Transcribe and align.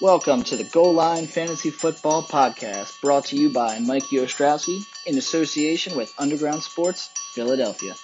Welcome 0.00 0.44
to 0.44 0.56
the 0.56 0.64
Goal 0.64 0.94
Line 0.94 1.26
Fantasy 1.26 1.68
Football 1.68 2.22
Podcast, 2.22 3.02
brought 3.02 3.26
to 3.26 3.36
you 3.36 3.50
by 3.50 3.78
Mike 3.80 4.04
Ostrowski 4.04 4.82
in 5.04 5.18
association 5.18 5.94
with 5.94 6.14
Underground 6.18 6.62
Sports 6.62 7.10
Philadelphia. 7.34 7.94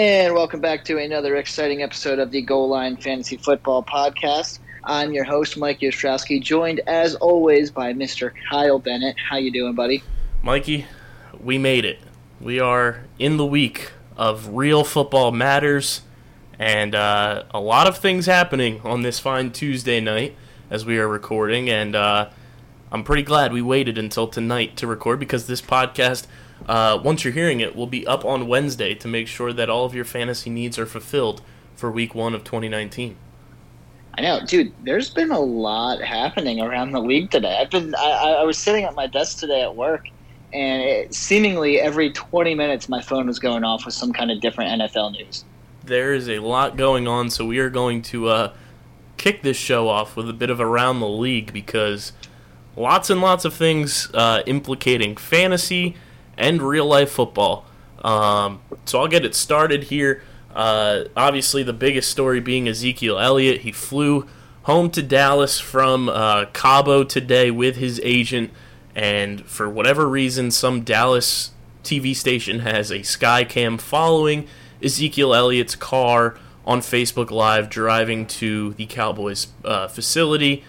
And 0.00 0.32
welcome 0.32 0.60
back 0.60 0.86
to 0.86 0.96
another 0.96 1.36
exciting 1.36 1.82
episode 1.82 2.18
of 2.20 2.30
the 2.30 2.40
Goal 2.40 2.70
Line 2.70 2.96
Fantasy 2.96 3.36
Football 3.36 3.82
Podcast. 3.82 4.60
I'm 4.82 5.12
your 5.12 5.24
host, 5.24 5.58
Mike 5.58 5.80
Ostrowski, 5.80 6.40
joined 6.40 6.80
as 6.86 7.16
always 7.16 7.70
by 7.70 7.92
Mr. 7.92 8.32
Kyle 8.48 8.78
Bennett. 8.78 9.16
How 9.18 9.36
you 9.36 9.50
doing, 9.52 9.74
buddy? 9.74 10.02
Mikey, 10.42 10.86
we 11.38 11.58
made 11.58 11.84
it. 11.84 11.98
We 12.40 12.58
are 12.58 13.04
in 13.18 13.36
the 13.36 13.44
week 13.44 13.92
of 14.16 14.48
real 14.48 14.84
football 14.84 15.32
matters, 15.32 16.00
and 16.58 16.94
uh, 16.94 17.44
a 17.50 17.60
lot 17.60 17.86
of 17.86 17.98
things 17.98 18.24
happening 18.24 18.80
on 18.82 19.02
this 19.02 19.18
fine 19.18 19.50
Tuesday 19.52 20.00
night 20.00 20.34
as 20.70 20.86
we 20.86 20.98
are 20.98 21.08
recording. 21.08 21.68
And 21.68 21.94
uh, 21.94 22.30
I'm 22.90 23.04
pretty 23.04 23.22
glad 23.22 23.52
we 23.52 23.60
waited 23.60 23.98
until 23.98 24.28
tonight 24.28 24.78
to 24.78 24.86
record 24.86 25.20
because 25.20 25.46
this 25.46 25.60
podcast 25.60 26.26
uh, 26.66 27.00
once 27.02 27.24
you're 27.24 27.32
hearing 27.32 27.60
it, 27.60 27.74
will 27.74 27.86
be 27.86 28.06
up 28.06 28.24
on 28.24 28.46
Wednesday 28.46 28.94
to 28.94 29.08
make 29.08 29.28
sure 29.28 29.52
that 29.52 29.70
all 29.70 29.84
of 29.84 29.94
your 29.94 30.04
fantasy 30.04 30.50
needs 30.50 30.78
are 30.78 30.86
fulfilled 30.86 31.42
for 31.74 31.90
week 31.90 32.14
one 32.14 32.34
of 32.34 32.44
2019. 32.44 33.16
I 34.14 34.22
know, 34.22 34.40
dude. 34.44 34.72
There's 34.84 35.10
been 35.10 35.30
a 35.30 35.40
lot 35.40 36.00
happening 36.00 36.60
around 36.60 36.92
the 36.92 37.00
league 37.00 37.30
today. 37.30 37.56
I've 37.60 37.70
been, 37.70 37.94
I, 37.94 38.36
I 38.40 38.44
was 38.44 38.58
sitting 38.58 38.84
at 38.84 38.94
my 38.94 39.06
desk 39.06 39.38
today 39.38 39.62
at 39.62 39.74
work, 39.74 40.08
and 40.52 40.82
it, 40.82 41.14
seemingly 41.14 41.80
every 41.80 42.10
20 42.10 42.54
minutes, 42.54 42.88
my 42.88 43.00
phone 43.00 43.26
was 43.26 43.38
going 43.38 43.64
off 43.64 43.84
with 43.84 43.94
some 43.94 44.12
kind 44.12 44.30
of 44.30 44.40
different 44.40 44.80
NFL 44.80 45.12
news. 45.12 45.44
There 45.84 46.12
is 46.12 46.28
a 46.28 46.40
lot 46.40 46.76
going 46.76 47.08
on, 47.08 47.30
so 47.30 47.46
we 47.46 47.58
are 47.60 47.70
going 47.70 48.02
to 48.02 48.28
uh, 48.28 48.52
kick 49.16 49.42
this 49.42 49.56
show 49.56 49.88
off 49.88 50.16
with 50.16 50.28
a 50.28 50.34
bit 50.34 50.50
of 50.50 50.60
around 50.60 51.00
the 51.00 51.08
league 51.08 51.52
because 51.52 52.12
lots 52.76 53.10
and 53.10 53.20
lots 53.20 53.44
of 53.44 53.54
things 53.54 54.10
uh, 54.14 54.42
implicating 54.46 55.16
fantasy 55.16 55.96
and 56.36 56.62
real 56.62 56.86
life 56.86 57.10
football. 57.10 57.64
Um, 58.02 58.60
so 58.84 59.00
I'll 59.00 59.08
get 59.08 59.24
it 59.24 59.34
started 59.34 59.84
here. 59.84 60.22
Uh, 60.54 61.04
obviously, 61.16 61.62
the 61.62 61.72
biggest 61.72 62.10
story 62.10 62.40
being 62.40 62.68
Ezekiel 62.68 63.18
Elliott. 63.18 63.60
He 63.60 63.72
flew 63.72 64.26
home 64.62 64.90
to 64.90 65.02
Dallas 65.02 65.60
from 65.60 66.08
uh, 66.08 66.46
Cabo 66.46 67.04
today 67.04 67.50
with 67.50 67.76
his 67.76 68.00
agent, 68.02 68.50
and 68.94 69.44
for 69.46 69.68
whatever 69.68 70.08
reason, 70.08 70.50
some 70.50 70.82
Dallas 70.82 71.52
TV 71.84 72.14
station 72.14 72.60
has 72.60 72.90
a 72.90 73.00
Skycam 73.00 73.80
following 73.80 74.46
Ezekiel 74.82 75.34
Elliott's 75.34 75.76
car 75.76 76.36
on 76.66 76.80
Facebook 76.80 77.30
Live 77.30 77.70
driving 77.70 78.26
to 78.26 78.74
the 78.74 78.86
Cowboys 78.86 79.48
uh, 79.64 79.88
facility 79.88 80.64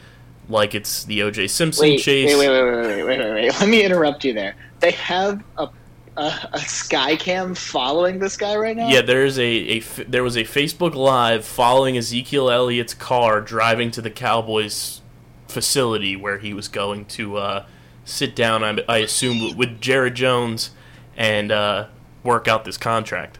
like 0.49 0.75
it's 0.75 1.03
the 1.03 1.21
O.J. 1.23 1.47
Simpson 1.47 1.89
wait, 1.89 1.99
chase. 1.99 2.37
Wait, 2.37 2.49
wait, 2.49 2.63
wait, 2.63 2.75
wait, 2.75 3.03
wait, 3.03 3.19
wait, 3.19 3.33
wait. 3.33 3.51
Let 3.59 3.69
me 3.69 3.83
interrupt 3.83 4.23
you 4.23 4.33
there. 4.33 4.55
They 4.81 4.91
have 4.91 5.43
a 5.57 5.69
a, 6.17 6.49
a 6.53 6.57
Skycam 6.57 7.55
following 7.55 8.19
this 8.19 8.35
guy 8.37 8.55
right 8.55 8.75
now. 8.75 8.89
Yeah, 8.89 9.01
there's 9.01 9.39
a, 9.39 9.43
a 9.43 9.79
there 10.07 10.23
was 10.23 10.35
a 10.35 10.43
Facebook 10.43 10.93
Live 10.93 11.45
following 11.45 11.97
Ezekiel 11.97 12.49
Elliott's 12.49 12.93
car 12.93 13.41
driving 13.41 13.91
to 13.91 14.01
the 14.01 14.11
Cowboys 14.11 15.01
facility 15.47 16.15
where 16.15 16.37
he 16.37 16.53
was 16.53 16.67
going 16.67 17.05
to 17.05 17.37
uh, 17.37 17.65
sit 18.05 18.35
down. 18.35 18.63
I, 18.63 18.83
I 18.87 18.97
assume 18.99 19.57
with 19.57 19.79
Jerry 19.79 20.11
Jones 20.11 20.71
and 21.15 21.51
uh, 21.51 21.87
work 22.23 22.47
out 22.47 22.65
this 22.65 22.77
contract. 22.77 23.37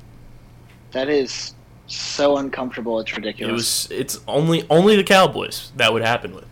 That 0.92 1.10
is 1.10 1.54
so 1.88 2.38
uncomfortable. 2.38 3.00
It's 3.00 3.16
ridiculous. 3.16 3.50
It 3.50 3.54
was. 3.54 4.00
It's 4.00 4.20
only 4.28 4.66
only 4.70 4.96
the 4.96 5.04
Cowboys 5.04 5.72
that 5.76 5.92
would 5.92 6.04
happen 6.04 6.34
with. 6.34 6.46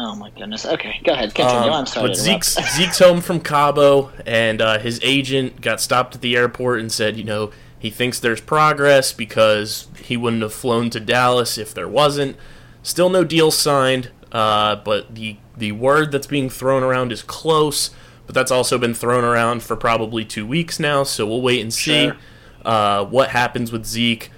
Oh 0.00 0.14
my 0.14 0.30
goodness. 0.30 0.64
Okay, 0.64 1.00
go 1.04 1.12
ahead. 1.12 1.34
Continue. 1.34 1.70
Um, 1.70 1.72
I'm 1.72 1.86
sorry. 1.86 2.08
But 2.08 2.16
Zeke's, 2.16 2.54
Zeke's 2.76 3.00
home 3.00 3.20
from 3.20 3.40
Cabo, 3.40 4.12
and 4.24 4.62
uh, 4.62 4.78
his 4.78 5.00
agent 5.02 5.60
got 5.60 5.80
stopped 5.80 6.14
at 6.14 6.20
the 6.20 6.36
airport 6.36 6.78
and 6.78 6.92
said, 6.92 7.16
you 7.16 7.24
know, 7.24 7.50
he 7.76 7.90
thinks 7.90 8.20
there's 8.20 8.40
progress 8.40 9.12
because 9.12 9.88
he 10.04 10.16
wouldn't 10.16 10.42
have 10.42 10.52
flown 10.54 10.88
to 10.90 11.00
Dallas 11.00 11.58
if 11.58 11.74
there 11.74 11.88
wasn't. 11.88 12.36
Still 12.82 13.10
no 13.10 13.24
deal 13.24 13.50
signed, 13.50 14.10
uh, 14.30 14.76
but 14.76 15.14
the 15.16 15.36
the 15.56 15.72
word 15.72 16.12
that's 16.12 16.28
being 16.28 16.48
thrown 16.48 16.84
around 16.84 17.10
is 17.10 17.22
close. 17.22 17.90
But 18.26 18.34
that's 18.36 18.50
also 18.52 18.78
been 18.78 18.94
thrown 18.94 19.24
around 19.24 19.62
for 19.64 19.74
probably 19.74 20.24
two 20.24 20.46
weeks 20.46 20.78
now, 20.78 21.02
so 21.02 21.26
we'll 21.26 21.40
wait 21.42 21.60
and 21.60 21.72
see 21.74 22.04
Sure. 22.08 22.16
uh, 22.64 23.04
what 23.04 23.30
happens 23.30 23.72
with 23.72 23.84
Zeke. 23.86 24.30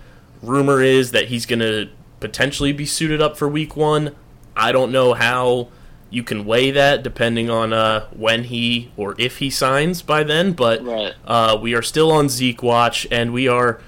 Rumor 0.42 0.80
is 0.80 1.10
that 1.10 1.26
he's 1.26 1.44
going 1.44 1.58
to 1.58 1.90
potentially 2.20 2.72
be 2.72 2.86
suited 2.86 3.20
up 3.20 3.36
for 3.36 3.48
Week 3.48 3.76
One. 3.76 4.14
I 4.60 4.72
don't 4.72 4.92
know 4.92 5.14
how 5.14 5.68
you 6.10 6.22
can 6.22 6.44
weigh 6.44 6.70
that 6.72 7.02
depending 7.02 7.48
on 7.50 7.72
uh, 7.72 8.06
when 8.12 8.44
he 8.44 8.90
or 8.96 9.14
if 9.18 9.38
he 9.38 9.48
signs 9.50 10.02
by 10.02 10.22
then, 10.24 10.52
but 10.52 10.84
Right. 10.84 11.14
uh, 11.26 11.56
we 11.60 11.74
are 11.74 11.82
still 11.82 12.10
on 12.10 12.28
Zeke 12.28 12.62
watch 12.62 13.06
and 13.10 13.32
we 13.32 13.46
are 13.48 13.80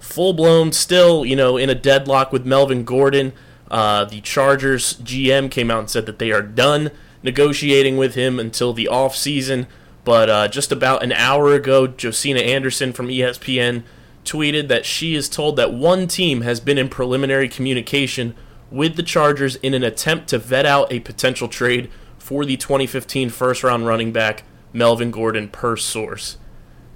full 0.00 0.32
blown 0.32 0.72
still, 0.72 1.24
you 1.24 1.36
know, 1.36 1.56
in 1.56 1.68
a 1.68 1.74
deadlock 1.74 2.32
with 2.32 2.46
Melvin 2.46 2.84
Gordon. 2.84 3.32
Uh, 3.70 4.04
the 4.04 4.20
Chargers 4.20 4.94
GM 4.94 5.50
came 5.50 5.70
out 5.70 5.80
and 5.80 5.90
said 5.90 6.06
that 6.06 6.18
they 6.18 6.30
are 6.32 6.42
done 6.42 6.90
negotiating 7.22 7.96
with 7.96 8.14
him 8.14 8.38
until 8.40 8.72
the 8.72 8.88
off 8.88 9.14
season. 9.16 9.66
But 10.04 10.30
uh, 10.30 10.48
just 10.48 10.70
about 10.70 11.02
an 11.02 11.12
hour 11.12 11.52
ago, 11.52 11.88
Josina 11.88 12.40
Anderson 12.40 12.92
from 12.92 13.08
ESPN 13.08 13.82
tweeted 14.24 14.68
that 14.68 14.86
she 14.86 15.14
is 15.14 15.28
told 15.28 15.56
that 15.56 15.72
one 15.74 16.06
team 16.06 16.40
has 16.42 16.60
been 16.60 16.78
in 16.78 16.88
preliminary 16.88 17.48
communication 17.48 18.34
with 18.70 18.96
the 18.96 19.02
Chargers 19.02 19.56
in 19.56 19.74
an 19.74 19.82
attempt 19.82 20.28
to 20.28 20.38
vet 20.38 20.66
out 20.66 20.92
a 20.92 21.00
potential 21.00 21.48
trade 21.48 21.90
for 22.18 22.44
the 22.44 22.56
2015 22.56 23.30
first 23.30 23.62
round 23.62 23.86
running 23.86 24.12
back 24.12 24.42
Melvin 24.72 25.10
Gordon 25.10 25.48
per 25.48 25.76
source. 25.76 26.38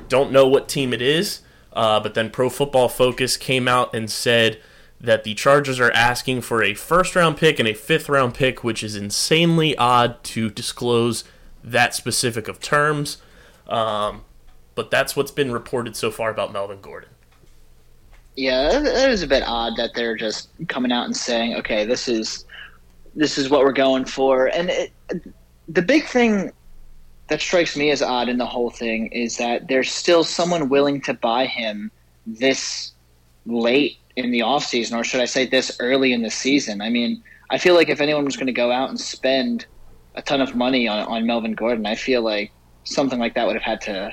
Don't 0.08 0.32
know 0.32 0.46
what 0.46 0.68
team 0.68 0.92
it 0.92 1.00
is, 1.00 1.40
uh, 1.72 2.00
but 2.00 2.14
then 2.14 2.30
Pro 2.30 2.50
Football 2.50 2.88
Focus 2.88 3.36
came 3.36 3.68
out 3.68 3.94
and 3.94 4.10
said 4.10 4.60
that 5.00 5.24
the 5.24 5.34
Chargers 5.34 5.80
are 5.80 5.92
asking 5.92 6.42
for 6.42 6.62
a 6.62 6.74
first 6.74 7.14
round 7.14 7.36
pick 7.36 7.58
and 7.58 7.68
a 7.68 7.74
fifth 7.74 8.08
round 8.08 8.34
pick, 8.34 8.64
which 8.64 8.82
is 8.82 8.96
insanely 8.96 9.76
odd 9.76 10.22
to 10.24 10.50
disclose 10.50 11.24
that 11.62 11.94
specific 11.94 12.48
of 12.48 12.60
terms. 12.60 13.18
Um, 13.68 14.24
but 14.74 14.90
that's 14.90 15.14
what's 15.14 15.30
been 15.30 15.52
reported 15.52 15.94
so 15.94 16.10
far 16.10 16.30
about 16.30 16.52
Melvin 16.52 16.80
Gordon. 16.80 17.09
Yeah, 18.36 18.78
that- 18.78 19.10
is 19.10 19.22
a 19.22 19.26
bit 19.26 19.42
odd 19.44 19.76
that 19.76 19.94
they're 19.94 20.16
just 20.16 20.48
coming 20.68 20.92
out 20.92 21.04
and 21.04 21.16
saying, 21.16 21.56
"Okay, 21.56 21.84
this 21.84 22.08
is 22.08 22.44
this 23.14 23.38
is 23.38 23.50
what 23.50 23.64
we're 23.64 23.72
going 23.72 24.04
for." 24.04 24.46
And 24.46 24.70
it, 24.70 24.92
the 25.68 25.82
big 25.82 26.04
thing 26.06 26.52
that 27.28 27.40
strikes 27.40 27.76
me 27.76 27.90
as 27.90 28.02
odd 28.02 28.28
in 28.28 28.38
the 28.38 28.46
whole 28.46 28.70
thing 28.70 29.06
is 29.12 29.36
that 29.36 29.68
there's 29.68 29.90
still 29.90 30.24
someone 30.24 30.68
willing 30.68 31.00
to 31.02 31.14
buy 31.14 31.46
him 31.46 31.90
this 32.26 32.92
late 33.46 33.98
in 34.16 34.30
the 34.30 34.40
offseason, 34.40 34.96
or 34.98 35.04
should 35.04 35.20
I 35.20 35.24
say 35.26 35.46
this 35.46 35.76
early 35.80 36.12
in 36.12 36.22
the 36.22 36.30
season. 36.30 36.80
I 36.80 36.90
mean, 36.90 37.22
I 37.50 37.58
feel 37.58 37.74
like 37.74 37.88
if 37.88 38.00
anyone 38.00 38.24
was 38.24 38.36
going 38.36 38.46
to 38.48 38.52
go 38.52 38.70
out 38.72 38.88
and 38.90 38.98
spend 39.00 39.66
a 40.14 40.22
ton 40.22 40.40
of 40.40 40.54
money 40.56 40.88
on, 40.88 41.00
on 41.06 41.26
Melvin 41.26 41.52
Gordon, 41.54 41.86
I 41.86 41.94
feel 41.94 42.22
like 42.22 42.52
something 42.84 43.18
like 43.18 43.34
that 43.34 43.46
would 43.46 43.56
have 43.56 43.62
had 43.62 43.80
to 43.82 44.12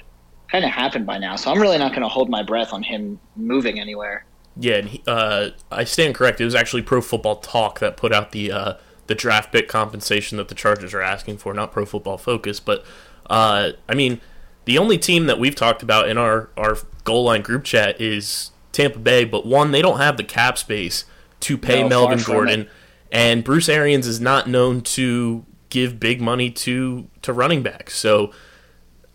kind 0.51 0.63
of 0.65 0.71
happened 0.71 1.05
by 1.05 1.17
now. 1.17 1.35
So 1.35 1.51
I'm 1.51 1.61
really 1.61 1.77
not 1.77 1.91
going 1.91 2.03
to 2.03 2.07
hold 2.07 2.29
my 2.29 2.43
breath 2.43 2.73
on 2.73 2.83
him 2.83 3.19
moving 3.35 3.79
anywhere. 3.79 4.25
Yeah, 4.59 4.75
and 4.75 4.89
he, 4.89 5.03
uh, 5.05 5.49
I 5.71 5.83
stand 5.83 6.15
correct. 6.15 6.41
It 6.41 6.45
was 6.45 6.55
actually 6.55 6.81
Pro 6.81 7.01
Football 7.01 7.37
Talk 7.37 7.79
that 7.79 7.95
put 7.95 8.11
out 8.11 8.31
the 8.31 8.51
uh, 8.51 8.73
the 9.05 9.15
draft 9.15 9.51
pick 9.51 9.67
compensation 9.67 10.37
that 10.37 10.47
the 10.47 10.55
Chargers 10.55 10.93
are 10.93 11.01
asking 11.01 11.37
for, 11.37 11.53
not 11.53 11.71
Pro 11.71 11.85
Football 11.85 12.17
Focus. 12.17 12.59
But 12.59 12.83
uh, 13.29 13.71
I 13.87 13.93
mean, 13.93 14.19
the 14.65 14.77
only 14.77 14.97
team 14.97 15.27
that 15.27 15.39
we've 15.39 15.55
talked 15.55 15.83
about 15.83 16.09
in 16.09 16.17
our 16.17 16.49
our 16.57 16.77
goal 17.03 17.25
line 17.25 17.41
group 17.41 17.63
chat 17.63 18.01
is 18.01 18.51
Tampa 18.71 18.99
Bay. 18.99 19.25
But 19.25 19.45
one, 19.45 19.71
they 19.71 19.81
don't 19.81 19.99
have 19.99 20.17
the 20.17 20.23
cap 20.23 20.57
space 20.57 21.05
to 21.41 21.57
pay 21.57 21.83
No, 21.83 21.89
Melvin 21.89 22.19
Gordon, 22.25 22.69
and 23.11 23.43
Bruce 23.43 23.69
Arians 23.69 24.07
is 24.07 24.19
not 24.19 24.47
known 24.47 24.81
to 24.81 25.45
give 25.69 25.99
big 25.99 26.19
money 26.19 26.49
to 26.49 27.07
to 27.21 27.31
running 27.31 27.61
backs. 27.61 27.95
So 27.95 28.31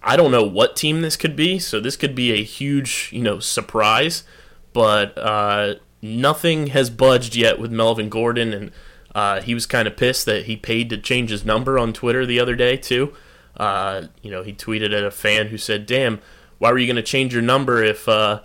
I 0.04 0.16
don't 0.16 0.32
know 0.32 0.43
what 0.43 0.76
team 0.76 1.02
this 1.02 1.16
could 1.16 1.37
be. 1.37 1.58
So 1.58 1.81
this 1.81 1.96
could 1.96 2.14
be 2.14 2.32
a 2.32 2.43
huge, 2.43 3.10
you 3.12 3.22
know, 3.22 3.38
surprise. 3.38 4.25
But 4.72 5.16
uh, 5.16 5.75
nothing 6.00 6.69
has 6.69 6.90
budged 6.90 7.37
yet 7.37 7.58
with 7.58 7.70
Melvin 7.70 8.08
Gordon, 8.08 8.52
and 8.52 8.72
uh, 9.14 9.40
he 9.40 9.54
was 9.54 9.66
kind 9.66 9.87
of 9.87 9.96
pissed 9.96 10.26
that 10.26 10.46
he 10.46 10.56
paid 10.56 10.90
to 10.90 10.99
change 10.99 11.31
his 11.31 11.44
number 11.44 11.78
on 11.78 11.93
Twitter 11.93 12.26
the 12.26 12.40
other 12.40 12.56
day 12.56 12.76
too. 12.76 13.14
Uh, 13.56 14.06
you 14.22 14.31
know, 14.31 14.43
he 14.43 14.52
tweeted 14.52 14.96
at 14.96 15.04
a 15.04 15.10
fan 15.10 15.49
who 15.49 15.58
said, 15.58 15.87
"Damn, 15.87 16.20
why 16.58 16.72
were 16.72 16.78
you 16.78 16.87
going 16.87 16.96
to 16.96 17.02
change 17.02 17.32
your 17.32 17.43
number 17.43 17.82
if 17.82 18.08
uh, 18.08 18.40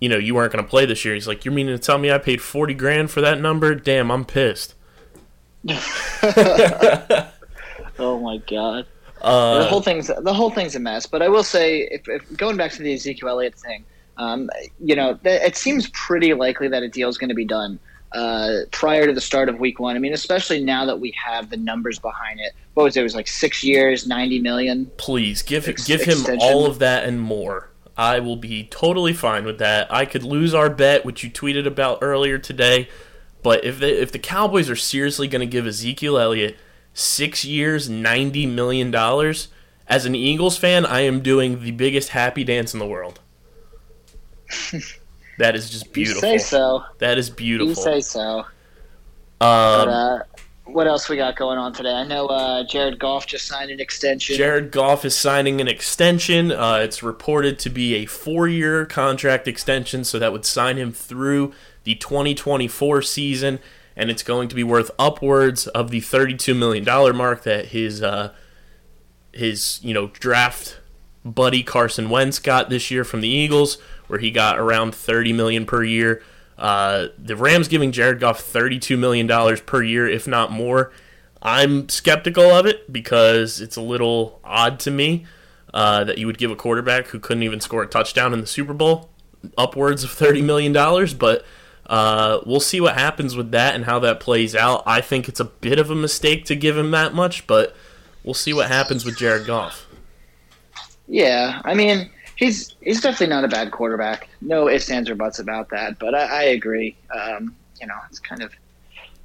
you 0.00 0.08
know 0.08 0.18
you 0.18 0.34
weren't 0.34 0.52
going 0.52 0.64
to 0.64 0.68
play 0.70 0.84
this 0.86 1.04
year?" 1.04 1.14
He's 1.14 1.26
like, 1.26 1.44
"You're 1.44 1.54
meaning 1.54 1.76
to 1.76 1.82
tell 1.82 1.98
me 1.98 2.12
I 2.12 2.18
paid 2.18 2.42
forty 2.42 2.74
grand 2.74 3.10
for 3.10 3.20
that 3.22 3.40
number? 3.40 3.74
Damn, 3.74 4.10
I'm 4.10 4.24
pissed." 4.24 4.74
oh 7.98 8.20
my 8.20 8.36
god. 8.36 8.86
Uh, 9.24 9.58
the 9.60 9.64
whole 9.66 9.80
thing's 9.80 10.06
the 10.06 10.32
whole 10.34 10.50
thing's 10.50 10.76
a 10.76 10.80
mess. 10.80 11.06
But 11.06 11.22
I 11.22 11.28
will 11.28 11.44
say, 11.44 11.88
if, 11.90 12.08
if 12.08 12.36
going 12.36 12.56
back 12.56 12.72
to 12.72 12.82
the 12.82 12.92
Ezekiel 12.94 13.28
Elliott 13.28 13.54
thing, 13.54 13.84
um, 14.16 14.50
you 14.80 14.94
know, 14.94 15.14
th- 15.14 15.42
it 15.42 15.56
seems 15.56 15.88
pretty 15.90 16.34
likely 16.34 16.68
that 16.68 16.82
a 16.82 16.88
deal 16.88 17.08
is 17.08 17.18
going 17.18 17.30
to 17.30 17.34
be 17.34 17.44
done 17.44 17.78
uh, 18.12 18.60
prior 18.70 19.06
to 19.06 19.12
the 19.12 19.20
start 19.20 19.48
of 19.48 19.58
Week 19.58 19.80
One. 19.80 19.96
I 19.96 19.98
mean, 19.98 20.12
especially 20.12 20.62
now 20.62 20.84
that 20.84 21.00
we 21.00 21.12
have 21.22 21.50
the 21.50 21.56
numbers 21.56 21.98
behind 21.98 22.40
it. 22.40 22.52
What 22.74 22.84
was 22.84 22.96
it? 22.96 23.00
It 23.00 23.04
was 23.04 23.14
like 23.14 23.28
six 23.28 23.64
years, 23.64 24.06
ninety 24.06 24.40
million. 24.40 24.90
Please 24.96 25.42
give 25.42 25.68
Ex- 25.68 25.86
give 25.86 26.02
him 26.02 26.18
extension. 26.18 26.40
all 26.42 26.66
of 26.66 26.78
that 26.78 27.04
and 27.04 27.20
more. 27.20 27.70
I 27.96 28.18
will 28.18 28.36
be 28.36 28.64
totally 28.64 29.12
fine 29.12 29.44
with 29.44 29.58
that. 29.58 29.92
I 29.92 30.04
could 30.04 30.24
lose 30.24 30.52
our 30.52 30.68
bet, 30.68 31.04
which 31.04 31.22
you 31.22 31.30
tweeted 31.30 31.66
about 31.66 31.98
earlier 32.02 32.38
today. 32.38 32.88
But 33.42 33.64
if 33.64 33.78
the 33.78 34.02
if 34.02 34.10
the 34.10 34.18
Cowboys 34.18 34.70
are 34.70 34.76
seriously 34.76 35.28
going 35.28 35.40
to 35.40 35.46
give 35.46 35.66
Ezekiel 35.66 36.18
Elliott 36.18 36.56
six 36.94 37.44
years, 37.44 37.88
ninety 37.90 38.46
million 38.46 38.90
dollars, 38.90 39.48
as 39.86 40.06
an 40.06 40.14
Eagles 40.14 40.56
fan, 40.56 40.86
I 40.86 41.00
am 41.00 41.20
doing 41.20 41.60
the 41.62 41.72
biggest 41.72 42.10
happy 42.10 42.44
dance 42.44 42.72
in 42.72 42.78
the 42.80 42.86
world. 42.86 43.20
that 45.38 45.54
is 45.54 45.70
just 45.70 45.92
beautiful. 45.92 46.28
You 46.28 46.38
say 46.38 46.44
so. 46.44 46.84
That 46.98 47.18
is 47.18 47.28
beautiful. 47.28 47.68
You 47.68 47.74
say 47.74 48.00
so. 48.00 48.38
um, 48.40 48.46
But 49.40 49.88
uh, 49.88 50.22
what 50.64 50.86
else 50.86 51.08
we 51.08 51.16
got 51.16 51.36
going 51.36 51.58
on 51.58 51.72
today? 51.74 51.92
I 51.92 52.04
know 52.04 52.26
uh, 52.26 52.64
Jared 52.64 52.98
Goff 52.98 53.26
just 53.26 53.46
signed 53.46 53.70
an 53.70 53.80
extension. 53.80 54.36
Jared 54.36 54.70
Goff 54.70 55.04
is 55.04 55.14
signing 55.14 55.60
an 55.60 55.68
extension. 55.68 56.50
Uh, 56.50 56.78
it's 56.82 57.02
reported 57.02 57.58
to 57.60 57.70
be 57.70 57.94
a 57.96 58.06
four 58.06 58.48
year 58.48 58.86
contract 58.86 59.46
extension, 59.46 60.04
so 60.04 60.18
that 60.18 60.32
would 60.32 60.46
sign 60.46 60.78
him 60.78 60.92
through 60.92 61.52
the 61.84 61.94
2024 61.96 63.02
season, 63.02 63.58
and 63.96 64.10
it's 64.10 64.22
going 64.22 64.48
to 64.48 64.54
be 64.54 64.64
worth 64.64 64.90
upwards 64.98 65.66
of 65.68 65.90
the 65.90 66.00
$32 66.00 66.56
million 66.56 66.84
mark 67.16 67.42
that 67.44 67.66
his, 67.66 68.02
uh, 68.02 68.32
his 69.32 69.80
you 69.82 69.94
know, 69.94 70.08
draft 70.08 70.78
buddy 71.24 71.62
Carson 71.62 72.10
Wentz 72.10 72.38
got 72.38 72.68
this 72.70 72.90
year 72.90 73.04
from 73.04 73.20
the 73.20 73.28
Eagles, 73.28 73.78
where 74.06 74.18
he 74.18 74.30
got 74.30 74.58
around 74.58 74.94
30 74.94 75.32
million 75.32 75.64
per 75.66 75.82
year. 75.82 76.22
Uh, 76.58 77.08
the 77.18 77.36
Rams 77.36 77.68
giving 77.68 77.92
Jared 77.92 78.20
Goff 78.20 78.40
$32 78.40 78.98
million 78.98 79.26
per 79.66 79.82
year, 79.82 80.06
if 80.06 80.26
not 80.26 80.52
more. 80.52 80.92
I'm 81.42 81.88
skeptical 81.88 82.44
of 82.44 82.66
it 82.66 82.92
because 82.92 83.60
it's 83.60 83.76
a 83.76 83.82
little 83.82 84.40
odd 84.44 84.78
to 84.80 84.90
me 84.90 85.26
uh, 85.72 86.04
that 86.04 86.18
you 86.18 86.26
would 86.26 86.38
give 86.38 86.50
a 86.50 86.56
quarterback 86.56 87.08
who 87.08 87.18
couldn't 87.18 87.42
even 87.42 87.60
score 87.60 87.82
a 87.82 87.86
touchdown 87.86 88.32
in 88.32 88.40
the 88.40 88.46
Super 88.46 88.72
Bowl 88.72 89.10
upwards 89.58 90.04
of 90.04 90.10
$30 90.10 90.42
million. 90.42 90.72
But 91.18 91.44
uh, 91.86 92.40
we'll 92.46 92.60
see 92.60 92.80
what 92.80 92.94
happens 92.94 93.36
with 93.36 93.50
that 93.52 93.74
and 93.74 93.84
how 93.84 93.98
that 94.00 94.20
plays 94.20 94.54
out. 94.54 94.82
I 94.86 95.00
think 95.00 95.28
it's 95.28 95.40
a 95.40 95.44
bit 95.44 95.78
of 95.78 95.90
a 95.90 95.94
mistake 95.94 96.44
to 96.46 96.56
give 96.56 96.76
him 96.76 96.90
that 96.92 97.14
much, 97.14 97.46
but 97.46 97.74
we'll 98.22 98.34
see 98.34 98.52
what 98.52 98.68
happens 98.68 99.04
with 99.04 99.16
Jared 99.16 99.46
Goff. 99.46 99.86
Yeah, 101.06 101.60
I 101.64 101.74
mean, 101.74 102.10
he's 102.36 102.74
he's 102.80 103.00
definitely 103.00 103.28
not 103.34 103.44
a 103.44 103.48
bad 103.48 103.70
quarterback. 103.70 104.28
No 104.40 104.68
ifs, 104.68 104.90
ands, 104.90 105.10
or 105.10 105.14
buts 105.14 105.38
about 105.38 105.68
that. 105.70 105.98
But 105.98 106.14
I, 106.14 106.24
I 106.24 106.42
agree. 106.44 106.96
Um, 107.14 107.54
you 107.80 107.86
know, 107.86 107.96
it's 108.08 108.18
kind 108.18 108.42
of 108.42 108.52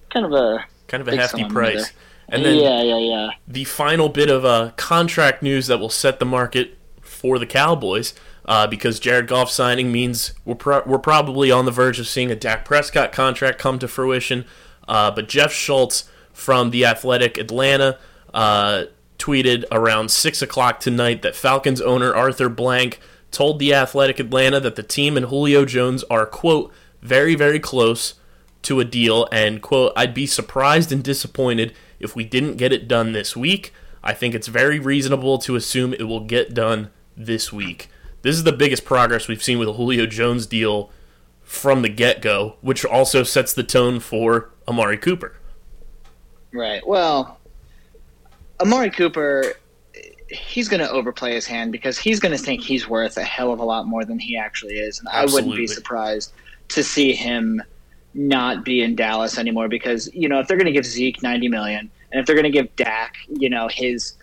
kind 0.10 0.26
of 0.26 0.34
a 0.34 0.66
Kind 0.90 1.02
of 1.02 1.08
a 1.08 1.16
hefty 1.16 1.46
price. 1.46 1.76
there. 1.76 1.92
And 2.30 2.44
then 2.46 2.58
yeah, 2.58 2.82
yeah, 2.82 2.98
yeah. 2.98 3.30
the 3.48 3.64
final 3.64 4.10
bit 4.10 4.30
of 4.30 4.44
uh, 4.44 4.72
contract 4.76 5.42
news 5.42 5.68
that 5.68 5.80
will 5.80 5.90
set 5.90 6.20
the 6.20 6.26
market 6.26 6.78
for 7.02 7.38
the 7.40 7.46
Cowboys, 7.46 8.14
uh, 8.46 8.68
because 8.68 9.00
Jared 9.00 9.28
Goff 9.28 9.50
signing 9.50 9.92
means 9.92 10.34
we're 10.46 10.56
pro- 10.56 10.84
we're 10.86 11.00
probably 11.00 11.52
on 11.52 11.66
the 11.66 11.72
verge 11.72 12.00
of 12.00 12.08
seeing 12.08 12.32
a 12.32 12.36
Dak 12.36 12.66
Prescott 12.66 13.12
contract 13.12 13.60
come 13.60 13.80
to 13.80 13.88
fruition. 13.88 14.46
Uh, 14.88 15.12
but 15.12 15.30
Jeff 15.30 15.54
Schultz 15.54 16.10
from 16.34 16.72
the 16.72 16.86
Athletic 16.86 17.38
Atlanta 17.38 18.00
uh, 18.34 18.86
tweeted 19.18 19.66
around 19.72 20.10
six 20.10 20.42
o'clock 20.42 20.80
tonight 20.80 21.22
that 21.22 21.36
Falcons 21.36 21.82
owner 21.82 22.14
Arthur 22.14 22.50
Blank 22.50 23.00
told 23.32 23.60
the 23.60 23.74
Athletic 23.74 24.20
Atlanta 24.20 24.60
that 24.60 24.76
the 24.76 24.84
team 24.84 25.16
and 25.16 25.28
Julio 25.28 25.66
Jones 25.66 26.04
are 26.10 26.26
quote 26.26 26.72
very 27.02 27.36
very 27.36 27.60
close 27.60 28.16
to 28.64 28.80
a 28.80 28.86
deal 28.86 29.28
and 29.32 29.62
quote 29.62 29.94
I'd 29.96 30.14
be 30.14 30.26
surprised 30.26 30.92
and 30.92 31.04
disappointed 31.04 31.74
if 32.00 32.16
we 32.16 32.24
didn't 32.24 32.58
get 32.58 32.74
it 32.74 32.88
done 32.88 33.12
this 33.12 33.36
week. 33.36 33.74
I 34.04 34.14
think 34.14 34.34
it's 34.34 34.48
very 34.48 34.80
reasonable 34.80 35.38
to 35.40 35.56
assume 35.56 35.94
it 35.94 36.08
will 36.08 36.22
get 36.22 36.54
done 36.54 36.90
this 37.16 37.52
week. 37.52 37.90
This 38.22 38.36
is 38.36 38.44
the 38.44 38.52
biggest 38.52 38.86
progress 38.86 39.28
we've 39.28 39.44
seen 39.44 39.60
with 39.60 39.68
the 39.68 39.74
Julio 39.74 40.06
Jones 40.06 40.46
deal 40.46 40.92
from 41.42 41.82
the 41.82 41.90
get-go, 41.90 42.58
which 42.62 42.86
also 42.86 43.24
sets 43.24 43.54
the 43.54 43.64
tone 43.64 44.00
for 44.00 44.52
Amari 44.68 44.98
Cooper. 44.98 45.36
Right. 46.52 46.86
Well, 46.86 47.40
Amari 48.60 48.90
Cooper, 48.90 49.54
he's 50.30 50.68
going 50.68 50.82
to 50.82 50.90
overplay 50.92 51.34
his 51.34 51.48
hand 51.48 51.72
because 51.72 51.98
he's 51.98 52.20
going 52.20 52.38
to 52.38 52.44
think 52.44 52.62
he's 52.62 52.88
worth 52.88 53.18
a 53.18 53.24
hell 53.24 53.52
of 53.52 53.60
a 53.60 53.64
lot 53.64 53.88
more 53.88 54.06
than 54.06 54.20
he 54.20 54.38
actually 54.38 54.76
is, 54.76 55.00
and 55.00 55.08
I 55.10 55.26
wouldn't 55.26 55.56
be 55.56 55.68
surprised 55.68 56.34
to 56.70 56.84
see 56.84 57.14
him 57.14 57.62
not 58.14 58.66
be 58.66 58.82
in 58.82 58.96
Dallas 58.96 59.38
anymore 59.38 59.68
because 59.68 60.12
you 60.14 60.28
know 60.28 60.40
if 60.40 60.48
they're 60.48 60.58
going 60.58 60.66
to 60.66 60.72
give 60.72 60.86
Zeke 60.86 61.22
ninety 61.22 61.48
million 61.48 61.90
and 62.12 62.20
if 62.20 62.26
they're 62.26 62.36
going 62.36 62.44
to 62.44 62.50
give 62.52 62.76
Dak, 62.76 63.16
you 63.30 63.50
know 63.50 63.68
his 63.68 64.14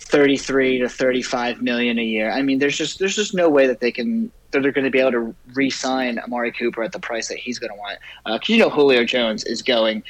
thirty-three 0.00 0.78
to 0.78 0.88
thirty-five 0.88 1.62
million 1.62 1.98
a 1.98 2.04
year, 2.04 2.30
I 2.30 2.42
mean, 2.42 2.58
there's 2.58 2.76
just 2.76 2.98
there's 2.98 3.16
just 3.16 3.34
no 3.34 3.48
way 3.48 3.66
that 3.66 3.80
they 3.80 3.92
can 3.92 4.30
that 4.50 4.62
they're 4.62 4.72
going 4.72 4.84
to 4.84 4.90
be 4.90 4.98
able 4.98 5.12
to 5.12 5.34
re-sign 5.54 6.18
Amari 6.18 6.50
Cooper 6.50 6.82
at 6.82 6.90
the 6.90 6.98
price 6.98 7.28
that 7.28 7.38
he's 7.38 7.58
going 7.60 7.70
to 7.70 7.76
want. 7.78 7.98
Because 8.26 8.48
you 8.48 8.58
know 8.58 8.70
Julio 8.70 9.04
Jones 9.04 9.44
is 9.44 9.62
going. 9.62 10.02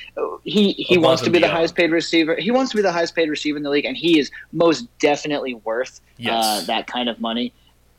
He 0.45 0.73
he 0.73 0.95
Above 0.95 1.05
wants 1.05 1.23
to 1.23 1.31
be 1.31 1.39
the 1.39 1.49
highest 1.49 1.75
paid 1.75 1.91
receiver. 1.91 2.37
He 2.37 2.51
wants 2.51 2.71
to 2.71 2.77
be 2.77 2.83
the 2.83 2.93
highest 2.93 3.15
paid 3.15 3.29
receiver 3.29 3.57
in 3.57 3.63
the 3.63 3.71
league, 3.71 3.85
and 3.85 3.97
he 3.97 4.19
is 4.19 4.31
most 4.53 4.87
definitely 4.99 5.55
worth 5.55 6.01
Yes. 6.17 6.45
uh, 6.45 6.65
that 6.67 6.87
kind 6.87 7.09
of 7.09 7.21
money. 7.21 7.53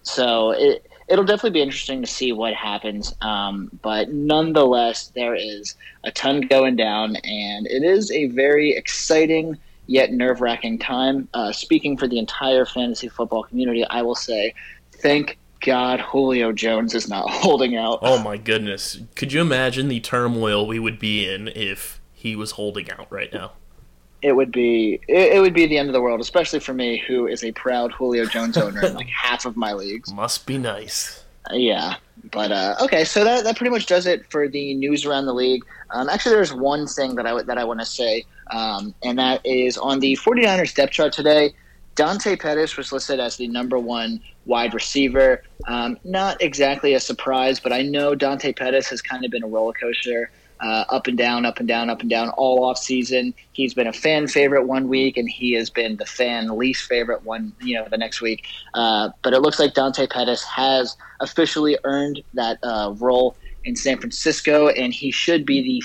So 0.03 0.51
it 0.51 0.85
it'll 1.07 1.25
definitely 1.25 1.51
be 1.51 1.61
interesting 1.61 2.01
to 2.01 2.07
see 2.07 2.31
what 2.31 2.53
happens. 2.53 3.13
Um, 3.21 3.69
but 3.81 4.11
nonetheless, 4.11 5.11
there 5.13 5.35
is 5.35 5.75
a 6.03 6.11
ton 6.11 6.41
going 6.41 6.75
down, 6.77 7.17
and 7.17 7.67
it 7.67 7.83
is 7.83 8.11
a 8.11 8.27
very 8.27 8.71
exciting 8.75 9.57
yet 9.91 10.13
nerve 10.13 10.39
wracking 10.39 10.79
time. 10.79 11.27
Uh, 11.33 11.51
speaking 11.51 11.97
for 11.97 12.07
the 12.07 12.17
entire 12.17 12.65
fantasy 12.65 13.09
football 13.09 13.43
community, 13.43 13.85
I 13.85 14.01
will 14.01 14.15
say, 14.15 14.53
thank 14.93 15.37
God 15.59 15.99
Julio 15.99 16.53
Jones 16.53 16.95
is 16.95 17.09
not 17.09 17.29
holding 17.29 17.75
out. 17.75 17.99
Oh 18.01 18.17
my 18.17 18.37
goodness. 18.37 18.99
Could 19.15 19.33
you 19.33 19.41
imagine 19.41 19.89
the 19.89 19.99
turmoil 19.99 20.65
we 20.65 20.79
would 20.79 20.97
be 20.97 21.29
in 21.29 21.49
if 21.49 22.01
he 22.13 22.35
was 22.35 22.51
holding 22.51 22.89
out 22.89 23.11
right 23.11 23.31
now? 23.33 23.51
It 24.21 24.33
would 24.33 24.51
be 24.51 25.01
it, 25.07 25.33
it 25.33 25.41
would 25.41 25.53
be 25.53 25.65
the 25.65 25.77
end 25.77 25.89
of 25.89 25.93
the 25.93 26.01
world, 26.01 26.21
especially 26.21 26.59
for 26.59 26.73
me, 26.73 27.03
who 27.07 27.27
is 27.27 27.43
a 27.43 27.51
proud 27.51 27.91
Julio 27.91 28.25
Jones 28.25 28.55
owner 28.55 28.85
in 28.85 28.93
like 28.93 29.07
half 29.23 29.45
of 29.45 29.57
my 29.57 29.73
leagues. 29.73 30.13
Must 30.13 30.45
be 30.45 30.57
nice. 30.57 31.20
Yeah, 31.49 31.95
but 32.31 32.51
uh, 32.51 32.75
okay, 32.81 33.03
so 33.03 33.23
that, 33.23 33.43
that 33.43 33.57
pretty 33.57 33.71
much 33.71 33.87
does 33.87 34.05
it 34.05 34.29
for 34.29 34.47
the 34.47 34.75
news 34.75 35.05
around 35.05 35.25
the 35.25 35.33
league. 35.33 35.63
Um, 35.89 36.07
actually, 36.07 36.35
there's 36.35 36.53
one 36.53 36.85
thing 36.87 37.15
that 37.15 37.25
I 37.25 37.41
that 37.41 37.57
I 37.57 37.63
want 37.63 37.79
to 37.79 37.85
say, 37.85 38.25
um, 38.51 38.93
and 39.03 39.17
that 39.17 39.45
is 39.45 39.77
on 39.77 39.99
the 39.99 40.15
49ers 40.17 40.75
depth 40.75 40.93
chart 40.93 41.13
today. 41.13 41.53
Dante 41.95 42.35
Pettis 42.37 42.77
was 42.77 42.91
listed 42.91 43.19
as 43.19 43.37
the 43.37 43.47
number 43.47 43.77
one 43.77 44.21
wide 44.45 44.73
receiver. 44.73 45.43
Um, 45.67 45.97
not 46.03 46.41
exactly 46.41 46.93
a 46.93 46.99
surprise, 46.99 47.59
but 47.59 47.73
I 47.73 47.81
know 47.81 48.15
Dante 48.15 48.53
Pettis 48.53 48.87
has 48.89 49.01
kind 49.01 49.25
of 49.25 49.31
been 49.31 49.43
a 49.43 49.47
roller 49.47 49.73
coaster, 49.73 50.31
uh, 50.61 50.85
up 50.89 51.07
and 51.07 51.17
down, 51.17 51.45
up 51.45 51.59
and 51.59 51.67
down, 51.67 51.89
up 51.89 52.01
and 52.01 52.09
down 52.09 52.29
all 52.29 52.63
off 52.63 52.77
season. 52.77 53.33
He's 53.53 53.73
been 53.73 53.87
a 53.87 53.93
fan 53.93 54.27
favorite 54.27 54.67
one 54.67 54.87
week, 54.87 55.17
and 55.17 55.27
he 55.29 55.53
has 55.53 55.69
been 55.69 55.97
the 55.97 56.05
fan 56.05 56.57
least 56.57 56.87
favorite 56.87 57.23
one, 57.23 57.53
you 57.61 57.75
know, 57.75 57.87
the 57.89 57.97
next 57.97 58.21
week. 58.21 58.45
Uh, 58.73 59.09
but 59.23 59.33
it 59.33 59.41
looks 59.41 59.59
like 59.59 59.73
Dante 59.73 60.07
Pettis 60.07 60.43
has 60.43 60.95
officially 61.19 61.77
earned 61.83 62.21
that 62.35 62.59
uh, 62.63 62.93
role 62.99 63.35
in 63.63 63.75
San 63.75 63.97
Francisco, 63.97 64.69
and 64.69 64.93
he 64.93 65.11
should 65.11 65.45
be 65.45 65.61
the 65.61 65.83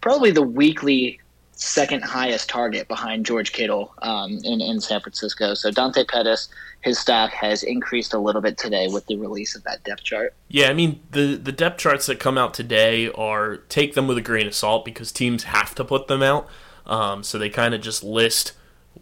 probably 0.00 0.30
the 0.30 0.42
weekly 0.42 1.20
second 1.58 2.04
highest 2.04 2.48
target 2.48 2.86
behind 2.86 3.26
George 3.26 3.52
Kittle 3.52 3.92
um, 4.02 4.38
in 4.44 4.60
in 4.60 4.80
San 4.80 5.00
Francisco. 5.00 5.54
So 5.54 5.70
Dante 5.70 6.04
Pettis, 6.04 6.48
his 6.80 6.98
stock 6.98 7.32
has 7.32 7.64
increased 7.64 8.14
a 8.14 8.18
little 8.18 8.40
bit 8.40 8.56
today 8.56 8.86
with 8.88 9.04
the 9.06 9.16
release 9.16 9.56
of 9.56 9.64
that 9.64 9.82
depth 9.82 10.04
chart. 10.04 10.34
Yeah, 10.48 10.70
I 10.70 10.72
mean 10.72 11.00
the 11.10 11.34
the 11.34 11.52
depth 11.52 11.78
charts 11.78 12.06
that 12.06 12.20
come 12.20 12.38
out 12.38 12.54
today 12.54 13.10
are 13.10 13.56
take 13.56 13.94
them 13.94 14.06
with 14.06 14.16
a 14.16 14.22
grain 14.22 14.46
of 14.46 14.54
salt 14.54 14.84
because 14.84 15.10
teams 15.10 15.44
have 15.44 15.74
to 15.74 15.84
put 15.84 16.06
them 16.06 16.22
out. 16.22 16.48
Um, 16.86 17.22
so 17.22 17.38
they 17.38 17.50
kind 17.50 17.74
of 17.74 17.80
just 17.80 18.02
list 18.04 18.52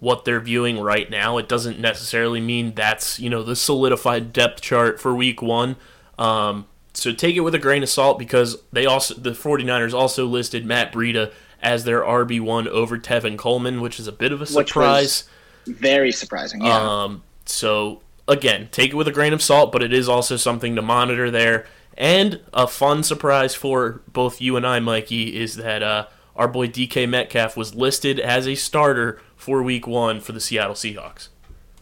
what 0.01 0.25
they're 0.25 0.41
viewing 0.41 0.81
right 0.81 1.11
now. 1.11 1.39
It 1.39 1.49
doesn't 1.49 1.79
necessarily 1.79 2.41
mean 2.41 2.75
that's 2.75 3.21
you 3.21 3.29
know 3.29 3.43
the 3.43 3.55
solidified 3.55 4.33
depth 4.33 4.63
chart 4.63 4.99
for 4.99 5.15
week 5.15 5.43
one. 5.43 5.77
Um, 6.19 6.67
so 6.95 7.13
take 7.13 7.37
it 7.37 7.41
with 7.41 7.55
a 7.55 7.59
grain 7.59 7.83
of 7.83 7.91
salt 7.91 8.19
because 8.19 8.57
they 8.73 8.87
also 8.87 9.13
the 9.15 9.33
49ers 9.33 9.93
also 9.93 10.25
listed 10.25 10.65
Matt 10.65 10.91
Breida 10.91 11.33
as 11.63 11.85
their 11.85 12.03
RB1 12.03 12.67
over 12.67 12.99
Tevin 12.99 13.37
Coleman, 13.37 13.81
which 13.81 13.99
is 13.99 14.07
a 14.07 14.13
bit 14.13 14.33
of 14.33 14.41
a 14.41 14.47
surprise. 14.47 15.25
Very 15.67 16.13
surprising. 16.13 16.65
Yeah. 16.65 16.79
Um, 16.79 17.23
so 17.45 18.03
again, 18.29 18.69
take 18.71 18.91
it 18.91 18.95
with 18.95 19.09
a 19.09 19.13
grain 19.13 19.33
of 19.33 19.43
salt, 19.43 19.73
but 19.73 19.83
it 19.83 19.93
is 19.93 20.09
also 20.09 20.37
something 20.37 20.77
to 20.77 20.83
monitor 20.83 21.31
there. 21.31 21.67
And 21.97 22.41
a 22.53 22.67
fun 22.67 23.03
surprise 23.03 23.55
for 23.55 24.03
both 24.13 24.41
you 24.41 24.57
and 24.57 24.67
I, 24.67 24.81
Mikey, 24.81 25.41
is 25.41 25.57
that 25.57 25.83
uh, 25.83 26.07
our 26.35 26.47
boy 26.47 26.69
DK 26.69 27.09
Metcalf 27.09 27.57
was 27.57 27.75
listed 27.75 28.21
as 28.21 28.47
a 28.47 28.55
starter 28.55 29.21
for 29.35 29.63
Week 29.63 29.87
One 29.87 30.21
for 30.21 30.33
the 30.33 30.41
Seattle 30.41 30.75
Seahawks. 30.75 31.29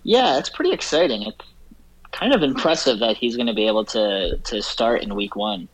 Yeah, 0.05 0.39
it's 0.39 0.51
pretty 0.51 0.73
exciting. 0.73 1.23
It's 1.23 1.45
kind 2.13 2.33
of 2.33 2.43
impressive 2.43 3.01
that 3.01 3.17
he's 3.17 3.37
going 3.37 3.49
to 3.49 3.55
be 3.55 3.67
able 3.67 3.85
to 3.87 4.37
to 4.37 4.63
start 4.63 5.03
in 5.03 5.15
Week 5.15 5.35
One. 5.35 5.69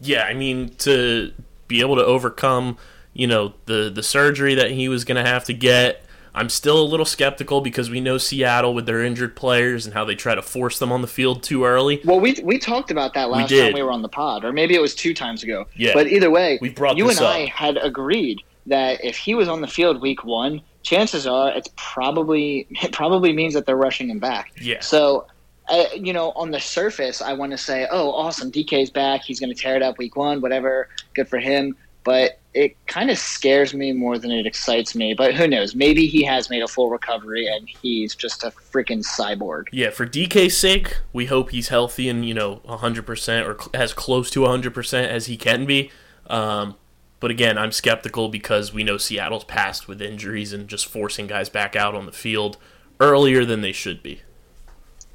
Yeah, 0.00 0.24
I 0.24 0.34
mean 0.34 0.74
to 0.78 1.32
be 1.68 1.80
able 1.80 1.96
to 1.96 2.04
overcome, 2.04 2.76
you 3.18 3.26
know, 3.26 3.54
the 3.66 3.90
the 3.90 4.02
surgery 4.02 4.54
that 4.54 4.70
he 4.70 4.88
was 4.88 5.04
going 5.04 5.22
to 5.22 5.28
have 5.28 5.44
to 5.44 5.54
get 5.54 6.06
I'm 6.36 6.50
still 6.50 6.78
a 6.78 6.84
little 6.84 7.06
skeptical 7.06 7.62
because 7.62 7.88
we 7.88 7.98
know 7.98 8.18
Seattle 8.18 8.74
with 8.74 8.84
their 8.84 9.02
injured 9.02 9.34
players 9.34 9.86
and 9.86 9.94
how 9.94 10.04
they 10.04 10.14
try 10.14 10.34
to 10.34 10.42
force 10.42 10.78
them 10.78 10.92
on 10.92 11.00
the 11.00 11.08
field 11.08 11.42
too 11.42 11.64
early. 11.64 12.02
Well, 12.04 12.20
we 12.20 12.36
we 12.44 12.58
talked 12.58 12.90
about 12.90 13.14
that 13.14 13.30
last 13.30 13.50
We 13.50 13.58
time 13.58 13.72
we 13.72 13.82
were 13.82 13.90
on 13.90 14.02
the 14.02 14.10
pod, 14.10 14.44
or 14.44 14.52
maybe 14.52 14.74
it 14.74 14.82
was 14.82 14.94
two 14.94 15.14
times 15.14 15.42
ago. 15.42 15.66
Yeah. 15.74 15.92
But 15.94 16.08
either 16.08 16.30
way, 16.30 16.58
We've 16.60 16.74
brought 16.74 16.98
you 16.98 17.08
and 17.08 17.18
I 17.20 17.46
had 17.46 17.78
agreed 17.78 18.42
that 18.66 19.02
if 19.02 19.16
he 19.16 19.34
was 19.34 19.48
on 19.48 19.62
the 19.62 19.66
field 19.66 20.02
week 20.02 20.24
one, 20.24 20.60
chances 20.82 21.26
are 21.26 21.50
it's 21.56 21.70
probably 21.76 22.66
it 22.82 22.92
probably 22.92 23.32
means 23.32 23.54
that 23.54 23.64
they're 23.64 23.74
rushing 23.74 24.10
him 24.10 24.20
back. 24.20 24.52
Yeah. 24.60 24.80
So. 24.80 25.26
Uh, 25.68 25.86
you 25.96 26.12
know, 26.12 26.30
on 26.36 26.52
the 26.52 26.60
surface, 26.60 27.20
I 27.20 27.32
want 27.32 27.50
to 27.50 27.58
say, 27.58 27.88
"Oh, 27.90 28.12
awesome! 28.12 28.52
DK's 28.52 28.88
back. 28.88 29.22
He's 29.22 29.40
going 29.40 29.52
to 29.52 29.60
tear 29.60 29.74
it 29.74 29.82
up 29.82 29.98
week 29.98 30.14
one. 30.14 30.40
Whatever, 30.40 30.88
good 31.12 31.26
for 31.26 31.40
him." 31.40 31.74
But 32.06 32.38
it 32.54 32.74
kind 32.86 33.10
of 33.10 33.18
scares 33.18 33.74
me 33.74 33.92
more 33.92 34.16
than 34.16 34.30
it 34.30 34.46
excites 34.46 34.94
me. 34.94 35.12
But 35.12 35.34
who 35.34 35.48
knows? 35.48 35.74
Maybe 35.74 36.06
he 36.06 36.22
has 36.24 36.48
made 36.48 36.62
a 36.62 36.68
full 36.68 36.88
recovery 36.88 37.46
and 37.46 37.68
he's 37.68 38.14
just 38.14 38.44
a 38.44 38.50
freaking 38.50 39.04
cyborg. 39.04 39.64
Yeah, 39.72 39.90
for 39.90 40.06
DK's 40.06 40.56
sake, 40.56 40.96
we 41.12 41.26
hope 41.26 41.50
he's 41.50 41.68
healthy 41.68 42.08
and, 42.08 42.26
you 42.26 42.32
know, 42.32 42.62
100% 42.64 43.46
or 43.46 43.60
cl- 43.60 43.70
as 43.74 43.92
close 43.92 44.30
to 44.30 44.40
100% 44.40 45.06
as 45.08 45.26
he 45.26 45.36
can 45.36 45.66
be. 45.66 45.90
Um, 46.28 46.76
but 47.18 47.30
again, 47.30 47.58
I'm 47.58 47.72
skeptical 47.72 48.28
because 48.28 48.72
we 48.72 48.84
know 48.84 48.98
Seattle's 48.98 49.44
passed 49.44 49.88
with 49.88 50.00
injuries 50.00 50.52
and 50.52 50.68
just 50.68 50.86
forcing 50.86 51.26
guys 51.26 51.48
back 51.48 51.74
out 51.74 51.96
on 51.96 52.06
the 52.06 52.12
field 52.12 52.56
earlier 53.00 53.44
than 53.44 53.62
they 53.62 53.72
should 53.72 54.02
be. 54.02 54.22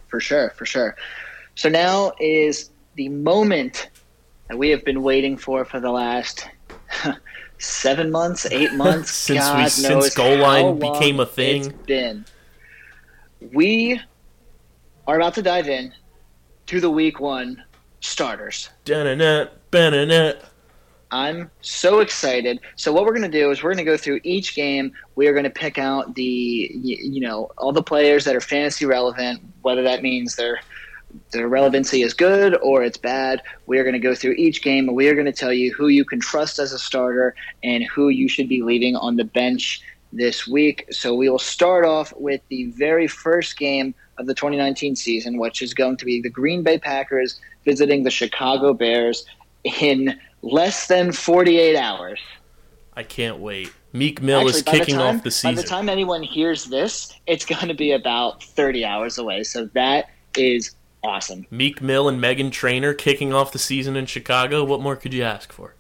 For 0.10 0.20
sure, 0.20 0.52
for 0.58 0.66
sure. 0.66 0.96
So 1.56 1.70
now 1.70 2.12
is 2.20 2.70
the 2.96 3.10
moment 3.10 3.90
that 4.48 4.58
we 4.58 4.70
have 4.70 4.84
been 4.84 5.02
waiting 5.02 5.38
for 5.38 5.64
for 5.64 5.80
the 5.80 5.90
last 5.90 6.48
seven 7.58 8.12
months, 8.12 8.46
eight 8.52 8.74
months, 8.74 9.12
Since 9.28 9.40
we- 9.40 9.46
God 9.46 9.72
since 9.72 9.90
knows 9.90 10.14
goal 10.16 10.38
line 10.38 10.80
became 10.80 11.20
a 11.20 11.26
thing. 11.26 11.66
It's 11.66 11.86
been. 11.86 12.26
We 13.54 14.00
are 15.08 15.16
about 15.16 15.34
to 15.36 15.42
dive 15.42 15.68
in 15.68 15.94
to 16.68 16.80
the 16.80 16.90
week 16.90 17.20
one 17.20 17.64
starters. 18.00 18.70
Da-na-na, 18.86 19.48
ba-na-na. 19.72 20.34
I'm 21.14 21.52
so 21.62 22.00
excited. 22.00 22.60
So 22.78 22.94
what 22.94 23.04
we're 23.04 23.12
going 23.12 23.30
to 23.30 23.38
do 23.40 23.52
is 23.52 23.62
we're 23.62 23.74
going 23.74 23.86
to 23.86 23.92
go 23.92 23.98
through 23.98 24.22
each 24.24 24.56
game. 24.56 24.94
We 25.16 25.28
are 25.28 25.34
going 25.34 25.44
to 25.44 25.50
pick 25.50 25.78
out 25.78 26.16
the 26.16 26.24
you 26.74 27.20
know 27.20 27.52
all 27.58 27.74
the 27.74 27.84
players 27.84 28.24
that 28.26 28.36
are 28.36 28.40
fantasy 28.42 28.86
relevant, 28.86 29.42
whether 29.62 29.84
that 29.84 30.04
means 30.04 30.36
their 30.38 30.62
their 31.32 31.48
relevancy 31.48 32.02
is 32.02 32.14
good 32.14 32.58
or 32.62 32.84
it's 32.84 32.98
bad. 32.98 33.42
We 33.66 33.78
are 33.80 33.84
going 33.84 33.94
to 33.94 34.00
go 34.00 34.16
through 34.16 34.34
each 34.34 34.62
game 34.62 34.88
and 34.88 34.96
we 34.96 35.08
are 35.08 35.14
going 35.14 35.26
to 35.26 35.32
tell 35.32 35.54
you 35.54 35.74
who 35.74 35.88
you 35.88 36.06
can 36.06 36.20
trust 36.20 36.60
as 36.60 36.74
a 36.74 36.80
starter 36.80 37.36
and 37.64 37.84
who 37.84 38.10
you 38.10 38.28
should 38.28 38.50
be 38.50 38.62
leaving 38.62 38.96
on 38.96 39.16
the 39.16 39.24
bench 39.24 39.82
this 40.14 40.48
week. 40.48 40.86
So 40.92 41.16
we 41.16 41.30
will 41.30 41.40
start 41.40 41.86
off 41.86 42.14
with 42.18 42.42
the 42.50 42.66
very 42.72 43.08
first 43.08 43.58
game 43.58 43.96
of 44.18 44.28
the 44.28 44.34
2019 44.34 44.96
season, 44.96 45.38
which 45.38 45.62
is 45.62 45.74
going 45.74 45.98
to 45.98 46.06
be 46.06 46.22
the 46.22 46.30
Green 46.30 46.64
Bay 46.64 46.78
Packers 46.78 47.40
visiting 47.66 48.04
the 48.04 48.12
Chicago 48.12 48.74
Bears 48.74 49.26
in 49.64 50.20
less 50.42 50.88
than 50.88 51.12
48 51.12 51.78
hours. 51.78 52.20
I 52.94 53.04
can't 53.04 53.40
wait. 53.40 53.72
Meek 53.94 54.22
Mill 54.22 54.40
Actually, 54.40 54.58
is 54.58 54.64
by 54.64 54.72
the 54.72 54.78
kicking 54.80 54.96
time- 54.96 55.16
off 55.18 55.24
the 55.24 55.32
season. 55.32 55.56
By 55.56 55.62
the 55.62 55.68
time 55.68 55.90
anyone 55.90 56.24
hears 56.24 56.66
this, 56.66 57.14
it's 57.28 57.46
going 57.46 57.68
to 57.68 57.74
be 57.74 57.92
about 57.92 58.44
30 58.44 58.86
hours 58.86 59.18
away. 59.18 59.44
So 59.44 59.66
that 59.74 60.10
is 60.36 60.76
awesome. 61.04 61.46
Meek 61.50 61.82
Mill 61.82 62.08
and 62.08 62.22
Meghan 62.22 62.52
Trainor 62.52 62.94
kicking 62.94 63.34
off 63.34 63.52
the 63.52 63.60
season 63.60 63.96
in 63.96 64.06
Chicago. 64.06 64.64
What 64.64 64.82
more 64.82 64.96
could 64.96 65.14
you 65.14 65.24
ask 65.24 65.52
for? 65.52 65.74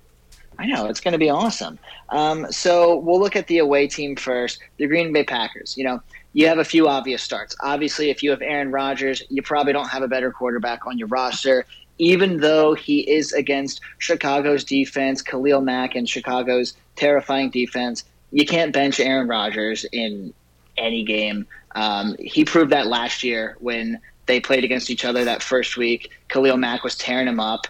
I 0.59 0.65
know 0.67 0.85
it's 0.85 0.99
going 0.99 1.13
to 1.13 1.17
be 1.17 1.29
awesome. 1.29 1.79
Um, 2.09 2.51
so 2.51 2.97
we'll 2.97 3.19
look 3.19 3.35
at 3.35 3.47
the 3.47 3.59
away 3.59 3.87
team 3.87 4.15
first, 4.15 4.59
the 4.77 4.85
Green 4.87 5.11
Bay 5.11 5.23
Packers. 5.23 5.75
You 5.77 5.85
know, 5.85 6.01
you 6.33 6.47
have 6.47 6.59
a 6.59 6.63
few 6.63 6.87
obvious 6.87 7.23
starts. 7.23 7.55
Obviously, 7.61 8.09
if 8.09 8.21
you 8.21 8.29
have 8.29 8.41
Aaron 8.41 8.71
Rodgers, 8.71 9.23
you 9.29 9.41
probably 9.41 9.73
don't 9.73 9.89
have 9.89 10.03
a 10.03 10.07
better 10.07 10.31
quarterback 10.31 10.85
on 10.85 10.97
your 10.97 11.07
roster. 11.07 11.65
Even 11.97 12.37
though 12.39 12.73
he 12.73 12.99
is 13.09 13.33
against 13.33 13.81
Chicago's 13.97 14.63
defense, 14.63 15.21
Khalil 15.21 15.61
Mack 15.61 15.95
and 15.95 16.07
Chicago's 16.07 16.75
terrifying 16.95 17.49
defense, 17.49 18.03
you 18.31 18.45
can't 18.45 18.73
bench 18.73 18.99
Aaron 18.99 19.27
Rodgers 19.27 19.85
in 19.91 20.33
any 20.77 21.03
game. 21.03 21.47
Um, 21.75 22.15
he 22.19 22.45
proved 22.45 22.71
that 22.71 22.87
last 22.87 23.23
year 23.23 23.57
when 23.59 23.99
they 24.31 24.39
played 24.39 24.63
against 24.63 24.89
each 24.89 25.05
other 25.05 25.25
that 25.25 25.43
first 25.43 25.77
week. 25.77 26.11
Khalil 26.29 26.57
Mack 26.57 26.83
was 26.83 26.95
tearing 26.95 27.27
him 27.27 27.39
up 27.39 27.67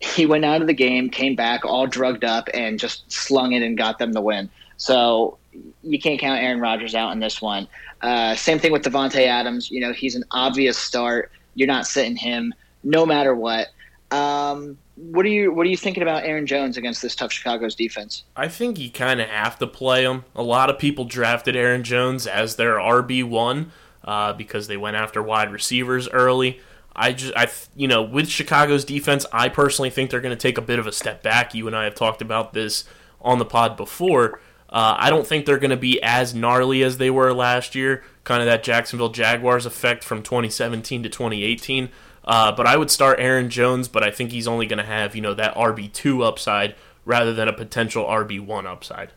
he 0.00 0.26
went 0.26 0.44
out 0.44 0.60
of 0.60 0.66
the 0.66 0.74
game, 0.74 1.10
came 1.10 1.34
back 1.34 1.64
all 1.64 1.86
drugged 1.86 2.24
up, 2.24 2.48
and 2.54 2.78
just 2.78 3.10
slung 3.10 3.52
it 3.52 3.62
and 3.62 3.76
got 3.76 3.98
them 3.98 4.12
the 4.12 4.20
win. 4.20 4.48
So 4.76 5.38
you 5.82 5.98
can't 5.98 6.20
count 6.20 6.40
Aaron 6.40 6.60
Rodgers 6.60 6.94
out 6.94 7.12
in 7.12 7.20
this 7.20 7.42
one. 7.42 7.66
Uh, 8.00 8.36
same 8.36 8.60
thing 8.60 8.70
with 8.70 8.82
Davante 8.82 9.26
Adams. 9.26 9.70
You 9.70 9.80
know, 9.80 9.92
he's 9.92 10.14
an 10.14 10.24
obvious 10.30 10.78
start. 10.78 11.32
You're 11.54 11.66
not 11.66 11.86
sitting 11.86 12.16
him 12.16 12.54
no 12.84 13.04
matter 13.04 13.34
what. 13.34 13.68
Um, 14.12 14.78
what 14.94 15.26
are 15.26 15.28
you 15.28 15.52
What 15.52 15.66
are 15.66 15.70
you 15.70 15.76
thinking 15.76 16.02
about 16.02 16.24
Aaron 16.24 16.46
Jones 16.46 16.76
against 16.76 17.02
this 17.02 17.16
tough 17.16 17.32
Chicago's 17.32 17.74
defense? 17.74 18.22
I 18.36 18.48
think 18.48 18.78
you 18.78 18.90
kind 18.90 19.20
of 19.20 19.28
have 19.28 19.58
to 19.58 19.66
play 19.66 20.04
him. 20.04 20.24
A 20.34 20.42
lot 20.42 20.70
of 20.70 20.78
people 20.78 21.04
drafted 21.04 21.56
Aaron 21.56 21.82
Jones 21.82 22.26
as 22.26 22.56
their 22.56 22.76
RB 22.76 23.24
one 23.24 23.72
uh, 24.08 24.32
because 24.32 24.68
they 24.68 24.76
went 24.78 24.96
after 24.96 25.22
wide 25.22 25.52
receivers 25.52 26.08
early. 26.08 26.60
I 26.96 27.12
just, 27.12 27.36
I, 27.36 27.48
you 27.76 27.86
know, 27.86 28.02
with 28.02 28.30
Chicago's 28.30 28.86
defense, 28.86 29.26
I 29.34 29.50
personally 29.50 29.90
think 29.90 30.10
they're 30.10 30.22
going 30.22 30.34
to 30.34 30.40
take 30.40 30.56
a 30.56 30.62
bit 30.62 30.78
of 30.78 30.86
a 30.86 30.92
step 30.92 31.22
back. 31.22 31.54
You 31.54 31.66
and 31.66 31.76
I 31.76 31.84
have 31.84 31.94
talked 31.94 32.22
about 32.22 32.54
this 32.54 32.84
on 33.20 33.38
the 33.38 33.44
pod 33.44 33.76
before. 33.76 34.40
Uh, 34.70 34.96
I 34.98 35.10
don't 35.10 35.26
think 35.26 35.44
they're 35.44 35.58
going 35.58 35.72
to 35.72 35.76
be 35.76 36.02
as 36.02 36.34
gnarly 36.34 36.82
as 36.82 36.96
they 36.96 37.10
were 37.10 37.34
last 37.34 37.74
year. 37.74 38.02
Kind 38.24 38.40
of 38.40 38.46
that 38.46 38.62
Jacksonville 38.62 39.10
Jaguars 39.10 39.66
effect 39.66 40.02
from 40.02 40.22
2017 40.22 41.02
to 41.02 41.10
2018. 41.10 41.90
Uh, 42.24 42.52
but 42.52 42.66
I 42.66 42.78
would 42.78 42.90
start 42.90 43.20
Aaron 43.20 43.50
Jones, 43.50 43.88
but 43.88 44.02
I 44.02 44.10
think 44.10 44.32
he's 44.32 44.48
only 44.48 44.64
going 44.64 44.78
to 44.78 44.84
have 44.84 45.14
you 45.14 45.20
know 45.20 45.34
that 45.34 45.54
RB 45.54 45.92
two 45.92 46.22
upside 46.22 46.74
rather 47.04 47.34
than 47.34 47.46
a 47.46 47.52
potential 47.52 48.06
RB 48.06 48.40
one 48.40 48.66
upside. 48.66 49.12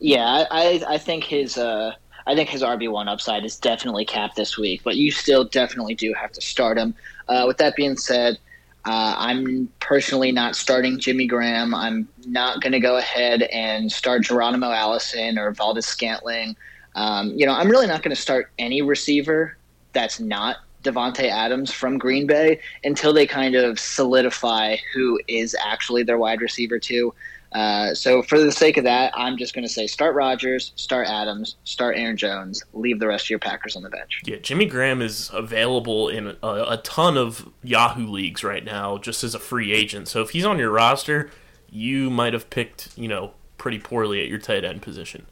Yeah, 0.00 0.44
I, 0.50 0.82
I, 0.86 0.98
think 0.98 1.24
his 1.24 1.58
uh, 1.58 1.92
I 2.28 2.34
think 2.34 2.50
his 2.50 2.62
RB 2.62 2.90
one 2.90 3.08
upside 3.08 3.42
is 3.46 3.56
definitely 3.56 4.04
capped 4.04 4.36
this 4.36 4.58
week, 4.58 4.82
but 4.84 4.96
you 4.96 5.10
still 5.10 5.44
definitely 5.44 5.94
do 5.94 6.12
have 6.12 6.30
to 6.32 6.42
start 6.42 6.76
him. 6.76 6.94
Uh, 7.26 7.44
with 7.46 7.56
that 7.56 7.74
being 7.74 7.96
said, 7.96 8.38
uh, 8.84 9.14
I'm 9.16 9.72
personally 9.80 10.30
not 10.30 10.54
starting 10.54 10.98
Jimmy 10.98 11.26
Graham. 11.26 11.74
I'm 11.74 12.06
not 12.26 12.60
going 12.60 12.72
to 12.72 12.80
go 12.80 12.98
ahead 12.98 13.42
and 13.44 13.90
start 13.90 14.24
Geronimo 14.24 14.70
Allison 14.70 15.38
or 15.38 15.52
Valdes-Scantling. 15.52 16.54
Um, 16.94 17.30
you 17.30 17.46
know, 17.46 17.52
I'm 17.52 17.70
really 17.70 17.86
not 17.86 18.02
going 18.02 18.14
to 18.14 18.20
start 18.20 18.50
any 18.58 18.82
receiver 18.82 19.56
that's 19.94 20.20
not 20.20 20.58
Davante 20.84 21.30
Adams 21.30 21.72
from 21.72 21.96
Green 21.96 22.26
Bay 22.26 22.60
until 22.84 23.14
they 23.14 23.26
kind 23.26 23.54
of 23.54 23.78
solidify 23.78 24.76
who 24.94 25.18
is 25.28 25.56
actually 25.64 26.02
their 26.02 26.18
wide 26.18 26.42
receiver 26.42 26.78
too. 26.78 27.14
Uh, 27.52 27.94
so 27.94 28.22
for 28.22 28.38
the 28.38 28.52
sake 28.52 28.76
of 28.76 28.84
that, 28.84 29.12
I'm 29.16 29.36
just 29.38 29.54
going 29.54 29.66
to 29.66 29.72
say 29.72 29.86
start 29.86 30.14
Rodgers, 30.14 30.72
start 30.76 31.06
Adams, 31.08 31.56
start 31.64 31.96
Aaron 31.96 32.16
Jones, 32.16 32.62
leave 32.74 33.00
the 33.00 33.08
rest 33.08 33.26
of 33.26 33.30
your 33.30 33.38
Packers 33.38 33.74
on 33.74 33.82
the 33.82 33.90
bench. 33.90 34.20
Yeah, 34.26 34.36
Jimmy 34.36 34.66
Graham 34.66 35.00
is 35.00 35.30
available 35.32 36.08
in 36.08 36.36
a, 36.42 36.46
a 36.46 36.80
ton 36.84 37.16
of 37.16 37.48
Yahoo 37.62 38.06
leagues 38.06 38.44
right 38.44 38.64
now, 38.64 38.98
just 38.98 39.24
as 39.24 39.34
a 39.34 39.38
free 39.38 39.72
agent. 39.72 40.08
So 40.08 40.20
if 40.20 40.30
he's 40.30 40.44
on 40.44 40.58
your 40.58 40.70
roster, 40.70 41.30
you 41.70 42.10
might 42.10 42.34
have 42.34 42.50
picked, 42.50 42.90
you 42.96 43.08
know, 43.08 43.32
pretty 43.56 43.78
poorly 43.78 44.20
at 44.20 44.28
your 44.28 44.38
tight 44.38 44.64
end 44.64 44.82
position. 44.82 45.26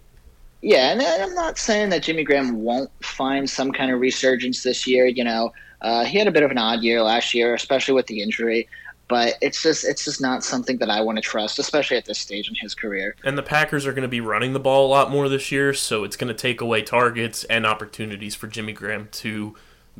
Yeah, 0.62 0.90
and 0.90 1.02
I'm 1.02 1.34
not 1.34 1.58
saying 1.58 1.90
that 1.90 2.02
Jimmy 2.02 2.24
Graham 2.24 2.62
won't 2.62 2.90
find 3.04 3.48
some 3.48 3.72
kind 3.72 3.92
of 3.92 4.00
resurgence 4.00 4.62
this 4.62 4.86
year. 4.86 5.06
You 5.06 5.22
know, 5.22 5.52
uh, 5.82 6.04
he 6.04 6.18
had 6.18 6.26
a 6.26 6.32
bit 6.32 6.42
of 6.42 6.50
an 6.50 6.58
odd 6.58 6.82
year 6.82 7.02
last 7.02 7.34
year, 7.34 7.54
especially 7.54 7.94
with 7.94 8.06
the 8.06 8.22
injury. 8.22 8.68
But 9.08 9.34
it's 9.40 9.62
just 9.62 9.84
it's 9.84 10.04
just 10.04 10.20
not 10.20 10.42
something 10.42 10.78
that 10.78 10.90
I 10.90 11.00
want 11.00 11.16
to 11.16 11.22
trust, 11.22 11.58
especially 11.58 11.96
at 11.96 12.06
this 12.06 12.18
stage 12.18 12.48
in 12.48 12.56
his 12.56 12.74
career. 12.74 13.14
And 13.22 13.38
the 13.38 13.42
Packers 13.42 13.86
are 13.86 13.92
going 13.92 14.02
to 14.02 14.08
be 14.08 14.20
running 14.20 14.52
the 14.52 14.60
ball 14.60 14.86
a 14.86 14.88
lot 14.88 15.10
more 15.10 15.28
this 15.28 15.52
year, 15.52 15.72
so 15.74 16.02
it's 16.02 16.16
going 16.16 16.28
to 16.28 16.34
take 16.34 16.60
away 16.60 16.82
targets 16.82 17.44
and 17.44 17.64
opportunities 17.64 18.34
for 18.34 18.48
Jimmy 18.48 18.72
Graham 18.72 19.08
to 19.12 19.54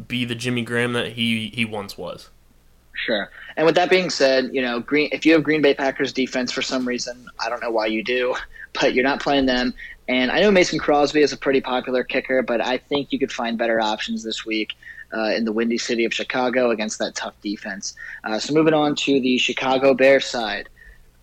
be 0.08 0.24
the 0.24 0.34
Jimmy 0.34 0.62
Graham 0.62 0.92
that 0.92 1.12
he, 1.12 1.48
he 1.54 1.64
once 1.64 1.96
was. 1.96 2.30
Sure. 2.94 3.30
And 3.56 3.66
with 3.66 3.74
that 3.74 3.90
being 3.90 4.10
said, 4.10 4.50
you 4.52 4.62
know, 4.62 4.80
Green 4.80 5.08
if 5.12 5.26
you 5.26 5.34
have 5.34 5.42
Green 5.42 5.62
Bay 5.62 5.74
Packers 5.74 6.12
defense 6.12 6.50
for 6.50 6.62
some 6.62 6.86
reason, 6.86 7.28
I 7.38 7.48
don't 7.48 7.60
know 7.60 7.70
why 7.70 7.86
you 7.86 8.02
do, 8.02 8.34
but 8.72 8.94
you're 8.94 9.04
not 9.04 9.20
playing 9.20 9.46
them. 9.46 9.74
And 10.08 10.30
I 10.30 10.40
know 10.40 10.50
Mason 10.50 10.78
Crosby 10.78 11.20
is 11.20 11.32
a 11.32 11.36
pretty 11.36 11.60
popular 11.60 12.04
kicker, 12.04 12.42
but 12.42 12.60
I 12.60 12.78
think 12.78 13.12
you 13.12 13.18
could 13.18 13.32
find 13.32 13.58
better 13.58 13.80
options 13.80 14.22
this 14.22 14.46
week 14.46 14.74
uh, 15.16 15.34
in 15.34 15.44
the 15.44 15.52
windy 15.52 15.78
city 15.78 16.04
of 16.04 16.12
Chicago 16.12 16.70
against 16.70 16.98
that 16.98 17.14
tough 17.14 17.34
defense. 17.40 17.94
Uh, 18.24 18.38
so 18.38 18.52
moving 18.52 18.74
on 18.74 18.94
to 18.94 19.20
the 19.20 19.38
Chicago 19.38 19.94
Bears 19.94 20.26
side. 20.26 20.68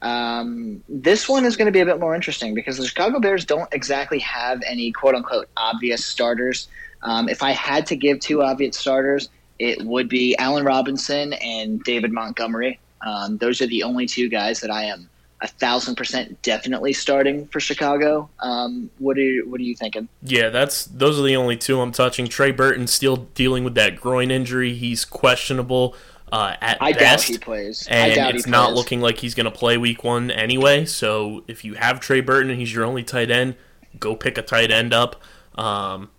Um, 0.02 0.84
this 0.90 1.30
one 1.30 1.46
is 1.46 1.56
going 1.56 1.68
to 1.68 1.72
be 1.72 1.80
a 1.80 1.86
bit 1.86 2.00
more 2.00 2.14
interesting 2.14 2.54
because 2.54 2.78
the 2.78 2.86
Chicago 2.86 3.20
Bears 3.20 3.46
don't 3.46 3.74
exactly 3.74 4.20
have 4.20 4.62
any 4.66 4.92
quote 4.92 5.16
unquote 5.16 5.48
obvious 5.56 6.04
starters. 6.04 6.68
Um, 7.04 7.30
if 7.30 7.44
I 7.44 7.52
had 7.52 7.86
to 7.88 7.96
give 7.96 8.20
two 8.20 8.42
obvious 8.42 8.78
starters, 8.78 9.30
it 9.60 9.82
would 9.86 10.10
be 10.10 10.36
Allen 10.38 10.66
Robinson 10.66 11.34
and 11.34 11.82
David 11.84 12.12
Montgomery. 12.12 12.80
Um, 13.06 13.38
those 13.38 13.62
are 13.62 13.68
the 13.68 13.84
only 13.84 14.06
two 14.08 14.30
guys 14.30 14.62
that 14.62 14.72
I 14.72 14.86
am 14.86 15.10
a 15.44 15.48
thousand 15.48 15.96
percent 15.96 16.42
definitely 16.42 16.94
starting 16.94 17.46
for 17.48 17.60
Chicago. 17.60 18.30
Um, 18.40 18.90
what 18.98 19.18
are 19.18 19.22
you, 19.22 19.48
what 19.50 19.60
are 19.60 19.64
you 19.64 19.76
thinking? 19.76 20.08
Yeah, 20.24 20.50
that's 20.50 20.86
those 20.86 21.20
are 21.20 21.24
the 21.24 21.36
only 21.36 21.58
two 21.58 21.80
I'm 21.82 21.92
touching. 21.92 22.28
Trey 22.28 22.52
Burton 22.52 22.88
still 22.88 23.18
dealing 23.36 23.64
with 23.64 23.76
that 23.76 23.98
groin 23.98 24.32
injury. 24.32 24.74
He's 24.74 25.06
questionable 25.06 25.96
uh, 26.32 26.56
at 26.62 26.78
I 26.82 26.94
best, 26.94 27.28
doubt 27.28 27.32
he 27.34 27.38
plays. 27.38 27.88
and 27.88 28.12
I 28.12 28.16
doubt 28.16 28.36
it's 28.36 28.46
he 28.46 28.52
not 28.52 28.68
plays. 28.70 28.78
looking 28.78 29.02
like 29.02 29.18
he's 29.20 29.36
going 29.36 29.46
to 29.46 29.52
play 29.52 29.78
Week 29.78 30.04
One 30.04 30.32
anyway. 30.32 30.86
So 30.86 31.44
if 31.48 31.64
you 31.64 31.76
have 31.76 32.00
Trey 32.00 32.22
Burton 32.22 32.50
and 32.50 32.60
he's 32.60 32.74
your 32.74 32.86
only 32.86 33.04
tight 33.04 33.30
end, 33.30 33.56
go 34.00 34.16
pick 34.16 34.38
a 34.38 34.42
tight 34.42 34.72
end 34.72 34.94
up. 34.94 35.22
Um, 35.56 36.10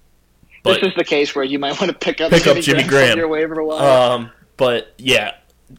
but 0.62 0.80
this 0.80 0.90
is 0.90 0.94
the 0.96 1.04
case 1.04 1.34
where 1.34 1.44
you 1.44 1.58
might 1.58 1.72
want 1.80 1.90
to 1.90 1.98
pick 1.98 2.20
up 2.20 2.30
Pick 2.30 2.42
up 2.46 2.54
Jimmy, 2.56 2.62
Jimmy 2.62 2.82
Graham, 2.84 2.88
Graham. 3.06 3.18
your 3.18 3.28
waiver 3.28 3.62
wire. 3.64 4.12
Um, 4.12 4.30
but 4.56 4.92
yeah, 4.98 5.32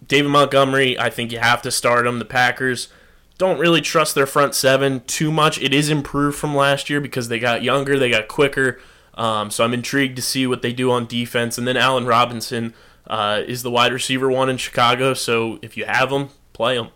David 0.07 0.29
Montgomery, 0.29 0.99
I 0.99 1.09
think 1.11 1.31
you 1.31 1.39
have 1.39 1.61
to 1.61 1.71
start 1.71 2.05
him. 2.07 2.19
The 2.19 2.25
Packers 2.25 2.89
don't 3.37 3.59
really 3.59 3.81
trust 3.81 4.15
their 4.15 4.25
front 4.25 4.55
seven 4.55 5.01
too 5.01 5.31
much. 5.31 5.61
It 5.61 5.73
is 5.73 5.89
improved 5.89 6.37
from 6.37 6.55
last 6.55 6.89
year 6.89 7.01
because 7.01 7.27
they 7.27 7.39
got 7.39 7.63
younger, 7.63 7.99
they 7.99 8.09
got 8.09 8.27
quicker. 8.27 8.79
Um, 9.13 9.49
so 9.49 9.63
I'm 9.63 9.73
intrigued 9.73 10.15
to 10.17 10.21
see 10.21 10.45
what 10.47 10.61
they 10.61 10.73
do 10.73 10.91
on 10.91 11.05
defense. 11.05 11.57
And 11.57 11.67
then 11.67 11.77
Allen 11.77 12.05
Robinson 12.05 12.73
uh, 13.07 13.41
is 13.45 13.63
the 13.63 13.71
wide 13.71 13.93
receiver 13.93 14.29
one 14.29 14.49
in 14.49 14.57
Chicago. 14.57 15.13
So 15.13 15.59
if 15.61 15.77
you 15.77 15.85
have 15.85 16.11
him, 16.11 16.29
play 16.53 16.75
him. 16.75 16.89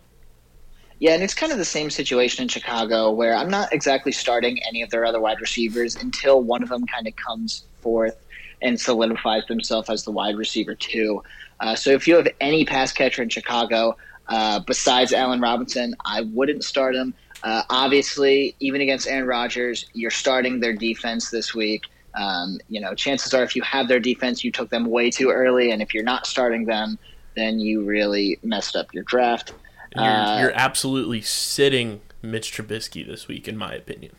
Yeah, 1.00 1.14
and 1.14 1.24
it's 1.24 1.34
kind 1.34 1.54
of 1.54 1.58
the 1.58 1.66
same 1.66 1.90
situation 1.90 2.44
in 2.44 2.50
Chicago 2.50 3.12
where 3.12 3.34
I'm 3.34 3.50
not 3.50 3.72
exactly 3.72 4.12
starting 4.12 4.60
any 4.68 4.82
of 4.82 4.90
their 4.90 5.06
other 5.06 5.22
wide 5.22 5.40
receivers 5.40 5.96
until 5.96 6.42
one 6.42 6.62
of 6.62 6.68
them 6.68 6.86
kind 6.88 7.08
of 7.08 7.16
comes 7.16 7.64
forth 7.80 8.18
and 8.62 8.80
solidifies 8.80 9.46
themselves 9.48 9.90
as 9.90 10.04
the 10.04 10.12
wide 10.12 10.36
receiver 10.36 10.76
too. 10.76 11.24
Uh, 11.62 11.74
so 11.74 11.92
if 11.92 12.06
you 12.06 12.16
have 12.16 12.28
any 12.42 12.66
pass 12.66 12.92
catcher 12.92 13.24
in 13.24 13.30
Chicago 13.30 13.96
uh, 14.30 14.60
besides 14.60 15.14
Allen 15.14 15.42
Robinson, 15.42 15.96
I 16.06 16.22
wouldn't 16.22 16.64
start 16.64 16.96
him. 16.96 17.14
Uh, 17.44 17.64
obviously, 17.70 18.56
even 18.60 18.82
against 18.82 19.08
Aaron 19.08 19.28
Rodgers, 19.28 19.86
you're 19.94 20.12
starting 20.12 20.60
their 20.60 20.74
defense 20.74 21.30
this 21.30 21.54
week. 21.56 21.84
Um, 22.16 22.60
you 22.68 22.82
know, 22.82 22.94
chances 22.96 23.34
are 23.34 23.44
if 23.44 23.56
you 23.56 23.62
have 23.62 23.88
their 23.88 24.00
defense, 24.00 24.44
you 24.44 24.52
took 24.52 24.70
them 24.70 24.86
way 24.86 25.10
too 25.10 25.30
early, 25.30 25.72
and 25.72 25.82
if 25.82 25.94
you're 25.94 26.04
not 26.04 26.26
starting 26.26 26.66
them, 26.66 26.98
then 27.36 27.60
you 27.60 27.84
really 27.84 28.40
messed 28.44 28.76
up 28.76 28.94
your 28.94 29.04
draft. 29.04 29.54
You're, 29.96 30.04
Uh, 30.04 30.42
you're 30.42 30.54
absolutely 30.54 31.22
sitting 31.22 32.02
Mitch 32.22 32.52
Trubisky 32.52 33.08
this 33.08 33.28
week, 33.28 33.48
in 33.48 33.58
my 33.58 33.74
opinion. 33.74 34.14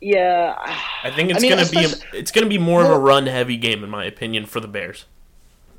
Yeah, 0.00 0.54
I 1.04 1.10
think 1.10 1.30
it's 1.30 1.40
I 1.40 1.42
mean, 1.42 1.50
gonna 1.50 1.68
be 1.68 2.16
it's 2.16 2.30
gonna 2.30 2.46
be 2.48 2.56
more 2.56 2.82
of 2.82 2.90
a 2.90 2.98
run 2.98 3.26
heavy 3.26 3.58
game, 3.58 3.84
in 3.84 3.90
my 3.90 4.06
opinion, 4.06 4.46
for 4.46 4.58
the 4.58 4.68
Bears. 4.68 5.04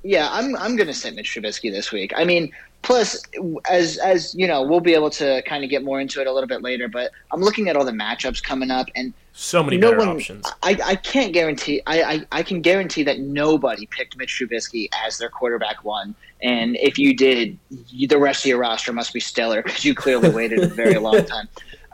Yeah, 0.04 0.30
I'm 0.32 0.56
I'm 0.56 0.76
going 0.76 0.88
to 0.88 0.94
sit 0.94 1.16
Mitch 1.16 1.34
Trubisky 1.36 1.72
this 1.72 1.92
week. 1.92 2.12
I 2.16 2.24
mean, 2.26 2.52
plus 2.82 3.22
as 3.70 3.98
as 3.98 4.34
you 4.34 4.48
know, 4.48 4.64
we'll 4.64 4.80
be 4.80 4.94
able 4.94 5.10
to 5.12 5.42
kind 5.44 5.64
of 5.64 5.70
get 5.70 5.84
more 5.84 6.00
into 6.02 6.22
it 6.22 6.28
a 6.28 6.32
little 6.34 6.48
bit 6.48 6.62
later. 6.62 6.88
But 6.88 7.12
I'm 7.32 7.42
looking 7.42 7.70
at 7.70 7.76
all 7.76 7.86
the 7.86 7.92
matchups 7.92 8.42
coming 8.42 8.72
up, 8.72 8.88
and 8.96 9.14
So 9.34 9.62
many 9.62 9.78
no 9.78 9.92
better 9.92 10.00
one. 10.00 10.10
options. 10.18 10.46
I, 10.64 10.80
I 10.84 10.96
can't 10.96 11.34
guarantee. 11.34 11.82
I, 11.86 12.02
I 12.04 12.26
I 12.32 12.44
can 12.44 12.62
guarantee 12.62 13.04
that 13.04 13.20
nobody 13.20 13.86
picked 13.86 14.18
Mitch 14.18 14.40
Trubisky 14.42 14.88
as 15.06 15.18
their 15.20 15.30
quarterback 15.30 15.84
one. 15.84 16.16
And 16.42 16.76
if 16.78 16.98
you 16.98 17.16
did, 17.16 17.60
you, 17.90 18.08
the 18.08 18.18
rest 18.18 18.44
of 18.44 18.50
your 18.50 18.58
roster 18.58 18.92
must 18.92 19.14
be 19.14 19.20
stellar 19.20 19.62
because 19.62 19.86
you 19.86 19.94
clearly 19.94 20.30
waited 20.30 20.60
a 20.64 20.68
very 20.68 20.98
long 20.98 21.24
time. 21.36 21.48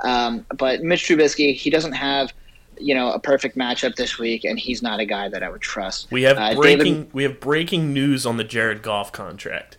Um, 0.05 0.45
but 0.55 0.81
Mitch 0.81 1.03
Trubisky, 1.08 1.53
he 1.53 1.69
doesn't 1.69 1.93
have. 1.93 2.31
You 2.79 2.95
know, 2.95 3.11
a 3.11 3.19
perfect 3.19 3.57
matchup 3.57 3.95
this 3.95 4.17
week, 4.19 4.43
and 4.43 4.59
he's 4.59 4.81
not 4.81 4.99
a 4.99 5.05
guy 5.05 5.29
that 5.29 5.43
I 5.43 5.49
would 5.49 5.61
trust. 5.61 6.07
We 6.11 6.23
have 6.23 6.37
Uh, 6.37 6.55
breaking 6.55 6.83
David- 6.93 7.13
we 7.13 7.23
have 7.23 7.39
breaking 7.39 7.93
news 7.93 8.25
on 8.25 8.37
the 8.37 8.43
Jared 8.43 8.81
Goff 8.81 9.11
contract. 9.11 9.77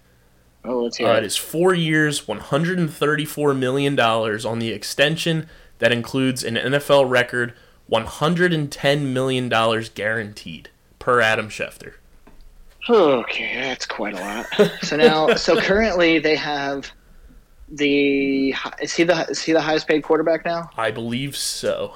Oh, 0.65 0.83
let's 0.83 0.97
hear 0.97 1.09
Uh, 1.09 1.15
it. 1.15 1.19
it 1.19 1.25
is 1.25 1.37
four 1.37 1.75
years, 1.75 2.27
one 2.27 2.41
hundred 2.41 2.79
and 2.79 2.93
thirty-four 2.93 3.55
million 3.55 3.95
dollars 3.95 4.45
on 4.45 4.59
the 4.59 4.71
extension 4.73 5.49
that 5.79 5.93
includes 5.93 6.43
an 6.45 6.57
NFL 6.57 7.05
record 7.09 7.55
one 7.87 8.05
hundred 8.07 8.53
and 8.53 8.71
ten 8.71 9.13
million 9.15 9.49
dollars 9.49 9.89
guaranteed 9.89 10.69
per 10.99 11.21
Adam 11.21 11.49
Schefter. 11.49 11.95
Okay, 12.91 13.53
that's 13.63 13.87
quite 13.87 14.15
a 14.15 14.21
lot. 14.21 14.71
So 14.83 14.97
now, 14.97 15.35
so 15.37 15.61
currently 15.61 16.19
they 16.19 16.37
have 16.37 16.91
the 17.71 18.55
is 18.81 18.95
he 18.95 19.05
the 19.05 19.27
is 19.29 19.43
he 19.43 19.53
the 19.53 19.61
highest 19.61 19.87
paid 19.87 20.03
quarterback 20.03 20.45
now? 20.45 20.71
I 20.77 20.91
believe 20.91 21.37
so. 21.37 21.95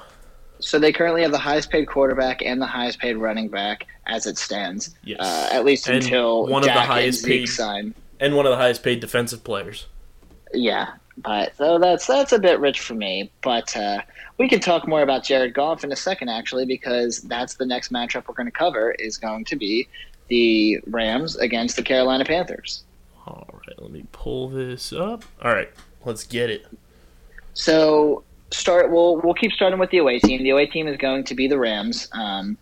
So 0.63 0.79
they 0.79 0.91
currently 0.93 1.21
have 1.23 1.31
the 1.31 1.37
highest 1.37 1.69
paid 1.69 1.87
quarterback 1.87 2.41
and 2.41 2.61
the 2.61 2.65
highest 2.65 2.99
paid 2.99 3.17
running 3.17 3.49
back 3.49 3.85
as 4.07 4.25
it 4.25 4.37
stands. 4.37 4.95
Yes. 5.03 5.19
Uh, 5.19 5.49
at 5.51 5.65
least 5.65 5.87
And 5.87 5.97
until 6.03 6.47
one 6.47 6.63
of 6.63 6.67
the 6.67 6.73
highest 6.73 7.25
paid- 7.25 7.47
sign. 7.47 7.93
And 8.19 8.35
one 8.35 8.45
of 8.45 8.51
the 8.51 8.57
highest 8.57 8.83
paid 8.83 9.01
defensive 9.01 9.43
players. 9.43 9.87
Yeah, 10.53 10.93
but 11.17 11.55
so 11.57 11.77
that's 11.79 12.07
that's 12.07 12.31
a 12.31 12.39
bit 12.39 12.59
rich 12.59 12.79
for 12.79 12.93
me. 12.93 13.31
But 13.41 13.75
uh, 13.75 14.01
we 14.37 14.47
can 14.47 14.59
talk 14.61 14.87
more 14.87 15.01
about 15.01 15.23
Jared 15.23 15.53
Goff 15.53 15.83
in 15.83 15.91
a 15.91 15.95
second, 15.95 16.29
actually, 16.29 16.65
because 16.65 17.19
that's 17.21 17.55
the 17.55 17.65
next 17.65 17.91
matchup 17.91 18.27
we're 18.27 18.35
going 18.35 18.45
to 18.45 18.51
cover 18.51 18.91
is 18.91 19.17
going 19.17 19.43
to 19.45 19.55
be 19.57 19.87
the 20.29 20.79
Rams 20.87 21.35
against 21.35 21.75
the 21.75 21.81
Carolina 21.83 22.23
Panthers. 22.23 22.83
All 23.27 23.49
right, 23.51 23.81
let 23.81 23.91
me 23.91 24.05
pull 24.13 24.47
this 24.47 24.93
up. 24.93 25.25
All 25.41 25.51
right, 25.53 25.71
let's 26.05 26.23
get 26.23 26.49
it. 26.49 26.65
So 27.53 28.23
start. 28.53 28.91
We'll 28.91 29.17
we'll 29.17 29.33
keep 29.33 29.51
starting 29.51 29.79
with 29.79 29.89
the 29.89 29.97
away 29.97 30.19
team. 30.19 30.43
The 30.43 30.51
away 30.51 30.67
team 30.67 30.87
is 30.87 30.97
going 30.97 31.23
to 31.25 31.35
be 31.35 31.47
the 31.47 31.57
Rams. 31.57 32.07
Um, 32.13 32.57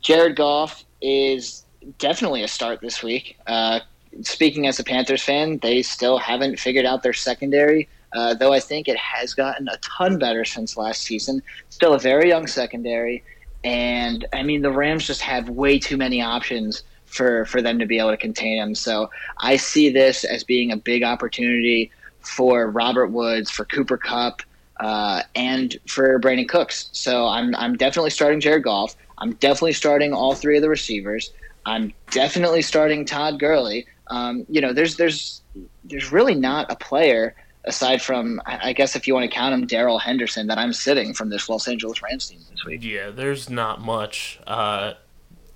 Jared 0.00 0.36
Goff 0.36 0.84
is 1.00 1.64
definitely 1.98 2.42
a 2.42 2.48
start 2.48 2.80
this 2.80 3.02
week. 3.02 3.38
Uh, 3.46 3.80
speaking 4.22 4.66
as 4.66 4.78
a 4.78 4.84
Panthers 4.84 5.22
fan, 5.22 5.58
they 5.58 5.82
still 5.82 6.18
haven't 6.18 6.58
figured 6.58 6.84
out 6.84 7.02
their 7.02 7.12
secondary. 7.12 7.88
Uh, 8.12 8.34
though 8.34 8.52
I 8.52 8.60
think 8.60 8.88
it 8.88 8.96
has 8.98 9.32
gotten 9.32 9.68
a 9.68 9.76
ton 9.78 10.18
better 10.18 10.44
since 10.44 10.76
last 10.76 11.02
season. 11.02 11.42
Still 11.70 11.94
a 11.94 11.98
very 11.98 12.28
young 12.28 12.46
secondary, 12.46 13.22
and 13.64 14.26
I 14.32 14.42
mean 14.42 14.62
the 14.62 14.70
Rams 14.70 15.06
just 15.06 15.22
have 15.22 15.48
way 15.48 15.78
too 15.78 15.96
many 15.96 16.20
options 16.20 16.84
for 17.06 17.46
for 17.46 17.62
them 17.62 17.78
to 17.78 17.86
be 17.86 17.98
able 17.98 18.10
to 18.10 18.16
contain 18.16 18.58
them. 18.58 18.74
So 18.74 19.10
I 19.38 19.56
see 19.56 19.88
this 19.88 20.24
as 20.24 20.44
being 20.44 20.72
a 20.72 20.76
big 20.76 21.02
opportunity 21.02 21.90
for 22.20 22.70
Robert 22.70 23.08
Woods, 23.08 23.50
for 23.50 23.64
Cooper 23.64 23.96
Kupp, 23.96 24.42
uh, 24.82 25.22
and 25.36 25.78
for 25.86 26.18
Brandin 26.18 26.48
Cooks. 26.48 26.90
So 26.92 27.28
I'm 27.28 27.54
I'm 27.54 27.76
definitely 27.76 28.10
starting 28.10 28.40
Jared 28.40 28.64
Goff. 28.64 28.96
I'm 29.18 29.34
definitely 29.34 29.74
starting 29.74 30.12
all 30.12 30.34
three 30.34 30.56
of 30.56 30.62
the 30.62 30.68
receivers. 30.68 31.32
I'm 31.64 31.92
definitely 32.10 32.62
starting 32.62 33.04
Todd 33.04 33.38
Gurley. 33.38 33.86
Um, 34.08 34.44
you 34.48 34.60
know, 34.60 34.72
there's 34.72 34.96
there's 34.96 35.42
there's 35.84 36.10
really 36.10 36.34
not 36.34 36.70
a 36.70 36.74
player 36.74 37.36
aside 37.64 38.02
from 38.02 38.42
I 38.44 38.72
guess 38.72 38.96
if 38.96 39.06
you 39.06 39.14
want 39.14 39.30
to 39.30 39.34
count 39.34 39.54
him, 39.54 39.68
Darrell 39.68 40.00
Henderson, 40.00 40.48
that 40.48 40.58
I'm 40.58 40.72
sitting 40.72 41.14
from 41.14 41.28
this 41.28 41.48
Los 41.48 41.68
Angeles 41.68 42.02
Rams 42.02 42.28
team 42.28 42.40
this 42.50 42.64
week. 42.64 42.82
Yeah, 42.82 43.10
there's 43.10 43.48
not 43.48 43.80
much 43.80 44.40
uh, 44.48 44.94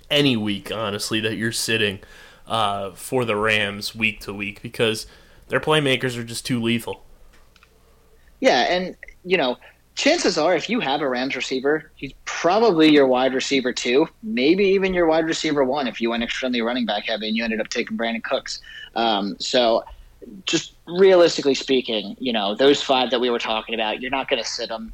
any 0.09 0.37
week, 0.37 0.71
honestly, 0.71 1.19
that 1.19 1.35
you're 1.35 1.51
sitting 1.51 1.99
uh, 2.47 2.91
for 2.91 3.25
the 3.25 3.35
Rams 3.35 3.93
week 3.93 4.21
to 4.21 4.33
week 4.33 4.61
because 4.61 5.05
their 5.49 5.59
playmakers 5.59 6.17
are 6.17 6.23
just 6.23 6.45
too 6.45 6.61
lethal. 6.61 7.03
Yeah, 8.39 8.61
and 8.69 8.95
you 9.27 9.37
know, 9.37 9.57
chances 9.95 10.37
are 10.37 10.55
if 10.55 10.69
you 10.69 10.79
have 10.79 11.01
a 11.01 11.09
Rams 11.09 11.35
receiver, 11.35 11.91
he's 11.95 12.13
probably 12.25 12.89
your 12.89 13.07
wide 13.07 13.33
receiver 13.33 13.73
two, 13.73 14.07
maybe 14.23 14.63
even 14.63 14.93
your 14.93 15.07
wide 15.07 15.25
receiver 15.25 15.63
one 15.63 15.87
if 15.87 15.99
you 15.99 16.11
went 16.11 16.23
extremely 16.23 16.61
running 16.61 16.85
back 16.85 17.05
heavy 17.05 17.27
and 17.27 17.35
you 17.35 17.43
ended 17.43 17.59
up 17.59 17.67
taking 17.67 17.97
Brandin 17.97 18.23
Cooks. 18.23 18.61
Um, 18.95 19.35
so, 19.39 19.83
just 20.45 20.73
realistically 20.87 21.53
speaking, 21.53 22.15
you 22.19 22.33
know, 22.33 22.55
those 22.55 22.81
five 22.81 23.11
that 23.11 23.19
we 23.19 23.29
were 23.29 23.39
talking 23.39 23.75
about, 23.75 24.01
you're 24.01 24.11
not 24.11 24.27
going 24.29 24.41
to 24.41 24.47
sit 24.47 24.69
them. 24.69 24.93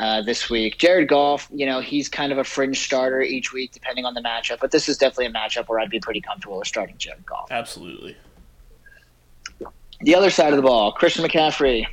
Uh, 0.00 0.20
this 0.20 0.50
week, 0.50 0.78
Jared 0.78 1.06
Goff, 1.06 1.48
you 1.52 1.64
know, 1.64 1.80
he's 1.80 2.08
kind 2.08 2.32
of 2.32 2.38
a 2.38 2.42
fringe 2.42 2.80
starter 2.80 3.20
each 3.20 3.52
week 3.52 3.70
depending 3.70 4.04
on 4.04 4.14
the 4.14 4.20
matchup, 4.20 4.58
but 4.58 4.72
this 4.72 4.88
is 4.88 4.98
definitely 4.98 5.26
a 5.26 5.30
matchup 5.30 5.68
where 5.68 5.78
I'd 5.78 5.90
be 5.90 6.00
pretty 6.00 6.20
comfortable 6.20 6.58
with 6.58 6.66
starting 6.66 6.96
Jared 6.98 7.24
Goff. 7.24 7.52
Absolutely. 7.52 8.16
The 10.00 10.16
other 10.16 10.30
side 10.30 10.52
of 10.52 10.56
the 10.56 10.62
ball, 10.62 10.90
Christian 10.90 11.24
McCaffrey, 11.24 11.86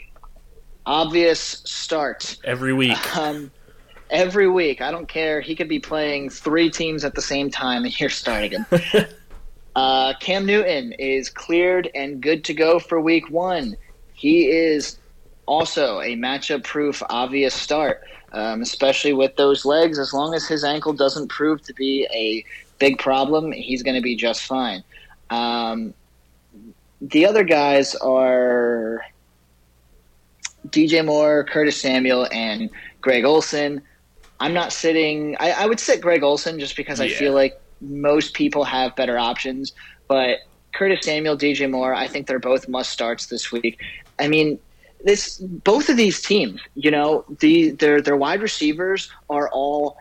obvious 0.89 1.62
start. 1.65 2.38
Every 2.43 2.73
week. 2.73 3.15
Um, 3.15 3.52
every 4.10 4.49
week, 4.49 4.82
I 4.82 4.89
don't 4.89 5.08
care. 5.08 5.39
He 5.39 5.56
could 5.56 5.69
be 5.69 5.80
playing 5.80 6.32
three 6.32 6.69
teams 6.69 7.06
at 7.06 7.13
the 7.13 7.21
same 7.21 7.52
time, 7.52 7.86
and 7.86 7.97
you're 7.99 8.10
starting 8.10 8.52
him. 8.52 8.65
Uh, 9.75 10.13
Cam 10.19 10.45
Newton 10.45 10.91
is 10.93 11.30
cleared 11.30 11.89
and 11.95 12.21
good 12.21 12.43
to 12.43 12.54
go 12.54 12.80
for 12.80 12.99
week 12.99 13.30
one. 13.30 13.78
He 14.13 14.47
is 14.47 14.97
also 15.45 16.02
a 16.02 16.17
matchup 16.17 16.65
proof, 16.65 17.02
obvious 17.10 17.54
start, 17.54 18.02
um, 18.34 18.62
especially 18.62 19.13
with 19.13 19.36
those 19.38 19.63
legs. 19.65 19.97
As 19.97 20.12
long 20.12 20.34
as 20.34 20.45
his 20.47 20.65
ankle 20.65 20.91
doesn't 20.91 21.30
prove 21.30 21.62
to 21.62 21.73
be 21.75 22.06
a 22.12 22.43
big 22.80 22.97
problem, 22.97 23.54
he's 23.54 23.82
going 23.82 23.95
to 23.95 24.02
be 24.02 24.17
just 24.17 24.43
fine. 24.43 24.84
Um, 25.30 25.93
the 26.99 27.25
other 27.25 27.45
guys 27.45 27.95
are 27.95 29.02
DJ 30.67 31.06
Moore, 31.06 31.43
Curtis 31.45 31.80
Samuel, 31.80 32.28
and 32.32 32.69
Greg 33.02 33.26
Olsen. 33.26 33.82
I'm 34.39 34.54
not 34.54 34.72
sitting. 34.72 35.36
I, 35.39 35.52
I 35.52 35.65
would 35.65 35.80
sit 35.80 36.02
Greg 36.02 36.24
Olsen 36.24 36.60
just 36.60 36.76
because 36.76 37.00
I 37.02 37.10
feel 37.10 37.34
like 37.34 37.60
most 37.82 38.34
people 38.34 38.63
have 38.63 38.95
better 38.95 39.17
options. 39.17 39.74
But 40.08 40.38
Curtis 40.74 41.06
Samuel, 41.06 41.38
DJ 41.38 41.69
Moore, 41.69 41.93
I 41.93 42.08
think 42.08 42.28
they're 42.28 42.39
both 42.39 42.67
must 42.67 42.91
starts 42.91 43.28
this 43.28 43.52
week. 43.52 43.80
I 44.17 44.28
mean, 44.28 44.60
this 45.04 45.38
both 45.38 45.89
of 45.89 45.98
these 45.98 46.22
teams, 46.22 46.60
you 46.76 46.91
know, 46.91 47.26
the 47.39 47.72
their 47.72 48.02
their 48.02 48.17
wide 48.17 48.41
receivers 48.41 49.10
are 49.30 49.50
all, 49.50 49.98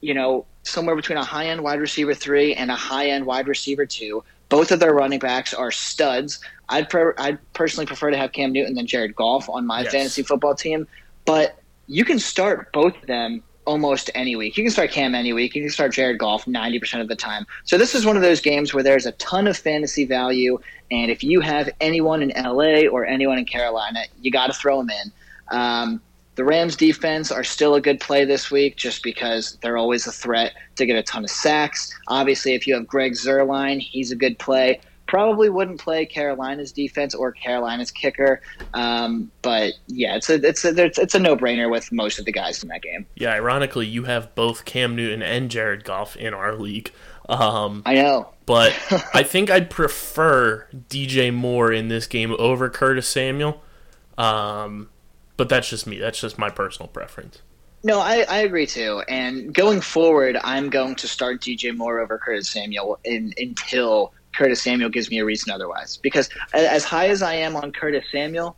you 0.00 0.14
know, 0.14 0.46
somewhere 0.62 0.96
between 0.96 1.18
a 1.18 1.24
high 1.24 1.46
end 1.46 1.62
wide 1.62 1.80
receiver 1.80 2.14
three 2.14 2.54
and 2.54 2.70
a 2.70 2.76
high 2.76 3.08
end 3.08 3.26
wide 3.26 3.46
receiver 3.46 3.86
two. 3.86 4.24
Both 4.52 4.70
of 4.70 4.80
their 4.80 4.92
running 4.92 5.18
backs 5.18 5.54
are 5.54 5.70
studs. 5.70 6.38
I'd 6.68 6.90
per, 6.90 7.14
I'd 7.16 7.38
personally 7.54 7.86
prefer 7.86 8.10
to 8.10 8.18
have 8.18 8.32
Cam 8.32 8.52
Newton 8.52 8.74
than 8.74 8.86
Jared 8.86 9.16
Goff 9.16 9.48
on 9.48 9.66
my 9.66 9.80
Yes. 9.80 9.92
fantasy 9.92 10.22
football 10.22 10.54
team, 10.54 10.86
but 11.24 11.58
you 11.86 12.04
can 12.04 12.18
start 12.18 12.70
both 12.70 12.94
of 13.00 13.06
them 13.06 13.42
almost 13.64 14.10
any 14.14 14.36
week. 14.36 14.58
You 14.58 14.64
can 14.64 14.70
start 14.70 14.90
Cam 14.90 15.14
any 15.14 15.32
week. 15.32 15.54
You 15.54 15.62
can 15.62 15.70
start 15.70 15.94
Jared 15.94 16.18
Goff 16.18 16.44
90% 16.44 17.00
of 17.00 17.08
the 17.08 17.16
time. 17.16 17.46
So 17.64 17.78
this 17.78 17.94
is 17.94 18.04
one 18.04 18.14
of 18.14 18.20
those 18.20 18.42
games 18.42 18.74
where 18.74 18.82
there's 18.82 19.06
a 19.06 19.12
ton 19.12 19.46
of 19.46 19.56
fantasy 19.56 20.04
value, 20.04 20.58
and 20.90 21.10
if 21.10 21.24
you 21.24 21.40
have 21.40 21.70
anyone 21.80 22.22
in 22.22 22.30
LA 22.36 22.86
or 22.86 23.06
anyone 23.06 23.38
in 23.38 23.46
Carolina, 23.46 24.00
you 24.20 24.30
got 24.30 24.48
to 24.48 24.52
throw 24.52 24.76
them 24.84 24.90
in. 24.90 25.12
Um, 25.58 26.02
the 26.34 26.44
Rams 26.44 26.76
defense 26.76 27.30
are 27.30 27.44
still 27.44 27.74
a 27.74 27.80
good 27.80 28.00
play 28.00 28.24
this 28.24 28.50
week 28.50 28.76
just 28.76 29.02
because 29.02 29.58
they're 29.62 29.76
always 29.76 30.06
a 30.06 30.12
threat 30.12 30.54
to 30.76 30.86
get 30.86 30.96
a 30.96 31.02
ton 31.02 31.24
of 31.24 31.30
sacks. 31.30 31.92
Obviously, 32.08 32.54
if 32.54 32.66
you 32.66 32.74
have 32.74 32.86
Greg 32.86 33.12
Zuerlein, 33.12 33.80
he's 33.80 34.10
a 34.10 34.16
good 34.16 34.38
play. 34.38 34.80
Probably 35.06 35.50
wouldn't 35.50 35.78
play 35.78 36.06
Carolina's 36.06 36.72
defense 36.72 37.14
or 37.14 37.32
Carolina's 37.32 37.90
kicker, 37.90 38.40
um, 38.72 39.30
but 39.42 39.74
yeah, 39.86 40.16
it's 40.16 40.30
a 40.30 40.34
it's 40.36 40.64
a 40.64 40.72
it's 40.84 41.14
a 41.14 41.18
no 41.18 41.36
brainer 41.36 41.70
with 41.70 41.92
most 41.92 42.18
of 42.18 42.24
the 42.24 42.32
guys 42.32 42.62
in 42.62 42.70
that 42.70 42.80
game. 42.80 43.04
Yeah, 43.16 43.34
ironically, 43.34 43.86
you 43.86 44.04
have 44.04 44.34
both 44.34 44.64
Cam 44.64 44.96
Newton 44.96 45.20
and 45.22 45.50
Jared 45.50 45.84
Goff 45.84 46.16
in 46.16 46.32
our 46.32 46.54
league. 46.54 46.92
Um, 47.28 47.82
I 47.84 47.94
know. 47.94 48.30
but 48.46 48.72
I 49.12 49.22
think 49.22 49.50
I'd 49.50 49.68
prefer 49.68 50.66
DJ 50.88 51.34
Moore 51.34 51.70
in 51.70 51.88
this 51.88 52.06
game 52.06 52.34
over 52.38 52.70
Curtis 52.70 53.06
Samuel. 53.06 53.62
Um, 54.16 54.88
but 55.42 55.48
that's 55.48 55.68
just 55.68 55.88
me. 55.88 55.98
That's 55.98 56.20
just 56.20 56.38
my 56.38 56.50
personal 56.50 56.86
preference. 56.86 57.42
No, 57.82 57.98
I, 57.98 58.24
I 58.28 58.38
agree 58.42 58.64
too. 58.64 59.02
And 59.08 59.52
going 59.52 59.80
forward, 59.80 60.38
I'm 60.44 60.70
going 60.70 60.94
to 60.94 61.08
start 61.08 61.40
DJ 61.40 61.76
Moore 61.76 61.98
over 61.98 62.16
Curtis 62.16 62.48
Samuel 62.48 63.00
in, 63.02 63.34
until 63.36 64.12
Curtis 64.36 64.62
Samuel 64.62 64.88
gives 64.88 65.10
me 65.10 65.18
a 65.18 65.24
reason 65.24 65.52
otherwise. 65.52 65.96
Because 65.96 66.30
as 66.54 66.84
high 66.84 67.08
as 67.08 67.22
I 67.22 67.34
am 67.34 67.56
on 67.56 67.72
Curtis 67.72 68.04
Samuel, 68.12 68.56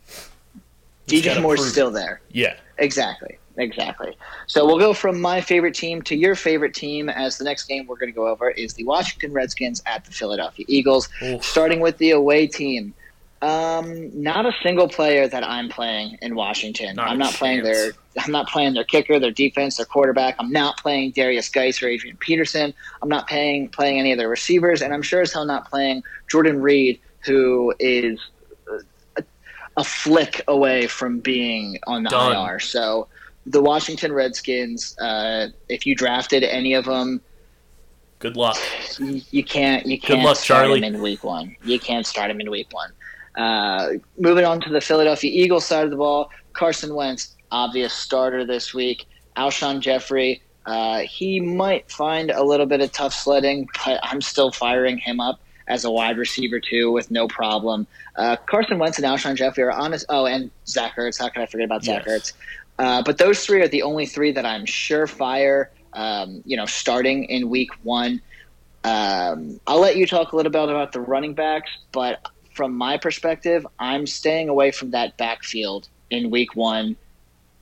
He's 1.07 1.23
DJ 1.23 1.41
Moore's 1.41 1.59
prove 1.59 1.71
still 1.71 1.89
there. 1.89 2.21
Yeah. 2.29 2.55
Exactly. 2.77 3.39
Exactly. 3.57 4.15
So 4.45 4.63
we'll 4.63 4.77
go 4.77 4.93
from 4.93 5.19
my 5.19 5.41
favorite 5.41 5.73
team 5.73 6.03
to 6.03 6.15
your 6.15 6.35
favorite 6.35 6.75
team 6.75 7.09
as 7.09 7.39
the 7.39 7.45
next 7.45 7.63
game 7.63 7.87
we're 7.87 7.97
going 7.97 8.11
to 8.11 8.15
go 8.15 8.27
over 8.27 8.51
is 8.51 8.75
the 8.75 8.83
Washington 8.83 9.33
Redskins 9.33 9.81
at 9.87 10.05
the 10.05 10.11
Philadelphia 10.11 10.65
Eagles. 10.69 11.09
Oof. 11.23 11.43
Starting 11.43 11.79
with 11.79 11.97
the 11.97 12.11
away 12.11 12.45
team. 12.45 12.93
Um, 13.41 14.09
not 14.23 14.45
a 14.45 14.51
single 14.63 14.87
player 14.87 15.27
that 15.27 15.43
I'm 15.43 15.69
playing 15.69 16.17
in 16.21 16.35
Washington. 16.35 16.95
Not 16.95 17.09
I'm 17.09 17.17
not 17.17 17.33
playing 17.33 17.63
their 17.63 17.91
I'm 18.17 18.31
not 18.31 18.47
playing 18.47 18.73
their 18.73 18.85
kicker, 18.85 19.19
their 19.19 19.31
defense, 19.31 19.77
their 19.77 19.85
quarterback. 19.85 20.35
I'm 20.39 20.51
not 20.51 20.77
playing 20.77 21.13
Derrius 21.13 21.51
Guice 21.51 21.83
or 21.83 21.87
Adrian 21.87 22.17
Peterson. 22.17 22.73
I'm 23.01 23.09
not 23.09 23.27
playing 23.27 23.69
playing 23.69 23.99
any 23.99 24.11
of 24.13 24.17
their 24.17 24.29
receivers, 24.29 24.81
and 24.81 24.93
I'm 24.93 25.01
sure 25.01 25.21
as 25.21 25.33
hell 25.33 25.45
not 25.45 25.69
playing 25.69 26.01
Jordan 26.29 26.61
Reed, 26.61 26.99
who 27.25 27.73
is 27.79 28.19
a, 29.17 29.23
a 29.77 29.83
flick 29.83 30.41
away 30.47 30.87
from 30.87 31.19
being 31.19 31.77
on 31.87 32.03
the 32.03 32.09
Done. 32.09 32.49
IR. 32.49 32.59
So 32.59 33.07
the 33.45 33.61
Washington 33.61 34.13
Redskins, 34.13 34.97
uh, 34.97 35.49
if 35.69 35.85
you 35.85 35.93
drafted 35.93 36.43
any 36.43 36.73
of 36.73 36.85
them, 36.85 37.21
Good 38.19 38.37
luck. 38.37 38.57
you, 38.97 39.21
you 39.29 39.43
can't 39.43 39.85
you 39.85 39.99
can't 39.99 40.23
luck, 40.23 40.37
start 40.37 40.65
Charlie. 40.65 40.79
him 40.79 40.95
in 40.95 41.01
week 41.01 41.23
one. 41.23 41.55
You 41.63 41.79
can't 41.79 42.07
start 42.07 42.31
him 42.31 42.39
in 42.39 42.49
week 42.49 42.67
one. 42.71 42.91
Uh, 43.37 43.93
moving 44.17 44.45
on 44.45 44.61
to 44.61 44.69
the 44.69 44.81
Philadelphia 44.81 45.29
Eagles 45.33 45.65
side 45.65 45.83
of 45.83 45.89
the 45.91 45.97
ball, 45.97 46.29
Carson 46.53 46.95
Wentz, 46.95 47.35
obvious 47.51 47.93
starter 47.93 48.45
this 48.45 48.73
week. 48.73 49.05
Alshon 49.37 49.81
Jeffery, 49.81 50.41
uh, 50.65 50.99
he 50.99 51.39
might 51.39 51.91
find 51.91 52.31
a 52.31 52.43
little 52.43 52.65
bit 52.65 52.81
of 52.81 52.91
tough 52.91 53.13
sledding, 53.13 53.67
but 53.85 53.99
I'm 54.03 54.21
still 54.21 54.51
firing 54.51 54.97
him 54.97 55.19
up 55.19 55.39
as 55.67 55.83
a 55.83 55.91
wide 55.91 56.17
receiver 56.17 56.59
too 56.59 56.91
with 56.91 57.11
no 57.11 57.27
problem. 57.27 57.87
Uh, 58.15 58.35
Carson 58.47 58.79
Wentz 58.79 58.97
and 58.97 59.05
Alshon 59.05 59.35
Jeffery 59.35 59.63
are 59.63 59.71
honest. 59.71 60.05
Oh, 60.09 60.25
and 60.25 60.51
Zach 60.67 60.95
Ertz. 60.95 61.19
How 61.19 61.29
can 61.29 61.41
I 61.41 61.45
forget 61.47 61.65
about 61.65 61.83
Zach 61.83 62.03
Yes. 62.05 62.31
Ertz? 62.31 62.33
Uh, 62.77 63.01
but 63.03 63.17
those 63.17 63.45
three 63.45 63.61
are 63.61 63.67
the 63.67 63.81
only 63.83 64.05
three 64.05 64.31
that 64.31 64.45
I'm 64.45 64.65
surefire, 64.65 65.67
um, 65.93 66.41
you 66.45 66.55
know, 66.57 66.65
starting 66.65 67.25
in 67.25 67.49
week 67.49 67.71
one. 67.83 68.21
Um, 68.83 69.59
I'll 69.65 69.79
let 69.79 69.95
you 69.97 70.05
talk 70.05 70.31
a 70.33 70.35
little 70.35 70.51
bit 70.51 70.63
about 70.63 70.91
the 70.91 70.99
running 70.99 71.33
backs, 71.33 71.71
but 71.91 72.19
from 72.55 72.75
my 72.75 72.97
perspective, 72.97 73.67
I'm 73.77 74.07
staying 74.07 74.49
away 74.49 74.71
from 74.71 74.91
that 74.91 75.17
backfield 75.17 75.89
in 76.09 76.31
week 76.31 76.55
one 76.55 76.95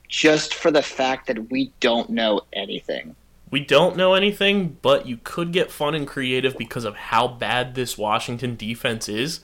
just 0.08 0.54
for 0.54 0.70
the 0.70 0.84
fact 0.84 1.28
that 1.28 1.50
we 1.50 1.74
don't 1.80 2.12
know 2.12 2.42
anything. 2.54 3.16
We 3.50 3.60
don't 3.60 3.98
know 3.98 4.14
anything, 4.14 4.78
but 4.82 5.08
you 5.08 5.20
could 5.24 5.52
get 5.52 5.72
fun 5.72 5.96
and 5.96 6.08
creative 6.08 6.58
because 6.58 6.86
of 6.86 6.96
how 6.96 7.28
bad 7.28 7.74
this 7.74 7.98
Washington 7.98 8.56
defense 8.56 9.10
is, 9.10 9.42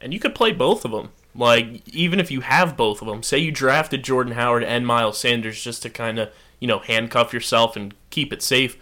and 0.00 0.14
you 0.14 0.20
could 0.20 0.34
play 0.34 0.52
both 0.52 0.84
of 0.84 0.92
them. 0.92 1.10
Like 1.34 1.86
even 1.88 2.20
if 2.20 2.30
you 2.30 2.40
have 2.42 2.76
both 2.76 3.02
of 3.02 3.08
them, 3.08 3.22
say 3.22 3.38
you 3.38 3.50
drafted 3.50 4.04
Jordan 4.04 4.34
Howard 4.34 4.64
and 4.64 4.86
Miles 4.86 5.18
Sanders 5.18 5.62
just 5.62 5.82
to 5.82 5.90
kind 5.90 6.18
of 6.18 6.30
you 6.60 6.68
know 6.68 6.78
handcuff 6.78 7.32
yourself 7.32 7.74
and 7.76 7.94
keep 8.10 8.32
it 8.32 8.42
safe. 8.42 8.76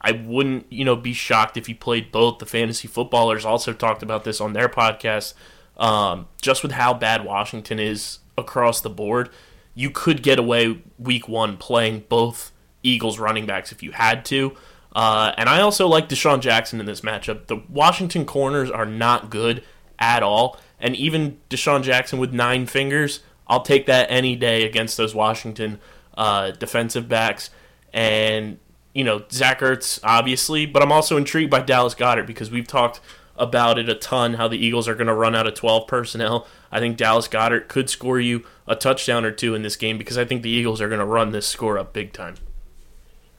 I 0.00 0.12
wouldn't 0.12 0.72
you 0.72 0.84
know 0.84 0.96
be 0.96 1.12
shocked 1.12 1.56
if 1.56 1.66
he 1.66 1.74
played 1.74 2.12
both. 2.12 2.38
The 2.38 2.46
fantasy 2.46 2.88
footballers 2.88 3.44
also 3.44 3.72
talked 3.72 4.02
about 4.02 4.24
this 4.24 4.40
on 4.40 4.52
their 4.52 4.68
podcast. 4.68 5.34
Um, 5.76 6.26
just 6.40 6.62
with 6.62 6.72
how 6.72 6.94
bad 6.94 7.24
Washington 7.24 7.78
is 7.78 8.18
across 8.36 8.80
the 8.80 8.90
board, 8.90 9.30
you 9.74 9.90
could 9.90 10.22
get 10.22 10.38
away 10.38 10.82
week 10.98 11.28
one 11.28 11.56
playing 11.56 12.04
both 12.08 12.50
Eagles 12.82 13.18
running 13.18 13.46
backs 13.46 13.72
if 13.72 13.82
you 13.82 13.92
had 13.92 14.24
to. 14.26 14.56
Uh, 14.94 15.32
and 15.36 15.48
I 15.48 15.60
also 15.60 15.86
like 15.86 16.08
DeSean 16.08 16.40
Jackson 16.40 16.80
in 16.80 16.86
this 16.86 17.02
matchup. 17.02 17.46
The 17.46 17.62
Washington 17.68 18.24
corners 18.24 18.70
are 18.70 18.86
not 18.86 19.30
good 19.30 19.62
at 19.98 20.22
all. 20.22 20.58
And 20.80 20.96
even 20.96 21.38
DeSean 21.50 21.82
Jackson 21.82 22.18
with 22.18 22.32
nine 22.32 22.66
fingers, 22.66 23.20
I'll 23.46 23.62
take 23.62 23.86
that 23.86 24.10
any 24.10 24.34
day 24.34 24.64
against 24.64 24.96
those 24.96 25.14
Washington 25.14 25.78
uh, 26.16 26.52
defensive 26.52 27.08
backs. 27.08 27.50
And, 27.92 28.58
you 28.98 29.04
know, 29.04 29.22
Zach 29.30 29.60
Ertz, 29.60 30.00
obviously, 30.02 30.66
but 30.66 30.82
I'm 30.82 30.90
also 30.90 31.16
intrigued 31.16 31.52
by 31.52 31.60
Dallas 31.60 31.94
Goedert 31.94 32.26
because 32.26 32.50
we've 32.50 32.66
talked 32.66 32.98
about 33.36 33.78
it 33.78 33.88
a 33.88 33.94
ton 33.94 34.34
how 34.34 34.48
the 34.48 34.58
Eagles 34.58 34.88
are 34.88 34.96
going 34.96 35.06
to 35.06 35.14
run 35.14 35.36
out 35.36 35.46
of 35.46 35.54
12 35.54 35.86
personnel. 35.86 36.48
I 36.72 36.80
think 36.80 36.96
Dallas 36.96 37.28
Goedert 37.28 37.68
could 37.68 37.88
score 37.88 38.18
you 38.18 38.44
a 38.66 38.74
touchdown 38.74 39.24
or 39.24 39.30
two 39.30 39.54
in 39.54 39.62
this 39.62 39.76
game 39.76 39.98
because 39.98 40.18
I 40.18 40.24
think 40.24 40.42
the 40.42 40.50
Eagles 40.50 40.80
are 40.80 40.88
going 40.88 40.98
to 40.98 41.04
run 41.06 41.30
this 41.30 41.46
score 41.46 41.78
up 41.78 41.92
big 41.92 42.12
time. 42.12 42.34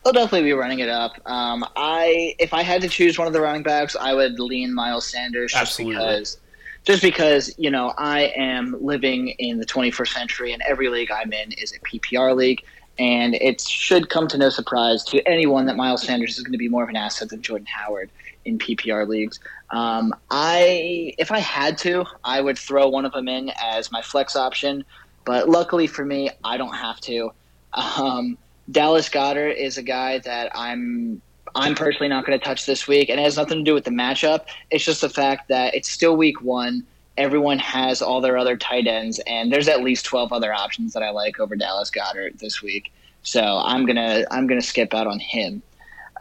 They'll 0.06 0.14
definitely 0.14 0.44
be 0.44 0.54
running 0.54 0.80
it 0.80 0.88
up. 0.88 1.12
Um, 1.26 1.66
I 1.76 2.36
if 2.40 2.54
I 2.54 2.64
had 2.64 2.82
to 2.84 2.88
choose 2.88 3.20
one 3.20 3.28
of 3.28 3.34
the 3.34 3.42
running 3.42 3.64
backs, 3.64 3.98
I 4.00 4.14
would 4.14 4.40
lean 4.40 4.74
Miles 4.74 5.06
Sanders 5.06 5.52
just 5.52 5.62
Absolutely. 5.62 5.96
because 5.96 6.38
just 6.86 7.02
because 7.02 7.54
you 7.58 7.70
know 7.70 7.94
I 7.98 8.32
am 8.38 8.78
living 8.80 9.28
in 9.40 9.60
the 9.60 9.66
21st 9.66 10.08
century 10.08 10.54
and 10.54 10.64
every 10.66 10.88
league 10.88 11.12
I'm 11.12 11.34
in 11.34 11.52
is 11.52 11.74
a 11.74 11.80
PPR 11.80 12.34
league, 12.34 12.64
and 13.00 13.36
it 13.36 13.62
should 13.62 14.10
come 14.10 14.28
to 14.28 14.38
no 14.38 14.50
surprise 14.50 15.04
to 15.06 15.26
anyone 15.26 15.66
that 15.66 15.78
Miles 15.78 16.04
Sanders 16.04 16.38
is 16.38 16.44
going 16.44 16.52
to 16.52 16.58
be 16.58 16.68
more 16.68 16.84
of 16.84 16.90
an 16.90 16.98
asset 16.98 17.30
than 17.30 17.42
Jordan 17.42 17.66
Howard 17.66 18.12
in 18.44 18.60
PPR 18.60 19.08
leagues. 19.08 19.40
Um, 19.72 20.14
I 20.30 21.14
if 21.18 21.32
I 21.32 21.40
had 21.40 21.78
to, 21.80 22.06
I 22.24 22.42
would 22.42 22.58
throw 22.58 22.90
one 22.90 23.06
of 23.06 23.14
them 23.14 23.30
in 23.30 23.52
as 23.62 23.92
my 23.92 24.02
flex 24.02 24.36
option, 24.36 24.84
but 25.26 25.48
luckily 25.48 25.88
for 25.88 26.04
me, 26.04 26.30
I 26.44 26.58
don't 26.58 26.76
have 26.76 27.00
to. 27.02 27.32
Um, 27.74 28.38
Dallas 28.70 29.10
Goedert 29.10 29.56
is 29.56 29.78
a 29.78 29.84
guy 29.84 30.20
that 30.20 30.52
I'm 30.54 31.22
I'm 31.56 31.76
personally 31.76 32.10
not 32.10 32.26
going 32.26 32.38
to 32.38 32.44
touch 32.44 32.66
this 32.66 32.88
week, 32.88 33.10
and 33.10 33.20
it 33.20 33.24
has 33.24 33.38
nothing 33.38 33.60
to 33.60 33.64
do 33.64 33.74
with 33.74 33.86
the 33.86 33.92
matchup. 33.92 34.46
It's 34.72 34.84
just 34.84 35.02
the 35.02 35.10
fact 35.10 35.48
that 35.48 35.74
it's 35.74 35.90
still 35.90 36.18
week 36.18 36.42
one. 36.42 36.86
Everyone 37.20 37.60
has 37.60 38.02
all 38.02 38.22
their 38.22 38.38
other 38.38 38.58
tight 38.58 38.88
ends, 38.88 39.20
and 39.28 39.52
there's 39.52 39.68
at 39.68 39.84
least 39.84 40.06
twelve 40.06 40.34
other 40.34 40.54
options 40.54 40.94
that 40.94 41.04
I 41.04 41.12
like 41.12 41.40
over 41.40 41.56
Dallas 41.56 41.92
Goedert 41.92 42.40
this 42.40 42.64
week. 42.64 42.92
So 43.22 43.62
I'm 43.64 43.86
gonna 43.86 44.26
I'm 44.32 44.48
gonna 44.48 44.62
skip 44.62 44.94
out 44.94 45.06
on 45.06 45.20
him. 45.20 45.62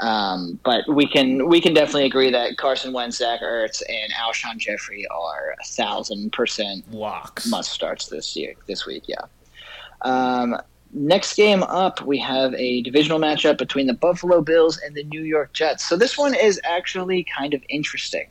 Um, 0.01 0.59
but 0.65 0.89
we 0.89 1.07
can 1.07 1.49
we 1.49 1.61
can 1.61 1.75
definitely 1.75 2.07
agree 2.07 2.31
that 2.31 2.57
Carson 2.57 2.93
Wentz, 2.93 3.19
Zach 3.19 3.41
Ertz, 3.41 3.83
and 3.89 4.13
Alshon 4.13 4.59
Jeffery 4.59 5.07
are 5.09 5.55
a 5.61 5.65
thousand 5.65 6.33
percent 6.33 6.93
locks 6.93 7.49
must 7.49 7.73
starts 7.73 8.07
this 8.07 8.37
year 8.37 8.55
this 8.67 8.87
week. 8.87 9.05
Yeah. 9.07 9.23
Um, 10.03 10.57
next 10.93 11.37
game 11.37 11.63
up, 11.65 12.01
we 12.03 12.19
have 12.19 12.55
a 12.55 12.83
divisional 12.83 13.19
matchup 13.19 13.59
between 13.59 13.87
the 13.87 13.95
Buffalo 13.95 14.41
Bills 14.41 14.79
and 14.79 14.95
the 14.95 15.05
New 15.05 15.23
York 15.23 15.53
Jets. 15.53 15.89
So 15.89 15.97
this 15.97 16.17
one 16.17 16.35
is 16.35 16.61
actually 16.65 17.25
kind 17.37 17.55
of 17.55 17.63
interesting. 17.69 18.29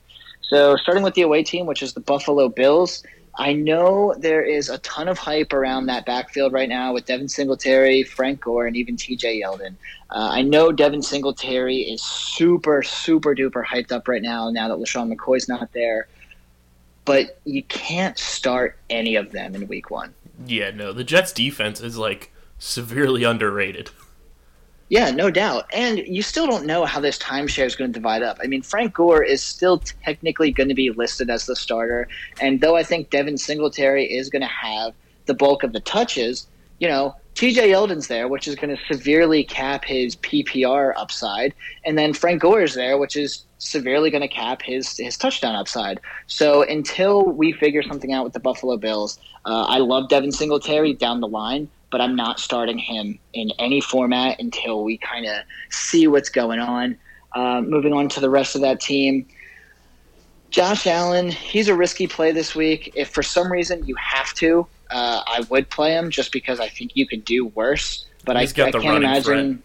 So 0.49 0.77
starting 0.77 1.03
with 1.03 1.13
the 1.13 1.23
away 1.23 1.43
team, 1.43 1.65
which 1.65 1.83
is 1.83 1.93
the 1.93 1.99
Buffalo 1.99 2.49
Bills. 2.49 3.03
I 3.39 3.53
know 3.53 4.15
there 4.17 4.41
is 4.41 4.69
a 4.69 4.79
ton 4.79 5.07
of 5.07 5.19
hype 5.19 5.53
around 5.53 5.85
that 5.85 6.05
backfield 6.07 6.53
right 6.53 6.67
now 6.67 6.93
with 6.93 7.05
Devin 7.05 7.29
Singletary, 7.29 8.01
Frank 8.03 8.41
Gore, 8.41 8.65
and 8.65 8.75
even 8.75 8.95
TJ 8.95 9.43
Yeldon. 9.43 9.75
Uh, 10.09 10.29
I 10.31 10.41
know 10.41 10.71
Devin 10.71 11.03
Singletary 11.03 11.77
is 11.77 12.01
super, 12.01 12.81
super 12.81 13.35
duper 13.35 13.63
hyped 13.63 13.91
up 13.91 14.07
right 14.07 14.23
now, 14.23 14.49
now 14.49 14.67
that 14.69 14.77
LeSean 14.77 15.13
McCoy's 15.13 15.47
not 15.47 15.71
there. 15.73 16.07
But 17.05 17.39
you 17.45 17.61
can't 17.63 18.17
start 18.17 18.77
any 18.89 19.15
of 19.15 19.31
them 19.31 19.53
in 19.53 19.67
week 19.67 19.91
one. 19.91 20.13
Yeah, 20.45 20.71
no, 20.71 20.91
the 20.91 21.03
Jets 21.03 21.31
defense 21.31 21.79
is 21.79 21.97
like 21.97 22.31
severely 22.57 23.23
underrated. 23.23 23.91
Yeah, 24.89 25.11
no 25.11 25.29
doubt. 25.29 25.65
And 25.73 25.99
you 25.99 26.21
still 26.21 26.47
don't 26.47 26.65
know 26.65 26.85
how 26.85 27.01
this 27.01 27.17
timeshare 27.17 27.65
is 27.65 27.75
going 27.75 27.91
to 27.91 27.99
divide 27.99 28.23
up. 28.23 28.37
I 28.41 28.47
mean, 28.47 28.61
Frank 28.61 28.93
Gore 28.93 29.21
is 29.21 29.43
still 29.43 29.79
technically 29.79 30.51
going 30.51 30.69
to 30.69 30.75
be 30.75 30.91
listed 30.91 31.29
as 31.29 31.45
the 31.45 31.55
starter. 31.55 32.07
And 32.39 32.61
though 32.61 32.77
I 32.77 32.83
think 32.83 33.09
Devin 33.09 33.37
Singletary 33.37 34.05
is 34.05 34.29
going 34.29 34.43
to 34.43 34.47
have 34.47 34.93
the 35.25 35.33
bulk 35.33 35.63
of 35.63 35.73
the 35.73 35.81
touches, 35.81 36.47
you 36.79 36.87
know, 36.87 37.15
TJ 37.35 37.69
Yeldon's 37.69 38.07
there, 38.07 38.29
which 38.29 38.47
is 38.47 38.55
going 38.55 38.75
to 38.75 38.81
severely 38.91 39.43
cap 39.43 39.83
his 39.83 40.15
PPR 40.15 40.93
upside. 40.95 41.53
And 41.85 41.97
then 41.97 42.13
Frank 42.13 42.41
Gore 42.41 42.61
is 42.61 42.73
there, 42.73 42.97
which 42.97 43.17
is 43.17 43.43
severely 43.57 44.09
going 44.09 44.21
to 44.21 44.27
cap 44.27 44.61
his, 44.61 44.97
his 44.97 45.17
touchdown 45.17 45.55
upside. 45.55 45.99
So 46.27 46.63
until 46.63 47.25
we 47.25 47.51
figure 47.51 47.83
something 47.83 48.13
out 48.13 48.23
with 48.23 48.33
the 48.33 48.39
Buffalo 48.39 48.77
Bills, 48.77 49.19
uh, 49.45 49.65
I 49.67 49.79
love 49.79 50.07
Devin 50.07 50.31
Singletary 50.31 50.93
down 50.93 51.19
the 51.19 51.27
line 51.27 51.67
but 51.89 52.01
I'm 52.01 52.15
not 52.15 52.39
starting 52.39 52.77
him 52.77 53.19
in 53.33 53.51
any 53.59 53.81
format 53.81 54.39
until 54.39 54.83
we 54.83 54.97
kind 54.97 55.25
of 55.25 55.35
see 55.69 56.07
what's 56.07 56.29
going 56.29 56.59
on. 56.59 56.97
Uh, 57.33 57.61
moving 57.61 57.93
on 57.93 58.09
to 58.09 58.19
the 58.19 58.29
rest 58.29 58.55
of 58.55 58.61
that 58.61 58.79
team. 58.79 59.25
Josh 60.49 60.87
Allen, 60.87 61.29
he's 61.29 61.67
a 61.67 61.75
risky 61.75 62.07
play 62.07 62.31
this 62.31 62.55
week. 62.55 62.91
If 62.95 63.09
for 63.09 63.21
some 63.21 63.51
reason 63.51 63.85
you 63.85 63.95
have 63.95 64.33
to, 64.35 64.65
uh, 64.91 65.21
I 65.27 65.45
would 65.49 65.69
play 65.69 65.93
him 65.93 66.09
just 66.09 66.31
because 66.31 66.59
I 66.59 66.69
think 66.69 66.95
you 66.95 67.05
could 67.05 67.25
do 67.25 67.47
worse. 67.47 68.05
But 68.25 68.37
I, 68.37 68.41
I, 68.41 68.45
can't 68.47 68.75
imagine. 68.75 69.61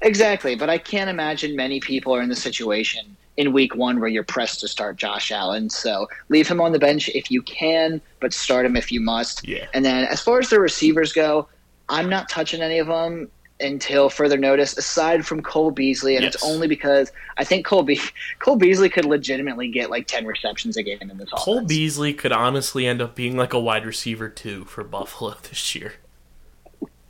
Exactly, 0.00 0.54
but 0.54 0.68
I 0.70 0.78
can't 0.78 1.08
imagine 1.08 1.56
many 1.56 1.80
people 1.80 2.14
are 2.14 2.22
in 2.22 2.28
the 2.28 2.36
situation 2.36 3.16
in 3.36 3.52
week 3.52 3.74
one 3.74 4.00
where 4.00 4.08
you're 4.08 4.24
pressed 4.24 4.60
to 4.60 4.68
start 4.68 4.96
Josh 4.96 5.32
Allen. 5.32 5.70
So 5.70 6.08
leave 6.28 6.48
him 6.48 6.60
on 6.60 6.72
the 6.72 6.78
bench 6.78 7.08
if 7.10 7.30
you 7.30 7.42
can, 7.42 8.00
but 8.20 8.32
start 8.32 8.66
him 8.66 8.76
if 8.76 8.92
you 8.92 9.00
must. 9.00 9.46
Yeah. 9.46 9.66
And 9.72 9.84
then 9.84 10.04
as 10.04 10.20
far 10.20 10.38
as 10.38 10.50
the 10.50 10.60
receivers 10.60 11.12
go, 11.12 11.48
I'm 11.88 12.08
not 12.08 12.28
touching 12.28 12.62
any 12.62 12.78
of 12.78 12.86
them 12.86 13.30
until 13.62 14.10
further 14.10 14.36
notice, 14.36 14.76
aside 14.76 15.24
from 15.24 15.40
Cole 15.40 15.70
Beasley, 15.70 16.16
and 16.16 16.24
yes. 16.24 16.34
it's 16.34 16.44
only 16.44 16.66
because 16.66 17.12
I 17.36 17.44
think 17.44 17.64
Cole 17.64 17.82
Be- 17.82 18.00
Cole 18.40 18.56
Beasley 18.56 18.88
could 18.88 19.04
legitimately 19.04 19.68
get 19.68 19.90
like 19.90 20.06
ten 20.06 20.26
receptions 20.26 20.76
a 20.76 20.82
game 20.82 20.98
in 21.00 21.16
this. 21.16 21.30
Cole 21.30 21.58
offense. 21.58 21.68
Beasley 21.68 22.12
could 22.12 22.32
honestly 22.32 22.86
end 22.86 23.00
up 23.00 23.14
being 23.14 23.36
like 23.36 23.52
a 23.52 23.60
wide 23.60 23.86
receiver 23.86 24.28
too 24.28 24.64
for 24.64 24.84
Buffalo 24.84 25.36
this 25.48 25.74
year. 25.74 25.94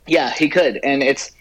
Yeah, 0.05 0.31
he 0.31 0.49
could, 0.49 0.79
and 0.83 1.01
it's 1.01 1.31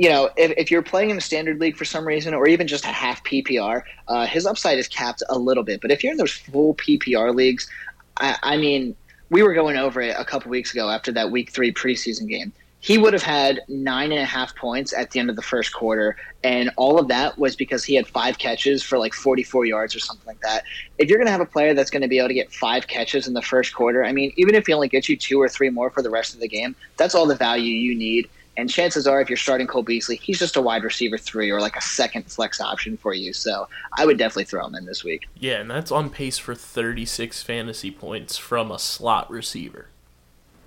you 0.00 0.08
know, 0.08 0.30
if, 0.38 0.54
if 0.56 0.70
you're 0.70 0.80
playing 0.80 1.10
in 1.10 1.18
a 1.18 1.20
standard 1.20 1.60
league 1.60 1.76
for 1.76 1.84
some 1.84 2.06
reason, 2.06 2.32
or 2.32 2.48
even 2.48 2.66
just 2.66 2.86
a 2.86 2.88
half 2.88 3.22
PPR, 3.22 3.82
uh, 4.08 4.24
his 4.24 4.46
upside 4.46 4.78
is 4.78 4.88
capped 4.88 5.22
a 5.28 5.38
little 5.38 5.62
bit. 5.62 5.82
But 5.82 5.90
if 5.90 6.02
you're 6.02 6.12
in 6.12 6.16
those 6.16 6.32
full 6.32 6.74
PPR 6.76 7.34
leagues, 7.34 7.68
I, 8.16 8.38
I 8.42 8.56
mean, 8.56 8.96
we 9.28 9.42
were 9.42 9.52
going 9.52 9.76
over 9.76 10.00
it 10.00 10.16
a 10.18 10.24
couple 10.24 10.50
weeks 10.50 10.72
ago 10.72 10.88
after 10.88 11.12
that 11.12 11.30
week 11.30 11.50
three 11.50 11.70
preseason 11.70 12.26
game. 12.30 12.50
He 12.82 12.96
would 12.96 13.12
have 13.12 13.22
had 13.22 13.60
nine 13.68 14.10
and 14.10 14.22
a 14.22 14.24
half 14.24 14.56
points 14.56 14.94
at 14.94 15.10
the 15.10 15.20
end 15.20 15.28
of 15.28 15.36
the 15.36 15.42
first 15.42 15.74
quarter, 15.74 16.16
and 16.42 16.70
all 16.78 16.98
of 16.98 17.08
that 17.08 17.38
was 17.38 17.54
because 17.54 17.84
he 17.84 17.94
had 17.94 18.06
five 18.06 18.38
catches 18.38 18.82
for 18.82 18.96
like 18.96 19.12
44 19.12 19.66
yards 19.66 19.94
or 19.94 19.98
something 19.98 20.26
like 20.26 20.40
that. 20.40 20.64
If 20.96 21.10
you're 21.10 21.18
going 21.18 21.26
to 21.26 21.32
have 21.32 21.42
a 21.42 21.44
player 21.44 21.74
that's 21.74 21.90
going 21.90 22.00
to 22.00 22.08
be 22.08 22.16
able 22.16 22.28
to 22.28 22.34
get 22.34 22.50
five 22.54 22.86
catches 22.86 23.28
in 23.28 23.34
the 23.34 23.42
first 23.42 23.74
quarter, 23.74 24.02
I 24.02 24.12
mean, 24.12 24.32
even 24.38 24.54
if 24.54 24.66
he 24.66 24.72
only 24.72 24.88
gets 24.88 25.10
you 25.10 25.18
two 25.18 25.38
or 25.38 25.46
three 25.46 25.68
more 25.68 25.90
for 25.90 26.00
the 26.00 26.08
rest 26.08 26.32
of 26.32 26.40
the 26.40 26.48
game, 26.48 26.74
that's 26.96 27.14
all 27.14 27.26
the 27.26 27.36
value 27.36 27.74
you 27.74 27.94
need 27.94 28.30
and 28.56 28.68
chances 28.68 29.06
are, 29.06 29.20
if 29.20 29.30
you're 29.30 29.36
starting 29.36 29.66
Cole 29.66 29.82
Beasley, 29.82 30.16
he's 30.16 30.38
just 30.38 30.56
a 30.56 30.60
wide 30.60 30.84
receiver 30.84 31.16
three 31.16 31.50
or 31.50 31.60
like 31.60 31.76
a 31.76 31.80
second 31.80 32.30
flex 32.30 32.60
option 32.60 32.96
for 32.96 33.14
you. 33.14 33.32
So 33.32 33.68
I 33.96 34.04
would 34.04 34.18
definitely 34.18 34.44
throw 34.44 34.66
him 34.66 34.74
in 34.74 34.84
this 34.84 35.04
week. 35.04 35.28
Yeah, 35.38 35.60
and 35.60 35.70
that's 35.70 35.92
on 35.92 36.10
pace 36.10 36.38
for 36.38 36.54
36 36.54 37.42
fantasy 37.42 37.90
points 37.90 38.36
from 38.36 38.70
a 38.70 38.78
slot 38.78 39.30
receiver. 39.30 39.86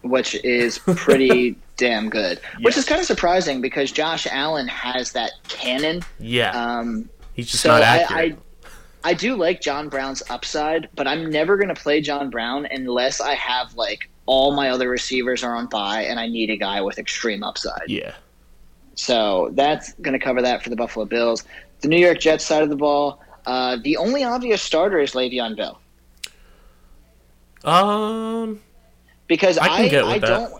Which 0.01 0.35
is 0.43 0.79
pretty 0.79 1.55
damn 1.77 2.09
good. 2.09 2.39
Yes. 2.53 2.63
Which 2.63 2.77
is 2.77 2.85
kind 2.85 2.99
of 2.99 3.07
surprising 3.07 3.61
because 3.61 3.91
Josh 3.91 4.27
Allen 4.29 4.67
has 4.67 5.11
that 5.13 5.31
cannon. 5.47 6.01
Yeah. 6.19 6.51
Um, 6.51 7.09
he's 7.33 7.51
just 7.51 7.63
so 7.63 7.69
not 7.69 7.81
accurate. 7.83 8.33
I, 9.03 9.07
I, 9.07 9.11
I 9.11 9.13
do 9.13 9.35
like 9.35 9.61
John 9.61 9.89
Brown's 9.89 10.23
upside, 10.29 10.89
but 10.95 11.07
I'm 11.07 11.29
never 11.29 11.57
going 11.57 11.73
to 11.73 11.79
play 11.79 12.01
John 12.01 12.29
Brown 12.29 12.67
unless 12.71 13.19
I 13.21 13.35
have 13.35 13.75
like 13.75 14.09
all 14.25 14.53
my 14.53 14.69
other 14.69 14.89
receivers 14.89 15.43
are 15.43 15.55
on 15.55 15.67
bye, 15.67 16.03
and 16.03 16.19
I 16.19 16.27
need 16.27 16.49
a 16.49 16.57
guy 16.57 16.81
with 16.81 16.97
extreme 16.99 17.43
upside. 17.43 17.87
Yeah. 17.87 18.13
So 18.95 19.49
that's 19.53 19.93
going 19.93 20.13
to 20.13 20.23
cover 20.23 20.41
that 20.41 20.63
for 20.63 20.69
the 20.69 20.75
Buffalo 20.75 21.05
Bills. 21.05 21.43
The 21.81 21.87
New 21.87 21.97
York 21.97 22.19
Jets 22.19 22.45
side 22.45 22.63
of 22.63 22.69
the 22.69 22.75
ball, 22.75 23.21
uh, 23.45 23.77
the 23.83 23.97
only 23.97 24.23
obvious 24.23 24.61
starter 24.61 24.99
is 24.99 25.11
Le'Veon 25.11 25.57
Bell. 25.57 25.81
Um, 27.65 28.59
because 29.27 29.57
I, 29.57 29.67
I, 29.67 30.13
I 30.13 30.19
don't, 30.19 30.53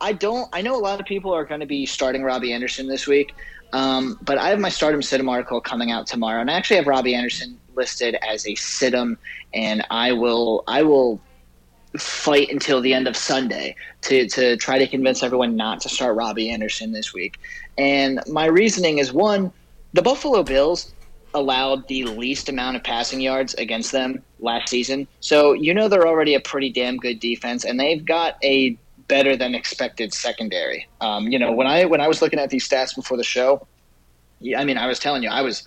I 0.00 0.12
don't, 0.12 0.48
I 0.52 0.62
know 0.62 0.76
a 0.76 0.80
lot 0.80 0.98
of 0.98 1.06
people 1.06 1.32
are 1.32 1.44
going 1.44 1.60
to 1.60 1.66
be 1.66 1.86
starting 1.86 2.22
Robbie 2.22 2.52
Anderson 2.52 2.86
this 2.88 3.06
week, 3.06 3.34
um, 3.72 4.18
but 4.22 4.38
I 4.38 4.48
have 4.48 4.58
my 4.58 4.68
stardom 4.68 5.00
situm 5.00 5.30
article 5.30 5.60
coming 5.60 5.90
out 5.90 6.06
tomorrow, 6.06 6.40
and 6.40 6.50
I 6.50 6.54
actually 6.54 6.76
have 6.76 6.86
Robbie 6.86 7.14
Anderson 7.14 7.58
listed 7.74 8.16
as 8.26 8.46
a 8.46 8.54
situm, 8.54 9.16
and 9.54 9.84
I 9.90 10.12
will, 10.12 10.64
I 10.66 10.82
will 10.82 11.20
fight 11.98 12.50
until 12.50 12.80
the 12.80 12.94
end 12.94 13.06
of 13.06 13.16
Sunday 13.16 13.76
to, 14.02 14.28
to 14.28 14.56
try 14.56 14.78
to 14.78 14.86
convince 14.86 15.22
everyone 15.22 15.56
not 15.56 15.80
to 15.82 15.88
start 15.88 16.16
Robbie 16.16 16.50
Anderson 16.50 16.92
this 16.92 17.12
week. 17.12 17.38
And 17.78 18.20
my 18.28 18.46
reasoning 18.46 18.98
is 18.98 19.12
one, 19.12 19.52
the 19.92 20.02
Buffalo 20.02 20.42
Bills 20.42 20.92
allowed 21.34 21.88
the 21.88 22.04
least 22.04 22.48
amount 22.48 22.76
of 22.76 22.84
passing 22.84 23.20
yards 23.20 23.54
against 23.54 23.92
them 23.92 24.22
last 24.40 24.68
season. 24.68 25.06
So 25.20 25.52
you 25.52 25.72
know 25.72 25.88
they're 25.88 26.06
already 26.06 26.34
a 26.34 26.40
pretty 26.40 26.70
damn 26.70 26.96
good 26.96 27.20
defense, 27.20 27.64
and 27.64 27.78
they've 27.78 28.04
got 28.04 28.36
a 28.42 28.76
better 29.08 29.36
than 29.36 29.54
expected 29.54 30.14
secondary. 30.14 30.86
Um, 31.00 31.28
you 31.28 31.38
know, 31.38 31.52
when 31.52 31.66
I 31.66 31.84
when 31.84 32.00
I 32.00 32.08
was 32.08 32.22
looking 32.22 32.38
at 32.38 32.50
these 32.50 32.68
stats 32.68 32.94
before 32.94 33.16
the 33.16 33.24
show, 33.24 33.66
I 34.56 34.64
mean, 34.64 34.78
I 34.78 34.86
was 34.86 34.98
telling 34.98 35.22
you, 35.22 35.30
I 35.30 35.42
was 35.42 35.66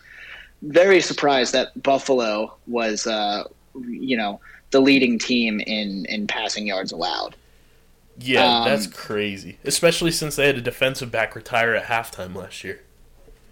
very 0.61 1.01
surprised 1.01 1.53
that 1.53 1.81
Buffalo 1.81 2.55
was, 2.67 3.07
uh, 3.07 3.43
you 3.87 4.17
know, 4.17 4.39
the 4.71 4.79
leading 4.79 5.19
team 5.19 5.59
in 5.59 6.05
in 6.05 6.27
passing 6.27 6.67
yards 6.67 6.91
allowed. 6.91 7.35
Yeah, 8.17 8.59
um, 8.59 8.65
that's 8.65 8.87
crazy. 8.87 9.57
Especially 9.63 10.11
since 10.11 10.35
they 10.35 10.47
had 10.47 10.57
a 10.57 10.61
defensive 10.61 11.11
back 11.11 11.35
retire 11.35 11.75
at 11.75 11.85
halftime 11.85 12.35
last 12.35 12.63
year. 12.63 12.81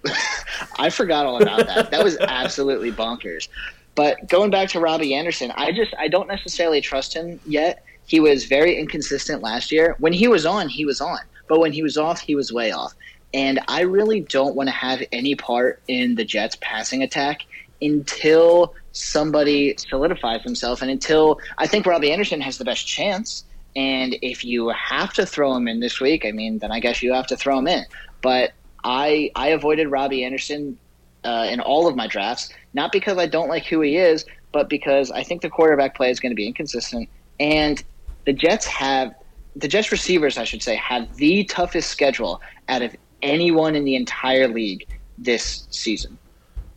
I 0.78 0.90
forgot 0.90 1.26
all 1.26 1.42
about 1.42 1.66
that. 1.68 1.92
That 1.92 2.04
was 2.04 2.18
absolutely 2.18 2.92
bonkers. 2.92 3.48
But 3.96 4.28
going 4.28 4.50
back 4.50 4.70
to 4.70 4.80
Robbie 4.80 5.14
Anderson, 5.14 5.52
I 5.56 5.72
just 5.72 5.94
I 5.98 6.08
don't 6.08 6.28
necessarily 6.28 6.82
trust 6.82 7.14
him 7.14 7.40
yet. 7.46 7.84
He 8.06 8.20
was 8.20 8.46
very 8.46 8.78
inconsistent 8.78 9.42
last 9.42 9.72
year. 9.72 9.96
When 10.00 10.14
he 10.14 10.28
was 10.28 10.46
on, 10.46 10.68
he 10.68 10.86
was 10.86 11.00
on. 11.00 11.20
But 11.48 11.60
when 11.60 11.72
he 11.72 11.84
was 11.84 11.98
off, 11.98 12.20
he 12.20 12.36
was 12.36 12.52
way 12.52 12.72
off. 12.72 12.94
And 13.34 13.60
I 13.68 13.82
really 13.82 14.22
don't 14.22 14.56
want 14.56 14.68
to 14.68 14.76
have 14.76 15.02
any 15.12 15.36
part 15.36 15.82
in 15.88 16.16
the 16.16 16.26
Jets 16.26 16.58
passing 16.62 17.04
attack 17.04 17.46
until 17.84 18.74
somebody 18.94 19.76
solidifies 19.78 20.42
himself 20.44 20.82
and 20.82 20.90
until 20.90 21.40
I 21.58 21.68
think 21.68 21.86
Robbie 21.86 22.12
Anderson 22.12 22.42
has 22.42 22.58
the 22.58 22.66
best 22.66 22.88
chance. 22.88 23.44
And 23.76 24.16
if 24.22 24.44
you 24.44 24.70
have 24.70 25.14
to 25.14 25.26
throw 25.26 25.56
him 25.56 25.68
in 25.68 25.80
this 25.80 26.00
week, 26.00 26.26
I 26.26 26.32
mean, 26.32 26.60
then 26.60 26.72
I 26.72 26.80
guess 26.80 27.02
you 27.02 27.14
have 27.14 27.28
to 27.28 27.38
throw 27.38 27.58
him 27.58 27.68
in. 27.68 27.84
But 28.22 28.54
I 28.84 29.32
I 29.36 29.50
avoided 29.50 29.88
Robbie 29.88 30.24
Anderson 30.24 30.78
uh, 31.24 31.48
in 31.50 31.60
all 31.60 31.88
of 31.88 31.96
my 31.96 32.08
drafts, 32.08 32.50
not 32.74 32.92
because 32.92 33.18
I 33.18 33.26
don't 33.26 33.50
like 33.50 33.66
who 33.66 33.82
he 33.82 33.98
is, 33.98 34.26
but 34.52 34.70
because 34.70 35.10
I 35.12 35.24
think 35.24 35.42
the 35.42 35.50
quarterback 35.50 35.96
play 35.96 36.12
is 36.12 36.20
going 36.20 36.32
to 36.32 36.36
be 36.36 36.48
inconsistent. 36.48 37.10
And 37.40 37.84
the 38.26 38.34
Jets 38.34 38.66
have 38.68 39.14
the 39.56 39.68
Jets 39.68 39.92
receivers, 39.92 40.38
I 40.38 40.44
should 40.44 40.64
say, 40.64 40.76
have 40.76 41.16
the 41.16 41.44
toughest 41.46 41.90
schedule 41.90 42.42
out 42.70 42.82
of 42.82 42.96
anyone 43.22 43.76
in 43.76 43.86
the 43.86 43.96
entire 43.96 44.48
league 44.48 44.88
this 45.18 45.68
season. 45.70 46.18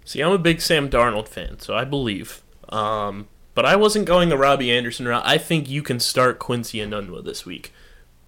See, 0.06 0.22
I'm 0.22 0.30
a 0.30 0.38
big 0.38 0.60
Sam 0.60 0.88
Darnold 0.88 1.26
fan, 1.26 1.58
so 1.58 1.74
I 1.74 1.84
believe. 1.84 2.40
Um, 2.68 3.26
but 3.56 3.66
I 3.66 3.74
wasn't 3.74 4.06
going 4.06 4.28
the 4.28 4.38
Robbie 4.38 4.70
Anderson 4.70 5.08
route. 5.08 5.24
I 5.26 5.36
think 5.36 5.68
you 5.68 5.82
can 5.82 5.98
start 5.98 6.38
Quincy 6.38 6.78
Enunwa 6.78 7.24
this 7.24 7.44
week. 7.44 7.72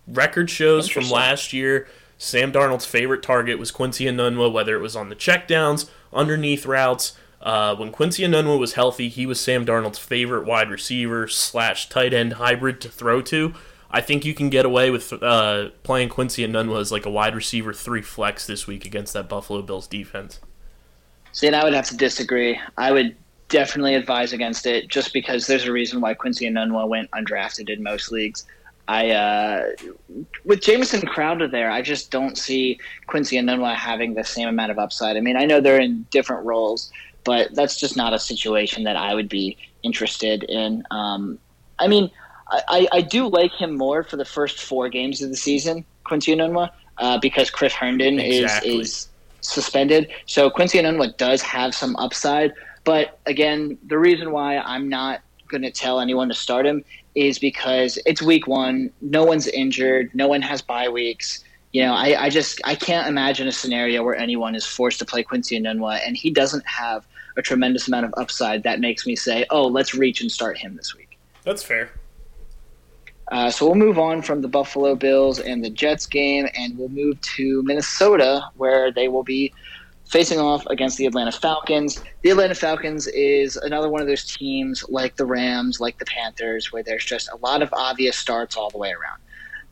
Record 0.08 0.50
shows 0.50 0.88
from 0.88 1.08
last 1.08 1.52
year, 1.52 1.86
Sam 2.18 2.50
Darnold's 2.50 2.84
favorite 2.84 3.22
target 3.22 3.60
was 3.60 3.70
Quincy 3.70 4.06
Enunwa, 4.06 4.52
whether 4.52 4.74
it 4.74 4.80
was 4.80 4.96
on 4.96 5.08
the 5.08 5.14
checkdowns 5.14 5.88
underneath 6.12 6.66
routes. 6.66 7.16
Uh, 7.40 7.76
when 7.76 7.92
Quincy 7.92 8.24
Enunwa 8.24 8.58
was 8.58 8.72
healthy, 8.72 9.08
he 9.08 9.24
was 9.24 9.38
Sam 9.38 9.64
Darnold's 9.64 10.00
favorite 10.00 10.44
wide 10.44 10.70
receiver 10.70 11.28
slash 11.28 11.88
tight 11.88 12.12
end 12.12 12.34
hybrid 12.34 12.80
to 12.80 12.88
throw 12.88 13.22
to. 13.22 13.54
I 13.88 14.00
think 14.00 14.24
you 14.24 14.34
can 14.34 14.50
get 14.50 14.64
away 14.64 14.90
with 14.90 15.12
uh, 15.12 15.68
playing 15.84 16.08
Quincy 16.08 16.44
Enunwa 16.44 16.80
as 16.80 16.90
like 16.90 17.06
a 17.06 17.10
wide 17.10 17.36
receiver 17.36 17.72
three 17.72 18.02
flex 18.02 18.48
this 18.48 18.66
week 18.66 18.84
against 18.84 19.12
that 19.12 19.28
Buffalo 19.28 19.62
Bills 19.62 19.86
defense. 19.86 20.40
See, 21.38 21.46
and 21.46 21.54
I 21.54 21.62
would 21.62 21.72
have 21.72 21.86
to 21.86 21.96
disagree. 21.96 22.60
I 22.76 22.90
would 22.90 23.14
definitely 23.48 23.94
advise 23.94 24.32
against 24.32 24.66
it 24.66 24.88
just 24.88 25.12
because 25.12 25.46
there's 25.46 25.66
a 25.66 25.72
reason 25.72 26.00
why 26.00 26.12
Quincy 26.14 26.50
Enunwa 26.50 26.88
went 26.88 27.08
undrafted 27.12 27.70
in 27.70 27.80
most 27.80 28.10
leagues. 28.10 28.44
I 28.88 29.10
uh, 29.10 29.70
with 30.44 30.60
Jamison 30.60 31.00
Crowder 31.02 31.46
there, 31.46 31.70
I 31.70 31.80
just 31.80 32.10
don't 32.10 32.36
see 32.36 32.80
Quincy 33.06 33.36
Enunwa 33.36 33.76
having 33.76 34.14
the 34.14 34.24
same 34.24 34.48
amount 34.48 34.72
of 34.72 34.80
upside. 34.80 35.16
I 35.16 35.20
mean, 35.20 35.36
I 35.36 35.44
know 35.44 35.60
they're 35.60 35.80
in 35.80 36.04
different 36.10 36.44
roles, 36.44 36.90
but 37.22 37.54
that's 37.54 37.78
just 37.78 37.96
not 37.96 38.12
a 38.12 38.18
situation 38.18 38.82
that 38.82 38.96
I 38.96 39.14
would 39.14 39.28
be 39.28 39.56
interested 39.84 40.42
in. 40.42 40.82
Um, 40.90 41.38
I 41.78 41.86
mean, 41.86 42.10
I, 42.48 42.88
I 42.90 43.00
do 43.00 43.28
like 43.28 43.52
him 43.52 43.76
more 43.76 44.02
for 44.02 44.16
the 44.16 44.24
first 44.24 44.60
four 44.60 44.88
games 44.88 45.22
of 45.22 45.30
the 45.30 45.36
season, 45.36 45.84
Quincy 46.02 46.34
Enunwa, 46.34 46.72
uh, 46.96 47.18
because 47.18 47.48
Chris 47.48 47.74
Herndon 47.74 48.18
exactly. 48.18 48.80
is 48.80 48.88
is 48.88 49.08
suspended. 49.48 50.08
So 50.26 50.50
Quincy 50.50 50.78
Enunwa 50.78 51.16
does 51.16 51.42
have 51.42 51.74
some 51.74 51.96
upside, 51.96 52.52
but 52.84 53.18
again, 53.26 53.78
the 53.86 53.98
reason 53.98 54.32
why 54.32 54.58
I'm 54.58 54.88
not 54.88 55.20
going 55.48 55.62
to 55.62 55.70
tell 55.70 56.00
anyone 56.00 56.28
to 56.28 56.34
start 56.34 56.66
him 56.66 56.84
is 57.14 57.38
because 57.38 57.98
it's 58.06 58.22
week 58.22 58.46
one. 58.46 58.90
No 59.00 59.24
one's 59.24 59.48
injured. 59.48 60.10
No 60.14 60.28
one 60.28 60.42
has 60.42 60.62
bye 60.62 60.88
weeks. 60.88 61.42
You 61.72 61.82
know, 61.82 61.92
I, 61.92 62.24
I 62.24 62.30
just 62.30 62.60
I 62.64 62.74
can't 62.74 63.08
imagine 63.08 63.48
a 63.48 63.52
scenario 63.52 64.02
where 64.02 64.16
anyone 64.16 64.54
is 64.54 64.64
forced 64.64 64.98
to 65.00 65.04
play 65.04 65.22
Quincy 65.22 65.58
Enunwa, 65.60 66.00
and 66.06 66.16
he 66.16 66.30
doesn't 66.30 66.66
have 66.66 67.06
a 67.36 67.42
tremendous 67.42 67.88
amount 67.88 68.06
of 68.06 68.14
upside 68.16 68.62
that 68.62 68.80
makes 68.80 69.06
me 69.06 69.16
say, 69.16 69.46
oh, 69.50 69.66
let's 69.66 69.94
reach 69.94 70.20
and 70.20 70.30
start 70.30 70.56
him 70.58 70.76
this 70.76 70.94
week. 70.94 71.18
That's 71.44 71.62
fair. 71.62 71.90
Uh, 73.30 73.50
so 73.50 73.66
we'll 73.66 73.74
move 73.74 73.98
on 73.98 74.22
from 74.22 74.40
the 74.40 74.48
Buffalo 74.48 74.94
Bills 74.94 75.38
and 75.38 75.62
the 75.62 75.70
Jets 75.70 76.06
game, 76.06 76.48
and 76.54 76.78
we'll 76.78 76.88
move 76.88 77.20
to 77.36 77.62
Minnesota, 77.64 78.42
where 78.56 78.90
they 78.90 79.08
will 79.08 79.22
be 79.22 79.52
facing 80.06 80.38
off 80.38 80.64
against 80.66 80.96
the 80.96 81.04
Atlanta 81.04 81.32
Falcons. 81.32 82.02
The 82.22 82.30
Atlanta 82.30 82.54
Falcons 82.54 83.06
is 83.08 83.56
another 83.56 83.90
one 83.90 84.00
of 84.00 84.06
those 84.06 84.24
teams 84.24 84.82
like 84.88 85.16
the 85.16 85.26
Rams, 85.26 85.80
like 85.80 85.98
the 85.98 86.06
Panthers, 86.06 86.72
where 86.72 86.82
there's 86.82 87.04
just 87.04 87.28
a 87.30 87.36
lot 87.36 87.60
of 87.62 87.72
obvious 87.74 88.16
starts 88.16 88.56
all 88.56 88.70
the 88.70 88.78
way 88.78 88.90
around. 88.90 89.18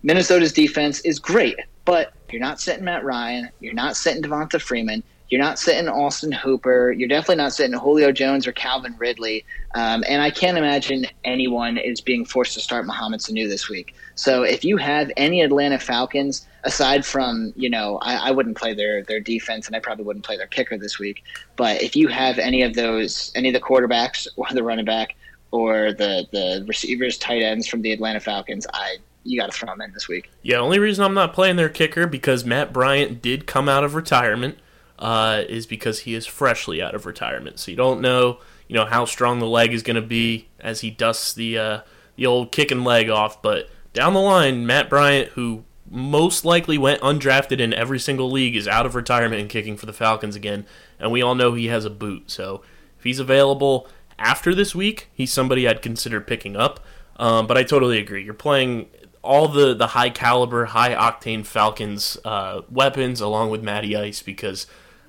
Minnesota's 0.03 0.53
defense 0.53 1.01
is 1.01 1.19
great, 1.19 1.59
but 1.87 2.13
you're 2.31 2.41
not 2.41 2.61
sitting 2.61 2.85
Matt 2.85 3.05
Ryan, 3.05 3.49
you're 3.61 3.75
not 3.75 3.97
sitting 3.97 4.23
Devonta 4.23 4.61
Freeman, 4.61 5.03
you're 5.29 5.41
not 5.41 5.59
sitting 5.59 5.89
Austin 5.89 6.31
Hooper. 6.31 6.93
You're 6.93 7.09
definitely 7.09 7.37
not 7.37 7.53
sitting 7.53 7.77
Julio 7.77 8.13
Jones 8.13 8.47
or 8.47 8.53
Calvin 8.53 8.95
Ridley. 8.97 9.45
Um, 9.75 10.05
and 10.09 10.23
I 10.23 10.31
can't 10.31 10.57
imagine 10.57 11.07
anyone 11.25 11.79
is 11.79 12.01
being 12.01 12.25
forced 12.25 12.55
to 12.55 12.61
start 12.61 12.87
Mohamed 12.87 13.21
Sanu 13.21 13.49
this 13.49 13.69
week. 13.69 13.95
So 14.15 14.45
if 14.45 14.65
you 14.65 14.77
have 14.77 15.11
any 15.17 15.41
Atlanta 15.43 15.79
Falcons, 15.79 16.47
aside 16.63 17.05
from, 17.05 17.53
you 17.57 17.69
know, 17.69 17.99
I, 18.03 18.29
I 18.29 18.31
wouldn't 18.31 18.57
play 18.57 18.73
their, 18.73 19.03
their 19.03 19.21
defense 19.21 19.67
and 19.67 19.75
I 19.75 19.81
probably 19.81 20.05
wouldn't 20.05 20.25
play 20.25 20.37
their 20.37 20.47
kicker 20.47 20.79
this 20.79 20.99
week. 20.99 21.25
But 21.57 21.83
if 21.83 21.97
you 21.97 22.09
have 22.09 22.39
any 22.39 22.63
of 22.63 22.75
those, 22.75 23.33
any 23.35 23.49
of 23.49 23.55
the 23.55 23.61
quarterbacks 23.61 24.29
or 24.37 24.47
the 24.53 24.63
running 24.63 24.85
back 24.85 25.17
or 25.51 25.93
the, 25.93 26.27
the 26.33 26.65
receivers, 26.67 27.19
tight 27.19 27.43
ends 27.43 27.67
from 27.67 27.83
the 27.83 27.93
Atlanta 27.93 28.21
Falcons, 28.21 28.67
I 28.73 28.99
you 29.25 29.41
got 29.41 29.51
to 29.51 29.59
throw 29.59 29.67
them 29.67 29.81
in 29.81 29.93
this 29.93 30.07
week. 30.07 30.31
Yeah, 30.43 30.59
only 30.59 30.79
reason 30.79 31.05
I'm 31.05 31.15
not 31.15 31.33
playing 31.33 31.57
their 31.57 31.69
kicker 31.69 32.07
because 32.07 32.45
Matt 32.45 32.73
Bryant 32.73 33.21
did 33.21 33.45
come 33.45 33.69
out 33.69 33.83
of 33.83 33.97
retirement 33.97 34.57
uh, 34.99 35.43
is 35.49 35.67
because 35.67 36.01
he 36.01 36.15
is 36.15 36.27
freshly 36.27 36.83
out 36.83 36.95
of 36.95 37.07
retirement. 37.07 37.59
So 37.59 37.71
you 37.71 37.77
don't 37.77 38.01
know, 38.01 38.39
you 38.69 38.75
know, 38.75 38.87
how 38.87 39.05
strong 39.05 39.39
the 39.39 39.47
leg 39.47 39.73
is 39.73 39.83
going 39.83 39.97
to 39.97 40.03
be 40.03 40.49
as 40.61 40.81
he 40.81 40.91
dusts 40.91 41.33
the 41.33 41.59
uh, 41.59 41.81
the 42.17 42.27
old 42.27 42.53
kicking 42.53 42.85
leg 42.85 43.09
off. 43.09 43.43
But 43.43 43.69
down 43.93 44.15
the 44.15 44.21
line, 44.21 44.67
Matt 44.67 44.89
Bryant, 44.89 45.31
who 45.31 45.65
most 45.89 46.45
likely 46.45 46.79
went 46.79 47.01
undrafted 47.01 47.61
in 47.61 47.73
every 47.73 47.99
single 47.99 48.31
league, 48.31 48.57
is 48.57 48.67
out 48.67 48.87
of 48.87 48.95
retirement 48.95 49.41
and 49.41 49.51
kicking 49.51 49.77
for 49.77 49.87
the 49.87 49.93
Falcons 49.93 50.35
again. 50.35 50.67
And 50.99 51.13
we 51.13 51.23
all 51.23 51.35
know 51.35 51.55
he 51.55 51.67
has 51.69 51.85
a 51.85 51.91
boot. 51.91 52.31
So 52.31 52.63
if 52.99 53.05
he's 53.05 53.19
available 53.19 53.89
after 54.19 54.55
this 54.55 54.75
week, 54.75 55.09
he's 55.13 55.33
somebody 55.33 55.69
I'd 55.69 55.83
consider 55.83 56.21
picking 56.21 56.57
up. 56.57 56.81
Um, 57.19 57.47
but 57.47 57.57
I 57.57 57.63
totally 57.63 57.99
agree. 57.99 58.25
You're 58.25 58.35
playing 58.35 58.89
all 59.23 59.49
the, 59.49 59.75
the 59.75 59.89
high 59.89 60.11
caliber, 60.11 60.67
high 60.67 60.95
octane 60.95 61.45
Falcons 61.45 62.17
uh, 62.25 62.63
weapons 62.71 63.21
along 63.21 63.51
with 63.51 63.63
Matty 63.63 63.97
Ice 63.97 64.23
because 64.23 64.67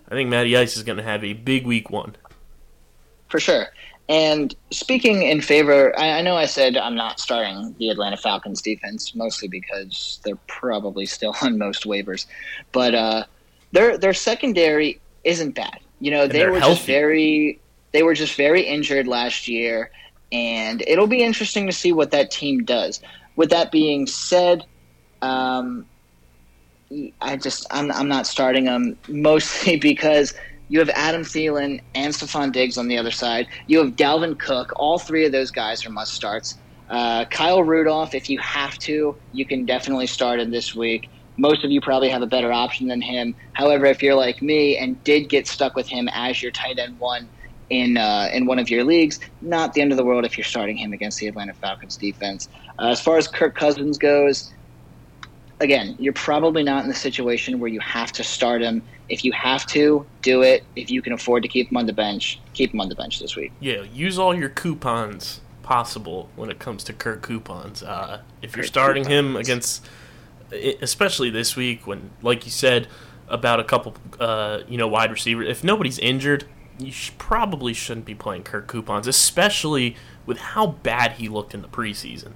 I 0.09 0.15
think 0.15 0.29
Matty 0.29 0.55
Ice 0.55 0.77
is 0.77 0.83
going 0.83 0.97
to 0.97 1.03
have 1.03 1.23
a 1.23 1.33
big 1.33 1.65
week 1.65 1.89
one. 1.89 2.15
For 3.27 3.39
sure. 3.39 3.67
And 4.09 4.55
speaking 4.71 5.23
in 5.23 5.41
favor, 5.41 5.97
I, 5.99 6.19
I, 6.19 6.21
know 6.21 6.37
I 6.37 6.45
said 6.45 6.77
I'm 6.77 6.95
not 6.95 7.19
starting 7.19 7.75
the 7.77 7.89
Atlanta 7.89 8.15
Falcons 8.15 8.61
defense, 8.61 9.13
mostly 9.15 9.49
because 9.49 10.21
they're 10.23 10.39
probably 10.47 11.05
still 11.05 11.35
on 11.41 11.57
most 11.57 11.83
waivers. 11.83 12.25
But 12.71 12.95
uh, 12.95 13.25
their 13.73 13.97
their 13.97 14.13
secondary 14.13 15.01
isn't 15.23 15.55
bad. 15.55 15.79
You 15.99 16.11
know, 16.11 16.27
they 16.27 16.45
were 16.45 16.59
healthy. 16.59 16.75
just 16.75 16.87
very 16.87 17.59
they 17.91 18.03
were 18.03 18.13
just 18.13 18.35
very 18.35 18.61
injured 18.61 19.07
last 19.07 19.47
year, 19.47 19.91
and 20.31 20.81
it'll 20.87 21.07
be 21.07 21.21
interesting 21.21 21.65
to 21.65 21.73
see 21.73 21.91
what 21.91 22.11
that 22.11 22.31
team 22.31 22.63
does. 22.63 23.01
With 23.35 23.49
that 23.49 23.71
being 23.71 24.07
said, 24.07 24.65
um, 25.21 25.85
I 27.21 27.35
just 27.37 27.65
I'm 27.71 27.91
I'm 27.91 28.07
not 28.07 28.27
starting 28.27 28.65
them 28.65 28.97
mostly 29.07 29.77
because 29.79 30.33
you 30.69 30.79
have 30.79 30.89
Adam 30.89 31.21
Thielen 31.21 31.81
and 31.95 32.13
Stefon 32.13 32.51
Diggs 32.51 32.77
on 32.77 32.87
the 32.87 32.97
other 32.97 33.11
side. 33.11 33.47
You 33.67 33.79
have 33.79 33.95
Dalvin 33.95 34.37
Cook. 34.37 34.73
All 34.75 34.99
three 34.99 35.25
of 35.25 35.31
those 35.31 35.51
guys 35.51 35.85
are 35.85 35.89
must 35.89 36.13
starts. 36.13 36.55
Uh, 36.89 37.25
Kyle 37.25 37.63
Rudolph, 37.63 38.13
if 38.13 38.29
you 38.29 38.39
have 38.39 38.77
to, 38.79 39.17
you 39.31 39.45
can 39.45 39.65
definitely 39.65 40.07
start 40.07 40.39
him 40.39 40.51
this 40.51 40.73
week. 40.75 41.09
Most 41.37 41.63
of 41.63 41.71
you 41.71 41.81
probably 41.81 42.09
have 42.09 42.21
a 42.21 42.27
better 42.27 42.51
option 42.51 42.87
than 42.87 43.01
him. 43.01 43.35
However, 43.53 43.85
if 43.85 44.01
you're 44.01 44.15
like 44.15 44.41
me 44.41 44.77
and 44.77 45.01
did 45.03 45.29
get 45.29 45.47
stuck 45.47 45.75
with 45.75 45.87
him 45.87 46.09
as 46.13 46.41
your 46.41 46.51
tight 46.51 46.79
end 46.79 46.99
one 46.99 47.29
in 47.69 47.97
uh, 47.97 48.29
in 48.33 48.45
one 48.45 48.59
of 48.59 48.69
your 48.69 48.83
leagues, 48.83 49.19
not 49.41 49.73
the 49.73 49.81
end 49.81 49.91
of 49.91 49.97
the 49.97 50.05
world 50.05 50.25
if 50.25 50.37
you're 50.37 50.45
starting 50.45 50.77
him 50.77 50.93
against 50.93 51.19
the 51.19 51.27
Atlanta 51.27 51.53
Falcons 51.53 51.97
defense. 51.97 52.47
Uh, 52.79 52.87
as 52.87 53.01
far 53.01 53.17
as 53.17 53.27
Kirk 53.27 53.55
Cousins 53.55 53.97
goes, 53.97 54.51
again, 55.59 55.95
you're 55.99 56.13
probably 56.13 56.63
not 56.63 56.83
in 56.83 56.89
the 56.89 56.95
situation 56.95 57.59
where 57.59 57.69
you 57.69 57.79
have 57.79 58.11
to 58.13 58.23
start 58.23 58.61
him. 58.61 58.81
If 59.09 59.23
you 59.23 59.31
have 59.31 59.65
to, 59.67 60.05
do 60.21 60.41
it. 60.41 60.63
If 60.75 60.91
you 60.91 61.01
can 61.01 61.13
afford 61.13 61.43
to 61.43 61.49
keep 61.49 61.71
him 61.71 61.77
on 61.77 61.85
the 61.85 61.93
bench, 61.93 62.39
keep 62.53 62.73
him 62.73 62.81
on 62.81 62.89
the 62.89 62.95
bench 62.95 63.19
this 63.19 63.35
week. 63.35 63.51
Yeah, 63.59 63.83
use 63.93 64.19
all 64.19 64.35
your 64.35 64.49
coupons 64.49 65.41
possible 65.63 66.29
when 66.35 66.49
it 66.49 66.59
comes 66.59 66.83
to 66.85 66.93
Kirk 66.93 67.21
coupons. 67.21 67.83
Uh, 67.83 68.21
if 68.41 68.55
you're 68.55 68.65
starting 68.65 69.03
coupons. 69.03 69.29
him 69.29 69.35
against, 69.35 69.85
especially 70.81 71.29
this 71.29 71.55
week, 71.55 71.87
when, 71.87 72.11
like 72.21 72.45
you 72.45 72.51
said, 72.51 72.87
about 73.27 73.59
a 73.59 73.63
couple, 73.63 73.95
uh, 74.19 74.59
you 74.67 74.77
know, 74.77 74.87
wide 74.87 75.11
receivers. 75.11 75.47
If 75.49 75.63
nobody's 75.63 75.99
injured, 75.99 76.45
you 76.79 76.93
probably 77.17 77.73
shouldn't 77.73 78.05
be 78.05 78.15
playing 78.15 78.43
Kirk 78.43 78.67
coupons, 78.67 79.07
especially 79.07 79.95
with 80.25 80.37
how 80.37 80.67
bad 80.67 81.13
he 81.13 81.27
looked 81.27 81.53
in 81.53 81.61
the 81.61 81.67
preseason. 81.67 82.33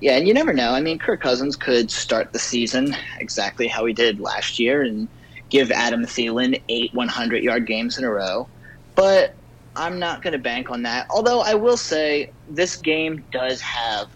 Yeah, 0.00 0.16
and 0.16 0.26
you 0.26 0.32
never 0.32 0.52
know. 0.52 0.72
I 0.72 0.80
mean, 0.80 0.98
Kirk 0.98 1.20
Cousins 1.20 1.56
could 1.56 1.90
start 1.90 2.32
the 2.32 2.38
season 2.38 2.96
exactly 3.18 3.68
how 3.68 3.84
he 3.84 3.92
did 3.92 4.18
last 4.18 4.58
year 4.58 4.82
and 4.82 5.08
give 5.50 5.70
Adam 5.70 6.04
Thielen 6.04 6.60
eight 6.68 6.94
100 6.94 7.42
yard 7.42 7.66
games 7.66 7.98
in 7.98 8.04
a 8.04 8.10
row. 8.10 8.48
But 8.94 9.34
I'm 9.76 9.98
not 9.98 10.22
going 10.22 10.32
to 10.32 10.38
bank 10.38 10.70
on 10.70 10.82
that. 10.82 11.06
Although 11.10 11.40
I 11.40 11.54
will 11.54 11.76
say 11.76 12.32
this 12.48 12.76
game 12.76 13.24
does 13.30 13.60
have 13.60 14.08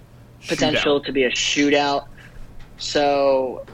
potential 0.46 1.00
shootout. 1.00 1.04
to 1.04 1.12
be 1.12 1.24
a 1.24 1.30
shootout. 1.30 2.06
So 2.78 3.64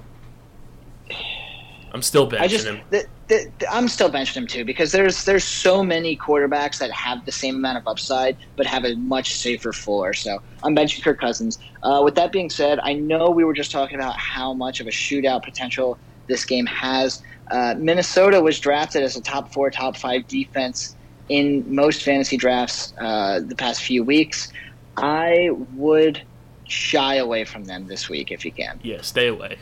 I'm 1.92 2.02
still 2.02 2.28
benching 2.28 2.40
I 2.40 2.48
just, 2.48 2.66
him. 2.66 2.80
The, 2.90 3.06
the, 3.30 3.48
I'm 3.70 3.86
still 3.86 4.10
benching 4.10 4.34
him 4.34 4.46
too 4.46 4.64
because 4.64 4.90
there's 4.92 5.24
there's 5.24 5.44
so 5.44 5.82
many 5.84 6.16
quarterbacks 6.16 6.78
that 6.78 6.90
have 6.90 7.24
the 7.24 7.32
same 7.32 7.54
amount 7.54 7.78
of 7.78 7.86
upside 7.86 8.36
but 8.56 8.66
have 8.66 8.84
a 8.84 8.96
much 8.96 9.34
safer 9.34 9.72
floor. 9.72 10.12
So 10.12 10.42
I'm 10.62 10.74
benching 10.74 11.02
Kirk 11.02 11.20
Cousins. 11.20 11.58
Uh, 11.82 12.02
with 12.04 12.16
that 12.16 12.32
being 12.32 12.50
said, 12.50 12.80
I 12.82 12.92
know 12.92 13.30
we 13.30 13.44
were 13.44 13.54
just 13.54 13.70
talking 13.70 13.94
about 13.94 14.16
how 14.16 14.52
much 14.52 14.80
of 14.80 14.88
a 14.88 14.90
shootout 14.90 15.44
potential 15.44 15.96
this 16.26 16.44
game 16.44 16.66
has. 16.66 17.22
Uh, 17.50 17.74
Minnesota 17.78 18.40
was 18.40 18.58
drafted 18.58 19.02
as 19.02 19.16
a 19.16 19.22
top 19.22 19.52
four, 19.52 19.70
top 19.70 19.96
five 19.96 20.26
defense 20.26 20.96
in 21.28 21.64
most 21.72 22.02
fantasy 22.02 22.36
drafts 22.36 22.92
uh, 22.98 23.40
the 23.40 23.54
past 23.54 23.82
few 23.82 24.02
weeks. 24.02 24.52
I 24.96 25.50
would 25.74 26.20
shy 26.66 27.16
away 27.16 27.44
from 27.44 27.64
them 27.64 27.86
this 27.86 28.08
week 28.08 28.32
if 28.32 28.44
you 28.44 28.52
can. 28.52 28.80
Yeah, 28.82 29.02
stay 29.02 29.28
away. 29.28 29.58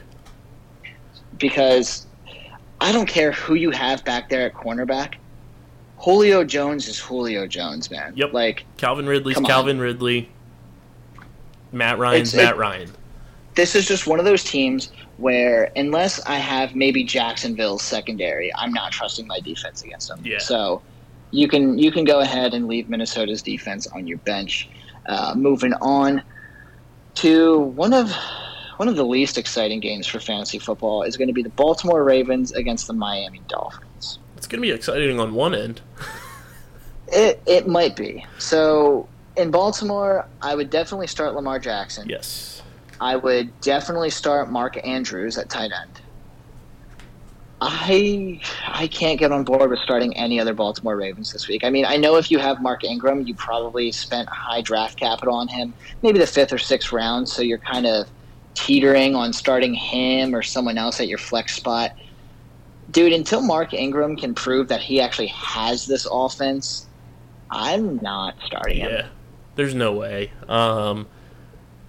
Because 1.38 2.07
I 2.80 2.92
don't 2.92 3.08
care 3.08 3.32
who 3.32 3.54
you 3.54 3.70
have 3.70 4.04
back 4.04 4.28
there 4.28 4.46
at 4.46 4.54
cornerback. 4.54 5.14
Julio 5.98 6.44
Jones 6.44 6.86
is 6.86 6.98
Julio 6.98 7.46
Jones, 7.46 7.90
man. 7.90 8.12
Yep. 8.14 8.32
Like 8.32 8.64
Calvin 8.76 9.06
Ridley's 9.06 9.38
Calvin 9.38 9.76
on. 9.76 9.82
Ridley. 9.82 10.28
Matt 11.72 11.98
Ryan's 11.98 12.28
it's, 12.28 12.36
Matt 12.36 12.54
it, 12.54 12.58
Ryan. 12.58 12.90
this 13.54 13.74
is 13.74 13.86
just 13.86 14.06
one 14.06 14.18
of 14.18 14.24
those 14.24 14.42
teams 14.42 14.90
where 15.18 15.70
unless 15.76 16.24
I 16.24 16.36
have 16.36 16.74
maybe 16.74 17.04
Jacksonville's 17.04 17.82
secondary, 17.82 18.54
I'm 18.54 18.72
not 18.72 18.92
trusting 18.92 19.26
my 19.26 19.40
defense 19.40 19.82
against 19.82 20.08
them. 20.08 20.22
Yeah. 20.24 20.38
So 20.38 20.80
you 21.30 21.48
can 21.48 21.78
you 21.78 21.90
can 21.90 22.04
go 22.04 22.20
ahead 22.20 22.54
and 22.54 22.68
leave 22.68 22.88
Minnesota's 22.88 23.42
defense 23.42 23.86
on 23.88 24.06
your 24.06 24.18
bench. 24.18 24.68
Uh, 25.06 25.34
moving 25.36 25.74
on 25.74 26.22
to 27.16 27.58
one 27.58 27.92
of 27.92 28.12
one 28.78 28.88
of 28.88 28.94
the 28.96 29.04
least 29.04 29.38
exciting 29.38 29.80
games 29.80 30.06
for 30.06 30.20
fantasy 30.20 30.58
football 30.58 31.02
is 31.02 31.16
going 31.16 31.26
to 31.26 31.34
be 31.34 31.42
the 31.42 31.48
Baltimore 31.50 32.04
Ravens 32.04 32.52
against 32.52 32.86
the 32.86 32.92
Miami 32.92 33.42
Dolphins. 33.48 34.20
It's 34.36 34.46
going 34.46 34.62
to 34.62 34.66
be 34.66 34.70
exciting 34.70 35.18
on 35.18 35.34
one 35.34 35.54
end. 35.54 35.80
It 37.08 37.42
it 37.44 37.66
might 37.66 37.96
be. 37.96 38.24
So 38.38 39.08
in 39.36 39.50
Baltimore, 39.50 40.26
I 40.42 40.54
would 40.54 40.70
definitely 40.70 41.08
start 41.08 41.34
Lamar 41.34 41.58
Jackson. 41.58 42.08
Yes. 42.08 42.62
I 43.00 43.16
would 43.16 43.60
definitely 43.60 44.10
start 44.10 44.50
Mark 44.50 44.78
Andrews 44.86 45.38
at 45.38 45.48
tight 45.48 45.72
end. 45.72 46.00
I 47.60 48.40
I 48.68 48.86
can't 48.86 49.18
get 49.18 49.32
on 49.32 49.42
board 49.42 49.70
with 49.70 49.80
starting 49.80 50.16
any 50.16 50.38
other 50.38 50.54
Baltimore 50.54 50.96
Ravens 50.96 51.32
this 51.32 51.48
week. 51.48 51.64
I 51.64 51.70
mean, 51.70 51.84
I 51.84 51.96
know 51.96 52.14
if 52.14 52.30
you 52.30 52.38
have 52.38 52.62
Mark 52.62 52.84
Ingram, 52.84 53.26
you 53.26 53.34
probably 53.34 53.90
spent 53.90 54.28
high 54.28 54.60
draft 54.60 54.96
capital 55.00 55.34
on 55.34 55.48
him, 55.48 55.74
maybe 56.02 56.20
the 56.20 56.26
fifth 56.28 56.52
or 56.52 56.58
sixth 56.58 56.92
round, 56.92 57.28
so 57.28 57.42
you're 57.42 57.58
kind 57.58 57.86
of 57.86 58.06
teetering 58.58 59.14
on 59.14 59.32
starting 59.32 59.72
him 59.72 60.34
or 60.34 60.42
someone 60.42 60.78
else 60.78 61.00
at 61.00 61.06
your 61.06 61.18
flex 61.18 61.54
spot. 61.54 61.92
Dude, 62.90 63.12
until 63.12 63.40
Mark 63.40 63.72
Ingram 63.72 64.16
can 64.16 64.34
prove 64.34 64.66
that 64.68 64.80
he 64.80 65.00
actually 65.00 65.28
has 65.28 65.86
this 65.86 66.08
offense, 66.10 66.86
I'm 67.50 67.98
not 67.98 68.34
starting 68.44 68.78
him. 68.78 68.90
Yeah. 68.90 69.06
There's 69.54 69.74
no 69.74 69.92
way. 69.92 70.32
Um, 70.48 71.06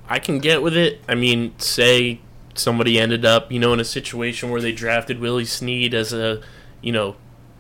I 0.08 0.20
can 0.20 0.40
get 0.40 0.62
with 0.62 0.78
it. 0.78 1.02
I 1.08 1.16
mean, 1.16 1.58
say 1.58 2.20
somebody 2.54 3.00
ended 3.00 3.26
up, 3.26 3.52
you 3.52 3.58
know, 3.58 3.74
in 3.74 3.80
a 3.80 3.86
situation 3.86 4.52
where 4.52 4.62
they 4.62 4.72
drafted 4.72 5.20
Willie 5.20 5.46
Snead 5.46 5.94
as 5.96 6.14
a, 6.14 6.42
you 6.82 6.92
know, 6.92 7.16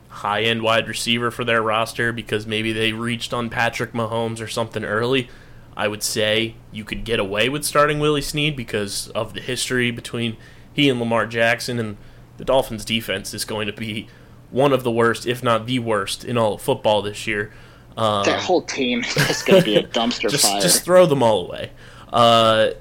high 0.10 0.41
end 0.41 0.62
wide 0.62 0.88
receiver 0.88 1.32
for 1.32 1.43
their 1.43 1.62
roster 1.62 2.12
because 2.12 2.45
maybe 2.45 2.74
they 2.74 2.93
reached 2.93 3.34
on 3.34 3.49
Patrick 3.49 3.93
Mahomes 3.93 4.39
or 4.39 4.47
something 4.47 4.84
early. 4.84 5.30
I 5.80 5.88
would 5.88 6.03
say 6.03 6.55
you 6.73 6.84
could 6.84 7.05
get 7.05 7.21
away 7.21 7.47
with 7.47 7.63
starting 7.63 7.99
Willie 7.99 8.21
Snead 8.21 8.53
because 8.57 9.07
of 9.15 9.34
the 9.34 9.39
history 9.39 9.91
between 9.91 10.36
he 10.73 10.89
and 10.89 10.99
Lamar 10.99 11.25
Jackson, 11.25 11.80
and 11.80 11.95
the 12.36 12.43
Dolphins' 12.43 12.84
defense 12.84 13.34
is 13.34 13.45
going 13.45 13.65
to 13.65 13.71
be 13.71 14.07
one 14.51 14.73
of 14.73 14.84
the 14.84 14.91
worst, 14.91 15.25
if 15.25 15.41
not 15.41 15.67
the 15.67 15.80
worst, 15.80 16.25
in 16.25 16.38
all 16.38 16.55
of 16.55 16.61
football 16.61 17.01
this 17.01 17.25
year. 17.25 17.53
Um, 17.95 18.25
That 18.25 18.41
whole 18.41 18.61
team 18.61 18.99
is 19.30 19.41
going 19.41 19.61
to 19.61 19.65
be 19.65 19.77
a 19.77 19.84
dumpster 19.84 20.30
just 20.30 20.43
fire. 20.43 20.59
just 20.59 20.84
throw 20.84 21.05
them 21.05 21.23
all 21.23 21.45
away. 21.45 21.71
Uh, 22.11 22.71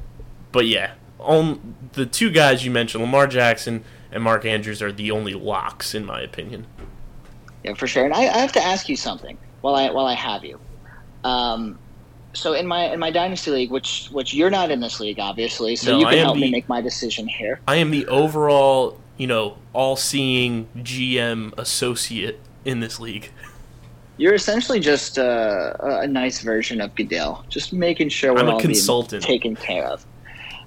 but 0.51 0.67
yeah, 0.67 0.95
on 1.21 1.77
the 1.93 2.05
two 2.05 2.31
guys 2.31 2.65
you 2.65 2.73
mentioned, 2.73 3.05
Lamar 3.05 3.29
Jackson 3.29 3.85
and 4.11 4.25
Mark 4.25 4.45
Andrews, 4.45 4.83
are 4.83 4.91
the 4.91 5.13
only 5.13 5.35
locks 5.35 5.95
in 5.95 6.05
my 6.05 6.21
opinion. 6.21 6.67
Yeah, 7.63 7.75
for 7.75 7.87
sure. 7.87 8.07
And 8.07 8.15
I, 8.15 8.23
I 8.23 8.39
have 8.39 8.53
to 8.53 8.63
ask 8.65 8.89
you 8.89 8.97
something 8.97 9.39
while 9.61 9.77
I 9.77 9.89
while 9.93 10.07
I 10.07 10.15
have 10.15 10.45
you. 10.45 10.59
Um, 11.23 11.79
so 12.35 12.53
in 12.53 12.67
my 12.67 12.93
in 12.93 12.99
my 13.01 13.11
dynasty 13.11 13.51
league, 13.51 13.71
which 13.71 14.09
which 14.13 14.35
you're 14.35 14.51
not 14.51 14.71
in 14.71 14.81
this 14.81 15.01
league, 15.01 15.19
obviously, 15.19 15.77
so 15.77 15.93
No, 15.93 15.99
you 16.01 16.07
can 16.07 16.19
help 16.19 16.37
me 16.37 16.51
make 16.51 16.69
my 16.69 16.81
decision 16.81 17.27
here. 17.27 17.61
I 17.67 17.77
am 17.77 17.91
the 17.91 18.07
overall, 18.07 18.99
you 19.17 19.27
know, 19.27 19.57
all-seeing 19.73 20.69
GM 20.77 21.57
associate 21.59 22.41
in 22.65 22.81
this 22.81 23.01
league. 23.01 23.31
You're 24.17 24.35
essentially 24.35 24.81
just 24.81 25.19
uh, 25.19 25.75
a 25.81 26.07
nice 26.07 26.41
version 26.43 26.81
of 26.81 26.95
Goodell, 26.95 27.45
just 27.49 27.73
making 27.73 28.09
sure 28.09 28.35
we're 28.35 28.41
I'm 28.41 28.49
a 28.49 28.53
all 28.53 28.59
being 28.59 28.71
consultant. 28.71 29.23
taken 29.23 29.55
care 29.55 29.85
of. 29.85 30.05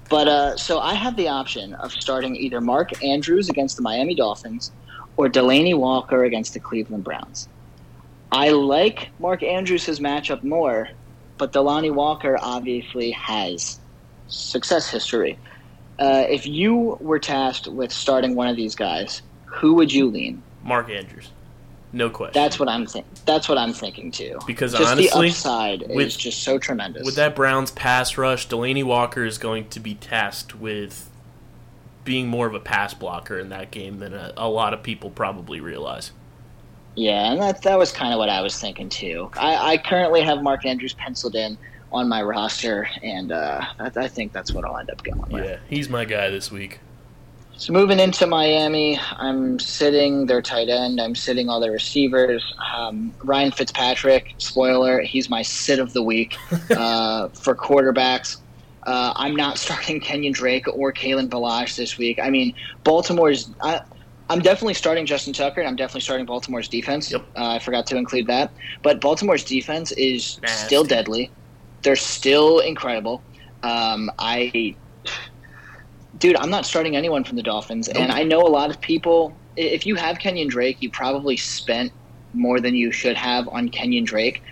But 0.08 0.28
uh, 0.28 0.56
so 0.56 0.80
I 0.80 0.94
have 0.94 1.16
the 1.16 1.28
option 1.28 1.74
of 1.74 1.92
starting 1.92 2.36
either 2.36 2.60
Mark 2.60 3.02
Andrews 3.04 3.48
against 3.48 3.76
the 3.76 3.82
Miami 3.82 4.14
Dolphins 4.14 4.72
or 5.16 5.28
Delanie 5.28 5.76
Walker 5.76 6.24
against 6.24 6.54
the 6.54 6.60
Cleveland 6.60 7.04
Browns. 7.04 7.48
I 8.30 8.50
like 8.50 9.10
Mark 9.18 9.42
Andrews' 9.42 10.00
matchup 10.00 10.42
more, 10.42 10.88
but 11.42 11.52
Delanie 11.52 11.92
Walker 11.92 12.38
obviously 12.40 13.10
has 13.10 13.80
success 14.28 14.88
history. 14.88 15.36
Uh, 15.98 16.24
if 16.28 16.46
you 16.46 16.96
were 17.00 17.18
tasked 17.18 17.66
with 17.66 17.90
starting 17.90 18.36
one 18.36 18.46
of 18.46 18.54
these 18.54 18.76
guys, 18.76 19.22
who 19.46 19.74
would 19.74 19.92
you 19.92 20.08
lean? 20.08 20.40
Mark 20.62 20.88
Andrews, 20.88 21.32
no 21.92 22.10
question. 22.10 22.40
That's 22.40 22.60
what 22.60 22.68
I'm 22.68 22.86
think. 22.86 23.06
That's 23.26 23.48
what 23.48 23.58
I'm 23.58 23.72
thinking 23.72 24.12
too. 24.12 24.38
Because 24.46 24.70
just 24.70 24.88
honestly, 24.88 25.26
the 25.26 25.30
upside 25.30 25.88
with- 25.88 26.06
is 26.06 26.16
just 26.16 26.44
so 26.44 26.58
tremendous. 26.58 27.04
with 27.04 27.16
that 27.16 27.34
Browns 27.34 27.72
pass 27.72 28.16
rush, 28.16 28.46
Delanie 28.46 28.84
Walker 28.84 29.24
is 29.24 29.36
going 29.36 29.68
to 29.70 29.80
be 29.80 29.94
tasked 29.96 30.54
with 30.54 31.10
being 32.04 32.28
more 32.28 32.46
of 32.46 32.54
a 32.54 32.60
pass 32.60 32.94
blocker 32.94 33.36
in 33.36 33.48
that 33.48 33.72
game 33.72 33.98
than 33.98 34.14
a, 34.14 34.32
a 34.36 34.48
lot 34.48 34.72
of 34.72 34.84
people 34.84 35.10
probably 35.10 35.60
realize. 35.60 36.12
Yeah, 36.94 37.32
and 37.32 37.40
that 37.40 37.62
that 37.62 37.78
was 37.78 37.90
kind 37.90 38.12
of 38.12 38.18
what 38.18 38.28
I 38.28 38.42
was 38.42 38.58
thinking 38.58 38.88
too. 38.88 39.30
I, 39.34 39.72
I 39.72 39.76
currently 39.78 40.22
have 40.22 40.42
Mark 40.42 40.66
Andrews 40.66 40.92
penciled 40.94 41.34
in 41.34 41.56
on 41.90 42.08
my 42.08 42.22
roster, 42.22 42.88
and 43.02 43.32
uh, 43.32 43.64
I, 43.78 43.90
I 43.96 44.08
think 44.08 44.32
that's 44.32 44.52
what 44.52 44.64
I'll 44.64 44.76
end 44.76 44.90
up 44.90 45.02
going 45.02 45.30
with. 45.30 45.44
Yeah, 45.44 45.58
he's 45.68 45.88
my 45.88 46.04
guy 46.04 46.28
this 46.30 46.50
week. 46.50 46.80
So 47.56 47.72
moving 47.72 48.00
into 48.00 48.26
Miami, 48.26 48.98
I'm 49.18 49.58
sitting 49.58 50.26
their 50.26 50.42
tight 50.42 50.68
end. 50.68 51.00
I'm 51.00 51.14
sitting 51.14 51.48
all 51.48 51.60
their 51.60 51.70
receivers. 51.70 52.42
Um, 52.74 53.14
Ryan 53.22 53.52
Fitzpatrick, 53.52 54.34
spoiler, 54.38 55.00
he's 55.00 55.30
my 55.30 55.42
sit 55.42 55.78
of 55.78 55.92
the 55.92 56.02
week 56.02 56.36
uh, 56.70 57.28
for 57.28 57.54
quarterbacks. 57.54 58.38
Uh, 58.82 59.12
I'm 59.14 59.36
not 59.36 59.58
starting 59.58 60.00
Kenyon 60.00 60.32
Drake 60.32 60.66
or 60.74 60.92
Kalen 60.92 61.28
Ballage 61.28 61.76
this 61.76 61.96
week. 61.98 62.18
I 62.20 62.30
mean, 62.30 62.54
Baltimore's. 62.84 63.50
I, 63.60 63.82
I'm 64.32 64.40
definitely 64.40 64.74
starting 64.74 65.04
Justin 65.04 65.34
Tucker, 65.34 65.60
and 65.60 65.68
I'm 65.68 65.76
definitely 65.76 66.00
starting 66.00 66.24
Baltimore's 66.24 66.66
defense. 66.66 67.12
Yep. 67.12 67.22
Uh, 67.36 67.48
I 67.50 67.58
forgot 67.58 67.86
to 67.88 67.96
include 67.96 68.26
that, 68.28 68.50
but 68.82 68.98
Baltimore's 68.98 69.44
defense 69.44 69.92
is 69.92 70.40
Nasty. 70.40 70.66
still 70.66 70.84
deadly. 70.84 71.30
They're 71.82 71.96
still 71.96 72.60
incredible. 72.60 73.22
Um, 73.62 74.10
I 74.18 74.74
dude, 76.16 76.36
I'm 76.36 76.48
not 76.48 76.64
starting 76.64 76.96
anyone 76.96 77.24
from 77.24 77.36
the 77.36 77.42
Dolphins, 77.42 77.88
and 77.88 78.10
I 78.10 78.22
know 78.22 78.40
a 78.40 78.48
lot 78.48 78.70
of 78.70 78.80
people. 78.80 79.36
If 79.56 79.84
you 79.84 79.96
have 79.96 80.18
Kenyon 80.18 80.48
Drake, 80.48 80.80
you 80.80 80.90
probably 80.90 81.36
spent 81.36 81.92
more 82.32 82.58
than 82.58 82.74
you 82.74 82.90
should 82.90 83.18
have 83.18 83.46
on 83.48 83.68
Kenyon 83.68 84.04
Drake. 84.04 84.42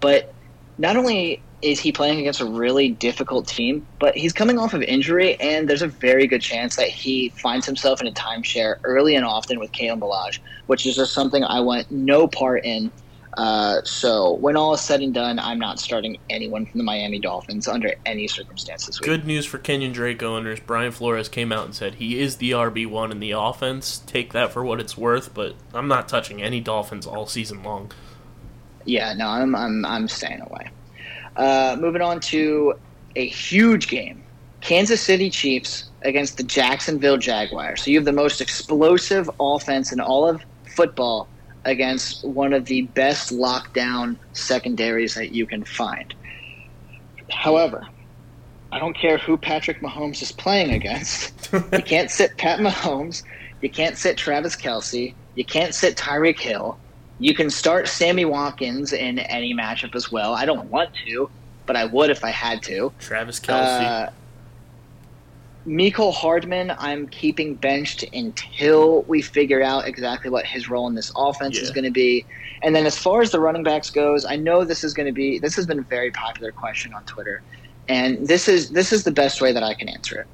But 0.00 0.34
not 0.76 0.98
only 0.98 1.40
is 1.62 1.78
he 1.80 1.92
playing 1.92 2.20
against 2.20 2.40
a 2.40 2.44
really 2.44 2.88
difficult 2.88 3.46
team, 3.46 3.86
but 3.98 4.16
he's 4.16 4.32
coming 4.32 4.58
off 4.58 4.74
of 4.74 4.82
injury, 4.82 5.38
and 5.40 5.68
there's 5.68 5.82
a 5.82 5.88
very 5.88 6.26
good 6.26 6.40
chance 6.40 6.76
that 6.76 6.88
he 6.88 7.28
finds 7.30 7.66
himself 7.66 8.00
in 8.00 8.06
a 8.06 8.12
timeshare 8.12 8.78
early 8.84 9.14
and 9.14 9.24
often 9.24 9.58
with 9.58 9.72
Kalen 9.72 9.98
Ballage, 9.98 10.38
which 10.66 10.86
is 10.86 10.96
just 10.96 11.12
something 11.12 11.44
I 11.44 11.60
want 11.60 11.90
no 11.90 12.26
part 12.26 12.64
in. 12.64 12.90
Uh, 13.36 13.80
so 13.84 14.32
when 14.34 14.56
all 14.56 14.74
is 14.74 14.80
said 14.80 15.00
and 15.00 15.14
done, 15.14 15.38
I'm 15.38 15.58
not 15.58 15.78
starting 15.78 16.18
anyone 16.28 16.66
from 16.66 16.78
the 16.78 16.84
Miami 16.84 17.20
Dolphins 17.20 17.68
under 17.68 17.94
any 18.04 18.26
circumstances. 18.26 18.98
Good 18.98 19.24
news 19.24 19.46
for 19.46 19.58
Kenyon 19.58 19.92
Drake 19.92 20.22
owners. 20.22 20.58
Brian 20.60 20.90
Flores 20.90 21.28
came 21.28 21.52
out 21.52 21.64
and 21.64 21.74
said 21.74 21.94
he 21.96 22.18
is 22.18 22.36
the 22.36 22.50
RB1 22.50 23.12
in 23.12 23.20
the 23.20 23.30
offense. 23.30 23.98
Take 24.06 24.32
that 24.32 24.52
for 24.52 24.64
what 24.64 24.80
it's 24.80 24.96
worth, 24.96 25.32
but 25.32 25.54
I'm 25.72 25.86
not 25.88 26.08
touching 26.08 26.42
any 26.42 26.60
Dolphins 26.60 27.06
all 27.06 27.26
season 27.26 27.62
long. 27.62 27.92
Yeah, 28.84 29.12
no, 29.12 29.28
I'm 29.28 29.54
I'm 29.54 29.84
I'm 29.84 30.08
staying 30.08 30.40
away. 30.40 30.70
Uh, 31.40 31.74
moving 31.80 32.02
on 32.02 32.20
to 32.20 32.74
a 33.16 33.26
huge 33.26 33.88
game: 33.88 34.22
Kansas 34.60 35.00
City 35.00 35.30
Chiefs 35.30 35.90
against 36.02 36.36
the 36.36 36.42
Jacksonville 36.42 37.16
Jaguars. 37.16 37.82
So 37.82 37.90
you 37.90 37.96
have 37.96 38.04
the 38.04 38.12
most 38.12 38.42
explosive 38.42 39.30
offense 39.40 39.90
in 39.90 40.00
all 40.00 40.28
of 40.28 40.42
football 40.76 41.28
against 41.64 42.26
one 42.26 42.52
of 42.52 42.66
the 42.66 42.82
best 42.82 43.32
lockdown 43.32 44.18
secondaries 44.34 45.14
that 45.14 45.32
you 45.32 45.46
can 45.46 45.64
find. 45.64 46.14
However, 47.30 47.86
I 48.70 48.78
don't 48.78 48.96
care 48.96 49.16
who 49.16 49.38
Patrick 49.38 49.80
Mahomes 49.80 50.20
is 50.20 50.32
playing 50.32 50.72
against. 50.72 51.50
you 51.72 51.82
can't 51.82 52.10
sit 52.10 52.36
Pat 52.36 52.60
Mahomes. 52.60 53.22
You 53.62 53.70
can't 53.70 53.96
sit 53.96 54.18
Travis 54.18 54.56
Kelce. 54.56 55.14
You 55.36 55.44
can't 55.46 55.74
sit 55.74 55.96
Tyreek 55.96 56.38
Hill. 56.38 56.78
You 57.20 57.34
can 57.34 57.50
start 57.50 57.86
Sammy 57.86 58.24
Watkins 58.24 58.92
in 58.92 59.18
any 59.18 59.54
matchup 59.54 59.94
as 59.94 60.10
well. 60.10 60.34
I 60.34 60.46
don't 60.46 60.70
want 60.70 60.90
to, 61.06 61.30
but 61.66 61.76
I 61.76 61.84
would 61.84 62.10
if 62.10 62.24
I 62.24 62.30
had 62.30 62.62
to. 62.64 62.92
Travis 62.98 63.38
Kelce. 63.38 64.06
Uh, 64.06 64.10
Mecole 65.66 66.14
Hardman, 66.14 66.74
I'm 66.78 67.06
keeping 67.06 67.54
benched 67.54 68.02
until 68.14 69.02
we 69.02 69.20
figure 69.20 69.62
out 69.62 69.86
exactly 69.86 70.30
what 70.30 70.46
his 70.46 70.70
role 70.70 70.86
in 70.86 70.94
this 70.94 71.12
offense 71.14 71.58
is 71.58 71.70
going 71.70 71.84
to 71.84 71.90
be. 71.90 72.24
And 72.62 72.74
then 72.74 72.86
as 72.86 72.96
far 72.96 73.20
as 73.20 73.30
the 73.30 73.40
running 73.40 73.62
backs 73.62 73.90
goes, 73.90 74.24
I 74.24 74.36
know 74.36 74.64
this 74.64 74.82
is 74.82 74.94
going 74.94 75.06
to 75.06 75.12
be 75.12 75.38
this 75.38 75.54
has 75.56 75.66
been 75.66 75.78
a 75.78 75.82
very 75.82 76.10
popular 76.10 76.50
question 76.50 76.94
on 76.94 77.04
Twitter, 77.04 77.42
and 77.88 78.26
this 78.26 78.48
is 78.48 78.70
this 78.70 78.92
is 78.92 79.04
the 79.04 79.10
best 79.10 79.42
way 79.42 79.52
that 79.52 79.62
I 79.62 79.74
can 79.74 79.88
answer 79.88 80.20
it. 80.20 80.26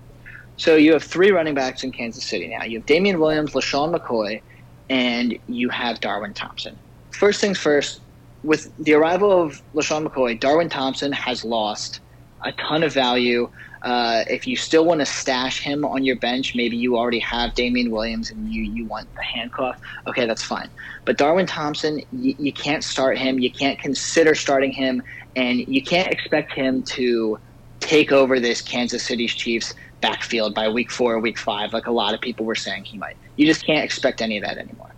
So 0.57 0.77
you 0.77 0.93
have 0.93 1.03
three 1.03 1.33
running 1.33 1.55
backs 1.55 1.83
in 1.83 1.91
Kansas 1.91 2.25
City 2.25 2.49
now. 2.49 2.65
You 2.65 2.79
have 2.79 2.87
Damien 2.87 3.19
Williams, 3.19 3.53
LeSean 3.53 3.95
McCoy, 3.95 4.41
and 4.89 5.39
you 5.47 5.69
have 5.69 6.01
Darwin 6.01 6.35
Thompson. 6.35 6.79
First 7.11 7.41
things 7.41 7.59
first, 7.59 8.01
with 8.43 8.73
the 8.79 8.95
arrival 8.95 9.33
of 9.33 9.63
LeSean 9.75 10.07
McCoy, 10.07 10.39
Darwin 10.39 10.69
Thompson 10.69 11.13
has 11.13 11.45
lost 11.45 12.01
a 12.45 12.53
ton 12.53 12.83
of 12.83 12.93
value. 12.93 13.51
Uh, 13.83 14.25
if 14.29 14.47
you 14.47 14.57
still 14.57 14.85
want 14.85 15.01
to 15.01 15.07
stash 15.07 15.61
him 15.61 15.85
on 15.85 16.05
your 16.05 16.17
bench, 16.17 16.55
maybe 16.55 16.77
you 16.77 16.97
already 16.97 17.19
have 17.19 17.55
Damien 17.55 17.91
Williams 17.91 18.31
and 18.31 18.49
you, 18.49 18.63
you 18.63 18.87
want 18.87 19.09
the 19.15 19.23
handcuff. 19.23 19.79
Okay, 20.07 20.27
that's 20.27 20.43
fine. 20.43 20.71
But 21.05 21.19
Darwin 21.19 21.47
Thompson, 21.47 22.01
you, 22.13 22.35
you 22.39 22.53
can't 22.53 22.85
start 22.85 23.19
him. 23.19 23.39
You 23.39 23.51
can't 23.51 23.79
consider 23.79 24.35
starting 24.35 24.73
him, 24.73 25.03
and 25.35 25.61
you 25.61 25.83
can't 25.83 26.13
expect 26.13 26.53
him 26.53 26.83
to 26.85 27.39
take 27.81 28.13
over 28.13 28.41
this 28.41 28.61
Kansas 28.63 29.05
City 29.05 29.27
Chiefs 29.29 29.73
backfield 30.01 30.55
by 30.55 30.69
week 30.69 30.91
four 30.91 31.15
or 31.15 31.21
week 31.21 31.39
five, 31.39 31.73
like 31.73 31.87
a 31.87 31.93
lot 31.93 32.15
of 32.15 32.21
people 32.21 32.47
were 32.47 32.55
saying 32.55 32.85
he 32.85 32.99
might. 32.99 33.17
You 33.37 33.47
just 33.47 33.65
can't 33.65 33.85
expect 33.85 34.21
any 34.23 34.39
of 34.39 34.45
that 34.45 34.59
anymore. 34.59 34.95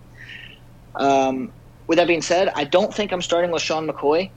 Um, 0.97 1.53
with 1.89 1.99
that 1.99 2.07
being 2.09 2.22
said, 2.22 2.51
I 2.55 2.64
don't 2.64 2.95
think 2.95 3.12
I'm 3.12 3.22
starting 3.22 3.51
LeSean 3.51 3.89
McCoy, 3.89 4.30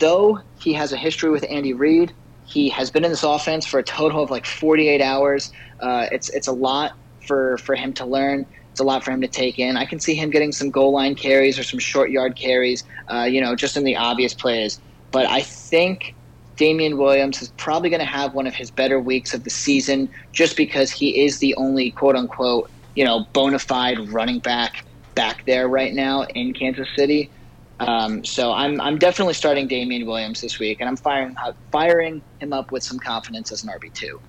though 0.00 0.40
he 0.54 0.72
has 0.74 0.92
a 0.92 0.96
history 0.96 1.30
with 1.30 1.44
Andy 1.50 1.72
Reid. 1.72 2.14
He 2.44 2.68
has 2.70 2.90
been 2.90 3.04
in 3.04 3.10
this 3.10 3.22
offense 3.22 3.66
for 3.66 3.78
a 3.78 3.84
total 3.84 4.22
of 4.22 4.30
like 4.30 4.46
48 4.46 5.00
hours. 5.02 5.50
Uh, 5.80 6.06
it's 6.12 6.28
it's 6.30 6.48
a 6.48 6.52
lot 6.52 6.92
for 7.26 7.58
for 7.58 7.74
him 7.74 7.92
to 7.94 8.06
learn. 8.06 8.46
It's 8.70 8.80
a 8.80 8.84
lot 8.84 9.04
for 9.04 9.10
him 9.10 9.20
to 9.22 9.28
take 9.28 9.58
in. 9.58 9.76
I 9.76 9.84
can 9.86 10.00
see 10.00 10.14
him 10.14 10.30
getting 10.30 10.52
some 10.52 10.70
goal 10.70 10.92
line 10.92 11.14
carries 11.14 11.58
or 11.58 11.64
some 11.64 11.80
short 11.80 12.10
yard 12.10 12.36
carries, 12.36 12.84
uh, 13.12 13.24
you 13.24 13.40
know, 13.40 13.56
just 13.56 13.76
in 13.76 13.84
the 13.84 13.96
obvious 13.96 14.34
plays. 14.34 14.80
But 15.10 15.26
I 15.26 15.42
think 15.42 16.16
Damien 16.56 16.98
Williams 16.98 17.42
is 17.42 17.50
probably 17.56 17.90
going 17.90 18.00
to 18.00 18.06
have 18.06 18.34
one 18.34 18.46
of 18.46 18.54
his 18.54 18.70
better 18.70 19.00
weeks 19.00 19.34
of 19.34 19.44
the 19.44 19.50
season 19.50 20.10
just 20.32 20.56
because 20.56 20.90
he 20.90 21.24
is 21.24 21.38
the 21.38 21.54
only 21.56 21.90
quote 21.90 22.16
unquote, 22.16 22.70
you 22.98 23.04
know, 23.04 23.20
bona 23.32 23.60
fide 23.60 24.00
running 24.10 24.40
back 24.40 24.84
back 25.14 25.46
there 25.46 25.68
right 25.68 25.94
now 25.94 26.24
in 26.24 26.52
Kansas 26.52 26.88
City. 26.96 27.30
Um, 27.78 28.24
so 28.24 28.52
I'm 28.52 28.80
I'm 28.80 28.98
definitely 28.98 29.34
starting 29.34 29.68
Damien 29.68 30.04
Williams 30.04 30.40
this 30.40 30.58
week, 30.58 30.80
and 30.80 30.88
I'm 30.88 30.96
firing 30.96 31.36
firing 31.70 32.20
him 32.40 32.52
up 32.52 32.72
with 32.72 32.82
some 32.82 32.98
confidence 32.98 33.52
as 33.52 33.62
an 33.62 33.70
RB 33.70 33.94
two. 33.94 34.20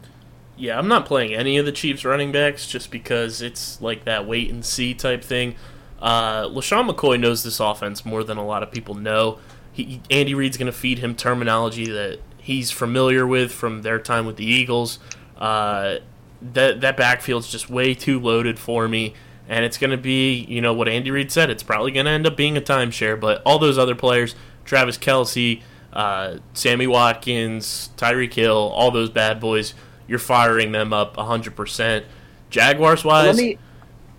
Yeah, 0.55 0.77
I'm 0.77 0.87
not 0.87 1.07
playing 1.07 1.33
any 1.33 1.57
of 1.57 1.65
the 1.65 1.71
Chiefs 1.71 2.05
running 2.05 2.31
backs 2.31 2.67
just 2.67 2.91
because 2.91 3.41
it's 3.41 3.81
like 3.81 4.05
that 4.05 4.27
wait 4.27 4.51
and 4.51 4.63
see 4.63 4.93
type 4.93 5.23
thing. 5.23 5.55
Uh, 5.99 6.43
LeSean 6.43 6.87
McCoy 6.87 7.19
knows 7.19 7.41
this 7.41 7.59
offense 7.59 8.05
more 8.05 8.23
than 8.23 8.37
a 8.37 8.45
lot 8.45 8.61
of 8.61 8.71
people 8.71 8.93
know. 8.93 9.39
He, 9.71 9.99
Andy 10.11 10.35
Reid's 10.35 10.57
going 10.57 10.71
to 10.71 10.77
feed 10.77 10.99
him 10.99 11.15
terminology 11.15 11.87
that 11.87 12.19
he's 12.37 12.69
familiar 12.69 13.25
with 13.25 13.51
from 13.51 13.81
their 13.81 13.97
time 13.97 14.27
with 14.27 14.35
the 14.35 14.45
Eagles. 14.45 14.99
Uh, 15.37 15.95
that 16.41 16.81
that 16.81 16.95
backfield's 16.97 17.51
just 17.51 17.69
way 17.69 17.93
too 17.93 18.19
loaded 18.19 18.59
for 18.59 18.87
me 18.87 19.13
and 19.49 19.65
it's 19.65 19.79
going 19.79 19.89
to 19.89 19.97
be, 19.97 20.45
you 20.47 20.61
know, 20.61 20.73
what 20.73 20.87
Andy 20.87 21.09
Reid 21.09 21.31
said. 21.31 21.49
It's 21.49 21.63
probably 21.63 21.91
going 21.91 22.05
to 22.05 22.11
end 22.11 22.27
up 22.27 22.37
being 22.37 22.55
a 22.55 22.61
timeshare, 22.61 23.19
but 23.19 23.41
all 23.45 23.57
those 23.57 23.79
other 23.79 23.95
players, 23.95 24.35
Travis 24.63 24.95
Kelce, 24.97 25.63
uh, 25.91 26.37
Sammy 26.53 26.85
Watkins, 26.85 27.89
Tyreek 27.97 28.33
Hill, 28.35 28.55
all 28.55 28.91
those 28.91 29.09
bad 29.09 29.39
boys, 29.39 29.73
you're 30.07 30.19
firing 30.19 30.71
them 30.71 30.93
up 30.93 31.17
100%. 31.17 32.03
Jaguars 32.51 33.03
wise. 33.03 33.25
Let 33.25 33.35
me, 33.35 33.57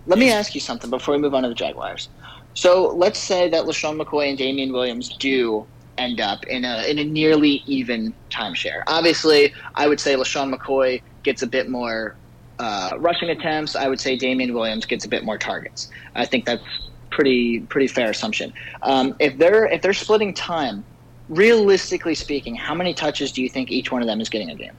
let 0.05 0.19
me 0.19 0.31
ask 0.31 0.53
you 0.53 0.59
something 0.59 0.89
before 0.89 1.15
we 1.15 1.21
move 1.21 1.33
on 1.33 1.43
to 1.43 1.49
the 1.49 1.55
Jaguars. 1.55 2.09
So 2.53 2.89
let's 2.89 3.19
say 3.19 3.49
that 3.49 3.63
LeSean 3.63 4.01
McCoy 4.01 4.29
and 4.29 4.37
Damien 4.37 4.73
Williams 4.73 5.15
do 5.15 5.65
end 6.01 6.19
up 6.19 6.39
in 6.45 6.65
a, 6.65 6.83
in 6.89 6.97
a 6.99 7.03
nearly 7.03 7.63
even 7.67 8.13
timeshare. 8.29 8.81
Obviously, 8.87 9.53
I 9.75 9.87
would 9.87 9.99
say 9.99 10.15
LeSean 10.15 10.53
McCoy 10.53 11.01
gets 11.23 11.41
a 11.43 11.47
bit 11.47 11.69
more 11.69 12.15
uh, 12.61 12.91
rushing 12.99 13.29
attempts, 13.29 13.75
I 13.75 13.87
would 13.87 13.99
say 13.99 14.15
Damien 14.15 14.53
Williams 14.53 14.85
gets 14.85 15.03
a 15.03 15.09
bit 15.09 15.23
more 15.23 15.37
targets. 15.37 15.89
I 16.15 16.25
think 16.25 16.45
that's 16.45 16.63
pretty 17.09 17.61
pretty 17.61 17.87
fair 17.87 18.09
assumption. 18.11 18.53
Um, 18.83 19.15
if 19.19 19.37
they're 19.37 19.65
if 19.65 19.81
they're 19.81 19.93
splitting 19.93 20.33
time, 20.33 20.85
realistically 21.27 22.15
speaking, 22.15 22.53
how 22.55 22.75
many 22.75 22.93
touches 22.93 23.31
do 23.31 23.41
you 23.41 23.49
think 23.49 23.71
each 23.71 23.91
one 23.91 24.01
of 24.01 24.07
them 24.07 24.21
is 24.21 24.29
getting 24.29 24.51
a 24.51 24.55
game? 24.55 24.75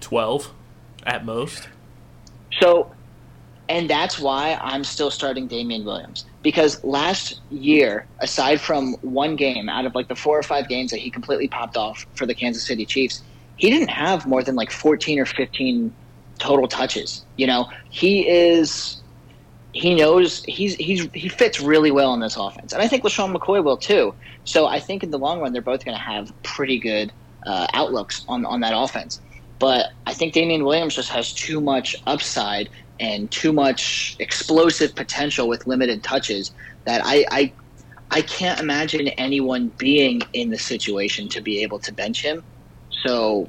Twelve, 0.00 0.52
at 1.04 1.24
most. 1.24 1.68
So, 2.60 2.92
and 3.68 3.90
that's 3.90 4.18
why 4.18 4.58
I'm 4.62 4.84
still 4.84 5.10
starting 5.10 5.46
Damien 5.46 5.84
Williams 5.84 6.24
because 6.42 6.82
last 6.84 7.40
year, 7.50 8.06
aside 8.20 8.60
from 8.60 8.94
one 9.02 9.34
game 9.34 9.68
out 9.68 9.84
of 9.84 9.94
like 9.94 10.08
the 10.08 10.14
four 10.14 10.38
or 10.38 10.42
five 10.42 10.68
games 10.68 10.90
that 10.92 10.98
he 10.98 11.10
completely 11.10 11.48
popped 11.48 11.76
off 11.76 12.06
for 12.14 12.26
the 12.26 12.34
Kansas 12.34 12.64
City 12.64 12.86
Chiefs, 12.86 13.22
he 13.56 13.70
didn't 13.70 13.90
have 13.90 14.26
more 14.26 14.42
than 14.42 14.54
like 14.54 14.70
14 14.70 15.18
or 15.18 15.26
15 15.26 15.92
total 16.38 16.68
touches. 16.68 17.24
You 17.36 17.46
know, 17.46 17.68
he 17.90 18.28
is 18.28 19.02
he 19.72 19.94
knows 19.94 20.44
he's 20.44 20.74
he's 20.76 21.08
he 21.12 21.28
fits 21.28 21.60
really 21.60 21.90
well 21.90 22.14
in 22.14 22.20
this 22.20 22.36
offense, 22.36 22.72
and 22.72 22.80
I 22.80 22.88
think 22.88 23.02
LeSean 23.02 23.34
McCoy 23.34 23.62
will 23.62 23.76
too. 23.76 24.14
So 24.44 24.66
I 24.66 24.78
think 24.78 25.02
in 25.02 25.10
the 25.10 25.18
long 25.18 25.40
run 25.40 25.52
they're 25.52 25.62
both 25.62 25.84
going 25.84 25.96
to 25.96 26.02
have 26.02 26.32
pretty 26.42 26.78
good 26.78 27.12
uh, 27.46 27.66
outlooks 27.74 28.24
on 28.28 28.46
on 28.46 28.60
that 28.60 28.72
offense. 28.74 29.20
But 29.58 29.86
I 30.06 30.12
think 30.12 30.34
Damien 30.34 30.64
Williams 30.64 30.94
just 30.94 31.08
has 31.10 31.32
too 31.32 31.60
much 31.60 31.96
upside 32.06 32.68
and 33.00 33.30
too 33.30 33.52
much 33.52 34.16
explosive 34.18 34.94
potential 34.94 35.48
with 35.48 35.66
limited 35.66 36.02
touches 36.02 36.52
that 36.84 37.02
I, 37.04 37.24
I 37.30 37.52
I 38.10 38.22
can't 38.22 38.60
imagine 38.60 39.08
anyone 39.08 39.68
being 39.78 40.22
in 40.32 40.50
the 40.50 40.58
situation 40.58 41.28
to 41.30 41.40
be 41.40 41.62
able 41.62 41.78
to 41.80 41.92
bench 41.92 42.22
him. 42.22 42.44
So, 43.04 43.48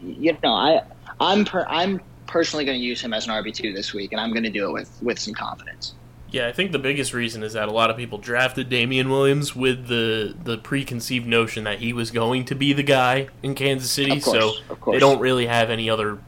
you 0.00 0.36
know, 0.42 0.52
I 0.52 0.82
I'm 1.20 1.44
per, 1.44 1.66
I'm 1.68 2.00
personally 2.26 2.64
going 2.64 2.78
to 2.78 2.84
use 2.84 3.00
him 3.00 3.12
as 3.12 3.26
an 3.26 3.32
RB 3.32 3.52
two 3.52 3.72
this 3.72 3.92
week, 3.92 4.12
and 4.12 4.20
I'm 4.20 4.30
going 4.30 4.44
to 4.44 4.50
do 4.50 4.68
it 4.68 4.72
with 4.72 5.02
with 5.02 5.18
some 5.18 5.34
confidence. 5.34 5.94
Yeah, 6.30 6.48
I 6.48 6.52
think 6.52 6.72
the 6.72 6.80
biggest 6.80 7.12
reason 7.14 7.44
is 7.44 7.52
that 7.52 7.68
a 7.68 7.70
lot 7.70 7.90
of 7.90 7.96
people 7.96 8.18
drafted 8.18 8.68
Damien 8.68 9.08
Williams 9.08 9.54
with 9.54 9.86
the 9.86 10.34
the 10.42 10.58
preconceived 10.58 11.26
notion 11.26 11.64
that 11.64 11.78
he 11.78 11.92
was 11.92 12.10
going 12.10 12.44
to 12.46 12.54
be 12.54 12.72
the 12.72 12.82
guy 12.82 13.28
in 13.42 13.54
Kansas 13.54 13.90
City, 13.90 14.20
course, 14.20 14.36
so 14.36 14.90
they 14.90 14.98
don't 14.98 15.20
really 15.20 15.46
have 15.46 15.70
any 15.70 15.88
other 15.88 16.18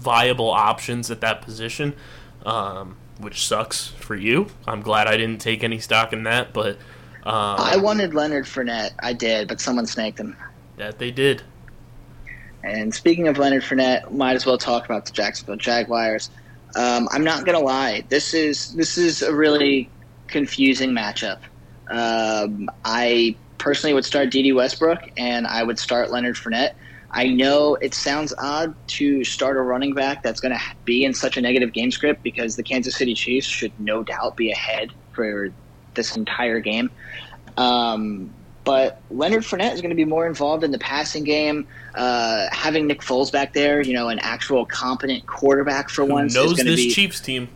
viable 0.00 0.50
options 0.50 1.10
at 1.10 1.20
that 1.20 1.42
position, 1.42 1.94
um, 2.44 2.96
which 3.18 3.46
sucks 3.46 3.88
for 3.88 4.16
you. 4.16 4.48
I'm 4.66 4.80
glad 4.80 5.06
I 5.06 5.16
didn't 5.16 5.40
take 5.40 5.62
any 5.62 5.78
stock 5.78 6.12
in 6.12 6.24
that, 6.24 6.52
but 6.52 6.76
um, 7.24 7.56
I 7.58 7.76
wanted 7.76 8.14
Leonard 8.14 8.46
Fournette. 8.46 8.92
I 9.00 9.12
did, 9.12 9.48
but 9.48 9.60
someone 9.60 9.86
snaked 9.86 10.18
him. 10.18 10.36
That 10.76 10.98
they 10.98 11.10
did. 11.10 11.42
And 12.62 12.94
speaking 12.94 13.28
of 13.28 13.38
Leonard 13.38 13.62
Fournette, 13.62 14.10
might 14.12 14.36
as 14.36 14.46
well 14.46 14.58
talk 14.58 14.84
about 14.84 15.06
the 15.06 15.12
Jacksonville 15.12 15.56
Jaguars. 15.56 16.30
Um, 16.76 17.08
I'm 17.10 17.24
not 17.24 17.44
gonna 17.44 17.60
lie, 17.60 18.04
this 18.08 18.32
is 18.32 18.74
this 18.74 18.96
is 18.96 19.22
a 19.22 19.34
really 19.34 19.90
confusing 20.28 20.90
matchup. 20.90 21.38
Um, 21.88 22.70
I 22.84 23.34
personally 23.58 23.92
would 23.92 24.04
start 24.04 24.30
Dede 24.30 24.54
Westbrook 24.54 25.10
and 25.16 25.46
I 25.46 25.62
would 25.62 25.78
start 25.78 26.10
Leonard 26.10 26.36
Fournette. 26.36 26.74
I 27.12 27.26
know 27.26 27.74
it 27.76 27.92
sounds 27.94 28.32
odd 28.38 28.74
to 28.88 29.24
start 29.24 29.56
a 29.56 29.60
running 29.60 29.94
back 29.94 30.22
that's 30.22 30.40
going 30.40 30.52
to 30.52 30.60
be 30.84 31.04
in 31.04 31.12
such 31.12 31.36
a 31.36 31.40
negative 31.40 31.72
game 31.72 31.90
script 31.90 32.22
because 32.22 32.56
the 32.56 32.62
Kansas 32.62 32.94
City 32.94 33.14
Chiefs 33.14 33.46
should 33.46 33.72
no 33.80 34.02
doubt 34.02 34.36
be 34.36 34.52
ahead 34.52 34.92
for 35.12 35.52
this 35.94 36.16
entire 36.16 36.60
game. 36.60 36.90
Um, 37.56 38.32
but 38.62 39.00
Leonard 39.10 39.42
Fournette 39.42 39.72
is 39.72 39.80
going 39.80 39.90
to 39.90 39.96
be 39.96 40.04
more 40.04 40.26
involved 40.26 40.62
in 40.62 40.70
the 40.70 40.78
passing 40.78 41.24
game. 41.24 41.66
Uh, 41.94 42.46
having 42.52 42.86
Nick 42.86 43.00
Foles 43.00 43.32
back 43.32 43.54
there, 43.54 43.80
you 43.80 43.92
know, 43.92 44.08
an 44.08 44.20
actual 44.20 44.64
competent 44.64 45.26
quarterback 45.26 45.88
for 45.88 46.04
Who 46.04 46.12
once, 46.12 46.34
knows 46.34 46.58
is 46.58 46.64
this 46.64 46.76
be 46.76 46.90
Chiefs 46.92 47.20
team. 47.20 47.48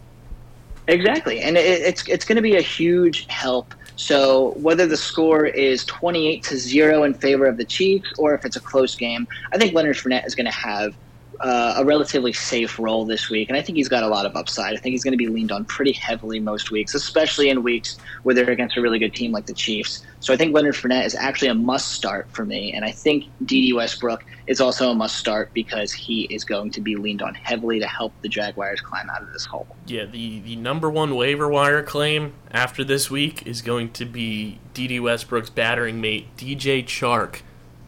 exactly, 0.88 1.40
and 1.40 1.57
it, 1.57 1.82
it's 1.82 2.09
it's 2.09 2.24
going 2.24 2.36
to 2.36 2.42
be 2.42 2.57
a 2.57 2.62
huge 2.62 3.26
help. 3.26 3.74
So 3.97 4.55
whether 4.57 4.86
the 4.86 4.97
score 4.97 5.47
is 5.47 5.84
twenty 5.86 6.28
eight 6.28 6.45
to 6.45 6.57
zero 6.57 7.05
in 7.05 7.14
favor 7.14 7.47
of 7.47 7.57
the 7.59 7.66
Chiefs 7.66 8.09
or 8.18 8.34
if 8.34 8.45
it's 8.45 8.57
a 8.57 8.61
close 8.61 8.97
game, 8.97 9.26
I 9.53 9.59
think 9.59 9.74
Leonard 9.74 9.97
Fournette 9.97 10.26
is 10.26 10.34
going 10.34 10.47
to 10.47 10.53
have 10.53 10.95
uh, 11.41 11.74
a 11.76 11.85
relatively 11.85 12.32
safe 12.32 12.78
role 12.78 13.05
this 13.05 13.30
week, 13.30 13.49
and 13.49 13.57
I 13.57 13.62
think 13.62 13.76
he's 13.76 13.89
got 13.89 14.03
a 14.03 14.09
lot 14.09 14.26
of 14.26 14.37
upside. 14.37 14.74
I 14.74 14.76
think 14.76 14.93
he's 14.93 15.05
going 15.05 15.12
to 15.12 15.18
be 15.18 15.26
leaned 15.26 15.53
on 15.53 15.64
pretty 15.64 15.93
heavily 15.93 16.41
most 16.41 16.70
weeks, 16.70 16.95
especially 16.95 17.49
in 17.49 17.62
weeks 17.62 17.99
where 18.22 18.35
they're 18.35 18.51
against 18.51 18.76
a 18.76 18.80
really 18.80 18.99
good 18.99 19.14
team 19.14 19.32
like 19.32 19.47
the 19.47 19.55
Chiefs. 19.55 20.05
So 20.20 20.32
I 20.32 20.37
think 20.37 20.55
Leonard 20.55 20.74
Fournette 20.74 21.05
is 21.05 21.14
actually 21.14 21.49
a 21.49 21.55
must 21.55 21.93
start 21.93 22.30
for 22.30 22.45
me, 22.45 22.72
and 22.72 22.85
I 22.85 22.91
think 22.91 23.24
Dede 23.45 23.74
Westbrook 23.74 24.24
is 24.47 24.61
also 24.61 24.91
a 24.91 24.95
must 24.95 25.16
start 25.16 25.53
because 25.53 25.93
he 25.93 26.22
is 26.24 26.45
going 26.45 26.70
to 26.70 26.80
be 26.80 26.97
leaned 26.97 27.22
on 27.22 27.35
heavily 27.35 27.80
to 27.80 27.87
help 27.87 28.12
the 28.22 28.28
Jaguars 28.28 28.80
climb 28.80 29.09
out 29.11 29.22
of 29.22 29.32
this 29.32 29.45
hole. 29.45 29.66
Yeah, 29.87 30.05
the, 30.05 30.41
the 30.41 30.57
number 30.57 30.91
one 30.91 31.16
waiver 31.16 31.49
wire 31.49 31.82
claim 31.82 32.35
after 32.51 32.85
this 32.85 33.11
week 33.11 33.47
is 33.47 33.62
going 33.62 33.93
to 33.93 34.05
be 34.05 34.59
Dede 34.72 35.01
Westbrook's 35.01 35.51
battering 35.51 36.01
mate, 36.01 36.37
DJ 36.37 36.85
Chark. 36.85 37.41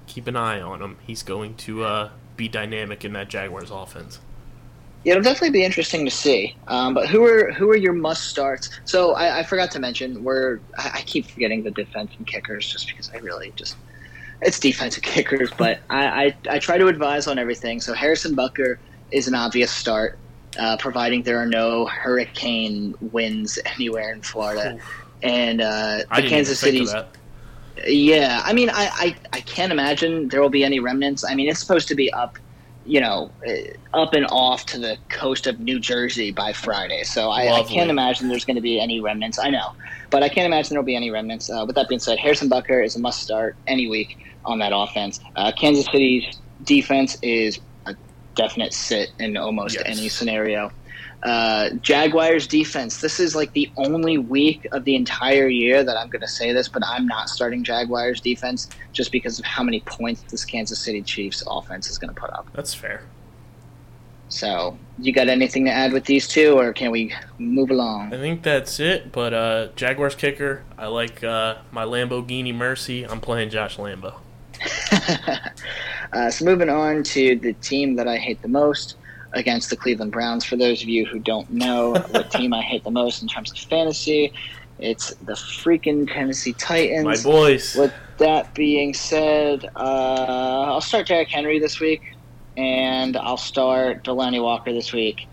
Keep 0.07 0.27
an 0.27 0.37
eye 0.37 0.61
on 0.61 0.81
him. 0.81 0.97
He's 1.07 1.23
going 1.23 1.57
to 1.57 1.85
uh, 1.85 2.11
be 2.37 2.49
dynamic 2.49 3.05
in 3.05 3.13
that 3.15 3.29
Jaguars 3.29 3.71
offense. 3.71 4.21
Yeah, 5.05 5.13
it'll 5.13 5.23
definitely 5.23 5.51
be 5.51 5.65
interesting 5.65 6.05
to 6.05 6.11
see. 6.11 6.57
Um, 6.67 6.93
but 6.93 7.09
who 7.09 7.25
are 7.25 7.53
who 7.53 7.71
are 7.71 7.77
your 7.77 7.93
must 7.93 8.25
starts? 8.25 8.71
So 8.85 9.13
I, 9.13 9.39
I 9.39 9.43
forgot 9.45 9.71
to 9.73 9.79
mention 9.79 10.25
we're 10.25 10.59
I, 10.77 10.91
I 10.95 11.01
keep 11.03 11.27
forgetting 11.27 11.63
the 11.63 11.71
defense 11.71 12.11
and 12.19 12.27
kickers 12.27 12.71
just 12.71 12.89
because 12.89 13.11
I 13.15 13.19
really 13.19 13.53
just 13.55 13.77
it's 14.43 14.59
defensive 14.59 15.05
kickers. 15.05 15.51
But 15.57 15.81
I, 15.91 16.07
I, 16.07 16.37
I 16.51 16.59
try 16.59 16.77
to 16.79 16.89
advise 16.89 17.27
on 17.27 17.39
everything. 17.39 17.81
So 17.81 17.95
Harrison 17.95 18.35
Butker 18.35 18.79
is 19.13 19.29
an 19.29 19.35
obvious 19.35 19.71
start, 19.71 20.19
uh, 20.59 20.77
providing 20.79 21.23
there 21.23 21.39
are 21.39 21.47
no 21.47 21.87
hurricane 21.87 22.95
winds 23.13 23.59
anywhere 23.65 24.13
in 24.13 24.23
Florida, 24.23 24.79
and 25.23 25.61
uh, 25.61 26.01
I 26.11 26.21
the 26.21 26.29
Kansas 26.29 26.65
even 26.67 27.05
yeah, 27.87 28.43
I 28.45 28.53
mean, 28.53 28.71
I, 28.71 28.91
I, 28.95 29.17
I 29.33 29.41
can't 29.41 29.73
imagine 29.73 30.29
there 30.29 30.41
will 30.41 30.49
be 30.51 30.65
any 30.65 30.81
remnants. 30.81 31.25
I 31.25 31.35
mean, 31.35 31.49
it's 31.49 31.61
supposed 31.61 31.89
to 31.89 31.95
be 31.95 32.13
up 32.13 32.39
you 32.87 33.01
know, 33.01 33.31
eh, 33.45 33.73
up 33.95 34.15
and 34.15 34.27
off 34.31 34.65
to 34.67 34.79
the 34.79 34.97
coast 35.09 35.47
of 35.47 35.59
New 35.61 35.79
Jersey 35.79 36.31
by 36.31 36.53
Friday. 36.53 37.03
So 37.03 37.31
I, 37.31 37.53
I 37.53 37.63
can't 37.65 37.91
imagine 37.91 38.29
there's 38.29 38.45
going 38.45 38.57
to 38.57 38.63
be 38.63 38.81
any 38.81 39.01
remnants. 39.01 39.39
I 39.39 39.51
know, 39.51 39.73
but 40.11 40.23
I 40.23 40.29
can't 40.29 40.47
imagine 40.47 40.71
there'll 40.71 40.85
be 40.87 40.97
any 40.97 41.11
remnants. 41.11 41.51
Uh, 41.51 41.65
with 41.67 41.75
that 41.77 41.89
being 41.89 41.99
said, 41.99 42.19
Harrison 42.19 42.49
Butker 42.49 42.85
is 42.85 42.97
a 42.97 43.01
must 43.01 43.23
start 43.23 43.57
any 43.67 43.89
week 43.89 44.19
on 44.45 44.59
that 44.61 44.73
offense. 44.75 45.21
Uh, 45.35 45.53
Kansas 45.53 45.87
City's 45.87 46.25
defense 46.63 47.17
is 47.23 47.59
a 47.87 47.97
definite 48.37 48.73
sit 48.73 49.11
in 49.19 49.37
almost 49.37 49.75
Yes. 49.75 49.85
any 49.87 50.09
scenario. 50.09 50.71
Uh, 51.27 51.71
Jaguars 51.83 52.47
defense. 52.47 53.01
This 53.01 53.19
is 53.19 53.35
like 53.35 53.53
the 53.53 53.69
only 53.77 54.17
week 54.17 54.65
of 54.71 54.85
the 54.85 54.95
entire 54.95 55.49
year 55.49 55.83
that 55.83 55.97
I'm 55.97 56.09
going 56.09 56.21
to 56.21 56.29
say 56.29 56.53
this, 56.53 56.69
but 56.69 56.85
I'm 56.87 57.05
not 57.05 57.29
starting 57.29 57.65
Jaguars 57.65 58.21
defense 58.21 58.69
just 58.93 59.11
because 59.11 59.41
of 59.41 59.45
how 59.45 59.65
many 59.65 59.81
points 59.81 60.23
this 60.31 60.45
Kansas 60.45 60.79
City 60.79 61.03
Chiefs 61.03 61.43
offense 61.49 61.91
is 61.91 61.99
going 61.99 62.15
to 62.15 62.21
put 62.21 62.31
up. 62.31 62.47
That's 62.53 62.75
fair. 62.75 63.03
So, 64.29 64.79
you 65.01 65.13
got 65.13 65.29
anything 65.29 65.65
to 65.65 65.73
add 65.73 65.93
with 65.93 66.05
these 66.05 66.29
two, 66.29 66.57
or 66.61 66.73
can 66.73 66.93
we 66.93 67.13
move 67.39 67.71
along? 67.71 68.15
I 68.15 68.19
think 68.19 68.45
that's 68.45 68.79
it. 68.79 69.11
But 69.11 69.35
uh, 69.35 69.69
Jaguars 69.75 70.15
kicker, 70.15 70.63
I 70.79 70.87
like 70.87 71.25
uh, 71.25 71.57
my 71.73 71.85
Lamborghini 71.85 72.55
Mercy. 72.55 73.03
I'm 73.03 73.21
playing 73.21 73.51
Josh 73.51 73.79
Lambo. 73.79 74.15
uh, 76.13 76.31
so, 76.31 76.45
moving 76.45 76.69
on 76.69 77.03
to 77.03 77.35
the 77.35 77.53
team 77.55 77.97
that 77.97 78.07
I 78.07 78.17
hate 78.17 78.43
the 78.43 78.49
most 78.49 78.95
against 79.37 79.71
the 79.71 79.77
Cleveland 79.77 80.11
Browns. 80.11 80.45
For 80.45 80.57
those 80.57 80.83
of 80.83 80.89
you 80.89 81.05
who 81.07 81.19
don't 81.19 81.49
know 81.51 81.93
what 82.11 82.31
team 82.31 82.53
I 82.53 82.63
hate 82.63 82.83
the 82.83 82.91
most 82.91 83.23
in 83.23 83.29
terms 83.29 83.53
of 83.53 83.59
fantasy, 83.59 84.33
it's 84.79 85.15
the 85.17 85.35
freaking 85.35 86.13
Tennessee 86.13 86.55
Titans. 86.55 87.25
My 87.25 87.31
boys. 87.31 87.77
With 87.77 87.95
that 88.19 88.55
being 88.55 88.95
said, 88.95 89.65
uh, 89.77 89.79
I'll 89.79 90.81
start 90.81 91.07
Derrick 91.07 91.29
Henry 91.29 91.59
this 91.59 91.81
week, 91.81 92.03
and 92.57 93.17
I'll 93.17 93.37
start 93.37 94.05
Delanie 94.05 94.43
Walker 94.43 94.73
this 94.73 94.93
week. 94.93 95.27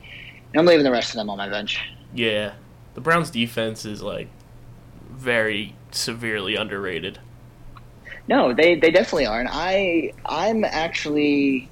And 0.52 0.60
I'm 0.60 0.66
leaving 0.66 0.84
the 0.84 0.92
rest 0.92 1.10
of 1.12 1.16
them 1.16 1.30
on 1.30 1.38
my 1.38 1.50
bench. 1.50 1.80
Yeah, 2.14 2.54
the 2.94 3.02
Browns' 3.02 3.32
defense 3.32 3.86
is 3.86 4.02
like 4.02 4.28
very 5.10 5.76
severely 5.92 6.56
underrated. 6.56 7.20
No, 8.28 8.54
they, 8.54 8.76
they 8.76 8.92
definitely 8.92 9.26
are, 9.26 9.40
and 9.40 9.50
I 9.52 10.14
I'm 10.26 10.64
actually 10.64 11.70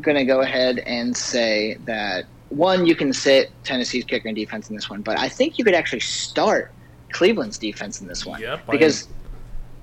gonna 0.00 0.24
go 0.24 0.40
ahead 0.40 0.78
and 0.80 1.16
say 1.16 1.76
that 1.84 2.26
one 2.48 2.86
you 2.86 2.94
can 2.94 3.12
sit 3.12 3.50
Tennessee's 3.64 4.04
kicker 4.04 4.28
and 4.28 4.36
defense 4.36 4.68
in 4.70 4.76
this 4.76 4.88
one, 4.88 5.02
but 5.02 5.18
I 5.18 5.28
think 5.28 5.58
you 5.58 5.64
could 5.64 5.74
actually 5.74 6.00
start 6.00 6.72
Cleveland's 7.12 7.58
defense 7.58 8.00
in 8.00 8.06
this 8.06 8.26
one 8.26 8.40
Yep, 8.40 8.66
because 8.70 9.08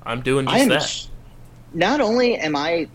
I'm 0.03 0.22
doing 0.22 0.47
I 0.47 0.59
just 0.59 0.64
am 0.64 0.70
that. 0.70 1.78
not 1.78 2.01
only 2.01 2.38
am 2.38 2.55
I 2.55 2.88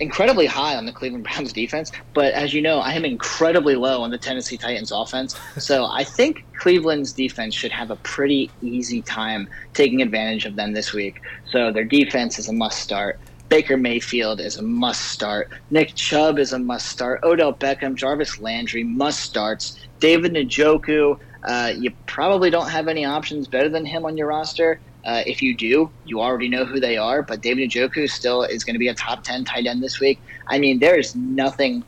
incredibly 0.00 0.46
high 0.46 0.76
on 0.76 0.86
the 0.86 0.92
Cleveland 0.92 1.24
Browns 1.32 1.52
defense, 1.52 1.92
but 2.14 2.32
as 2.32 2.52
you 2.54 2.62
know, 2.62 2.78
I 2.78 2.92
am 2.92 3.04
incredibly 3.04 3.76
low 3.76 4.02
on 4.02 4.10
the 4.10 4.18
Tennessee 4.18 4.56
Titans 4.56 4.90
offense. 4.90 5.38
So 5.58 5.86
I 5.86 6.04
think 6.04 6.46
Cleveland's 6.58 7.12
defense 7.12 7.54
should 7.54 7.70
have 7.72 7.90
a 7.90 7.96
pretty 7.96 8.50
easy 8.62 9.02
time 9.02 9.46
taking 9.74 10.00
advantage 10.00 10.46
of 10.46 10.56
them 10.56 10.72
this 10.72 10.92
week. 10.92 11.20
So 11.50 11.70
their 11.70 11.84
defense 11.84 12.38
is 12.38 12.48
a 12.48 12.52
must 12.52 12.78
start. 12.78 13.20
Baker 13.50 13.76
Mayfield 13.76 14.40
is 14.40 14.56
a 14.58 14.62
must 14.62 15.08
start. 15.08 15.50
Nick 15.70 15.96
Chubb 15.96 16.38
is 16.38 16.52
a 16.52 16.58
must 16.58 16.86
start. 16.86 17.20
Odell 17.24 17.52
Beckham, 17.52 17.96
Jarvis 17.96 18.40
Landry 18.40 18.84
must 18.84 19.20
starts. 19.20 19.76
David 19.98 20.34
Njoku, 20.34 21.18
uh, 21.42 21.72
you 21.76 21.90
probably 22.06 22.48
don't 22.48 22.70
have 22.70 22.86
any 22.86 23.04
options 23.04 23.48
better 23.48 23.68
than 23.68 23.84
him 23.84 24.04
on 24.06 24.16
your 24.16 24.28
roster. 24.28 24.78
Uh, 25.04 25.24
if 25.26 25.42
you 25.42 25.56
do, 25.56 25.90
you 26.04 26.20
already 26.20 26.48
know 26.48 26.64
who 26.64 26.78
they 26.78 26.96
are. 26.96 27.22
But 27.22 27.40
David 27.40 27.70
Njoku 27.70 28.08
still 28.08 28.44
is 28.44 28.62
going 28.62 28.74
to 28.74 28.78
be 28.78 28.86
a 28.86 28.94
top 28.94 29.24
ten 29.24 29.44
tight 29.44 29.66
end 29.66 29.82
this 29.82 29.98
week. 29.98 30.20
I 30.46 30.60
mean, 30.60 30.78
there 30.78 30.96
is 30.96 31.16
nothing 31.16 31.82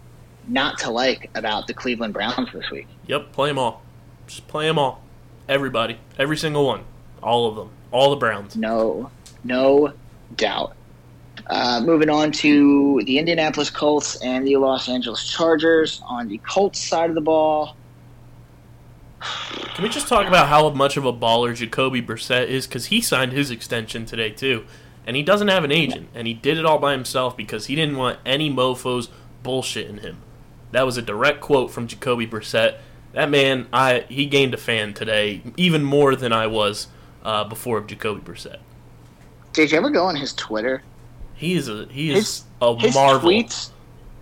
not 0.49 0.79
to 0.81 0.91
like 0.91 1.31
about 1.37 1.69
the 1.69 1.75
Cleveland 1.75 2.13
Browns 2.13 2.49
this 2.53 2.71
week. 2.73 2.89
Yep, 3.07 3.33
play 3.33 3.51
them 3.51 3.59
all. 3.61 3.83
Just 4.27 4.49
play 4.49 4.67
them 4.67 4.81
all. 4.81 5.01
Everybody, 5.49 5.99
every 6.19 6.37
single 6.37 6.67
one, 6.67 6.83
all 7.23 7.49
of 7.49 7.55
them, 7.55 7.71
all 7.93 8.11
the 8.11 8.17
Browns. 8.17 8.57
No, 8.57 9.13
no 9.45 9.93
doubt. 10.37 10.75
Uh, 11.49 11.83
moving 11.85 12.09
on 12.09 12.31
to 12.31 13.03
the 13.05 13.19
Indianapolis 13.19 13.71
Colts 13.71 14.17
and 14.23 14.47
the 14.47 14.57
Los 14.57 14.89
Angeles 14.89 15.27
Chargers. 15.27 16.01
On 16.07 16.29
the 16.29 16.39
Colts 16.39 16.81
side 16.81 17.09
of 17.11 17.15
the 17.15 17.21
ball, 17.21 17.77
Can 19.75 19.83
we 19.83 19.89
just 19.89 20.09
talk 20.09 20.27
about 20.27 20.49
how 20.49 20.69
much 20.71 20.97
of 20.97 21.05
a 21.05 21.13
baller 21.13 21.55
Jacoby 21.55 22.03
Brissett 22.03 22.49
is? 22.49 22.67
Because 22.67 22.87
he 22.87 23.01
signed 23.01 23.33
his 23.33 23.51
extension 23.51 24.05
today 24.05 24.31
too, 24.31 24.67
and 25.07 25.17
he 25.17 25.23
doesn't 25.23 25.49
have 25.49 25.65
an 25.65 25.73
agent, 25.73 26.09
and 26.15 26.27
he 26.27 26.35
did 26.35 26.59
it 26.59 26.65
all 26.65 26.79
by 26.79 26.93
himself 26.93 27.37
because 27.37 27.67
he 27.67 27.75
didn't 27.75 27.97
want 27.97 28.19
any 28.27 28.51
mofo's 28.51 29.09
bullshit 29.43 29.89
in 29.89 29.99
him. 29.99 30.19
That 30.73 30.87
was 30.87 30.97
a 30.97 31.03
direct 31.03 31.41
quote 31.41 31.71
from 31.71 31.87
Jacoby 31.87 32.27
Brissett. 32.27 32.79
That 33.13 33.31
man, 33.31 33.67
I 33.73 34.05
he 34.09 34.27
gained 34.27 34.55
a 34.55 34.59
fan 34.59 34.95
today, 34.95 35.43
even 35.57 35.85
more 35.85 36.17
than 36.17 36.33
I 36.33 36.47
was 36.47 36.89
uh, 37.23 37.45
before 37.45 37.79
of 37.79 37.87
Jacoby 37.87 38.21
Brissett. 38.21 38.59
did 39.53 39.71
you 39.71 39.79
ever 39.79 39.91
go 39.91 40.05
on 40.05 40.17
his 40.17 40.33
Twitter? 40.33 40.83
He 41.43 41.55
is 41.55 41.69
a 41.69 41.87
he 41.91 42.11
is 42.11 42.17
His- 42.19 42.43
a 42.61 42.77
His 42.79 42.95
marvel. 42.95 43.29
tweets, 43.29 43.71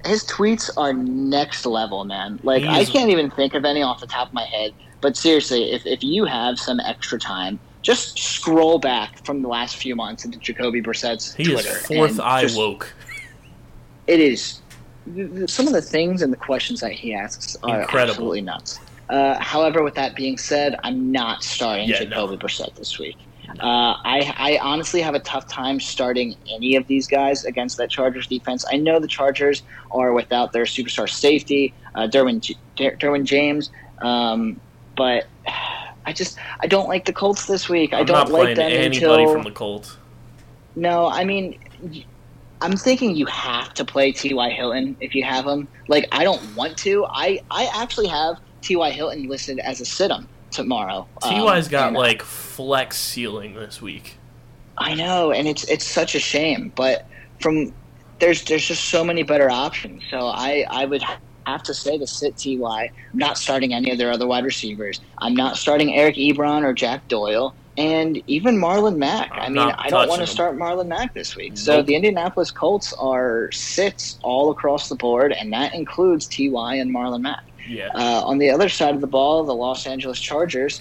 his 0.07 0.25
tweets 0.25 0.71
are 0.79 0.95
next 0.95 1.67
level, 1.67 2.07
man. 2.07 2.41
Like 2.43 2.65
I 2.65 2.87
can't 2.87 3.11
even 3.11 3.31
think 3.31 3.53
of 3.55 3.67
any 3.67 3.83
off 3.83 4.01
the 4.01 4.07
top 4.07 4.29
of 4.29 4.33
my 4.35 4.47
head. 4.47 4.73
But 5.03 5.19
seriously, 5.19 5.71
if 5.73 5.85
if 5.85 6.03
you 6.03 6.25
have 6.25 6.59
some 6.59 6.81
extra 6.81 7.19
time, 7.19 7.61
just 7.83 8.19
scroll 8.19 8.79
back 8.79 9.23
from 9.27 9.43
the 9.43 9.49
last 9.49 9.77
few 9.77 9.95
months 9.95 10.25
into 10.25 10.39
Jacoby 10.39 10.81
Brissett's 10.81 11.35
He 11.35 11.45
Twitter. 11.45 11.69
is 11.77 11.87
fourth 11.87 12.19
eye 12.21 12.43
just- 12.43 12.57
woke. 12.57 12.91
It 14.07 14.19
is. 14.19 14.61
Some 15.47 15.67
of 15.67 15.73
the 15.75 15.83
things 15.83 16.23
and 16.23 16.33
the 16.33 16.37
questions 16.39 16.81
that 16.81 16.93
he 16.93 17.13
asks 17.15 17.55
are 17.63 17.83
Incredible. 17.83 18.11
absolutely 18.13 18.41
nuts. 18.41 18.81
Uh, 19.11 19.39
however, 19.39 19.83
with 19.83 19.95
that 19.95 20.17
being 20.17 20.37
said, 20.39 20.75
I'm 20.83 21.13
not 21.13 21.45
starting 21.45 21.89
Yeah, 21.89 22.05
Jacoby 22.05 22.37
Brissett 22.37 22.75
this 22.77 22.99
week. 22.99 23.17
Uh, 23.59 23.97
I, 24.05 24.35
I 24.37 24.59
honestly 24.63 25.01
have 25.01 25.15
a 25.15 25.21
tough 25.21 25.49
time 25.49 25.81
starting 25.81 26.37
any 26.55 26.77
of 26.77 26.87
these 26.87 27.07
guys 27.07 27.45
against 27.45 27.77
that 27.79 27.91
Chargers 27.91 28.27
defense. 28.27 28.65
I 28.71 28.77
know 28.77 29.01
the 29.01 29.09
Chargers 29.09 29.63
are 29.91 30.13
without 30.13 30.53
their 30.53 30.65
superstar 30.65 31.09
safety, 31.11 31.75
uh, 31.95 32.07
Derwin, 32.07 32.57
Derwin 32.77 33.25
James, 33.25 33.71
um, 34.03 34.61
but 34.97 35.27
I 36.07 36.13
just 36.13 36.39
I 36.61 36.67
don't 36.67 36.89
like 36.89 37.05
the 37.05 37.13
Colts 37.13 37.47
this 37.47 37.69
week. 37.69 37.93
I 37.93 38.01
I'm 38.01 38.07
don't 38.07 38.17
not 38.17 38.31
like 38.31 38.57
them 38.57 38.71
anybody 38.71 39.23
until 39.25 39.33
from 39.33 39.43
the 39.43 39.51
Colts. 39.51 39.97
no, 40.77 41.09
I 41.09 41.25
mean, 41.25 41.59
I'm 42.61 42.77
thinking 42.77 43.17
you 43.17 43.27
have 43.27 43.75
to 43.75 43.85
play 43.85 44.13
T.Y. 44.13 44.51
Hilton 44.51 44.97
if 45.01 45.15
you 45.15 45.25
have 45.25 45.47
him. 45.47 45.69
Like, 45.89 46.07
I 46.13 46.25
don't 46.25 46.55
want 46.55 46.77
to. 46.79 47.07
I, 47.07 47.41
I 47.51 47.71
actually 47.75 48.09
have 48.09 48.37
T.Y. 48.61 48.91
Hilton 48.91 49.29
listed 49.29 49.59
as 49.61 49.81
a 49.81 49.85
sit-em 49.85 50.29
tomorrow. 50.51 51.07
Um, 51.23 51.31
Ty's 51.31 51.69
got 51.69 51.89
and 51.89 51.97
like 51.97 52.23
flex 52.23 52.99
ceiling 52.99 53.55
this 53.55 53.81
week. 53.81 54.17
I 54.79 54.95
know, 54.95 55.33
and 55.33 55.47
it's 55.47 55.65
it's 55.65 55.87
such 55.87 56.15
a 56.15 56.21
shame. 56.21 56.73
But 56.75 57.07
from 57.41 57.73
there's 58.19 58.45
there's 58.45 58.67
just 58.67 58.87
so 58.87 59.05
many 59.05 59.23
better 59.23 59.51
options. 59.51 60.03
So 60.11 60.27
I 60.27 60.65
I 60.71 60.85
would 60.85 61.03
have 61.47 61.63
to 61.65 61.75
say 61.75 61.99
to 61.99 62.07
sit 62.07 62.37
Ty. 62.37 62.91
I'm 63.13 63.19
not 63.19 63.39
starting 63.39 63.75
any 63.75 63.91
of 63.91 63.99
their 63.99 64.11
other 64.11 64.27
wide 64.27 64.45
receivers. 64.45 65.01
I'm 65.19 65.35
not 65.35 65.57
starting 65.57 65.95
Eric 65.95 66.17
Ebron 66.17 66.63
or 66.65 66.73
Jack 66.73 67.09
Doyle. 67.09 67.55
And 67.77 68.23
even 68.27 68.57
Marlon 68.57 68.97
Mack. 68.97 69.31
i 69.33 69.47
I'm 69.47 69.55
mean, 69.55 69.73
I 69.79 69.89
don't 69.89 70.09
want 70.09 70.21
to 70.21 70.27
start 70.27 70.57
Marlon 70.57 70.89
Mack 70.89 71.15
this 71.15 71.35
week. 71.37 71.57
So 71.57 71.77
Nope. 71.77 71.87
the 71.87 71.95
Indianapolis 71.95 72.51
Colts 72.51 72.93
are 72.95 73.51
sits 73.53 74.19
all 74.23 74.51
across 74.51 74.89
the 74.89 74.97
board, 74.97 75.33
and 75.33 75.53
that 75.53 75.75
includes 75.75 76.27
Ty 76.27 76.75
and 76.75 76.95
Marlon 76.95 77.23
Mack. 77.23 77.45
Yeah. 77.69 77.89
Uh, 77.95 78.23
on 78.25 78.39
the 78.39 78.51
other 78.51 78.69
side 78.69 78.95
of 78.95 79.01
the 79.01 79.07
ball, 79.07 79.45
the 79.45 79.55
Los 79.55 79.87
Angeles 79.87 80.19
Chargers 80.21 80.81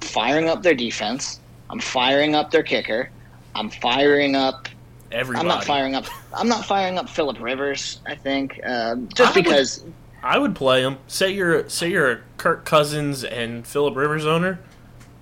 firing 0.00 0.48
up 0.48 0.62
their 0.62 0.74
defense. 0.74 1.40
I'm 1.70 1.80
firing 1.80 2.34
up 2.34 2.50
their 2.50 2.62
kicker. 2.62 3.10
I'm 3.54 3.70
firing 3.70 4.36
up. 4.36 4.68
Everybody. 5.12 5.40
I'm 5.40 5.48
not 5.48 5.64
firing 5.64 5.94
up. 5.94 6.06
I'm 6.34 6.48
not 6.48 6.64
firing 6.66 6.98
up 6.98 7.08
Philip 7.08 7.40
Rivers. 7.40 8.00
I 8.06 8.14
think 8.14 8.60
um, 8.64 9.08
just 9.14 9.32
I 9.32 9.38
would- 9.38 9.44
because. 9.44 9.84
I 10.22 10.38
would 10.38 10.56
play 10.56 10.82
him. 10.82 10.98
Say 11.06 11.30
you're 11.30 11.68
say 11.68 11.88
you're 11.88 12.10
a 12.10 12.18
Kirk 12.36 12.64
Cousins 12.64 13.22
and 13.22 13.64
Philip 13.64 13.94
Rivers 13.94 14.26
owner. 14.26 14.58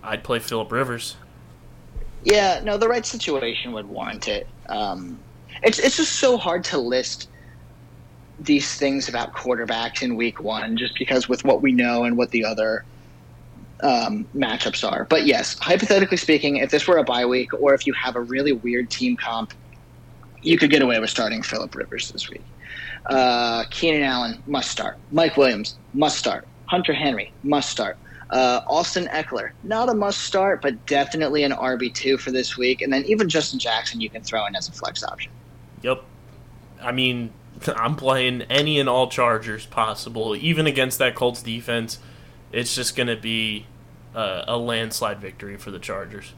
I'd 0.02 0.24
play 0.24 0.38
Philip 0.38 0.72
Rivers. 0.72 1.16
Yeah, 2.24 2.62
no, 2.64 2.78
the 2.78 2.88
right 2.88 3.04
situation 3.04 3.72
would 3.72 3.86
warrant 3.86 4.28
it. 4.28 4.46
Um, 4.68 5.18
it's 5.62 5.78
it's 5.78 5.98
just 5.98 6.14
so 6.14 6.38
hard 6.38 6.64
to 6.64 6.78
list 6.78 7.28
these 8.40 8.74
things 8.74 9.08
about 9.08 9.32
quarterbacks 9.32 10.02
in 10.02 10.16
week 10.16 10.40
one, 10.40 10.76
just 10.76 10.98
because 10.98 11.28
with 11.28 11.44
what 11.44 11.62
we 11.62 11.72
know 11.72 12.04
and 12.04 12.16
what 12.16 12.30
the 12.30 12.44
other 12.44 12.84
um, 13.82 14.26
matchups 14.34 14.90
are. 14.90 15.04
But 15.04 15.26
yes, 15.26 15.58
hypothetically 15.58 16.16
speaking, 16.16 16.56
if 16.56 16.70
this 16.70 16.86
were 16.86 16.98
a 16.98 17.04
bye 17.04 17.26
week, 17.26 17.52
or 17.54 17.74
if 17.74 17.86
you 17.86 17.92
have 17.92 18.16
a 18.16 18.20
really 18.20 18.52
weird 18.52 18.90
team 18.90 19.16
comp, 19.16 19.52
you 20.42 20.58
could 20.58 20.70
get 20.70 20.82
away 20.82 20.98
with 20.98 21.10
starting 21.10 21.42
Philip 21.42 21.74
Rivers 21.74 22.10
this 22.10 22.28
week. 22.28 22.42
Uh, 23.06 23.64
Keenan 23.70 24.02
Allen 24.02 24.42
must 24.46 24.70
start. 24.70 24.98
Mike 25.10 25.36
Williams 25.36 25.76
must 25.92 26.18
start. 26.18 26.46
Hunter 26.66 26.92
Henry 26.92 27.32
must 27.42 27.70
start. 27.70 27.98
Uh, 28.30 28.62
Austin 28.66 29.06
Ekeler, 29.12 29.50
not 29.62 29.88
a 29.88 29.94
must 29.94 30.22
start, 30.22 30.62
but 30.62 30.86
definitely 30.86 31.44
an 31.44 31.52
RB2 31.52 32.18
for 32.18 32.30
this 32.30 32.56
week. 32.56 32.80
And 32.80 32.92
then 32.92 33.04
even 33.04 33.28
Justin 33.28 33.58
Jackson, 33.58 34.00
you 34.00 34.08
can 34.08 34.22
throw 34.22 34.44
in 34.46 34.56
as 34.56 34.68
a 34.68 34.72
flex 34.72 35.04
option. 35.04 35.30
Yep. 35.82 36.02
I 36.82 36.92
mean, 36.92 37.30
I'm 37.76 37.96
playing 37.96 38.42
any 38.42 38.78
and 38.78 38.88
all 38.88 39.08
Chargers 39.08 39.66
possible, 39.66 40.36
even 40.36 40.66
against 40.66 40.98
that 40.98 41.14
Colts 41.14 41.42
defense. 41.42 41.98
It's 42.52 42.74
just 42.74 42.96
going 42.96 43.08
to 43.08 43.16
be 43.16 43.66
uh, 44.14 44.44
a 44.46 44.56
landslide 44.56 45.20
victory 45.20 45.56
for 45.56 45.70
the 45.70 45.78
Chargers. 45.78 46.34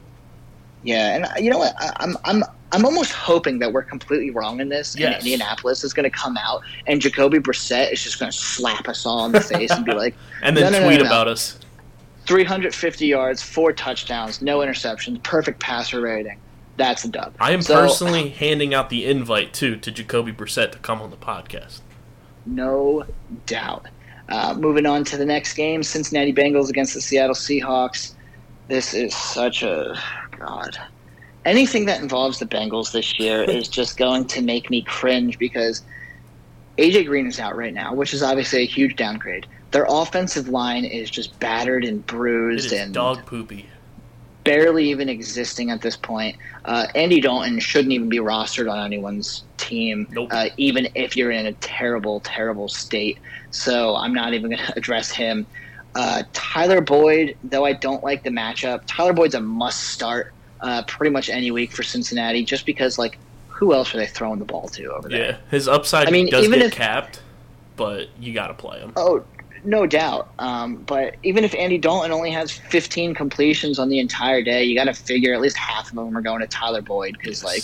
Yeah, 0.83 1.15
and 1.15 1.25
uh, 1.25 1.29
you 1.39 1.49
know 1.49 1.57
what? 1.57 1.75
I'm 1.99 2.15
I'm 2.23 2.43
I'm 2.71 2.85
almost 2.85 3.11
hoping 3.11 3.59
that 3.59 3.71
we're 3.71 3.83
completely 3.83 4.29
wrong 4.29 4.59
in 4.59 4.69
this. 4.69 4.95
Yes. 4.97 5.07
And 5.07 5.15
Indianapolis 5.15 5.83
is 5.83 5.93
going 5.93 6.09
to 6.09 6.15
come 6.15 6.37
out, 6.37 6.61
and 6.85 7.01
Jacoby 7.01 7.39
Brissett 7.39 7.91
is 7.91 8.03
just 8.03 8.19
going 8.19 8.31
to 8.31 8.37
slap 8.37 8.87
us 8.87 9.05
all 9.05 9.25
in 9.25 9.31
the 9.31 9.41
face 9.55 9.71
and 9.71 9.85
be 9.85 9.93
like, 9.93 10.15
And 10.41 10.55
then 10.55 10.71
no, 10.71 10.79
no, 10.79 10.85
tweet 10.85 10.99
no. 11.01 11.05
about 11.05 11.27
us. 11.27 11.59
350 12.25 13.05
yards, 13.07 13.41
four 13.41 13.71
touchdowns, 13.71 14.41
no 14.41 14.59
interceptions, 14.59 15.21
perfect 15.23 15.61
passer 15.61 16.01
rating. 16.01 16.37
That's 16.77 17.03
a 17.03 17.09
dub. 17.09 17.35
I 17.39 17.51
am 17.51 17.61
So, 17.61 17.75
personally 17.75 18.29
handing 18.29 18.73
out 18.73 18.89
the 18.89 19.05
invite 19.05 19.53
too 19.53 19.75
to 19.77 19.91
Jacoby 19.91 20.31
Brissett 20.31 20.71
to 20.71 20.77
come 20.79 21.01
on 21.01 21.09
the 21.09 21.17
podcast. 21.17 21.81
No 22.45 23.03
doubt. 23.45 23.87
Uh, 24.29 24.53
moving 24.57 24.85
on 24.85 25.03
to 25.05 25.17
the 25.17 25.25
next 25.25 25.53
game, 25.53 25.83
Cincinnati 25.83 26.33
Bengals 26.33 26.69
against 26.69 26.93
the 26.93 27.01
Seattle 27.01 27.35
Seahawks. 27.35 28.13
This 28.67 28.93
is 28.93 29.15
such 29.15 29.63
a 29.63 29.99
god. 30.37 30.77
Anything 31.45 31.85
that 31.85 32.01
involves 32.01 32.39
the 32.39 32.45
Bengals 32.45 32.91
this 32.91 33.17
year 33.19 33.43
is 33.49 33.67
just 33.67 33.97
going 33.97 34.25
to 34.27 34.41
make 34.41 34.69
me 34.69 34.81
cringe 34.83 35.39
because 35.39 35.81
AJ 36.77 37.07
Green 37.07 37.25
is 37.25 37.39
out 37.39 37.55
right 37.55 37.73
now, 37.73 37.93
which 37.93 38.13
is 38.13 38.21
obviously 38.21 38.61
a 38.61 38.65
huge 38.65 38.95
downgrade. 38.95 39.47
Their 39.71 39.85
offensive 39.89 40.49
line 40.49 40.85
is 40.85 41.09
just 41.09 41.37
battered 41.39 41.83
and 41.83 42.05
bruised 42.05 42.67
is 42.67 42.73
and 42.73 42.93
dog 42.93 43.25
poopy. 43.25 43.69
Barely 44.47 44.89
even 44.89 45.09
existing 45.09 45.69
at 45.71 45.81
this 45.81 45.95
point. 45.97 46.37
Uh, 46.65 46.87
Andy 46.95 47.19
Dalton 47.21 47.59
shouldn't 47.59 47.91
even 47.93 48.09
be 48.09 48.17
rostered 48.17 48.71
on 48.71 48.85
anyone's 48.85 49.43
team, 49.57 50.07
Nope. 50.09 50.29
uh, 50.31 50.49
even 50.57 50.87
if 50.95 51.15
you're 51.15 51.31
in 51.31 51.45
a 51.45 51.53
terrible, 51.53 52.19
terrible 52.21 52.67
state. 52.67 53.17
So 53.51 53.95
I'm 53.95 54.13
not 54.13 54.33
even 54.33 54.51
going 54.51 54.63
to 54.65 54.77
address 54.77 55.11
him. 55.11 55.45
Uh, 55.95 56.23
Tyler 56.33 56.81
Boyd, 56.81 57.35
though 57.43 57.65
I 57.65 57.73
don't 57.73 58.03
like 58.03 58.23
the 58.23 58.29
matchup, 58.29 58.81
Tyler 58.87 59.13
Boyd's 59.13 59.35
a 59.35 59.41
must 59.41 59.85
start 59.85 60.33
uh, 60.61 60.83
pretty 60.83 61.11
much 61.11 61.29
any 61.29 61.51
week 61.51 61.71
for 61.71 61.83
Cincinnati 61.83 62.43
just 62.43 62.65
because, 62.65 62.97
like, 62.97 63.17
who 63.47 63.73
else 63.73 63.93
are 63.95 63.97
they 63.97 64.05
throwing 64.07 64.39
the 64.39 64.45
ball 64.45 64.67
to 64.69 64.85
over 64.93 65.09
there? 65.09 65.19
Yeah, 65.31 65.37
his 65.49 65.67
upside 65.67 66.07
I 66.07 66.11
mean, 66.11 66.29
does 66.29 66.45
even 66.45 66.59
get 66.59 66.67
if- 66.67 66.73
capped, 66.73 67.21
but 67.75 68.07
you 68.19 68.33
got 68.33 68.47
to 68.47 68.53
play 68.53 68.79
him. 68.79 68.93
Oh, 68.95 69.23
no 69.67 69.85
doubt. 69.85 70.29
Um, 70.39 70.77
but 70.77 71.17
even 71.23 71.43
if 71.43 71.53
Andy 71.53 71.77
Dalton 71.77 72.11
only 72.11 72.31
has 72.31 72.51
15 72.51 73.13
completions 73.13 73.77
on 73.77 73.89
the 73.89 73.99
entire 73.99 74.41
day, 74.41 74.63
you 74.63 74.75
got 74.75 74.85
to 74.85 74.93
figure 74.93 75.33
at 75.33 75.41
least 75.41 75.57
half 75.57 75.89
of 75.89 75.95
them 75.95 76.17
are 76.17 76.21
going 76.21 76.39
to 76.39 76.47
Tyler 76.47 76.81
Boyd 76.81 77.17
because, 77.19 77.43
like, 77.43 77.63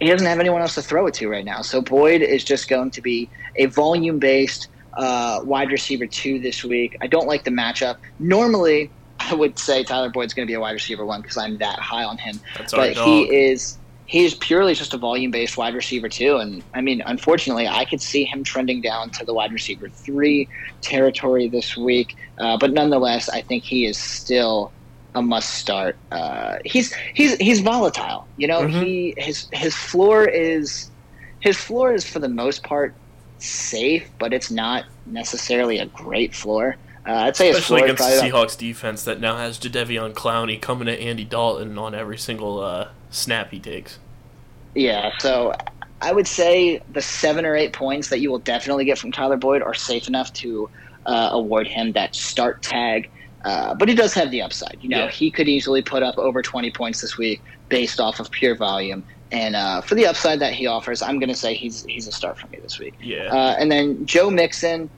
he 0.00 0.08
doesn't 0.08 0.26
have 0.26 0.40
anyone 0.40 0.60
else 0.60 0.74
to 0.74 0.82
throw 0.82 1.06
it 1.06 1.14
to 1.14 1.28
right 1.28 1.44
now. 1.44 1.62
So 1.62 1.80
Boyd 1.80 2.22
is 2.22 2.42
just 2.42 2.68
going 2.68 2.90
to 2.90 3.00
be 3.00 3.30
a 3.54 3.66
volume 3.66 4.18
based 4.18 4.66
uh, 4.96 5.40
wide 5.44 5.70
receiver 5.70 6.08
two 6.08 6.40
this 6.40 6.64
week. 6.64 6.96
I 7.00 7.06
don't 7.06 7.28
like 7.28 7.44
the 7.44 7.52
matchup. 7.52 7.98
Normally, 8.18 8.90
I 9.20 9.34
would 9.34 9.60
say 9.60 9.84
Tyler 9.84 10.10
Boyd's 10.10 10.34
going 10.34 10.46
to 10.46 10.50
be 10.50 10.54
a 10.54 10.60
wide 10.60 10.72
receiver 10.72 11.06
one 11.06 11.22
because 11.22 11.36
I'm 11.36 11.56
that 11.58 11.78
high 11.78 12.02
on 12.02 12.18
him. 12.18 12.40
that's 12.58 12.72
But 12.72 12.96
he 12.96 13.22
is 13.32 13.78
he 14.12 14.26
is 14.26 14.34
purely 14.34 14.74
just 14.74 14.92
a 14.92 14.98
volume 14.98 15.30
based 15.30 15.56
wide 15.56 15.74
receiver 15.74 16.06
too. 16.06 16.36
And 16.36 16.62
I 16.74 16.82
mean, 16.82 17.02
unfortunately, 17.06 17.66
I 17.66 17.86
could 17.86 18.02
see 18.02 18.24
him 18.24 18.44
trending 18.44 18.82
down 18.82 19.08
to 19.12 19.24
the 19.24 19.32
wide 19.32 19.52
receiver 19.52 19.88
three 19.88 20.48
territory 20.82 21.48
this 21.48 21.78
week. 21.78 22.14
Uh, 22.36 22.58
but 22.58 22.74
nonetheless, 22.74 23.30
I 23.30 23.40
think 23.40 23.64
he 23.64 23.86
is 23.86 23.96
still 23.96 24.70
a 25.14 25.22
must 25.22 25.54
start. 25.54 25.96
Uh, 26.10 26.58
he's 26.62 26.92
he's 27.14 27.36
he's 27.38 27.60
volatile. 27.60 28.26
You 28.36 28.48
know, 28.48 28.60
Mhm. 28.60 28.84
he 28.84 29.14
his 29.16 29.46
his 29.50 29.74
floor 29.74 30.26
is 30.28 30.90
his 31.40 31.56
floor 31.56 31.94
is 31.94 32.04
for 32.06 32.18
the 32.18 32.28
most 32.28 32.62
part 32.64 32.92
safe, 33.38 34.06
but 34.18 34.34
it's 34.34 34.50
not 34.50 34.84
necessarily 35.06 35.78
a 35.78 35.86
great 35.86 36.34
floor. 36.34 36.76
Uh, 37.08 37.12
I'd 37.14 37.34
say 37.36 37.48
Especially 37.48 37.78
floor 37.80 37.84
against 37.92 38.02
the 38.22 38.28
about- 38.28 38.48
Seahawks 38.50 38.58
defense 38.58 39.04
that 39.04 39.20
now 39.20 39.38
has 39.38 39.58
Jadeveon 39.58 40.12
Clowney 40.12 40.60
coming 40.60 40.86
at 40.86 40.98
Andy 41.00 41.24
Dalton 41.24 41.78
on 41.78 41.94
every 41.94 42.18
single 42.18 42.60
snap 43.12 43.50
he 43.52 43.60
takes. 43.60 43.98
Yeah, 44.74 45.12
so 45.18 45.52
I 46.00 46.12
would 46.12 46.26
say 46.26 46.80
the 46.92 47.02
seven 47.02 47.44
or 47.46 47.54
eight 47.54 47.72
points 47.72 48.08
that 48.08 48.18
you 48.20 48.30
will 48.30 48.38
definitely 48.40 48.84
get 48.84 48.98
from 48.98 49.12
Tyler 49.12 49.36
Boyd 49.36 49.62
are 49.62 49.74
safe 49.74 50.08
enough 50.08 50.32
to 50.34 50.68
uh, 51.06 51.28
award 51.32 51.66
him 51.68 51.92
that 51.92 52.14
start 52.16 52.62
tag. 52.62 53.10
Uh, 53.44 53.74
but 53.74 53.88
he 53.88 53.94
does 53.94 54.14
have 54.14 54.30
the 54.30 54.40
upside. 54.40 54.78
You 54.80 54.88
know, 54.88 55.04
Yeah. 55.04 55.10
he 55.10 55.30
could 55.30 55.48
easily 55.48 55.82
put 55.82 56.02
up 56.02 56.16
over 56.16 56.42
20 56.42 56.70
points 56.70 57.00
this 57.00 57.18
week 57.18 57.42
based 57.68 58.00
off 58.00 58.20
of 58.20 58.30
pure 58.30 58.54
volume. 58.54 59.02
And 59.32 59.56
uh, 59.56 59.80
for 59.80 59.94
the 59.94 60.06
upside 60.06 60.38
that 60.40 60.52
he 60.52 60.66
offers, 60.66 61.02
I'm 61.02 61.18
going 61.18 61.28
to 61.30 61.34
say 61.34 61.54
he's 61.54 61.84
he's 61.86 62.06
a 62.06 62.12
start 62.12 62.38
for 62.38 62.46
me 62.48 62.58
this 62.62 62.78
week. 62.78 62.94
Yeah. 63.00 63.24
Uh, 63.34 63.56
and 63.58 63.72
then 63.72 64.04
Joe 64.06 64.30
Mixon, 64.30 64.90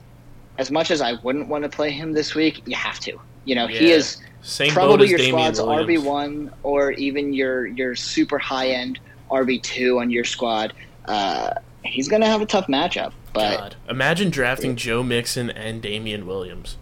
as 0.57 0.69
much 0.71 0.91
as 0.91 1.01
I 1.01 1.13
wouldn't 1.23 1.47
want 1.47 1.63
to 1.63 1.69
play 1.69 1.89
him 1.89 2.13
this 2.13 2.35
week, 2.35 2.61
you 2.67 2.75
have 2.75 2.99
to. 3.01 3.17
You 3.45 3.55
know, 3.55 3.65
he 3.67 3.91
is 3.91 4.17
Same 4.45 4.67
boat 4.67 4.73
probably 4.75 5.09
your 5.09 5.17
squad's 5.17 5.59
RB 5.59 6.03
one 6.03 6.53
or 6.61 6.91
even 6.91 7.33
your 7.33 7.65
your 7.65 7.95
super 7.95 8.37
high 8.37 8.67
end 8.67 8.99
RB 9.31 9.61
two 9.61 9.99
on 9.99 10.11
your 10.11 10.23
squad. 10.23 10.73
Uh, 11.05 11.55
he's 11.83 12.07
gonna 12.07 12.27
have 12.27 12.43
a 12.43 12.45
tough 12.45 12.67
matchup, 12.67 13.11
but 13.33 13.57
God, 13.57 13.75
imagine 13.89 14.29
drafting 14.29 14.75
Joe 14.75 15.01
Mixon 15.01 15.49
and 15.49 15.81
Damien 15.81 16.27
Williams. 16.27 16.77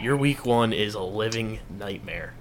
Your 0.00 0.16
week 0.16 0.46
one 0.46 0.72
is 0.72 0.94
a 0.94 1.02
living 1.02 1.60
nightmare. 1.68 2.32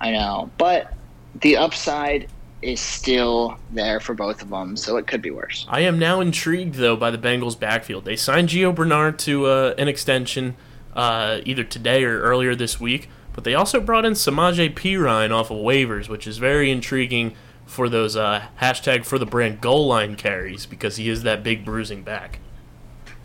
I 0.00 0.10
know. 0.10 0.50
But 0.58 0.92
the 1.40 1.56
upside 1.56 2.28
is 2.60 2.80
still 2.80 3.56
there 3.70 3.98
for 3.98 4.12
both 4.12 4.42
of 4.42 4.50
them, 4.50 4.76
so 4.76 4.98
it 4.98 5.06
could 5.06 5.22
be 5.22 5.30
worse. 5.30 5.64
I 5.70 5.80
am 5.80 5.98
now 5.98 6.20
intrigued 6.20 6.74
though 6.74 6.96
by 6.96 7.10
the 7.10 7.18
Bengals' 7.18 7.58
backfield. 7.58 8.04
They 8.04 8.16
signed 8.16 8.50
Gio 8.50 8.74
Bernard 8.74 9.18
to 9.20 9.46
uh, 9.46 9.74
an 9.78 9.88
extension 9.88 10.54
uh, 10.94 11.40
either 11.44 11.64
today 11.64 12.04
or 12.04 12.20
earlier 12.20 12.54
this 12.54 12.80
week, 12.80 13.08
but 13.32 13.44
they 13.44 13.54
also 13.54 13.80
brought 13.80 14.04
in 14.04 14.12
Samaje 14.12 14.74
Perine 14.74 15.30
off 15.30 15.50
of 15.50 15.58
waivers, 15.58 16.08
which 16.08 16.26
is 16.26 16.38
very 16.38 16.70
intriguing 16.70 17.34
for 17.64 17.88
those 17.88 18.16
uh, 18.16 18.44
hashtag 18.60 19.04
for 19.04 19.18
the 19.18 19.26
brand 19.26 19.60
goal 19.60 19.86
line 19.86 20.14
carries 20.16 20.66
because 20.66 20.96
he 20.96 21.08
is 21.08 21.22
that 21.22 21.42
big 21.42 21.64
bruising 21.64 22.02
back. 22.02 22.38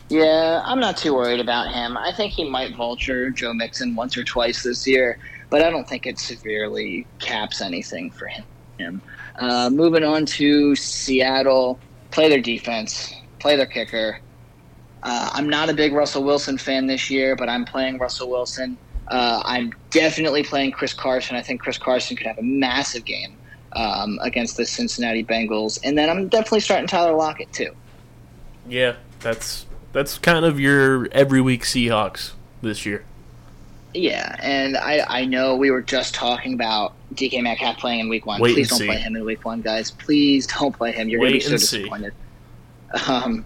Yeah, 0.10 0.62
I'm 0.64 0.80
not 0.80 0.96
too 0.96 1.14
worried 1.14 1.42
about 1.42 1.74
him. 1.74 1.98
I 1.98 2.14
think 2.14 2.32
he 2.32 2.50
might 2.50 2.76
vulture 2.76 3.30
Joe 3.30 3.54
Mixon 3.54 3.94
once 3.94 4.16
or 4.16 4.24
twice 4.24 4.64
this 4.64 4.88
year, 4.88 5.20
but 5.50 5.62
I 5.62 5.70
don't 5.70 5.88
think 5.88 6.06
it 6.06 6.18
severely 6.18 7.06
caps 7.20 7.60
anything 7.62 8.10
for 8.12 8.28
him. 8.28 9.02
Uh, 9.38 9.70
moving 9.70 10.04
on 10.04 10.26
to 10.26 10.76
Seattle, 10.76 11.80
play 12.12 12.30
their 12.30 12.42
defense, 12.42 13.14
play 13.40 13.58
their 13.58 13.66
kicker. 13.66 14.20
Uh, 15.04 15.30
I'm 15.34 15.50
not 15.50 15.70
a 15.70 15.74
big 15.74 15.94
Russell 15.94 16.24
Wilson 16.24 16.58
fan 16.58 16.88
this 16.88 17.10
year, 17.10 17.36
but 17.36 17.50
I'm 17.50 17.66
playing 17.66 17.98
Russell 17.98 18.30
Wilson. 18.30 18.78
Uh, 19.08 19.42
I'm 19.46 19.74
definitely 19.90 20.44
playing 20.44 20.72
Chris 20.72 20.94
Carson. 20.94 21.36
I 21.36 21.42
think 21.42 21.62
Chris 21.62 21.78
Carson 21.78 22.18
could 22.18 22.28
have 22.28 22.38
a 22.38 22.44
massive 22.44 23.06
game 23.06 23.38
um, 23.74 24.20
against 24.22 24.58
the 24.58 24.66
Cincinnati 24.66 25.24
Bengals, 25.24 25.80
and 25.84 25.98
then 25.98 26.10
I'm 26.10 26.28
definitely 26.28 26.62
starting 26.62 26.88
Tyler 26.88 27.14
Lockett 27.14 27.52
too. 27.54 27.72
Yeah, 28.68 28.96
that's 29.20 29.66
that's 29.94 30.18
kind 30.18 30.46
of 30.46 30.60
your 30.60 31.08
every 31.12 31.42
week 31.42 31.64
Seahawks 31.64 32.32
this 32.62 32.86
year. 32.86 33.06
Yeah, 33.94 34.36
and 34.42 34.78
I, 34.78 35.06
I 35.08 35.26
know 35.26 35.56
we 35.56 35.72
were 35.72 35.82
just 35.82 36.14
talking 36.14 36.54
about 36.54 36.94
DK 37.16 37.42
Metcalf 37.42 37.78
playing 37.78 38.02
in 38.02 38.10
week 38.10 38.26
one. 38.26 38.42
Wait 38.42 38.54
Please 38.54 38.70
don't 38.70 38.80
see. 38.80 38.86
play 38.86 38.98
him 38.98 39.16
in 39.16 39.24
week 39.26 39.46
one, 39.46 39.62
guys. 39.62 39.92
Please 39.92 40.46
don't 40.48 40.76
play 40.76 40.92
him. 40.92 41.08
You're 41.08 41.22
gonna 41.22 41.32
be 41.32 41.40
so 41.40 41.52
and 41.52 41.62
see. 41.62 41.78
disappointed. 41.80 42.14
Um, 43.06 43.44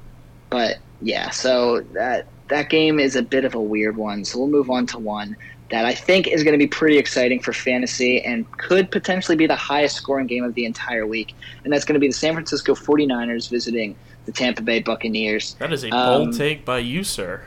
but 0.52 0.78
yeah, 1.02 1.30
so 1.30 1.82
that 1.94 2.28
that 2.50 2.70
game 2.70 3.00
is 3.00 3.16
a 3.16 3.22
bit 3.22 3.46
of 3.46 3.56
a 3.56 3.62
weird 3.62 3.98
one. 3.98 4.26
So 4.26 4.40
we'll 4.40 4.50
move 4.50 4.70
on 4.70 4.86
to 4.88 5.00
one 5.00 5.36
that 5.72 5.86
I 5.86 5.94
think 5.94 6.28
is 6.28 6.44
going 6.44 6.52
to 6.52 6.58
be 6.58 6.68
pretty 6.68 6.98
exciting 6.98 7.40
for 7.40 7.54
fantasy 7.54 8.22
and 8.22 8.50
could 8.58 8.92
potentially 8.92 9.38
be 9.38 9.48
the 9.48 9.56
highest 9.56 9.96
scoring 9.96 10.28
game 10.28 10.44
of 10.44 10.54
the 10.54 10.66
entire 10.66 11.08
week. 11.08 11.34
And 11.64 11.72
that's 11.72 11.86
going 11.86 11.94
to 11.94 12.00
be 12.00 12.08
the 12.08 12.14
San 12.14 12.34
Francisco 12.34 12.76
49ers 12.76 13.50
visiting 13.50 13.96
the 14.26 14.34
Tampa 14.34 14.62
Bay 14.62 14.82
Buccaneers. 14.82 15.56
That 15.60 15.72
is 15.72 15.86
a 15.86 15.90
Um, 15.92 16.26
bold 16.26 16.38
take 16.38 16.66
by 16.66 16.80
you, 16.80 17.04
sir. 17.06 17.44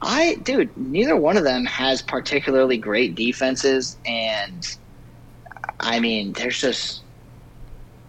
I, 0.00 0.36
dude, 0.42 0.74
neither 0.76 1.14
one 1.14 1.36
of 1.36 1.44
them 1.44 1.64
has 1.66 2.02
particularly 2.02 2.76
great 2.76 3.14
defenses, 3.14 3.96
and 4.04 4.76
I 5.78 6.00
mean, 6.00 6.32
there's 6.32 6.60
just 6.60 7.01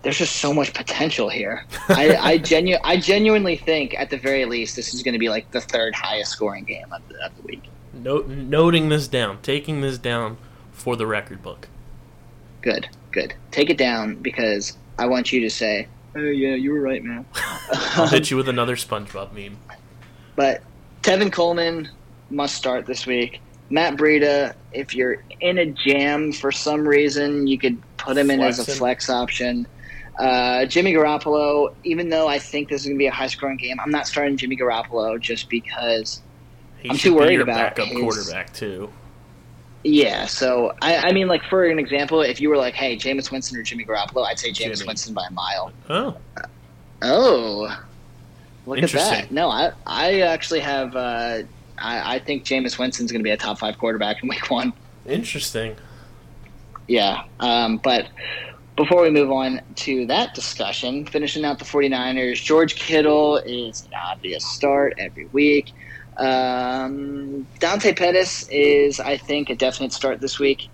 there's 0.04 0.18
just 0.18 0.36
so 0.36 0.54
much 0.54 0.74
potential 0.74 1.30
here. 1.30 1.66
I, 1.88 2.16
I 2.16 2.38
genu- 2.51 2.78
I 2.84 2.97
genuinely 2.97 3.56
think, 3.56 3.95
at 3.97 4.10
the 4.10 4.18
very 4.18 4.45
least, 4.45 4.76
this 4.76 4.93
is 4.93 5.01
going 5.01 5.14
to 5.14 5.20
be 5.20 5.30
like 5.30 5.49
the 5.51 5.62
third 5.62 5.95
highest 5.95 6.32
scoring 6.32 6.66
game 6.66 6.91
of 6.91 7.01
the, 7.08 7.26
of 7.26 7.36
the 7.38 7.41
week. 7.43 7.64
Note, 7.93 8.28
noting 8.28 8.89
this 8.89 9.08
down, 9.08 9.41
taking 9.41 9.82
this 9.82 9.97
down 9.97 10.38
for 10.72 10.95
the 10.95 11.08
record 11.08 11.41
book. 11.41 11.70
Good, 12.62 12.89
good. 13.12 13.34
Take 13.51 13.70
it 13.70 13.78
down 13.78 14.16
because 14.16 14.78
I 14.99 15.06
want 15.08 15.32
you 15.32 15.39
to 15.41 15.49
say, 15.49 15.88
"Oh 16.16 16.20
yeah, 16.20 16.56
you 16.56 16.72
were 16.72 16.82
right, 16.82 17.04
man." 17.04 17.26
I'll 17.95 18.08
hit 18.08 18.30
you 18.30 18.38
with 18.38 18.49
another 18.49 18.76
SpongeBob 18.76 19.34
meme. 19.34 19.58
But 20.36 20.64
Tevin 21.01 21.32
Coleman 21.32 21.89
must 22.30 22.56
start 22.56 22.86
this 22.86 23.06
week. 23.06 23.41
Matt 23.70 23.95
Breida, 23.95 24.54
if 24.72 24.93
you're 24.95 25.24
in 25.39 25.58
a 25.60 25.66
jam 25.66 26.32
for 26.34 26.51
some 26.51 26.88
reason, 26.88 27.47
you 27.47 27.58
could 27.58 27.82
put 27.97 28.18
him 28.18 28.30
in 28.32 28.41
as 28.41 28.60
a 28.60 28.66
flex 28.66 29.10
option. 29.10 29.68
Uh, 30.20 30.66
Jimmy 30.66 30.93
Garoppolo, 30.93 31.74
even 31.84 32.09
though 32.09 32.28
I 32.28 32.38
think 32.39 32.70
this 32.70 32.82
is 32.82 32.88
going 32.88 32.97
to 32.97 32.99
be 32.99 33.07
a 33.07 33.11
high 33.11 33.28
scoring 33.28 33.57
game, 33.57 33.80
I'm 33.80 33.89
not 33.91 34.05
starting 34.07 34.38
Jimmy 34.38 34.55
Garoppolo 34.55 35.20
just 35.20 35.49
because 35.49 36.22
He 36.80 36.89
I'm 36.89 36.97
too 36.97 37.16
worried 37.16 37.34
your 37.34 37.43
about 37.43 37.76
backup 37.76 37.88
his- 37.88 37.99
quarterback 37.99 38.53
too. 38.53 38.91
Yeah, 39.86 40.28
so 40.28 40.74
I, 40.82 40.95
I 41.09 41.11
mean, 41.11 41.28
like 41.28 41.43
for 41.49 41.66
an 41.66 41.78
example, 41.78 42.22
if 42.22 42.39
you 42.39 42.47
were 42.49 42.55
like, 42.55 42.74
"Hey, 42.74 42.95
Jameis 42.95 43.32
Winston 43.32 43.57
or 43.59 43.64
Jimmy 43.64 43.84
Garoppolo," 43.84 44.26
I'd 44.26 44.39
say 44.39 44.51
Jameis 44.51 44.78
Jimmy. 44.78 44.88
Winston 44.88 45.14
by 45.14 45.26
a 45.28 45.32
mile. 45.34 45.74
Oh, 45.89 46.16
Oh, 47.01 47.78
look 48.66 48.82
at 48.82 48.91
that! 48.91 49.30
No, 49.32 49.49
I 49.49 49.72
I 49.86 50.22
actually 50.22 50.61
have. 50.61 50.95
Uh, 50.95 51.39
I 51.78 52.16
I 52.16 52.20
think 52.20 52.45
Jameis 52.45 52.80
Winston's 52.80 53.11
going 53.11 53.20
to 53.20 53.24
be 53.26 53.32
a 53.32 53.36
top 53.38 53.59
five 53.59 53.78
quarterback 53.78 54.24
in 54.24 54.30
Week 54.30 54.49
One. 54.49 54.72
interesting. 55.05 55.76
Yeah, 56.88 57.24
um, 57.41 57.78
but 57.78 58.07
before 58.76 59.01
we 59.01 59.09
move 59.09 59.32
on 59.32 59.61
to 59.76 60.05
that 60.07 60.34
discussion, 60.34 61.05
finishing 61.05 61.45
out 61.45 61.59
the 61.59 61.65
49ers, 61.65 62.41
George 62.43 62.76
Kittle 62.76 63.38
is 63.38 63.86
an 63.86 63.93
obvious 63.93 64.45
start 64.45 64.95
every 64.97 65.26
week. 65.28 65.71
Um, 66.17 67.47
Dante 67.59 67.93
Pettis 67.93 68.47
is, 68.49 68.99
I 68.99 69.17
think, 69.17 69.49
a 69.49 69.55
definite 69.55 69.93
start 69.93 70.21
this 70.21 70.39
week. 70.39 70.69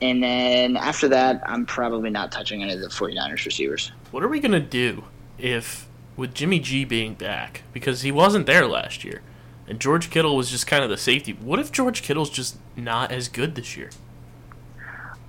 And 0.00 0.22
then 0.22 0.76
after 0.76 1.08
that, 1.08 1.42
I'm 1.46 1.64
probably 1.66 2.10
not 2.10 2.30
touching 2.30 2.62
any 2.62 2.74
of 2.74 2.80
the 2.80 2.88
49ers 2.88 3.44
receivers. 3.44 3.92
What 4.10 4.22
are 4.22 4.28
we 4.28 4.40
gonna 4.40 4.60
do 4.60 5.04
if 5.38 5.88
with 6.16 6.34
Jimmy 6.34 6.58
G 6.60 6.84
being 6.84 7.14
back 7.14 7.62
because 7.72 8.02
he 8.02 8.12
wasn't 8.12 8.46
there 8.46 8.66
last 8.66 9.04
year, 9.04 9.22
and 9.66 9.80
George 9.80 10.10
Kittle 10.10 10.36
was 10.36 10.50
just 10.50 10.66
kind 10.66 10.84
of 10.84 10.90
the 10.90 10.96
safety? 10.96 11.32
What 11.32 11.58
if 11.58 11.72
George 11.72 12.02
Kittle's 12.02 12.30
just 12.30 12.58
not 12.76 13.10
as 13.10 13.28
good 13.28 13.54
this 13.54 13.76
year? 13.76 13.90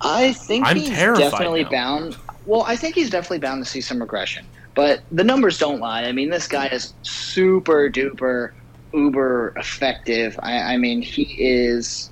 I 0.00 0.32
think 0.32 0.66
I'm 0.66 0.76
he's 0.76 0.90
definitely 0.90 1.64
now. 1.64 1.70
bound. 1.70 2.16
Well, 2.46 2.62
I 2.62 2.76
think 2.76 2.94
he's 2.94 3.10
definitely 3.10 3.40
bound 3.40 3.64
to 3.64 3.70
see 3.70 3.80
some 3.80 4.00
regression. 4.00 4.46
But 4.74 5.02
the 5.10 5.24
numbers 5.24 5.58
don't 5.58 5.80
lie. 5.80 6.04
I 6.04 6.12
mean, 6.12 6.30
this 6.30 6.46
guy 6.46 6.66
is 6.68 6.94
super 7.02 7.90
duper 7.90 8.52
uber 8.94 9.52
effective. 9.56 10.38
I, 10.42 10.74
I 10.74 10.76
mean, 10.76 11.02
he 11.02 11.22
is 11.38 12.10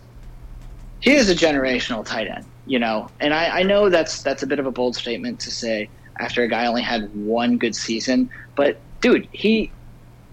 he 1.00 1.12
is 1.12 1.30
a 1.30 1.34
generational 1.34 2.04
tight 2.04 2.26
end. 2.26 2.44
You 2.66 2.80
know, 2.80 3.08
and 3.20 3.32
I, 3.32 3.60
I 3.60 3.62
know 3.62 3.88
that's 3.88 4.22
that's 4.22 4.42
a 4.42 4.46
bit 4.46 4.58
of 4.58 4.66
a 4.66 4.72
bold 4.72 4.96
statement 4.96 5.38
to 5.40 5.52
say 5.52 5.88
after 6.18 6.42
a 6.42 6.48
guy 6.48 6.66
only 6.66 6.82
had 6.82 7.14
one 7.14 7.58
good 7.58 7.76
season. 7.76 8.28
But 8.56 8.80
dude, 9.00 9.28
he 9.30 9.70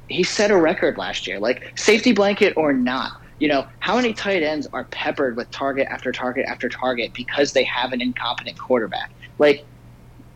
he 0.10 0.24
set 0.24 0.50
a 0.50 0.58
record 0.58 0.98
last 0.98 1.28
year. 1.28 1.40
Like 1.40 1.78
safety 1.78 2.12
blanket 2.12 2.58
or 2.58 2.74
not, 2.74 3.22
you 3.40 3.48
know, 3.48 3.68
how 3.80 3.96
many 3.96 4.14
tight 4.14 4.44
ends 4.44 4.68
are 4.74 4.86
peppered 4.86 5.36
with 5.36 5.50
target 5.52 5.88
after 5.90 6.12
target 6.12 6.46
after 6.48 6.70
target 6.70 7.14
because 7.14 7.54
they 7.54 7.64
have 7.64 7.94
an 7.94 8.02
incompetent 8.02 8.58
quarterback? 8.58 9.12
Like 9.40 9.66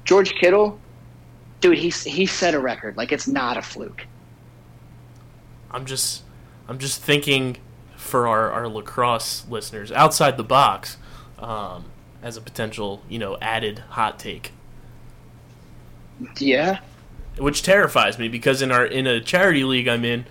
George 0.06 0.34
Kittle, 0.36 0.80
dude, 1.62 1.78
he 1.78 1.90
he 1.90 2.26
set 2.26 2.54
a 2.54 2.60
record. 2.60 2.98
Like 2.98 3.12
it's 3.12 3.28
not 3.28 3.58
a 3.58 3.62
fluke. 3.62 4.06
I'm 5.72 5.86
just 5.86 6.24
I'm 6.68 6.80
just 6.80 7.02
thinking 7.02 7.58
for 7.96 8.28
our, 8.28 8.52
our 8.52 8.68
lacrosse 8.68 9.46
listeners 9.50 9.92
outside 9.92 10.38
the 10.38 10.44
box 10.44 10.98
um, 11.40 11.86
as 12.22 12.38
a 12.38 12.42
potential 12.42 13.02
you 13.10 13.20
know 13.20 13.38
added 13.42 13.80
hot 13.90 14.18
take, 14.20 14.52
Yeah, 16.38 16.80
which 17.38 17.64
terrifies 17.64 18.18
me 18.18 18.28
because 18.28 18.62
in 18.62 18.72
our 18.72 18.86
in 18.86 19.08
a 19.08 19.20
charity 19.22 19.64
league 19.64 19.88
I'm 19.88 20.06
in, 20.06 20.26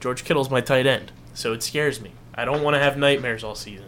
George 0.00 0.24
Kittle's 0.24 0.50
my 0.50 0.60
tight 0.60 0.86
end, 0.86 1.12
so 1.34 1.52
it 1.52 1.62
scares 1.62 2.00
me. 2.00 2.10
I 2.34 2.44
don't 2.44 2.62
want 2.62 2.74
to 2.74 2.80
have 2.80 2.96
nightmares 2.96 3.44
all 3.44 3.54
season. 3.54 3.86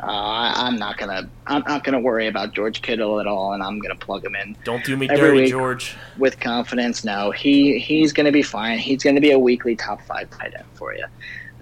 uh, 0.00 0.06
I, 0.06 0.66
I'm 0.66 0.76
not 0.76 0.96
gonna 0.98 1.28
I'm 1.46 1.62
not 1.66 1.84
gonna 1.84 2.00
worry 2.00 2.26
about 2.26 2.52
George 2.52 2.82
Kittle 2.82 3.20
at 3.20 3.26
all, 3.26 3.52
and 3.52 3.62
I'm 3.62 3.78
gonna 3.78 3.94
plug 3.94 4.24
him 4.24 4.34
in 4.34 4.56
Don't 4.64 4.84
do 4.84 4.96
me 4.96 5.08
Every 5.08 5.38
dirty. 5.38 5.50
George. 5.50 5.94
with 6.18 6.40
confidence. 6.40 7.04
No, 7.04 7.30
he 7.30 7.78
he's 7.78 8.12
going 8.12 8.26
to 8.26 8.32
be 8.32 8.42
fine. 8.42 8.78
He's 8.78 9.02
going 9.04 9.14
to 9.14 9.20
be 9.20 9.30
a 9.30 9.38
weekly 9.38 9.76
top 9.76 10.02
five 10.02 10.28
tight 10.30 10.54
end 10.56 10.66
for 10.74 10.94
you. 10.94 11.04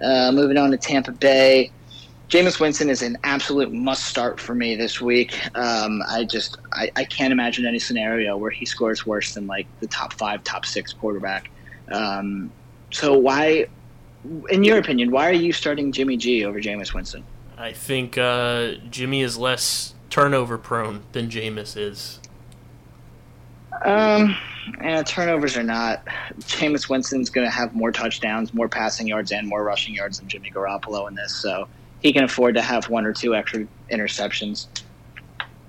Uh, 0.03 0.31
moving 0.31 0.57
on 0.57 0.71
to 0.71 0.77
Tampa 0.77 1.11
Bay, 1.11 1.71
Jameis 2.29 2.59
Winston 2.59 2.89
is 2.89 3.03
an 3.03 3.17
absolute 3.23 3.71
must 3.71 4.05
start 4.05 4.39
for 4.39 4.55
me 4.55 4.75
this 4.75 4.99
week. 4.99 5.37
Um, 5.55 6.01
I 6.09 6.23
just 6.23 6.57
I, 6.73 6.89
I 6.95 7.03
can't 7.03 7.31
imagine 7.31 7.67
any 7.67 7.77
scenario 7.77 8.35
where 8.37 8.49
he 8.49 8.65
scores 8.65 9.05
worse 9.05 9.35
than 9.35 9.45
like 9.45 9.67
the 9.81 9.87
top 9.87 10.13
five, 10.13 10.43
top 10.43 10.65
six 10.65 10.91
quarterback. 10.93 11.51
Um, 11.91 12.51
so 12.89 13.15
why, 13.15 13.67
in 14.49 14.63
your 14.63 14.77
opinion, 14.77 15.11
why 15.11 15.29
are 15.29 15.33
you 15.33 15.53
starting 15.53 15.91
Jimmy 15.91 16.17
G 16.17 16.45
over 16.45 16.59
Jameis 16.59 16.93
Winston? 16.93 17.23
I 17.57 17.73
think 17.73 18.17
uh, 18.17 18.73
Jimmy 18.89 19.21
is 19.21 19.37
less 19.37 19.93
turnover 20.09 20.57
prone 20.57 21.03
than 21.11 21.29
Jameis 21.29 21.77
is. 21.77 22.19
Um, 23.83 24.35
yeah, 24.81 25.03
turnovers 25.03 25.57
are 25.57 25.63
not. 25.63 26.05
Jameis 26.39 26.89
Winston's 26.89 27.29
going 27.29 27.47
to 27.47 27.51
have 27.51 27.73
more 27.73 27.91
touchdowns, 27.91 28.53
more 28.53 28.67
passing 28.67 29.07
yards, 29.07 29.31
and 29.31 29.47
more 29.47 29.63
rushing 29.63 29.95
yards 29.95 30.19
than 30.19 30.27
Jimmy 30.27 30.51
Garoppolo 30.51 31.07
in 31.07 31.15
this, 31.15 31.35
so 31.35 31.67
he 32.01 32.13
can 32.13 32.23
afford 32.23 32.55
to 32.55 32.61
have 32.61 32.89
one 32.89 33.05
or 33.05 33.13
two 33.13 33.35
extra 33.35 33.65
interceptions. 33.91 34.67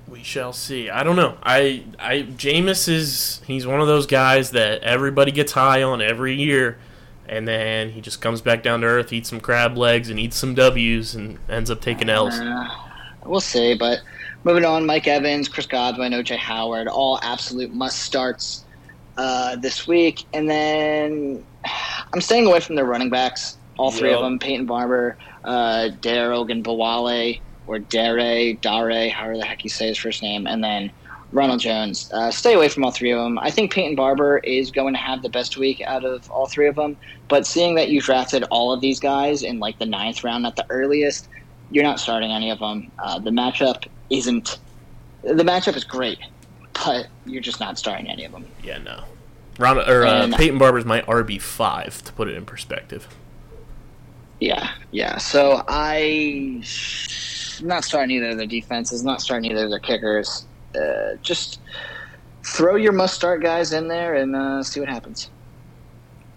We 0.09 0.23
shall 0.23 0.53
see. 0.53 0.91
I 0.91 1.05
don't 1.05 1.17
know. 1.17 1.39
I 1.43 1.85
I 1.99 2.23
Jameis 2.23 2.89
is 2.89 3.41
he's 3.47 3.67
one 3.67 3.81
of 3.81 3.87
those 3.87 4.07
guys 4.07 4.51
that 4.51 4.83
everybody 4.83 5.33
gets 5.33 5.53
high 5.53 5.83
on 5.83 6.03
every 6.03 6.35
year, 6.35 6.79
and 7.29 7.47
then 7.47 7.91
he 7.91 8.01
just 8.01 8.21
comes 8.21 8.41
back 8.41 8.63
down 8.63 8.81
to 8.83 8.87
earth, 8.87 9.13
eats 9.13 9.29
some 9.29 9.41
crab 9.41 9.77
legs, 9.77 10.11
and 10.11 10.19
eats 10.19 10.37
some 10.37 10.55
W's, 10.55 11.15
and 11.15 11.39
ends 11.49 11.71
up 11.71 11.81
taking 11.81 12.09
L's. 12.09 12.39
Uh, 12.39 12.69
we'll 13.25 13.41
see, 13.41 13.75
but 13.75 14.01
moving 14.45 14.65
on, 14.65 14.85
Mike 14.87 15.07
Evans, 15.07 15.49
Chris 15.49 15.67
Godwin, 15.67 16.13
OJ 16.13 16.37
Howard, 16.37 16.89
all 16.89 17.19
absolute 17.23 17.73
must 17.73 18.01
starts 18.01 18.65
uh, 19.17 19.57
this 19.57 19.87
week. 19.87 20.25
And 20.33 20.49
then 20.51 21.45
I'm 22.13 22.21
staying 22.21 22.47
away 22.47 22.61
from 22.61 22.77
the 22.77 22.85
running 22.85 23.11
backs, 23.11 23.57
all 23.79 23.91
three 23.91 24.11
Yep. 24.11 24.19
of 24.19 24.25
them 24.25 24.39
Peyton 24.39 24.67
Barber, 24.67 25.17
uh, 25.45 25.89
Dare 26.01 26.31
Ogunbowale, 26.31 27.41
or 27.67 27.79
Dare, 27.79 28.53
Dare, 28.55 29.09
however 29.11 29.39
the 29.39 29.45
heck 29.45 29.65
you 29.65 29.71
say 29.71 29.87
his 29.89 29.99
first 29.99 30.23
name, 30.23 30.47
and 30.47 30.63
then 30.63 30.91
Ronald 31.33 31.61
Jones. 31.61 32.11
Uh, 32.13 32.31
stay 32.31 32.53
away 32.55 32.69
from 32.69 32.85
all 32.85 32.91
three 32.91 33.11
of 33.11 33.19
them. 33.19 33.39
I 33.39 33.51
think 33.51 33.73
Peyton 33.73 33.97
Barber 33.97 34.39
is 34.39 34.71
going 34.71 34.93
to 34.95 35.01
have 35.01 35.23
the 35.23 35.29
best 35.31 35.57
week 35.57 35.81
out 35.81 36.05
of 36.05 36.31
all 36.31 36.47
three 36.47 36.69
of 36.69 36.75
them. 36.77 36.97
But 37.29 37.47
seeing 37.47 37.75
that 37.77 37.89
you 37.89 38.01
drafted 38.01 38.45
all 38.45 38.73
of 38.73 38.81
these 38.81 39.01
guys 39.01 39.43
in 39.43 39.59
like 39.59 39.79
the 39.79 39.87
ninth 39.87 40.23
round 40.25 40.47
at 40.47 40.57
the 40.57 40.67
earliest, 40.71 41.29
you're 41.71 41.85
not 41.85 41.99
starting 41.99 42.31
any 42.31 42.51
of 42.51 42.59
them. 42.59 42.93
Uh, 42.99 43.19
the 43.19 43.31
matchup 43.31 43.87
isn't. 44.11 44.59
The 45.23 45.43
matchup 45.45 45.75
is 45.77 45.85
great, 45.85 46.19
but 46.75 47.07
you're 47.25 47.41
just 47.43 47.61
not 47.61 47.79
starting 47.79 48.09
any 48.09 48.25
of 48.25 48.33
them. 48.33 48.45
Yeah, 48.63 48.79
no. 48.79 49.05
Ron, 49.59 49.79
or 49.79 50.05
uh, 50.05 50.25
And- 50.25 50.35
Peyton 50.35 50.59
Barber's 50.59 50.85
my 50.85 51.01
RB 51.03 51.41
five 51.41 52.03
to 52.05 52.13
put 52.13 52.29
it 52.29 52.37
in 52.37 52.45
perspective. 52.45 53.09
Yeah, 54.41 54.71
yeah. 54.91 55.19
So 55.19 55.63
I 55.69 56.63
not 57.63 57.85
starting 57.85 58.17
either 58.17 58.31
of 58.31 58.39
their 58.39 58.47
defenses, 58.47 59.05
not 59.05 59.21
starting 59.23 59.51
either 59.51 59.65
of 59.65 59.71
their 59.71 59.79
kickers. 59.79 60.47
Uh, 60.77 61.17
just 61.23 61.61
throw 62.45 62.77
your 62.77 62.93
must 62.93 63.15
start 63.15 63.43
guys 63.43 63.73
in 63.73 63.89
there 63.89 64.15
and 64.15 64.35
uh, 64.35 64.63
see 64.63 64.81
what 64.81 64.89
happens. 64.89 65.31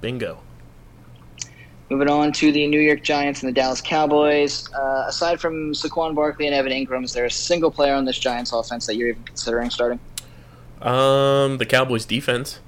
Bingo. 0.02 0.40
Moving 1.90 2.10
on 2.10 2.32
to 2.34 2.52
the 2.52 2.66
New 2.68 2.80
York 2.80 3.04
Giants 3.04 3.44
and 3.44 3.50
the 3.50 3.54
Dallas 3.54 3.80
Cowboys. 3.80 4.72
Uh, 4.74 5.06
aside 5.08 5.40
from 5.40 5.72
Saquon 5.74 6.16
Barkley 6.16 6.48
and 6.48 6.56
Evan 6.56 6.72
Engram, 6.72 7.04
is 7.04 7.14
there 7.14 7.26
a 7.26 7.32
single 7.32 7.70
player 7.70 7.94
on 7.94 8.06
this 8.06 8.18
Giants 8.18 8.52
offense 8.52 8.88
that 8.88 8.96
you're 8.96 9.10
even 9.10 9.24
considering 9.24 9.70
starting? 9.70 10.00
Um, 10.82 11.58
the 11.58 11.66
Cowboys 11.66 12.06
defense. 12.06 12.60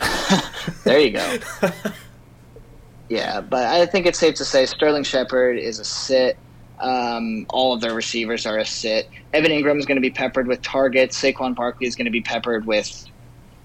There 0.84 0.98
you 0.98 1.10
go. 1.10 1.38
yeah, 3.08 3.40
but 3.40 3.64
I 3.66 3.86
think 3.86 4.06
it's 4.06 4.18
safe 4.18 4.34
to 4.36 4.44
say 4.44 4.66
Sterling 4.66 5.04
Shepard 5.04 5.58
is 5.58 5.78
a 5.78 5.84
sit. 5.84 6.36
Um, 6.84 7.46
all 7.48 7.72
of 7.72 7.80
their 7.80 7.94
receivers 7.94 8.46
are 8.46 8.58
a 8.58 8.64
sit. 8.64 9.08
Evan 9.32 9.50
Engram 9.50 9.78
is 9.78 9.86
going 9.86 9.96
to 9.96 10.02
be 10.02 10.10
peppered 10.10 10.46
with 10.46 10.62
targets. 10.62 11.20
Saquon 11.20 11.54
Barkley 11.54 11.86
is 11.86 11.96
going 11.96 12.04
to 12.04 12.10
be 12.10 12.20
peppered 12.20 12.66
with 12.66 13.06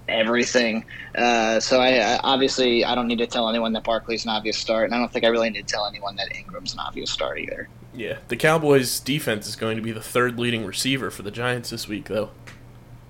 everything. 0.08 0.84
Uh, 1.14 1.60
so 1.60 1.80
I, 1.80 2.14
I 2.14 2.20
obviously 2.24 2.84
I 2.84 2.94
don't 2.94 3.06
need 3.06 3.18
to 3.18 3.26
tell 3.26 3.48
anyone 3.48 3.72
that 3.74 3.84
Barkley's 3.84 4.24
an 4.24 4.30
obvious 4.30 4.56
start, 4.56 4.86
and 4.86 4.94
I 4.94 4.98
don't 4.98 5.12
think 5.12 5.24
I 5.24 5.28
really 5.28 5.50
need 5.50 5.66
to 5.66 5.72
tell 5.72 5.86
anyone 5.86 6.16
that 6.16 6.30
Engram's 6.30 6.72
an 6.72 6.78
obvious 6.80 7.10
start 7.10 7.38
either. 7.38 7.68
Yeah, 7.92 8.18
the 8.28 8.36
Cowboys 8.36 9.00
defense 9.00 9.46
is 9.46 9.56
going 9.56 9.76
to 9.76 9.82
be 9.82 9.92
the 9.92 10.02
third 10.02 10.38
leading 10.38 10.64
receiver 10.64 11.10
for 11.10 11.22
the 11.22 11.30
Giants 11.30 11.70
this 11.70 11.88
week, 11.88 12.06
though. 12.06 12.30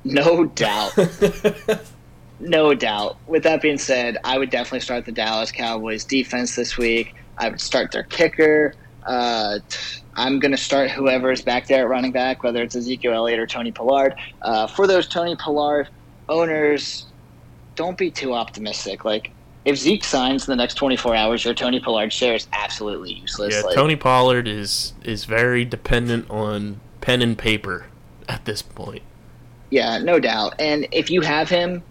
No 0.05 0.47
doubt. 0.47 0.97
No 2.41 2.73
doubt. 2.73 3.19
With 3.27 3.43
that 3.43 3.61
being 3.61 3.79
said, 3.79 4.17
I 4.25 4.39
would 4.39 4.51
definitely 4.51 4.81
start 4.81 5.05
the 5.05 5.13
Dallas 5.13 5.53
Cowboys 5.53 6.05
defense 6.05 6.57
this 6.57 6.79
week. 6.79 7.15
I 7.37 7.51
would 7.51 7.61
start 7.61 7.93
their 7.93 8.05
kicker. 8.05 8.75
Uh, 9.11 9.59
I'm 10.15 10.39
going 10.39 10.53
to 10.53 10.57
start 10.57 10.89
whoever's 10.89 11.43
back 11.43 11.67
there 11.67 11.83
at 11.83 11.89
running 11.89 12.13
back, 12.13 12.45
whether 12.45 12.63
it's 12.63 12.77
Ezekiel 12.77 13.13
Elliott 13.13 13.41
or 13.41 13.47
Tony 13.47 13.73
Pollard. 13.73 14.15
Uh, 14.41 14.69
for 14.69 14.87
those 14.87 15.09
Tony 15.09 15.35
Pollard 15.35 15.89
owners, 16.29 17.07
don't 17.75 17.99
be 17.99 18.13
too 18.13 18.35
optimistic. 18.35 19.05
Like, 19.05 19.33
if 19.65 19.77
Zeke 19.77 20.05
signs 20.05 20.47
in 20.47 20.53
the 20.53 20.57
next 20.57 20.75
24 20.75 21.17
hours, 21.17 21.45
your 21.45 21.55
Tony 21.55 21.81
Pollard 21.81 22.13
share 22.13 22.37
is 22.37 22.47
absolutely 22.53 23.15
useless. 23.15 23.53
Yeah, 23.53 23.63
Like, 23.63 23.75
Tony 23.75 23.97
Pollard 23.97 24.47
is 24.47 24.93
is 25.03 25.25
very 25.25 25.65
dependent 25.65 26.31
on 26.31 26.79
pen 27.01 27.21
and 27.21 27.37
paper 27.37 27.87
at 28.29 28.45
this 28.45 28.63
point. 28.63 29.03
Yeah, 29.71 29.99
no 29.99 30.21
doubt. 30.21 30.55
And 30.61 30.87
if 30.93 31.11
you 31.11 31.21
have 31.23 31.49
him, 31.49 31.83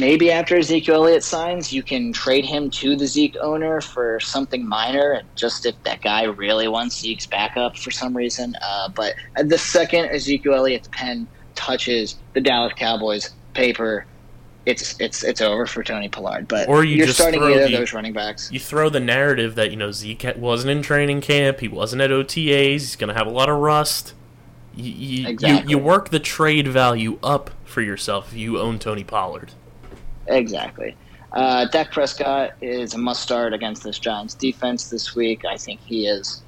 maybe 0.00 0.30
after 0.30 0.56
Ezekiel 0.56 0.96
Elliott 0.96 1.22
signs, 1.24 1.72
you 1.72 1.82
can 1.82 2.12
trade 2.12 2.44
him 2.44 2.70
to 2.70 2.96
the 2.96 3.06
Zeke 3.06 3.36
owner 3.40 3.80
for 3.80 4.20
something 4.20 4.66
minor, 4.66 5.12
and 5.12 5.28
just 5.36 5.66
if 5.66 5.74
that 5.84 6.02
guy 6.02 6.24
really 6.24 6.68
wants 6.68 7.00
Zeke's 7.00 7.26
backup 7.26 7.76
for 7.76 7.90
some 7.90 8.16
reason. 8.16 8.54
Uh, 8.62 8.88
but 8.88 9.14
the 9.44 9.58
second 9.58 10.06
Ezekiel 10.06 10.54
Elliott's 10.54 10.88
pen 10.92 11.26
touches 11.54 12.16
the 12.34 12.40
Dallas 12.40 12.72
Cowboys 12.76 13.30
paper, 13.54 14.06
it's 14.66 14.98
it's 15.00 15.22
it's 15.22 15.40
over 15.40 15.64
for 15.66 15.82
Tony 15.82 16.08
Pollard. 16.08 16.48
But 16.48 16.68
Or 16.68 16.84
you 16.84 16.96
you're 16.96 17.06
just 17.06 17.18
starting 17.18 17.40
throw 17.40 17.50
either 17.52 17.64
of 17.64 17.70
the- 17.70 17.76
those 17.78 17.92
running 17.92 18.12
backs. 18.12 18.50
You 18.52 18.58
throw 18.60 18.88
the 18.88 19.00
narrative 19.00 19.54
that 19.54 19.70
you 19.70 19.76
know 19.76 19.92
Zeke 19.92 20.26
wasn't 20.36 20.70
in 20.72 20.82
training 20.82 21.20
camp, 21.20 21.60
he 21.60 21.68
wasn't 21.68 22.02
at 22.02 22.10
OTAs, 22.10 22.72
he's 22.72 22.96
going 22.96 23.08
to 23.08 23.14
have 23.14 23.26
a 23.26 23.30
lot 23.30 23.48
of 23.48 23.58
rust. 23.58 24.12
You, 24.74 24.90
you, 24.92 25.28
Exactly. 25.28 25.72
you, 25.72 25.78
you 25.78 25.82
work 25.82 26.10
the 26.10 26.18
trade 26.18 26.68
value 26.68 27.18
up 27.22 27.50
for 27.64 27.80
yourself 27.80 28.32
if 28.32 28.38
you 28.38 28.58
own 28.58 28.78
Tony 28.78 29.04
Pollard. 29.04 29.52
Exactly. 30.28 30.96
Uh, 31.32 31.66
Dak 31.66 31.92
Prescott 31.92 32.52
is 32.60 32.94
a 32.94 32.98
must 32.98 33.22
start 33.22 33.52
against 33.52 33.82
this 33.84 33.98
Giants 33.98 34.34
defense 34.34 34.88
this 34.88 35.14
week. 35.14 35.44
I 35.44 35.56
think 35.56 35.80
he 35.84 36.06
is. 36.06 36.42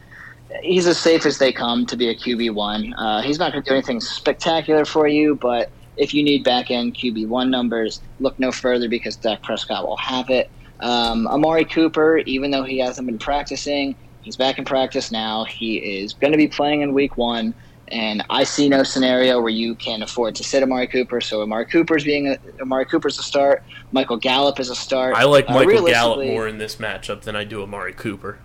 He's 0.62 0.86
as 0.86 0.98
safe 0.98 1.26
as 1.26 1.38
they 1.38 1.52
come 1.52 1.84
to 1.86 1.96
be 1.96 2.08
a 2.08 2.14
QB 2.14 2.54
one. 2.54 2.94
Uh, 2.94 3.20
he's 3.20 3.38
not 3.38 3.52
going 3.52 3.62
to 3.62 3.68
do 3.68 3.74
anything 3.74 4.00
spectacular 4.00 4.84
for 4.86 5.06
you, 5.06 5.36
but 5.36 5.70
if 5.96 6.14
you 6.14 6.22
need 6.22 6.42
back 6.42 6.70
end 6.70 6.94
QB 6.94 7.28
one 7.28 7.50
numbers, 7.50 8.00
look 8.18 8.38
no 8.38 8.50
further 8.50 8.88
because 8.88 9.16
Dak 9.16 9.42
Prescott 9.42 9.86
will 9.86 9.98
have 9.98 10.30
it. 10.30 10.50
Um, 10.80 11.26
Amari 11.26 11.64
Cooper, 11.64 12.18
even 12.18 12.50
though 12.50 12.62
he 12.62 12.78
hasn't 12.78 13.06
been 13.06 13.18
practicing, 13.18 13.96
he's 14.20 14.36
back 14.36 14.58
in 14.58 14.64
practice 14.64 15.10
now. 15.12 15.44
He 15.44 15.76
is 15.76 16.14
going 16.14 16.32
to 16.32 16.38
be 16.38 16.48
playing 16.48 16.80
in 16.80 16.94
week 16.94 17.16
one. 17.16 17.54
And 17.90 18.24
I 18.30 18.44
see 18.44 18.68
no 18.68 18.82
scenario 18.82 19.40
where 19.40 19.50
you 19.50 19.74
can 19.74 20.02
afford 20.02 20.34
to 20.36 20.44
sit 20.44 20.62
Amari 20.62 20.86
Cooper. 20.86 21.20
So 21.20 21.42
Amari 21.42 21.66
Cooper's 21.66 22.04
being 22.04 22.28
a, 22.28 22.38
Amari 22.60 22.84
Cooper's 22.84 23.18
a 23.18 23.22
start. 23.22 23.62
Michael 23.92 24.16
Gallup 24.16 24.60
is 24.60 24.70
a 24.70 24.76
start. 24.76 25.14
I 25.14 25.24
like 25.24 25.48
Uh, 25.48 25.54
Michael 25.54 25.86
Gallup 25.86 26.26
more 26.26 26.46
in 26.48 26.58
this 26.58 26.76
matchup 26.76 27.22
than 27.22 27.34
I 27.36 27.44
do 27.44 27.62
Amari 27.62 27.92
Cooper. 27.92 28.38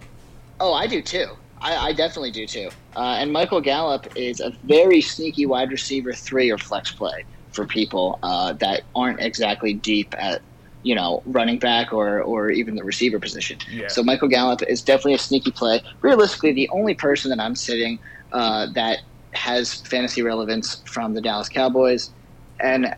Oh, 0.59 0.73
I 0.73 0.87
do 0.87 1.01
too. 1.01 1.27
I, 1.61 1.75
I 1.89 1.93
definitely 1.93 2.31
do 2.31 2.45
too. 2.45 2.69
Uh, 2.95 3.17
and 3.19 3.31
Michael 3.31 3.61
Gallup 3.61 4.07
is 4.15 4.39
a 4.39 4.51
very 4.63 5.01
sneaky 5.01 5.45
wide 5.45 5.71
receiver 5.71 6.13
three 6.13 6.51
or 6.51 6.57
flex 6.57 6.91
play 6.91 7.25
for 7.51 7.65
people 7.65 8.19
uh, 8.23 8.53
that 8.53 8.83
aren't 8.95 9.19
exactly 9.21 9.73
deep 9.73 10.13
at 10.17 10.41
you 10.83 10.93
know 10.95 11.23
running 11.25 11.59
back 11.59 11.93
or 11.93 12.21
or 12.21 12.49
even 12.49 12.75
the 12.75 12.83
receiver 12.83 13.19
position. 13.19 13.57
Yeah. 13.71 13.87
So 13.87 14.03
Michael 14.03 14.27
Gallup 14.27 14.61
is 14.63 14.81
definitely 14.81 15.13
a 15.13 15.19
sneaky 15.19 15.51
play. 15.51 15.81
Realistically, 16.01 16.51
the 16.53 16.69
only 16.69 16.93
person 16.93 17.29
that 17.29 17.39
I'm 17.39 17.55
sitting 17.55 17.99
uh, 18.33 18.67
that 18.73 18.99
has 19.35 19.81
fantasy 19.81 20.21
relevance 20.21 20.81
from 20.85 21.13
the 21.13 21.21
Dallas 21.21 21.49
Cowboys, 21.49 22.11
and 22.59 22.95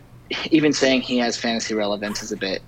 even 0.52 0.74
saying 0.74 1.02
he 1.02 1.18
has 1.20 1.38
fantasy 1.38 1.74
relevance 1.74 2.24
is 2.24 2.32
a 2.32 2.38
bit 2.38 2.62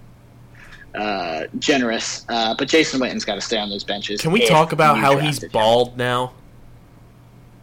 uh, 0.95 1.45
generous. 1.59 2.25
Uh, 2.29 2.55
but 2.57 2.67
Jason 2.67 2.99
Witten's 2.99 3.25
got 3.25 3.35
to 3.35 3.41
stay 3.41 3.57
on 3.57 3.69
those 3.69 3.83
benches. 3.83 4.21
Can 4.21 4.31
we 4.31 4.45
talk 4.47 4.71
about 4.71 4.97
how 4.97 5.17
he's 5.17 5.39
drafted 5.39 5.43
him. 5.43 5.51
bald 5.51 5.97
now? 5.97 6.33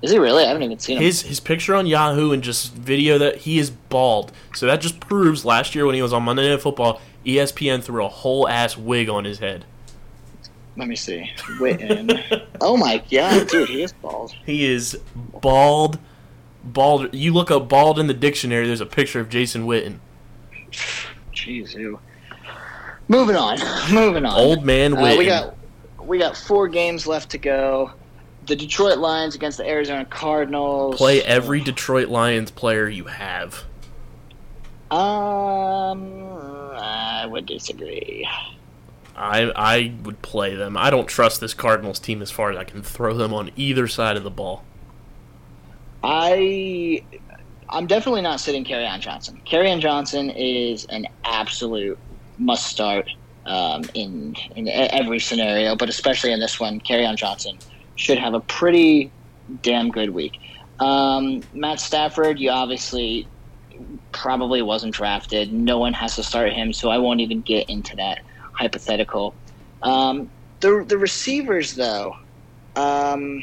Is 0.02 0.10
he 0.10 0.18
really? 0.18 0.44
I 0.44 0.48
haven't 0.48 0.62
even 0.62 0.78
seen 0.78 0.98
him. 0.98 1.02
His 1.02 1.22
his 1.22 1.40
picture 1.40 1.74
on 1.74 1.86
Yahoo 1.86 2.32
and 2.32 2.42
just 2.42 2.74
video 2.74 3.16
that 3.18 3.38
he 3.38 3.58
is 3.58 3.70
bald. 3.70 4.32
So 4.54 4.66
that 4.66 4.80
just 4.80 5.00
proves 5.00 5.44
last 5.44 5.74
year 5.74 5.86
when 5.86 5.94
he 5.94 6.02
was 6.02 6.12
on 6.12 6.22
Monday 6.22 6.50
Night 6.50 6.60
Football, 6.60 7.00
ESPN 7.24 7.82
threw 7.82 8.04
a 8.04 8.08
whole 8.08 8.46
ass 8.46 8.76
wig 8.76 9.08
on 9.08 9.24
his 9.24 9.38
head. 9.38 9.64
Let 10.76 10.88
me 10.88 10.96
see. 10.96 11.30
Witten. 11.58 12.46
oh 12.60 12.76
my 12.76 13.02
god, 13.10 13.48
dude, 13.48 13.68
he 13.68 13.82
is 13.82 13.92
bald. 13.92 14.34
He 14.44 14.64
is 14.66 14.98
bald. 15.40 15.98
Bald. 16.64 17.14
You 17.14 17.32
look 17.32 17.50
up 17.50 17.68
bald 17.68 17.98
in 17.98 18.06
the 18.06 18.14
dictionary. 18.14 18.66
There's 18.66 18.80
a 18.80 18.86
picture 18.86 19.20
of 19.20 19.28
Jason 19.28 19.66
Witten. 19.66 19.98
Jeez, 21.32 21.74
ew. 21.74 22.00
Moving 23.08 23.36
on. 23.36 23.58
Moving 23.92 24.24
on. 24.24 24.38
Old 24.38 24.64
man 24.64 24.94
Uh, 24.94 24.96
Witten. 25.00 25.18
we 25.18 25.26
got 25.26 25.54
we 26.04 26.18
got 26.18 26.36
four 26.36 26.66
games 26.68 27.06
left 27.06 27.30
to 27.30 27.38
go. 27.38 27.92
The 28.46 28.56
Detroit 28.56 28.98
Lions 28.98 29.34
against 29.34 29.58
the 29.58 29.66
Arizona 29.66 30.04
Cardinals. 30.04 30.96
Play 30.96 31.22
every 31.22 31.60
Detroit 31.60 32.08
Lions 32.08 32.50
player 32.50 32.88
you 32.88 33.04
have. 33.04 33.64
Um, 34.90 36.02
I 36.76 37.26
would 37.26 37.46
disagree. 37.46 38.28
I 39.16 39.50
I 39.54 39.94
would 40.02 40.22
play 40.22 40.54
them. 40.54 40.76
I 40.76 40.90
don't 40.90 41.06
trust 41.06 41.40
this 41.40 41.54
Cardinals 41.54 41.98
team 41.98 42.22
as 42.22 42.30
far 42.30 42.50
as 42.50 42.56
I 42.56 42.64
can 42.64 42.82
throw 42.82 43.14
them 43.14 43.32
on 43.32 43.50
either 43.56 43.86
side 43.86 44.16
of 44.16 44.24
the 44.24 44.30
ball. 44.30 44.64
I 46.02 47.02
I'm 47.68 47.86
definitely 47.86 48.22
not 48.22 48.40
sitting 48.40 48.64
on 48.86 49.00
Johnson. 49.00 49.40
on 49.70 49.80
Johnson 49.80 50.30
is 50.30 50.84
an 50.86 51.06
absolute 51.24 51.98
must 52.38 52.66
start 52.66 53.08
um, 53.46 53.84
in 53.94 54.34
in 54.56 54.68
every 54.68 55.20
scenario, 55.20 55.76
but 55.76 55.88
especially 55.88 56.32
in 56.32 56.40
this 56.40 56.58
one. 56.58 56.80
on 57.06 57.16
Johnson 57.16 57.58
should 57.96 58.18
have 58.18 58.34
a 58.34 58.40
pretty 58.40 59.10
damn 59.62 59.90
good 59.90 60.10
week. 60.10 60.40
Um, 60.80 61.42
Matt 61.52 61.80
Stafford, 61.80 62.38
you 62.38 62.50
obviously 62.50 63.28
probably 64.12 64.62
wasn't 64.62 64.94
drafted. 64.94 65.52
No 65.52 65.78
one 65.78 65.92
has 65.92 66.16
to 66.16 66.22
start 66.22 66.52
him, 66.52 66.72
so 66.72 66.90
I 66.90 66.98
won't 66.98 67.20
even 67.20 67.40
get 67.42 67.68
into 67.68 67.96
that 67.96 68.20
hypothetical. 68.54 69.34
Um, 69.82 70.30
the 70.60 70.84
the 70.86 70.98
receivers 70.98 71.74
though. 71.74 72.16
Um, 72.76 73.42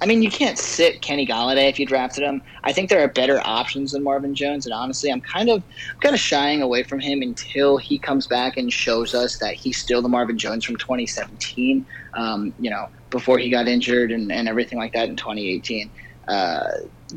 I 0.00 0.06
mean, 0.06 0.22
you 0.22 0.30
can't 0.30 0.58
sit 0.58 1.00
Kenny 1.02 1.26
Golladay 1.26 1.68
if 1.68 1.78
you 1.78 1.86
drafted 1.86 2.24
him. 2.24 2.42
I 2.62 2.72
think 2.72 2.90
there 2.90 3.02
are 3.02 3.08
better 3.08 3.40
options 3.44 3.92
than 3.92 4.02
Marvin 4.02 4.34
Jones, 4.34 4.66
and 4.66 4.74
honestly, 4.74 5.10
I'm 5.10 5.20
kind 5.20 5.48
of 5.48 5.62
I'm 5.92 6.00
kind 6.00 6.14
of 6.14 6.20
shying 6.20 6.62
away 6.62 6.82
from 6.82 7.00
him 7.00 7.22
until 7.22 7.78
he 7.78 7.98
comes 7.98 8.26
back 8.26 8.56
and 8.56 8.72
shows 8.72 9.14
us 9.14 9.38
that 9.38 9.54
he's 9.54 9.78
still 9.78 10.02
the 10.02 10.08
Marvin 10.08 10.36
Jones 10.36 10.64
from 10.64 10.76
2017. 10.76 11.86
Um, 12.14 12.54
you 12.58 12.70
know, 12.70 12.88
before 13.10 13.38
he 13.38 13.48
got 13.48 13.68
injured 13.68 14.10
and, 14.10 14.30
and 14.32 14.48
everything 14.48 14.78
like 14.78 14.92
that 14.92 15.08
in 15.08 15.16
2018. 15.16 15.90
Uh, 16.26 16.70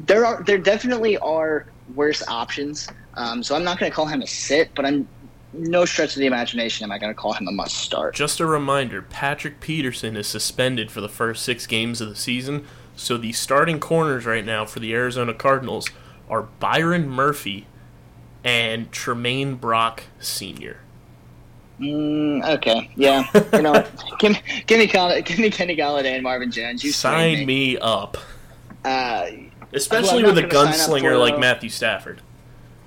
there 0.06 0.26
are 0.26 0.44
there 0.44 0.58
definitely 0.58 1.18
are 1.18 1.66
worse 1.96 2.24
options. 2.28 2.88
Um, 3.16 3.42
so 3.42 3.56
I'm 3.56 3.64
not 3.64 3.80
going 3.80 3.92
to 3.92 3.96
call 3.96 4.06
him 4.06 4.22
a 4.22 4.28
sit, 4.28 4.70
but 4.76 4.86
I'm 4.86 5.08
no 5.54 5.86
stretch 5.86 6.16
of 6.16 6.20
the 6.20 6.26
imagination 6.26 6.84
am 6.84 6.92
I 6.92 6.98
going 6.98 7.14
to 7.14 7.20
call 7.20 7.34
him 7.34 7.48
a 7.48 7.52
must 7.52 7.78
start. 7.78 8.16
Just 8.16 8.40
a 8.40 8.46
reminder 8.46 9.02
Patrick 9.02 9.60
Peterson 9.60 10.16
is 10.16 10.28
suspended 10.28 10.92
for 10.92 11.02
the 11.02 11.10
first 11.10 11.44
six 11.44 11.66
games 11.66 12.02
of 12.02 12.10
the 12.10 12.16
season, 12.16 12.66
so 12.96 13.18
the 13.18 13.34
starting 13.34 13.80
corners 13.80 14.26
right 14.26 14.46
now 14.46 14.66
for 14.66 14.80
the 14.80 14.94
Arizona 14.94 15.34
Cardinals 15.34 15.90
are 16.30 16.44
Byron 16.44 17.10
Murphy 17.10 17.68
and 18.44 18.92
Tramaine 18.92 19.60
Brock 19.60 20.04
Sr. 20.20 20.78
Mm, 21.80 22.44
okay, 22.58 22.90
yeah. 22.96 23.28
You 23.54 23.62
know, 23.62 23.86
give 24.20 24.32
me, 24.34 24.42
give 24.66 24.80
me, 24.80 24.88
give 25.22 25.40
me 25.40 25.50
Kenny 25.50 25.76
Golladay 25.76 26.16
and 26.16 26.24
Marvin 26.24 26.52
Jones. 26.52 26.84
You 26.84 26.92
Sign 26.92 27.36
swayed 27.36 27.48
me 27.48 27.78
up. 27.78 28.18
Uh, 28.84 29.28
Especially 29.74 30.20
I'm 30.20 30.26
with 30.26 30.38
a 30.38 30.42
not 30.42 30.50
gonna 30.50 30.74
sign 30.74 30.90
up 30.90 31.04
gunslinger 31.04 31.20
like. 31.20 31.40
Matthew 31.40 31.70
Stafford. 31.70 32.22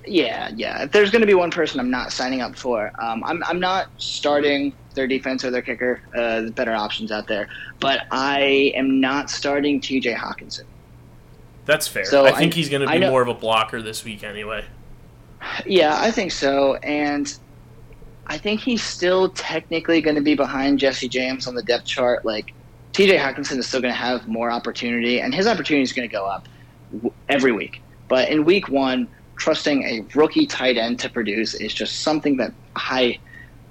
Yeah, 0.05 0.49
yeah. 0.55 0.83
If 0.83 0.91
there's 0.91 1.11
going 1.11 1.21
to 1.21 1.27
be 1.27 1.33
one 1.33 1.51
person 1.51 1.79
I'm 1.79 1.91
not 1.91 2.11
signing 2.11 2.41
up 2.41 2.55
for, 2.55 2.91
um, 2.99 3.23
I'm, 3.23 3.43
I'm 3.45 3.59
not 3.59 3.87
starting 3.97 4.73
their 4.95 5.07
defense 5.07 5.45
or 5.45 5.51
their 5.51 5.61
kicker. 5.61 6.01
Uh, 6.15 6.41
there's 6.41 6.51
better 6.51 6.73
options 6.73 7.11
out 7.11 7.27
there, 7.27 7.47
but 7.79 8.01
I 8.11 8.71
am 8.75 8.99
not 8.99 9.29
starting 9.29 9.79
T.J. 9.79 10.13
Hockenson. 10.13 10.63
That's 11.65 11.87
fair. 11.87 12.05
So 12.05 12.25
I 12.25 12.31
think 12.31 12.53
I- 12.53 12.55
he's 12.55 12.69
going 12.69 12.81
to 12.87 12.91
be 12.91 12.99
more 13.07 13.21
of 13.21 13.27
a 13.27 13.33
blocker 13.33 13.81
this 13.81 14.03
week 14.03 14.23
anyway. 14.23 14.65
Yeah, 15.65 15.95
I 15.99 16.11
think 16.11 16.31
so, 16.31 16.75
and 16.75 17.27
I 18.27 18.37
think 18.37 18.61
he's 18.61 18.83
still 18.83 19.29
technically 19.29 20.01
going 20.01 20.15
to 20.15 20.21
be 20.21 20.35
behind 20.35 20.79
Jesse 20.79 21.09
James 21.09 21.47
on 21.47 21.55
the 21.55 21.63
depth 21.63 21.85
chart. 21.85 22.25
Like 22.25 22.53
T.J. 22.93 23.17
Hockenson 23.17 23.57
is 23.57 23.67
still 23.67 23.81
going 23.81 23.93
to 23.93 23.99
have 23.99 24.27
more 24.27 24.51
opportunity, 24.51 25.19
and 25.19 25.33
his 25.33 25.47
opportunity 25.47 25.83
is 25.83 25.93
going 25.93 26.07
to 26.07 26.11
go 26.11 26.25
up 26.25 26.47
w- 26.91 27.13
every 27.29 27.51
week. 27.51 27.81
But 28.07 28.29
in 28.29 28.45
week 28.45 28.67
one, 28.69 29.07
trusting 29.41 29.83
a 29.83 30.05
rookie 30.13 30.45
tight 30.45 30.77
end 30.77 30.99
to 30.99 31.09
produce 31.09 31.55
is 31.55 31.73
just 31.73 32.03
something 32.03 32.37
that 32.37 32.53
I 32.75 33.17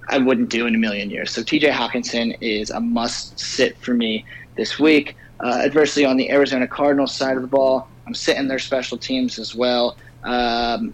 I 0.09 0.18
wouldn't 0.18 0.51
do 0.51 0.66
in 0.66 0.75
a 0.75 0.79
million 0.79 1.11
years. 1.11 1.31
So 1.31 1.45
T.J. 1.45 1.71
Hockenson 1.71 2.37
is 2.41 2.71
a 2.71 2.81
must 2.81 3.39
sit 3.39 3.79
for 3.79 3.95
me 3.95 4.25
this 4.57 4.81
week. 4.81 5.14
Uh, 5.39 5.62
adversely, 5.64 6.05
on 6.05 6.16
the 6.16 6.29
Arizona 6.33 6.66
Cardinals 6.66 7.14
side 7.14 7.37
of 7.37 7.43
the 7.43 7.49
ball, 7.49 7.89
I'm 8.05 8.14
sitting 8.14 8.49
their 8.49 8.59
special 8.59 8.99
teams 8.99 9.39
as 9.39 9.55
well. 9.55 9.97
Um, 10.25 10.93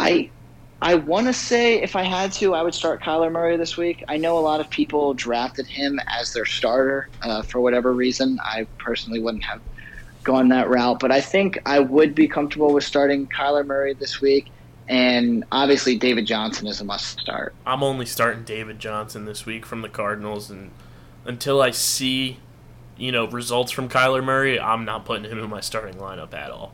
I 0.00 0.32
I 0.80 0.96
want 0.96 1.28
to 1.28 1.32
say 1.32 1.80
if 1.80 1.94
I 1.94 2.02
had 2.02 2.32
to, 2.32 2.54
I 2.54 2.62
would 2.62 2.74
start 2.74 3.04
Kyler 3.04 3.30
Murray 3.30 3.56
this 3.56 3.76
week. 3.76 4.02
I 4.08 4.16
know 4.16 4.36
a 4.36 4.40
lot 4.40 4.58
of 4.58 4.68
people 4.68 5.14
drafted 5.14 5.68
him 5.68 6.00
as 6.18 6.32
their 6.32 6.44
starter 6.44 7.08
uh, 7.22 7.42
for 7.42 7.60
whatever 7.60 7.92
reason. 7.94 8.36
I 8.42 8.66
personally 8.84 9.20
wouldn't 9.20 9.44
have 9.44 9.62
gone 10.24 10.48
that 10.48 10.68
route, 10.68 10.98
but 11.00 11.10
I 11.10 11.20
think 11.20 11.58
I 11.66 11.78
would 11.80 12.14
be 12.14 12.28
comfortable 12.28 12.72
with 12.72 12.84
starting 12.84 13.26
Kyler 13.26 13.66
Murray 13.66 13.94
this 13.94 14.20
week. 14.20 14.50
And 14.88 15.44
obviously, 15.52 15.96
David 15.96 16.26
Johnson 16.26 16.66
is 16.66 16.80
a 16.80 16.84
must 16.84 17.18
start. 17.20 17.54
I'm 17.64 17.82
only 17.82 18.04
starting 18.04 18.42
David 18.44 18.78
Johnson 18.78 19.24
this 19.24 19.46
week 19.46 19.64
from 19.64 19.82
the 19.82 19.88
Cardinals, 19.88 20.50
and 20.50 20.70
until 21.24 21.62
I 21.62 21.70
see, 21.70 22.38
you 22.96 23.12
know, 23.12 23.26
results 23.26 23.70
from 23.72 23.88
Kyler 23.88 24.22
Murray, 24.22 24.58
I'm 24.58 24.84
not 24.84 25.04
putting 25.04 25.30
him 25.30 25.38
in 25.38 25.48
my 25.48 25.60
starting 25.60 25.94
lineup 25.94 26.34
at 26.34 26.50
all. 26.50 26.72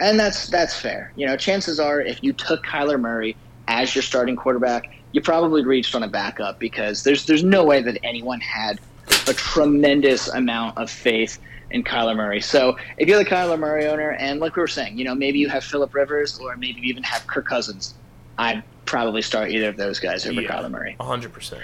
and 0.00 0.18
that's 0.18 0.48
that's 0.48 0.74
fair. 0.78 1.12
You 1.16 1.26
know, 1.26 1.36
chances 1.36 1.78
are 1.78 2.00
if 2.00 2.22
you 2.22 2.32
took 2.32 2.64
Kyler 2.64 2.98
Murray 2.98 3.36
as 3.68 3.94
your 3.94 4.02
starting 4.02 4.36
quarterback, 4.36 4.90
you 5.12 5.20
probably 5.20 5.64
reached 5.64 5.94
on 5.94 6.02
a 6.02 6.08
backup 6.08 6.58
because 6.58 7.02
there's 7.04 7.26
there's 7.26 7.44
no 7.44 7.64
way 7.64 7.82
that 7.82 7.98
anyone 8.02 8.40
had 8.40 8.80
a 9.26 9.34
tremendous 9.34 10.28
amount 10.28 10.78
of 10.78 10.90
faith 10.90 11.38
in 11.70 11.84
Kyler 11.84 12.16
Murray. 12.16 12.40
So 12.40 12.76
if 12.96 13.08
you're 13.08 13.18
the 13.22 13.28
Kyler 13.28 13.58
Murray 13.58 13.86
owner, 13.86 14.10
and 14.12 14.40
like 14.40 14.56
we 14.56 14.60
were 14.60 14.66
saying, 14.68 14.98
you 14.98 15.04
know, 15.04 15.14
maybe 15.14 15.38
you 15.38 15.48
have 15.48 15.64
Philip 15.64 15.94
Rivers 15.94 16.38
or 16.38 16.56
maybe 16.56 16.80
you 16.80 16.88
even 16.88 17.02
have 17.02 17.26
Kirk 17.26 17.46
Cousins, 17.46 17.94
I'd 18.38 18.62
probably 18.86 19.20
start 19.22 19.50
either 19.50 19.68
of 19.68 19.76
those 19.76 19.98
guys 20.00 20.26
over 20.26 20.40
Yeah. 20.40 20.48
Kyler 20.48 20.70
Murray. 20.70 20.96
100%. 20.98 21.58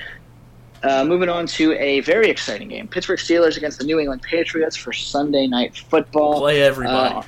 Uh, 0.83 1.03
moving 1.05 1.31
on 1.31 1.47
to 1.47 1.73
a 1.73 2.01
very 2.01 2.29
exciting 2.29 2.69
game: 2.69 2.87
Pittsburgh 2.87 3.19
Steelers 3.19 3.57
against 3.57 3.79
the 3.79 3.85
New 3.87 3.99
England 3.99 4.21
Patriots 4.21 4.77
for 4.77 4.93
Sunday 4.93 5.47
Night 5.47 5.75
Football. 5.75 6.41
Play 6.41 6.61
everybody. 6.61 7.15
Uh, 7.15 7.23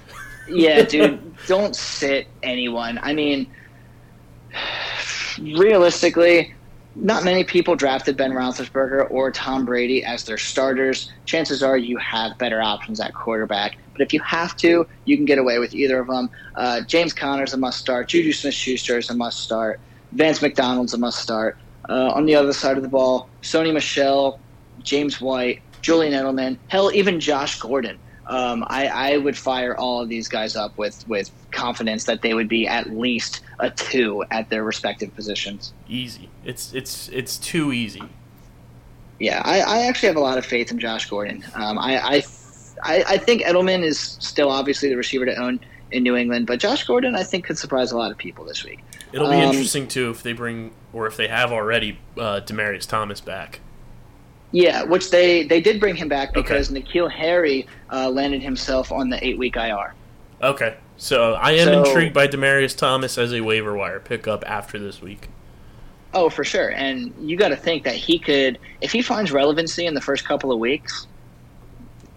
yeah, 0.47 0.83
dude, 0.83 1.19
don't 1.47 1.75
sit 1.75 2.27
anyone. 2.43 2.99
I 3.03 3.15
mean, 3.15 3.47
realistically, 5.41 6.55
not 6.97 7.25
many 7.25 7.45
people 7.45 7.77
drafted 7.77 8.17
Ben 8.17 8.33
Roethlisberger 8.33 9.11
or 9.11 9.31
Tom 9.31 9.65
Brady 9.65 10.03
as 10.03 10.25
their 10.25 10.39
starters. 10.39 11.11
Chances 11.27 11.63
are 11.63 11.77
you 11.77 11.99
have 11.99 12.37
better 12.39 12.63
options 12.63 13.01
at 13.01 13.13
quarterback. 13.13 13.77
But 13.93 14.01
if 14.01 14.13
you 14.13 14.21
have 14.21 14.57
to, 14.59 14.87
you 15.05 15.17
can 15.17 15.27
get 15.27 15.39
away 15.39 15.59
with 15.59 15.75
either 15.75 15.99
of 15.99 16.07
them. 16.07 16.31
Uh, 16.55 16.81
James 16.83 17.13
Conner's 17.13 17.53
a 17.53 17.59
must 17.59 17.79
start. 17.79 18.09
Juju 18.09 18.33
Smith 18.33 18.55
Schuster 18.55 18.99
is 18.99 19.11
a 19.11 19.15
must 19.15 19.41
start. 19.41 19.81
Vance 20.13 20.41
McDonald's 20.41 20.95
a 20.95 20.99
must 20.99 21.19
start. 21.19 21.59
Uh, 21.89 22.11
on 22.13 22.27
the 22.27 22.35
other 22.35 22.53
side 22.53 22.77
of 22.77 22.83
the 22.83 22.89
ball, 22.89 23.29
Sony 23.43 23.73
Michel, 23.73 24.41
James 24.83 25.21
White, 25.21 25.63
Julian 25.83 26.15
Edelman, 26.15 26.59
hell, 26.69 26.91
even 26.93 27.21
Josh 27.21 27.59
Gordon. 27.59 27.99
Um, 28.29 28.65
I, 28.69 28.89
I 28.89 29.17
would 29.19 29.37
fire 29.37 29.77
all 29.77 30.01
of 30.03 30.09
these 30.09 30.27
guys 30.29 30.57
up 30.57 30.77
with, 30.77 31.07
with 31.09 31.31
confidence 31.53 32.05
that 32.05 32.23
they 32.23 32.35
would 32.35 32.49
be 32.49 32.67
at 32.67 32.91
least 32.91 33.43
a 33.61 33.71
two 33.71 34.25
at 34.31 34.51
their 34.51 34.65
respective 34.65 35.15
positions. 35.15 35.73
easy. 35.89 36.29
It's 36.45 36.75
it's 36.75 37.09
it's 37.11 37.39
too 37.39 37.73
easy. 37.73 38.03
Yeah, 39.19 39.41
I, 39.45 39.61
I 39.61 39.87
actually 39.87 40.09
have 40.09 40.17
a 40.17 40.21
lot 40.21 40.39
of 40.39 40.45
faith 40.45 40.71
in 40.71 40.79
Josh 40.79 41.09
Gordon. 41.09 41.45
Um, 41.55 41.79
I, 41.79 41.99
I, 41.99 42.23
I 42.83 43.05
I 43.11 43.17
think 43.19 43.43
Edelman 43.43 43.83
is 43.83 43.99
still 43.99 44.51
obviously 44.51 44.89
the 44.89 44.97
receiver 44.97 45.25
to 45.25 45.35
own 45.37 45.61
in 45.93 46.03
New 46.03 46.17
England, 46.17 46.47
but 46.47 46.59
Josh 46.59 46.85
Gordon 46.85 47.15
I 47.15 47.23
think 47.23 47.45
could 47.47 47.57
surprise 47.57 47.93
a 47.93 47.97
lot 47.97 48.11
of 48.11 48.19
people 48.19 48.45
this 48.45 48.65
week. 48.65 48.81
It'll 49.13 49.31
be 49.31 49.37
Um, 49.37 49.51
interesting 49.53 49.87
too 49.89 50.11
if 50.11 50.23
they 50.23 50.33
bring 50.33 50.73
or 50.93 51.07
if 51.07 51.17
they 51.17 51.29
have 51.29 51.53
already 51.53 51.99
uh, 52.19 52.41
Demaryius 52.45 52.87
Thomas 52.87 53.21
back. 53.21 53.61
Yeah, 54.53 54.85
which 54.85 55.11
they, 55.11 55.43
they 55.45 55.61
did 55.61 55.81
bring 55.81 55.97
him 55.97 56.09
back 56.09 56.31
Okay. 56.31 56.41
because 56.41 56.71
N'Keal 56.71 57.11
Harry 57.11 57.67
uh, 57.93 58.09
landed 58.09 58.43
himself 58.43 58.93
on 58.93 59.11
the 59.11 59.25
eight 59.27 59.37
week 59.39 59.57
IR. 59.57 59.95
Okay, 60.43 60.77
so 60.97 61.35
I 61.35 61.53
am 61.53 61.67
So- 61.69 61.85
intrigued 61.85 62.15
by 62.15 62.29
Demaryius 62.29 62.77
Thomas 62.77 63.19
as 63.19 63.33
a 63.33 63.41
waiver 63.41 63.75
wire 63.77 64.01
pickup 64.01 64.45
after 64.47 64.79
this 64.79 65.01
week. 65.03 65.29
Oh, 66.15 66.31
for 66.31 66.45
sure. 66.45 66.69
And 66.71 67.13
you 67.21 67.37
got 67.37 67.49
to 67.49 67.57
think 67.57 67.85
that 67.85 67.95
he 67.97 68.19
could, 68.19 68.59
if 68.81 68.93
he 68.93 69.03
finds 69.03 69.33
relevancy 69.33 69.85
in 69.87 69.93
the 69.95 70.01
first 70.01 70.25
couple 70.25 70.51
of 70.53 70.59
weeks, 70.59 71.07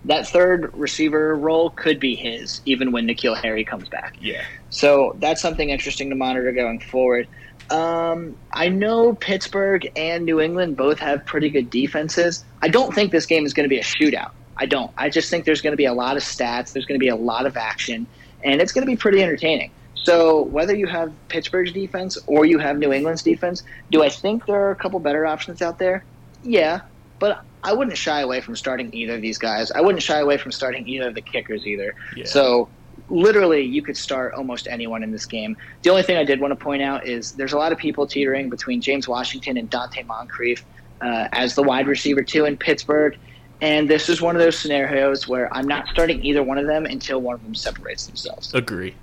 that 0.06 0.28
third 0.28 0.72
receiver 0.74 1.36
role 1.36 1.72
could 1.72 2.00
be 2.00 2.16
his, 2.16 2.62
even 2.66 2.92
when 2.94 3.06
N'Keal 3.08 3.36
Harry 3.42 3.66
comes 3.66 3.90
back. 3.90 4.16
Yeah, 4.22 4.44
So 4.70 5.18
that's 5.20 5.42
something 5.42 5.70
interesting 5.70 6.10
to 6.10 6.16
monitor 6.16 6.52
going 6.54 6.80
forward. 6.80 7.28
Um, 7.72 8.36
I 8.52 8.70
know 8.70 9.14
Pittsburgh 9.14 9.92
and 9.96 10.26
New 10.26 10.40
England 10.42 10.78
both 10.78 11.00
have 11.00 11.26
pretty 11.26 11.50
good 11.50 11.70
defenses. 11.70 12.44
I 12.62 12.68
don't 12.68 12.94
think 12.94 13.12
this 13.12 13.26
game 13.26 13.46
is 13.46 13.54
going 13.54 13.66
to 13.66 13.70
be 13.70 13.80
a 13.80 13.84
shootout. 13.84 14.32
I 14.58 14.66
don't. 14.66 14.92
I 14.98 15.10
just 15.10 15.30
think 15.30 15.46
there's 15.46 15.62
going 15.62 15.72
to 15.72 15.78
be 15.78 15.86
a 15.86 15.94
lot 15.94 16.18
of 16.18 16.24
stats. 16.24 16.74
There's 16.74 16.86
going 16.86 17.00
to 17.00 17.04
be 17.04 17.10
a 17.10 17.16
lot 17.16 17.46
of 17.46 17.56
action, 17.56 18.06
and 18.44 18.62
it's 18.62 18.72
going 18.72 18.86
to 18.86 18.92
be 18.92 18.98
pretty 18.98 19.22
entertaining. 19.24 19.72
So 19.96 20.44
whether 20.44 20.76
you 20.76 20.88
have 20.88 21.14
Pittsburgh's 21.28 21.72
defense 21.72 22.18
or 22.26 22.46
you 22.46 22.58
have 22.60 22.78
New 22.78 22.92
England's 22.92 23.22
defense, 23.22 23.64
do 23.92 24.04
I 24.04 24.10
think 24.10 24.46
there 24.46 24.56
are 24.56 24.72
a 24.72 24.76
couple 24.76 25.00
better 25.00 25.26
options 25.26 25.62
out 25.62 25.78
there? 25.78 26.04
Yeah, 26.44 26.82
but 27.20 27.44
I 27.64 27.74
wouldn't 27.74 27.98
shy 27.98 28.22
away 28.22 28.42
from 28.42 28.56
starting 28.56 28.94
either 28.94 29.16
of 29.16 29.22
these 29.22 29.38
guys. 29.38 29.72
I 29.72 29.82
wouldn't 29.82 30.02
shy 30.02 30.20
away 30.20 30.38
from 30.38 30.52
starting 30.52 30.88
either 30.88 31.10
of 31.10 31.16
the 31.16 31.22
kickers 31.22 31.68
either. 31.68 31.96
yeah. 32.16 32.26
So 32.26 32.70
literally, 33.10 33.62
you 33.64 33.82
could 33.82 33.98
start 33.98 34.34
almost 34.34 34.68
anyone 34.68 35.04
in 35.04 35.12
this 35.12 35.26
game. 35.26 35.58
The 35.84 35.90
only 35.90 36.04
thing 36.04 36.18
I 36.18 36.24
did 36.24 36.40
want 36.40 36.52
to 36.52 36.56
point 36.64 36.82
out 36.82 37.06
is 37.08 37.34
there's 37.34 37.54
a 37.54 37.58
lot 37.58 37.72
of 37.72 37.78
people 37.78 38.06
teetering 38.08 38.50
between 38.50 38.82
James 38.82 39.08
Washington 39.08 39.58
and 39.58 39.70
Donte 39.70 40.06
Moncrief 40.06 40.64
uh, 41.02 41.28
as 41.32 41.56
the 41.56 41.64
wide 41.64 41.88
receiver 41.88 42.22
two 42.24 42.46
in 42.46 42.58
Pittsburgh. 42.58 43.18
And 43.62 43.90
this 43.90 44.08
is 44.10 44.22
one 44.22 44.36
of 44.36 44.42
those 44.42 44.58
scenarios 44.58 45.28
where 45.28 45.54
I'm 45.54 45.68
not 45.68 45.88
starting 45.90 46.24
either 46.24 46.42
one 46.44 46.58
of 46.58 46.66
them 46.68 46.86
until 46.86 47.20
one 47.22 47.36
of 47.36 47.44
them 47.44 47.56
separates 47.56 48.06
themselves. 48.06 48.54
agree. 48.54 48.96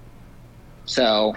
So 0.86 1.34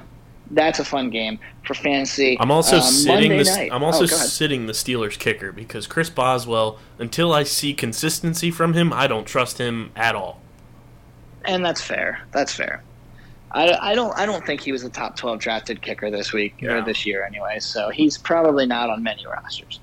that's 0.51 0.79
a 0.79 0.85
fun 0.85 1.09
game 1.09 1.39
for 1.65 1.73
fantasy. 1.73 2.37
I'm 2.39 2.51
also 2.51 2.77
Um, 2.77 2.81
sitting 2.83 3.29
Monday 3.31 3.43
the 3.43 3.49
night. 3.51 3.69
I'm 3.71 3.83
also 3.83 4.03
Oh, 4.03 4.07
sitting 4.07 4.67
the 4.67 4.73
Steelers 4.73 5.17
kicker 5.19 5.51
because 5.51 5.85
Chris 5.87 6.09
Boswell. 6.09 6.79
Until 6.97 7.33
I 7.33 7.43
see 7.43 7.73
consistency 7.73 8.51
from 8.51 8.73
him, 8.73 8.93
I 8.93 9.07
don't 9.07 9.25
trust 9.25 9.57
him 9.57 9.91
at 9.95 10.15
all. 10.15 10.39
And 11.45 11.65
that's 11.65 11.81
fair. 11.81 12.21
That's 12.31 12.53
fair. 12.53 12.83
I, 13.51 13.73
I 13.91 13.95
don't 13.95 14.15
I 14.17 14.25
don't 14.25 14.45
think 14.45 14.61
he 14.61 14.71
was 14.71 14.83
a 14.83 14.89
top 14.89 15.15
twelve 15.15 15.39
drafted 15.39 15.81
kicker 15.81 16.11
this 16.11 16.31
week 16.33 16.61
No. 16.61 16.77
or 16.77 16.81
this 16.83 17.05
year 17.05 17.23
anyway. 17.23 17.59
So 17.59 17.89
he's 17.89 18.17
probably 18.17 18.65
not 18.67 18.89
on 18.89 19.01
many 19.01 19.25
rosters. 19.25 19.79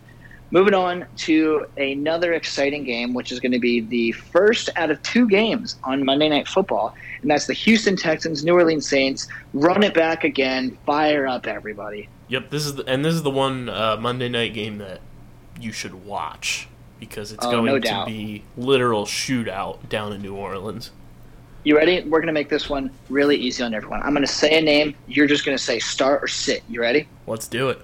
Moving 0.53 0.75
on 0.75 1.05
to 1.17 1.67
another 1.77 2.33
exciting 2.35 2.85
game, 2.85 3.13
which 3.15 3.33
is 3.33 3.41
going 3.41 3.51
to 3.51 3.59
be 3.59 3.81
the 3.81 4.13
first 4.13 4.71
out 4.77 4.93
of 4.93 5.03
two 5.03 5.29
games 5.29 5.77
on 5.83 6.05
Monday 6.05 6.29
Night 6.29 6.47
Football, 6.47 6.95
and 7.21 7.29
that's 7.29 7.49
the 7.49 7.53
Houston 7.53 7.97
Texans, 7.97 8.45
New 8.45 8.55
Orleans 8.55 8.89
Saints. 8.89 9.27
Run 9.55 9.83
it 9.83 9.93
back 9.93 10.23
again, 10.23 10.79
fire 10.87 11.27
up 11.27 11.49
everybody. 11.49 12.09
Yep, 12.29 12.51
this 12.51 12.65
is 12.65 12.77
the, 12.77 12.85
and 12.85 13.05
this 13.05 13.15
is 13.15 13.25
the 13.25 13.31
one 13.31 13.69
uh, 13.69 13.97
Monday 14.01 14.29
night 14.29 14.55
game 14.55 14.79
that 14.79 15.01
you 15.61 15.73
should 15.73 16.05
watch 16.07 16.69
because 17.01 17.33
it's 17.33 17.45
Oh, 17.45 17.51
going 17.51 17.67
no 17.67 17.81
to 17.81 18.05
be 18.07 18.45
literal 18.57 19.05
shootout 19.05 19.89
down 19.89 20.13
in 20.13 20.23
New 20.23 20.37
Orleans. 20.37 20.93
You 21.67 21.77
ready? 21.77 22.01
We're 22.05 22.21
going 22.21 22.29
to 22.29 22.33
make 22.33 22.49
this 22.49 22.71
one 22.71 22.93
really 23.09 23.35
easy 23.35 23.61
on 23.64 23.75
everyone. 23.75 24.01
I'm 24.05 24.12
going 24.12 24.25
to 24.25 24.33
say 24.33 24.57
a 24.57 24.61
name. 24.61 24.95
You're 25.09 25.27
just 25.27 25.45
going 25.45 25.59
to 25.59 25.62
say 25.62 25.81
start 25.81 26.23
or 26.23 26.29
sit. 26.29 26.62
You 26.69 26.81
ready? 26.81 27.09
Let's 27.27 27.49
do 27.49 27.71
it. 27.71 27.83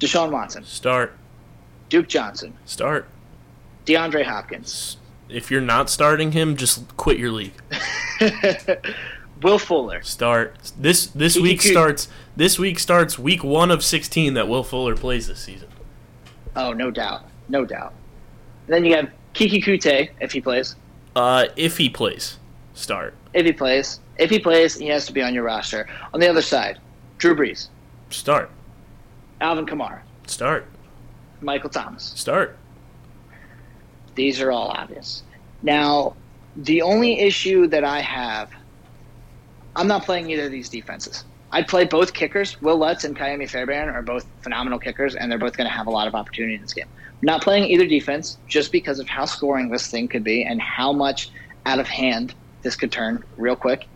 Deshaun 0.00 0.30
Watson, 0.30 0.64
Start. 0.64 1.14
Duke 1.90 2.08
Johnson, 2.08 2.54
Start. 2.64 3.06
DeAndre 3.84 4.24
Hopkins. 4.24 4.96
If 5.28 5.50
you're 5.50 5.60
not 5.60 5.90
starting 5.90 6.32
him, 6.32 6.56
just 6.56 6.96
quit 6.96 7.18
your 7.18 7.30
league. 7.30 7.52
Will 9.42 9.58
Fuller. 9.58 10.00
Start. 10.02 10.72
This 10.78 11.08
this 11.08 11.34
Kiki 11.34 11.42
week 11.42 11.60
starts 11.60 12.08
this 12.36 12.58
week 12.58 12.78
starts 12.78 13.18
week 13.18 13.44
1 13.44 13.70
of 13.70 13.84
16 13.84 14.32
that 14.32 14.48
Will 14.48 14.64
Fuller 14.64 14.96
plays 14.96 15.28
this 15.28 15.40
season. 15.40 15.68
Oh, 16.56 16.72
no 16.72 16.90
doubt. 16.90 17.26
No 17.50 17.66
doubt. 17.66 17.92
then 18.66 18.86
you 18.86 18.94
have 18.96 19.10
Keke 19.34 19.62
Coutee, 19.62 20.08
if 20.20 20.32
he 20.32 20.40
plays. 20.40 20.74
Uh 21.14 21.48
if 21.56 21.76
he 21.76 21.90
plays. 21.90 22.38
Start. 22.74 23.14
If 23.34 23.46
he 23.46 23.52
plays. 23.52 24.00
If 24.18 24.30
he 24.30 24.38
plays, 24.38 24.76
he 24.76 24.88
has 24.88 25.06
to 25.06 25.12
be 25.12 25.22
on 25.22 25.34
your 25.34 25.44
roster. 25.44 25.88
On 26.12 26.20
the 26.20 26.28
other 26.28 26.42
side, 26.42 26.78
Drew 27.18 27.34
Brees, 27.34 27.68
Start. 28.10 28.50
Alvin 29.40 29.66
Kamara, 29.66 30.00
Start. 30.26 30.66
Michael 31.40 31.70
Thomas. 31.70 32.12
Start. 32.14 32.56
These 34.14 34.40
are 34.40 34.52
all 34.52 34.68
obvious. 34.68 35.22
Now, 35.62 36.14
the 36.56 36.82
only 36.82 37.20
issue 37.20 37.66
that 37.68 37.84
I 37.84 38.00
have, 38.00 38.50
I'm 39.74 39.88
not 39.88 40.04
playing 40.04 40.30
either 40.30 40.46
of 40.46 40.52
these 40.52 40.68
defenses. 40.68 41.24
I'd 41.50 41.68
play 41.68 41.84
both 41.84 42.14
kickers. 42.14 42.60
Wil 42.62 42.78
Lutz 42.78 43.04
and 43.04 43.16
Ka'imi 43.16 43.48
Fairbairn 43.48 43.88
are 43.90 44.02
both 44.02 44.26
phenomenal 44.40 44.78
kickers, 44.78 45.14
and 45.14 45.30
they're 45.30 45.38
both 45.38 45.56
going 45.56 45.68
to 45.68 45.74
have 45.74 45.86
a 45.86 45.90
lot 45.90 46.08
of 46.08 46.14
opportunity 46.14 46.54
in 46.54 46.62
this 46.62 46.72
game. 46.72 46.86
I'm 47.06 47.26
not 47.26 47.42
playing 47.42 47.64
either 47.64 47.86
defense 47.86 48.38
just 48.48 48.72
because 48.72 48.98
of 48.98 49.08
how 49.08 49.26
scoring 49.26 49.70
this 49.70 49.86
thing 49.88 50.08
could 50.08 50.24
be 50.24 50.44
and 50.44 50.60
how 50.60 50.92
much 50.92 51.30
out 51.66 51.78
of 51.78 51.86
hand 51.86 52.34
this 52.62 52.76
could 52.76 52.92
turn 52.92 53.24
real 53.36 53.56
quick. 53.56 53.86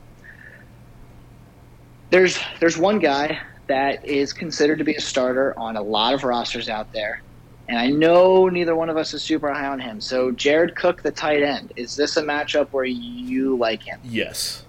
There's 2.10 2.38
there's 2.60 2.78
one 2.78 2.98
guy 2.98 3.38
that 3.66 4.04
is 4.04 4.32
considered 4.32 4.78
to 4.78 4.84
be 4.84 4.94
a 4.94 5.00
starter 5.00 5.58
on 5.58 5.76
a 5.76 5.82
lot 5.82 6.14
of 6.14 6.24
rosters 6.24 6.68
out 6.68 6.92
there, 6.92 7.22
and 7.68 7.78
I 7.78 7.88
know 7.88 8.48
neither 8.48 8.76
one 8.76 8.88
of 8.88 8.96
us 8.96 9.12
is 9.14 9.22
super 9.22 9.52
high 9.52 9.66
on 9.66 9.80
him. 9.80 10.00
So 10.00 10.30
Jared 10.30 10.76
Cook, 10.76 11.02
the 11.02 11.10
tight 11.10 11.42
end, 11.42 11.72
is 11.76 11.96
this 11.96 12.16
a 12.16 12.22
matchup 12.22 12.68
where 12.70 12.84
you 12.84 13.56
like 13.56 13.82
him? 13.82 14.00
Yes. 14.04 14.64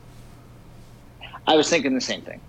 I 1.46 1.56
was 1.56 1.70
thinking 1.70 1.94
the 1.94 2.02
same 2.02 2.22
thing. 2.22 2.42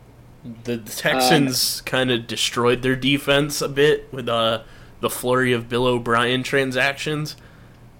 The, 0.65 0.77
the 0.77 0.91
Texans 0.91 1.83
kind 1.83 2.11
of 2.11 2.27
destroyed 2.27 2.83
their 2.83 2.97
defense 2.97 3.61
a 3.61 3.69
bit 3.69 4.13
with 4.13 4.29
uh, 4.29 4.63
the 5.01 5.11
flurry 5.11 5.53
of 5.53 5.69
Bill 5.69 5.87
O'Brien 5.87 6.43
transactions. 6.43 7.37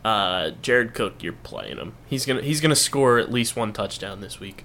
Uh, 0.05 0.51
Jared 0.63 0.95
Cook, 0.95 1.23
you're 1.23 1.33
playing 1.33 1.77
him. 1.77 1.95
He's 2.07 2.25
gonna 2.25 2.43
he's 2.43 2.61
gonna 2.61 2.77
score 2.77 3.19
at 3.19 3.31
least 3.33 3.57
one 3.57 3.73
touchdown 3.73 4.21
this 4.21 4.39
week. 4.41 4.65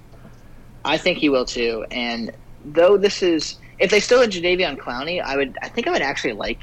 I 0.85 0.97
think 0.97 1.18
he 1.18 1.30
will 1.30 1.45
too. 1.45 1.85
And 1.91 2.31
though 2.65 2.97
this 2.97 3.23
is, 3.23 3.57
if 3.80 3.89
they 3.91 3.99
still 3.99 4.22
had 4.22 4.31
Jadeveon 4.31 4.77
Clowney, 4.77 5.22
I 5.22 5.35
would, 5.35 5.57
I 5.61 5.69
think 5.69 5.88
I 5.88 5.91
would 5.91 6.01
actually 6.01 6.34
like 6.34 6.60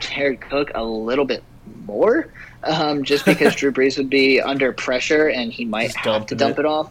Jared 0.00 0.40
Cook 0.40 0.70
a 0.74 0.84
little 0.84 1.24
bit 1.24 1.42
more, 1.86 2.32
um, 2.64 3.04
just 3.04 3.24
because 3.24 3.54
Drew 3.56 3.72
Brees 3.72 3.96
would 3.98 4.10
be 4.10 4.40
under 4.40 4.72
pressure 4.72 5.28
and 5.28 5.52
he 5.52 5.64
might 5.64 5.92
Just 5.92 5.98
have 5.98 6.26
to 6.26 6.34
dump 6.34 6.58
it. 6.58 6.60
it 6.60 6.66
off. 6.66 6.90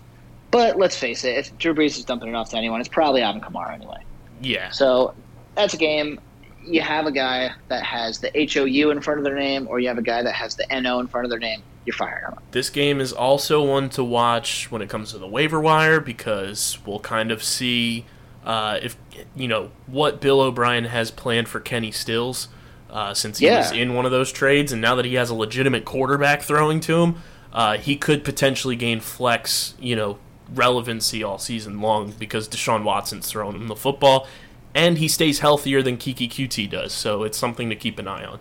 But 0.50 0.78
let's 0.78 0.98
face 0.98 1.24
it, 1.24 1.38
if 1.38 1.58
Drew 1.58 1.74
Brees 1.74 1.98
is 1.98 2.04
dumping 2.06 2.30
it 2.30 2.36
off 2.36 2.50
to 2.50 2.58
anyone, 2.58 2.80
it's 2.82 2.90
probably 2.90 3.22
Alvin 3.22 3.42
Kamara 3.42 3.74
anyway. 3.74 4.00
Yeah. 4.42 4.70
So 4.72 5.14
that's 5.56 5.74
a 5.74 5.78
game. 5.78 6.20
You 6.64 6.82
have 6.82 7.06
a 7.08 7.12
guy 7.12 7.52
that 7.70 7.84
has 7.84 8.20
the 8.20 8.30
HOU 8.36 8.92
in 8.92 9.02
front 9.02 9.20
of 9.20 9.24
their 9.24 9.36
name, 9.36 9.68
or 9.68 9.80
you 9.80 9.88
have 9.88 9.98
a 9.98 10.02
guy 10.04 10.22
that 10.22 10.34
has 10.34 10.56
the 10.56 10.66
NO 10.82 11.00
in 11.00 11.08
front 11.08 11.26
of 11.26 11.30
their 11.30 11.40
name. 11.40 11.64
You're 11.86 11.96
firing 11.96 12.26
him. 12.26 12.38
This 12.52 12.70
game 12.70 13.00
is 13.00 13.12
also 13.12 13.64
one 13.66 13.90
to 13.92 14.04
watch 14.04 14.70
when 14.72 14.82
it 14.82 14.90
comes 14.90 15.12
to 15.12 15.18
the 15.18 15.28
waiver 15.28 15.60
wire 15.60 16.00
because 16.00 16.78
we'll 16.86 17.00
kind 17.00 17.32
of 17.32 17.44
see 17.44 18.06
uh, 18.46 18.80
if 18.82 18.96
you 19.36 19.48
know 19.48 19.72
what 19.88 20.20
Bill 20.22 20.42
O'Brien 20.42 20.86
has 20.86 21.12
planned 21.12 21.48
for 21.48 21.60
Kenny 21.60 21.92
Stills. 21.92 22.48
Uh, 22.90 23.14
since 23.14 23.40
he 23.40 23.46
Yeah. 23.46 23.58
was 23.60 23.72
in 23.72 23.94
one 23.94 24.06
of 24.06 24.12
those 24.12 24.32
trades, 24.34 24.72
and 24.74 24.82
now 24.82 24.96
that 24.96 25.06
he 25.06 25.14
has 25.16 25.30
a 25.30 25.34
legitimate 25.34 25.86
quarterback 25.86 26.42
throwing 26.42 26.80
to 26.82 27.02
him, 27.04 27.16
uh, 27.54 27.78
he 27.78 27.96
could 27.96 28.24
potentially 28.24 28.76
gain 28.76 29.00
flex, 29.00 29.76
you 29.80 29.96
know, 29.96 30.18
relevancy 30.54 31.24
all 31.24 31.38
season 31.38 31.80
long 31.80 32.12
because 32.20 32.50
Deshaun 32.50 32.84
Watson's 32.84 33.28
throwing 33.28 33.56
him 33.56 33.68
the 33.70 33.76
football, 33.78 34.28
and 34.76 34.98
he 34.98 35.08
stays 35.08 35.40
healthier 35.40 35.82
than 35.82 35.98
Keke 35.98 36.30
Coutee 36.30 36.70
does. 36.70 36.94
So 36.94 37.24
it's 37.24 37.38
something 37.38 37.70
to 37.70 37.76
keep 37.76 38.00
an 38.00 38.08
eye 38.08 38.24
on. 38.26 38.40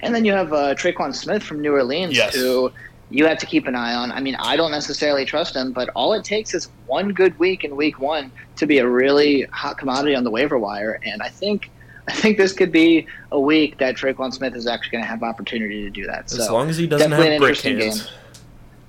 And 0.00 0.14
then 0.14 0.24
you 0.24 0.32
have 0.32 0.52
uh, 0.52 0.74
Tre'Quan 0.74 1.14
Smith 1.14 1.42
from 1.42 1.60
New 1.60 1.72
Orleans, 1.72 2.16
Yes. 2.16 2.34
who 2.34 2.70
you 3.10 3.26
have 3.26 3.38
to 3.38 3.46
keep 3.46 3.66
an 3.66 3.74
eye 3.74 3.94
on. 3.94 4.12
I 4.12 4.20
mean, 4.20 4.34
I 4.36 4.56
don't 4.56 4.70
necessarily 4.70 5.24
trust 5.24 5.54
him, 5.56 5.72
but 5.72 5.88
all 5.94 6.12
it 6.14 6.24
takes 6.24 6.52
is 6.54 6.68
one 6.86 7.10
good 7.12 7.38
week 7.38 7.64
in 7.64 7.74
Week 7.76 7.98
One 7.98 8.30
to 8.56 8.66
be 8.66 8.78
a 8.78 8.88
really 8.88 9.42
hot 9.52 9.78
commodity 9.78 10.14
on 10.14 10.24
the 10.24 10.30
waiver 10.30 10.58
wire. 10.58 10.98
And 11.04 11.22
I 11.22 11.28
think, 11.28 11.70
I 12.08 12.12
think 12.12 12.36
this 12.36 12.52
could 12.52 12.70
be 12.72 13.06
a 13.32 13.40
week 13.40 13.78
that 13.78 13.94
Tre'Quan 13.96 14.32
Smith 14.34 14.54
is 14.56 14.66
actually 14.66 14.90
going 14.92 15.04
to 15.04 15.08
have 15.08 15.22
opportunity 15.22 15.82
to 15.84 15.90
do 15.90 16.06
that. 16.06 16.24
As 16.32 16.46
So 16.46 16.52
long 16.52 16.68
as 16.68 16.76
he 16.76 16.86
doesn't 16.86 17.10
have 17.10 17.20
an 17.20 17.38
brick 17.40 17.58
hands. 17.60 18.02
game. 18.02 18.12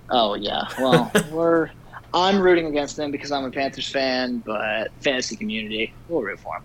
Oh 0.10 0.36
yeah, 0.36 0.64
well 0.78 1.12
we're 1.32 1.70
I'm 2.16 2.40
rooting 2.40 2.66
against 2.68 2.96
them 2.96 3.12
because 3.12 3.32
I'm 3.32 3.44
a 3.44 3.52
Panthers 3.52 3.90
fan, 3.90 4.42
but 4.46 4.90
fantasy 5.02 5.36
community 5.36 5.94
we'll 6.08 6.22
root 6.22 6.40
for 6.40 6.56
them. 6.58 6.64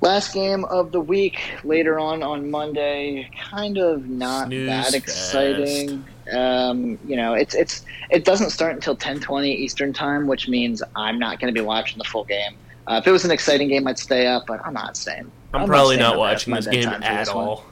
Last 0.00 0.32
game 0.32 0.64
of 0.66 0.90
the 0.92 1.00
week 1.00 1.38
later 1.64 1.98
on 1.98 2.22
on 2.22 2.50
Monday, 2.50 3.30
kind 3.38 3.76
of 3.76 4.08
not 4.08 4.48
Snooze 4.48 4.68
that 4.68 4.94
exciting. 4.94 6.04
Um, 6.32 6.98
you 7.06 7.16
know, 7.16 7.34
it's 7.34 7.54
it's 7.54 7.84
it 8.10 8.24
doesn't 8.24 8.50
start 8.50 8.74
until 8.74 8.96
10:20 8.96 9.48
Eastern 9.48 9.92
time, 9.92 10.26
which 10.26 10.48
means 10.48 10.82
I'm 10.94 11.18
not 11.18 11.38
going 11.38 11.52
to 11.54 11.58
be 11.58 11.64
watching 11.64 11.98
the 11.98 12.04
full 12.04 12.24
game. 12.24 12.56
Uh, 12.86 13.00
if 13.02 13.06
it 13.06 13.12
was 13.12 13.24
an 13.24 13.30
exciting 13.30 13.68
game, 13.68 13.86
I'd 13.86 13.98
stay 13.98 14.26
up, 14.26 14.44
but 14.46 14.64
I'm 14.64 14.74
not 14.74 14.96
staying. 14.96 15.30
I'm, 15.52 15.66
probably 15.66 15.96
staying 15.96 16.08
not 16.08 16.18
watching 16.18 16.54
this 16.54 16.66
game 16.66 16.88
at 16.88 17.18
this 17.18 17.34
one. 17.34 17.48
all. 17.48 17.64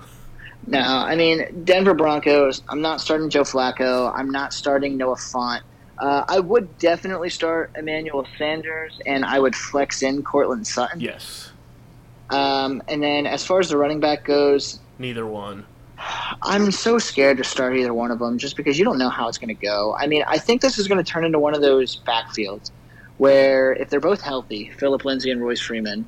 No, 0.66 0.80
I 0.80 1.14
mean 1.14 1.64
Denver 1.64 1.94
Broncos. 1.94 2.62
I'm 2.68 2.80
not 2.80 3.00
starting 3.00 3.30
Joe 3.30 3.42
Flacco. 3.42 4.12
I'm 4.14 4.30
not 4.30 4.52
starting 4.52 4.96
Noah 4.96 5.16
Fant. 5.16 5.60
Uh, 5.98 6.24
I 6.28 6.40
would 6.40 6.76
definitely 6.78 7.30
start 7.30 7.70
Emmanuel 7.76 8.26
Sanders, 8.36 9.00
and 9.06 9.24
I 9.24 9.38
would 9.38 9.54
flex 9.54 10.02
in 10.02 10.22
Courtland 10.22 10.66
Sutton. 10.66 11.00
Yes, 11.00 11.50
Um, 12.30 12.82
and 12.88 13.02
then 13.02 13.26
as 13.26 13.44
far 13.46 13.60
as 13.60 13.68
the 13.68 13.76
running 13.76 14.00
back 14.00 14.24
goes, 14.24 14.80
neither 14.98 15.26
one. 15.26 15.64
I'm 16.42 16.70
so 16.72 16.98
scared 16.98 17.38
to 17.38 17.44
start 17.44 17.76
either 17.76 17.94
one 17.94 18.10
of 18.10 18.18
them 18.18 18.36
just 18.38 18.56
because 18.56 18.78
you 18.78 18.84
don't 18.84 18.98
know 18.98 19.08
how 19.08 19.28
it's 19.28 19.38
going 19.38 19.54
to 19.54 19.60
go. 19.62 19.94
I 19.98 20.06
mean, 20.06 20.24
I 20.26 20.38
think 20.38 20.60
this 20.60 20.78
is 20.78 20.88
going 20.88 21.02
to 21.02 21.08
turn 21.08 21.24
into 21.24 21.38
one 21.38 21.54
of 21.54 21.62
those 21.62 21.96
backfields 22.06 22.70
where 23.18 23.72
if 23.74 23.90
they're 23.90 24.00
both 24.00 24.20
healthy, 24.20 24.70
Philip 24.78 25.04
Lindsay 25.04 25.30
and 25.30 25.40
Royce 25.40 25.60
Freeman, 25.60 26.04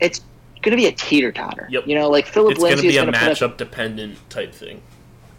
it's 0.00 0.20
going 0.62 0.70
to 0.70 0.76
be 0.76 0.86
a 0.86 0.92
teeter 0.92 1.30
totter. 1.30 1.68
Yep. 1.70 1.86
You 1.86 1.94
know, 1.94 2.08
like 2.08 2.26
Philip 2.26 2.52
It's 2.52 2.60
going 2.60 2.70
to 2.70 2.82
Lindsay 2.82 2.88
is 2.88 2.94
be 2.94 2.98
a 2.98 3.02
going 3.02 3.12
to 3.12 3.18
put 3.18 3.42
up 3.42 3.52
matchup 3.52 3.56
dependent 3.58 4.30
type 4.30 4.54
thing. 4.54 4.80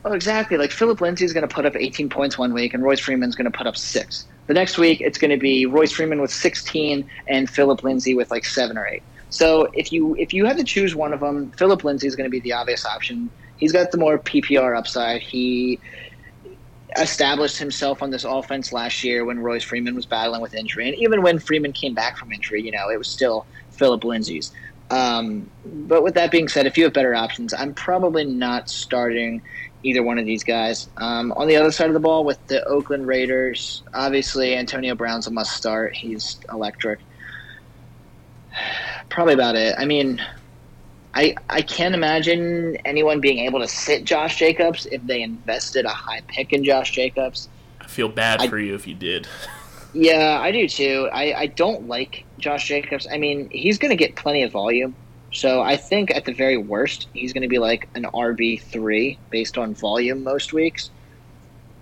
Oh, 0.06 0.14
exactly. 0.14 0.58
Like 0.58 0.72
Philip 0.72 1.02
Lindsay 1.02 1.26
is 1.26 1.34
going 1.34 1.48
to 1.48 1.54
put 1.54 1.66
up 1.66 1.76
18 1.76 2.10
points 2.10 2.38
one 2.38 2.54
week, 2.54 2.74
and 2.74 2.82
Royce 2.84 3.00
Freeman's 3.00 3.36
going 3.36 3.52
to 3.52 3.58
put 3.58 3.68
up 3.68 3.76
six. 3.76 4.26
The 4.48 4.54
next 4.54 4.78
week, 4.78 5.02
it's 5.02 5.18
going 5.18 5.32
to 5.32 5.38
be 5.38 5.66
Royce 5.66 5.92
Freeman 5.92 6.22
with 6.22 6.32
16 6.32 7.10
and 7.28 7.50
Philip 7.50 7.84
Lindsay 7.84 8.16
with 8.16 8.32
like 8.32 8.46
seven 8.46 8.78
or 8.78 8.88
eight. 8.88 9.04
So 9.30 9.68
if 9.74 9.92
you 9.92 10.16
if 10.18 10.34
you 10.34 10.46
had 10.46 10.58
to 10.58 10.64
choose 10.64 10.96
one 10.96 11.14
of 11.14 11.20
them, 11.20 11.52
Philip 11.58 11.84
Lindsay 11.84 12.08
is 12.08 12.16
going 12.16 12.26
to 12.26 12.32
be 12.32 12.40
the 12.40 12.54
obvious 12.54 12.86
option. 12.86 13.30
He's 13.58 13.72
got 13.74 13.92
the 13.92 13.98
more 13.98 14.18
PPR 14.18 14.76
upside. 14.78 15.22
He 15.22 15.80
established 16.98 17.58
himself 17.60 18.02
on 18.02 18.10
this 18.10 18.24
offense 18.24 18.74
last 18.74 19.04
year 19.04 19.24
when 19.26 19.40
Royce 19.40 19.64
Freeman 19.64 19.94
was 19.94 20.08
battling 20.08 20.42
with 20.42 20.56
injury, 20.56 20.88
and 20.88 20.98
even 20.98 21.22
when 21.22 21.38
Freeman 21.40 21.74
came 21.74 21.94
back 21.94 22.18
from 22.18 22.32
injury, 22.32 22.64
you 22.64 22.72
know, 22.72 22.90
it 22.90 22.98
was 22.98 23.08
still 23.08 23.46
Philip 23.70 24.04
Lindsay's. 24.04 24.52
Um, 24.90 25.52
but 25.64 26.02
with 26.04 26.16
that 26.16 26.32
being 26.32 26.48
said, 26.48 26.66
if 26.66 26.78
you 26.78 26.86
have 26.86 26.94
better 26.94 27.14
options, 27.14 27.54
I'm 27.54 27.76
probably 27.76 28.26
not 28.26 28.70
starting 28.70 29.44
either 29.84 30.04
one 30.04 30.18
of 30.18 30.26
these 30.26 30.44
guys. 30.44 30.90
Um, 30.98 31.32
on 31.34 31.48
the 31.48 31.56
other 31.56 31.72
side 31.72 31.88
of 31.88 31.94
the 31.94 32.00
ball, 32.00 32.24
with 32.26 32.46
the 32.48 32.64
Oakland 32.66 33.08
Raiders, 33.08 33.84
obviously 33.94 34.56
Antonio 34.56 34.96
Brown's 34.96 35.28
a 35.28 35.32
must 35.32 35.56
start. 35.56 35.96
He's 35.96 36.40
electric. 36.52 37.00
Probably 39.10 39.34
about 39.34 39.56
it. 39.56 39.76
I 39.78 39.86
mean, 39.86 40.22
I 41.14 41.36
I 41.50 41.62
can't 41.62 41.96
imagine 41.96 42.78
anyone 42.86 43.20
being 43.20 43.40
able 43.40 43.60
to 43.60 43.68
sit 43.68 44.04
Josh 44.06 44.38
Jacobs 44.38 44.86
if 44.92 45.06
they 45.06 45.22
invested 45.22 45.86
a 45.86 45.90
high 45.90 46.22
pick 46.28 46.54
in 46.54 46.64
Josh 46.64 46.92
Jacobs. 46.92 47.50
I 47.82 47.88
feel 47.88 48.10
bad 48.10 48.42
I- 48.42 48.48
for 48.48 48.60
you 48.60 48.76
if 48.76 48.88
you 48.88 48.96
did. 48.96 49.28
Yeah, 49.92 50.40
I 50.40 50.52
do 50.52 50.68
too. 50.68 51.10
I, 51.12 51.34
I 51.34 51.46
don't 51.48 51.88
like 51.88 52.24
Josh 52.38 52.68
Jacobs. 52.68 53.08
I 53.12 53.18
mean, 53.18 53.50
he's 53.50 53.80
going 53.80 53.90
to 53.90 53.96
get 53.96 54.16
plenty 54.16 54.44
of 54.44 54.52
volume. 54.52 54.94
So 55.32 55.62
I 55.62 55.78
think 55.78 56.10
at 56.12 56.26
the 56.26 56.34
very 56.34 56.58
worst, 56.58 57.08
he's 57.14 57.34
going 57.34 57.44
to 57.44 57.48
be 57.48 57.60
like 57.60 57.88
an 57.96 58.04
RB 58.06 58.62
three 58.62 59.18
based 59.30 59.58
on 59.58 59.76
volume 59.76 60.24
most 60.24 60.54
weeks. 60.54 60.90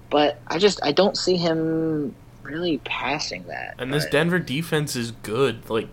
But 0.10 0.40
I 0.48 0.58
just 0.58 0.80
I 0.84 0.92
don't 0.92 1.18
see 1.18 1.36
him 1.38 2.16
really 2.44 2.78
passing 2.86 3.44
that. 3.48 3.76
And 3.78 3.94
this 3.94 4.06
But- 4.06 4.12
Denver 4.12 4.40
defense 4.40 4.96
is 4.96 5.12
good. 5.12 5.70
Like, 5.70 5.88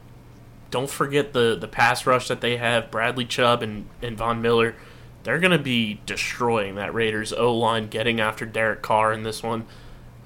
don't 0.71 0.91
forget 0.91 1.33
the 1.33 1.57
the 1.61 1.69
pass 1.69 2.07
rush 2.07 2.29
that 2.29 2.41
they 2.41 2.57
have. 2.57 2.91
Bradley 2.91 3.25
Chubb 3.25 3.63
and 3.63 3.87
and 4.03 4.17
Von 4.17 4.41
Miller. 4.43 4.75
They're 5.23 5.39
going 5.39 5.53
to 5.53 5.59
be 5.59 6.01
destroying 6.05 6.75
that 6.75 6.93
Raiders 6.93 7.33
O 7.33 7.57
line, 7.57 7.87
getting 7.89 8.21
after 8.21 8.45
Derek 8.45 8.83
Carr 8.83 9.11
in 9.13 9.23
this 9.23 9.43
one. 9.43 9.65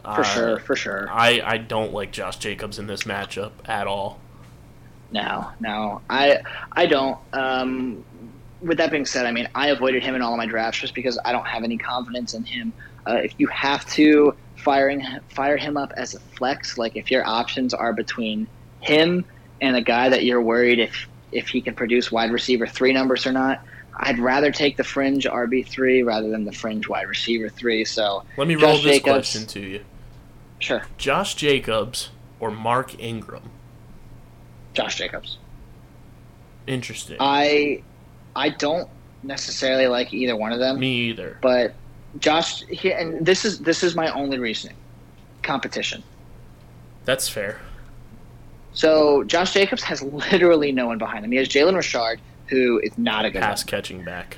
for 0.02 0.20
Uh, 0.20 0.22
sure, 0.24 0.58
for 0.60 0.74
sure. 0.76 1.08
I 1.10 1.40
I 1.44 1.58
don't 1.58 1.92
like 1.92 2.10
Josh 2.10 2.36
Jacobs 2.38 2.78
in 2.78 2.86
this 2.88 3.04
matchup 3.04 3.52
at 3.66 3.86
all. 3.86 4.18
No, 5.10 5.48
no, 5.60 6.02
I 6.10 6.38
I 6.72 6.86
don't. 6.86 7.18
Um, 7.32 8.04
with 8.60 8.78
that 8.78 8.90
being 8.90 9.06
said, 9.06 9.26
I 9.26 9.32
mean 9.32 9.48
I 9.54 9.68
avoided 9.68 10.02
him 10.02 10.14
in 10.14 10.22
all 10.22 10.32
of 10.32 10.38
my 10.38 10.46
drafts 10.46 10.80
just 10.80 10.94
because 10.94 11.18
I 11.24 11.32
don't 11.32 11.46
have 11.46 11.64
any 11.64 11.78
confidence 11.78 12.34
in 12.34 12.44
him. 12.44 12.72
Uh, 13.06 13.14
if 13.14 13.32
you 13.38 13.46
have 13.46 13.86
to 13.90 14.34
firing 14.56 15.02
fire 15.30 15.56
him 15.56 15.76
up 15.76 15.92
as 15.96 16.14
a 16.14 16.20
flex, 16.20 16.76
like 16.76 16.96
if 16.96 17.10
your 17.10 17.26
options 17.26 17.72
are 17.72 17.92
between 17.92 18.46
him 18.80 19.24
and 19.60 19.76
a 19.76 19.80
guy 19.80 20.08
that 20.08 20.24
you're 20.24 20.42
worried 20.42 20.78
if 20.78 21.08
if 21.32 21.48
he 21.48 21.60
can 21.60 21.74
produce 21.74 22.10
wide 22.10 22.30
receiver 22.30 22.66
three 22.66 22.92
numbers 22.92 23.26
or 23.26 23.32
not, 23.32 23.62
I'd 23.96 24.18
rather 24.18 24.50
take 24.50 24.76
the 24.76 24.84
fringe 24.84 25.24
RB 25.24 25.66
three 25.66 26.02
rather 26.02 26.28
than 26.28 26.44
the 26.44 26.52
fringe 26.52 26.88
wide 26.88 27.08
receiver 27.08 27.48
three. 27.48 27.84
So 27.84 28.24
Let 28.36 28.48
me 28.48 28.56
roll 28.56 28.74
Josh 28.74 28.84
this 28.84 28.96
Jacobs. 28.96 29.12
question 29.12 29.46
to 29.46 29.60
you: 29.60 29.84
sure, 30.58 30.82
Josh 30.98 31.34
Jacobs 31.34 32.10
or 32.40 32.50
Mark 32.50 32.98
Ingram? 33.00 33.50
Josh 34.78 34.94
Jacobs. 34.96 35.38
Interesting. 36.68 37.16
I 37.18 37.82
I 38.36 38.50
don't 38.50 38.88
necessarily 39.24 39.88
like 39.88 40.14
either 40.14 40.36
one 40.36 40.52
of 40.52 40.60
them. 40.60 40.78
Me 40.78 40.94
either. 41.10 41.36
but 41.42 41.74
Josh 42.20 42.62
here 42.66 42.96
and 42.96 43.26
this 43.26 43.44
is 43.44 43.58
this 43.58 43.82
is 43.82 43.96
my 43.96 44.08
only 44.12 44.38
reasoning. 44.38 44.76
Competition. 45.42 46.04
That's 47.04 47.28
fair. 47.28 47.58
So 48.72 49.24
Josh 49.24 49.52
Jacobs 49.52 49.82
has 49.82 50.00
literally 50.02 50.70
no 50.70 50.86
one 50.86 50.98
behind 50.98 51.24
him. 51.24 51.32
He 51.32 51.38
has 51.38 51.48
Jalen 51.48 51.74
Richard, 51.74 52.20
who 52.46 52.78
is 52.78 52.96
not 52.96 53.24
a 53.24 53.30
good 53.30 53.42
Pass 53.42 53.64
one. 53.64 53.68
catching 53.70 54.04
back. 54.04 54.36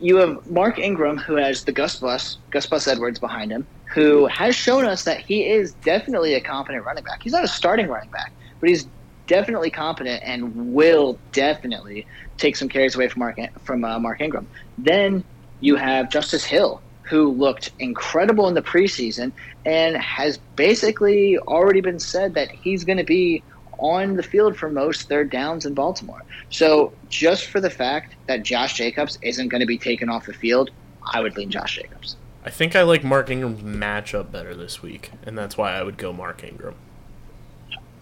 You 0.00 0.16
have 0.16 0.50
Mark 0.50 0.80
Ingram, 0.80 1.18
who 1.18 1.36
has 1.36 1.62
the 1.64 1.70
Gus 1.70 2.00
Bus, 2.00 2.38
Gus 2.50 2.66
Bus 2.66 2.88
Edwards 2.88 3.20
behind 3.20 3.52
him, 3.52 3.64
who 3.84 4.26
has 4.26 4.56
shown 4.56 4.84
us 4.84 5.04
that 5.04 5.20
he 5.20 5.46
is 5.48 5.74
definitely 5.84 6.34
a 6.34 6.40
competent 6.40 6.84
running 6.84 7.04
back. 7.04 7.22
He's 7.22 7.32
not 7.32 7.44
a 7.44 7.48
starting 7.48 7.86
running 7.86 8.10
back, 8.10 8.32
but 8.58 8.68
he's 8.68 8.88
definitely 9.32 9.70
competent 9.70 10.22
and 10.22 10.74
will 10.74 11.18
definitely 11.32 12.06
take 12.36 12.54
some 12.54 12.68
carries 12.68 12.94
away 12.94 13.08
from 13.08 13.20
Mark 13.20 13.38
from 13.64 13.82
uh, 13.82 13.98
Mark 13.98 14.20
Ingram. 14.20 14.46
Then 14.76 15.24
you 15.60 15.76
have 15.76 16.10
Justice 16.10 16.44
Hill, 16.44 16.82
who 17.04 17.30
looked 17.30 17.70
incredible 17.78 18.46
in 18.48 18.54
the 18.54 18.60
preseason 18.60 19.32
and 19.64 19.96
has 19.96 20.36
basically 20.54 21.38
already 21.38 21.80
been 21.80 21.98
said 21.98 22.34
that 22.34 22.50
he's 22.50 22.84
going 22.84 22.98
to 22.98 23.04
be 23.04 23.42
on 23.78 24.16
the 24.16 24.22
field 24.22 24.54
for 24.54 24.68
most 24.68 25.08
third 25.08 25.30
downs 25.30 25.64
in 25.64 25.72
Baltimore. 25.72 26.22
So 26.50 26.92
just 27.08 27.46
for 27.46 27.58
the 27.58 27.70
fact 27.70 28.14
that 28.26 28.42
Josh 28.42 28.74
Jacobs 28.74 29.18
isn't 29.22 29.48
going 29.48 29.62
to 29.62 29.66
be 29.66 29.78
taken 29.78 30.10
off 30.10 30.26
the 30.26 30.34
field, 30.34 30.70
I 31.10 31.20
would 31.22 31.38
lean 31.38 31.50
Josh 31.50 31.76
Jacobs. 31.76 32.16
I 32.44 32.50
think 32.50 32.76
I 32.76 32.82
like 32.82 33.02
Mark 33.02 33.30
Ingram's 33.30 33.62
matchup 33.62 34.30
better 34.30 34.54
this 34.54 34.82
week, 34.82 35.10
and 35.24 35.38
that's 35.38 35.56
why 35.56 35.72
I 35.72 35.82
would 35.82 35.96
go 35.96 36.12
Mark 36.12 36.44
Ingram. 36.44 36.74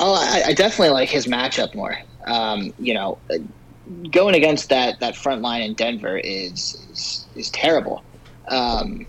Oh, 0.01 0.14
I, 0.14 0.48
I 0.48 0.52
definitely 0.55 0.90
like 0.90 1.09
his 1.09 1.27
matchup 1.27 1.74
more. 1.74 1.97
Um, 2.27 2.72
you 2.78 2.94
know, 2.94 3.18
going 4.10 4.35
against 4.35 4.68
that 4.70 4.98
that 5.01 5.14
front 5.14 5.43
line 5.43 5.62
in 5.62 5.74
Denver 5.74 6.16
is 6.18 6.86
is, 6.90 7.27
is 7.36 7.51
terrible. 7.51 8.02
Um, 8.48 9.06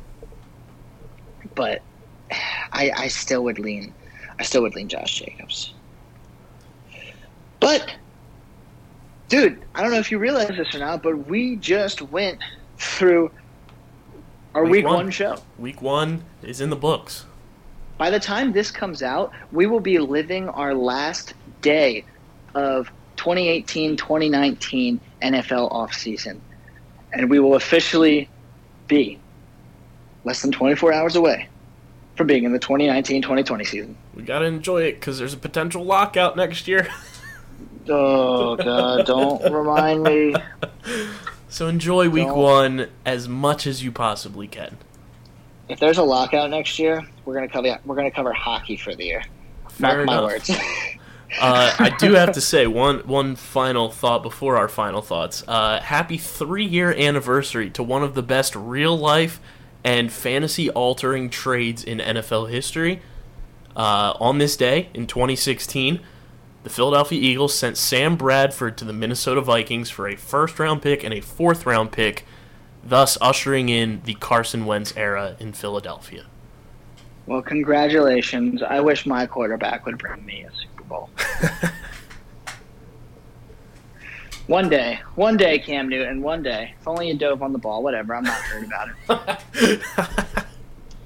but 1.55 1.81
I, 2.73 2.91
I 2.95 3.07
still 3.07 3.43
would 3.45 3.57
lean 3.57 3.93
I 4.41 4.43
still 4.43 4.63
would 4.63 4.76
lean 4.76 4.88
Josh 4.89 5.19
Jacobs. 5.19 5.73
But, 7.59 7.93
dude, 9.30 9.61
I 9.76 9.84
don't 9.84 9.91
know 9.91 9.99
if 9.99 10.11
you 10.11 10.18
realize 10.18 10.47
this 10.47 10.73
or 10.73 10.80
not, 10.80 11.03
but 11.03 11.27
we 11.27 11.57
just 11.57 12.01
went 12.01 12.39
through 12.80 13.30
our 14.55 14.63
week, 14.63 14.72
Week 14.72 14.85
one. 14.85 14.95
one. 14.95 15.11
show. 15.11 15.38
Week 15.59 15.80
one 15.81 16.23
is 16.41 16.59
in 16.59 16.72
the 16.72 16.76
books. 16.76 17.26
By 18.01 18.09
the 18.09 18.19
time 18.19 18.51
this 18.51 18.71
comes 18.71 19.03
out, 19.03 19.31
we 19.51 19.67
will 19.67 19.79
be 19.79 19.99
living 19.99 20.49
our 20.49 20.73
last 20.73 21.35
day 21.61 22.03
of 22.55 22.91
2018 23.17 23.95
2019 23.95 24.99
NFL 25.21 25.71
offseason. 25.71 26.39
And 27.13 27.29
we 27.29 27.39
will 27.39 27.53
officially 27.53 28.27
be 28.87 29.19
less 30.23 30.41
than 30.41 30.51
24 30.51 30.91
hours 30.91 31.15
away 31.15 31.47
from 32.15 32.25
being 32.25 32.43
in 32.43 32.53
the 32.53 32.57
2019 32.57 33.21
2020 33.21 33.65
season. 33.65 33.95
We 34.15 34.23
gotta 34.23 34.45
enjoy 34.45 34.81
it 34.85 34.93
because 34.93 35.19
there's 35.19 35.35
a 35.35 35.37
potential 35.37 35.83
lockout 35.83 36.35
next 36.35 36.67
year. 36.67 36.87
Oh, 37.89 38.55
God, 38.57 39.07
don't 39.07 39.41
remind 39.53 40.03
me. 40.03 40.35
so 41.49 41.67
enjoy 41.67 42.09
week 42.09 42.27
Don't. 42.27 42.37
one 42.37 42.87
as 43.05 43.27
much 43.27 43.65
as 43.65 43.83
you 43.83 43.91
possibly 43.91 44.47
can. 44.47 44.77
If 45.67 45.79
there's 45.79 45.97
a 45.97 46.03
lockout 46.03 46.49
next 46.49 46.77
year, 46.79 47.07
we're 47.26 47.34
gonna 47.34 47.48
cover 47.48 47.80
we're 47.85 47.95
gonna 47.95 48.11
cover 48.11 48.34
hockey 48.34 48.77
for 48.77 48.95
the 48.95 49.06
year. 49.06 49.23
Fair 49.69 49.98
Mark 49.98 50.07
my 50.07 50.14
enough. 50.14 50.31
words. 50.31 50.49
uh, 51.39 51.76
I 51.80 51.95
do 51.99 52.14
have 52.14 52.34
to 52.34 52.41
say 52.41 52.68
one 52.68 52.99
one 52.99 53.35
final 53.35 53.89
thought 53.89 54.23
before 54.23 54.57
our 54.57 54.68
final 54.68 55.02
thoughts. 55.02 55.43
Uh, 55.48 55.80
happy 55.81 56.18
three 56.18 56.65
year 56.65 56.93
anniversary 56.93 57.69
to 57.72 57.84
one 57.84 58.03
of 58.03 58.14
the 58.15 58.23
best 58.23 58.56
real 58.56 58.98
life 58.98 59.39
and 59.84 60.11
fantasy 60.11 60.69
altering 60.69 61.30
trades 61.30 61.84
in 61.84 61.99
NFL 61.99 62.49
history. 62.49 63.02
Uh, 63.76 64.14
on 64.19 64.38
this 64.38 64.57
day 64.57 64.89
in 64.93 65.07
2016, 65.07 66.02
the 66.64 66.69
Philadelphia 66.69 67.19
Eagles 67.19 67.57
sent 67.57 67.77
Sam 67.77 68.15
Bradford 68.15 68.77
to 68.77 68.85
the 68.85 68.93
Minnesota 68.93 69.41
Vikings 69.41 69.89
for 69.89 70.07
a 70.07 70.15
first 70.15 70.60
round 70.60 70.81
pick 70.81 71.03
and 71.03 71.14
a 71.14 71.22
fourth 71.22 71.65
round 71.65 71.91
pick, 71.91 72.26
thus 72.84 73.18
ushering 73.22 73.69
in 73.69 74.02
the 74.06 74.14
Carson 74.15 74.65
Wentz 74.65 74.95
era 74.95 75.35
in 75.39 75.53
Philadelphia. 75.53 76.26
Well, 77.26 77.41
congratulations. 77.41 78.61
I 78.64 78.80
wish 78.80 79.06
my 79.06 79.26
quarterback 79.26 79.85
would 79.85 79.98
bring 79.98 80.26
me 80.26 80.43
a 80.43 80.52
Super 80.52 80.84
Bowl. 80.84 81.10
one 84.48 84.69
day, 84.69 84.99
one 85.15 85.38
day, 85.38 85.60
Cam 85.60 85.88
Newton. 85.89 86.22
One 86.22 86.43
day. 86.43 86.73
If 86.80 86.88
only 86.88 87.07
you 87.10 87.18
dove 87.18 87.41
on 87.41 87.53
the 87.53 87.60
ball. 87.60 87.84
Whatever. 87.84 88.15
I'm 88.15 88.23
not 88.23 88.41
worried 88.52 88.68
about 88.68 88.89
it. 88.89 89.81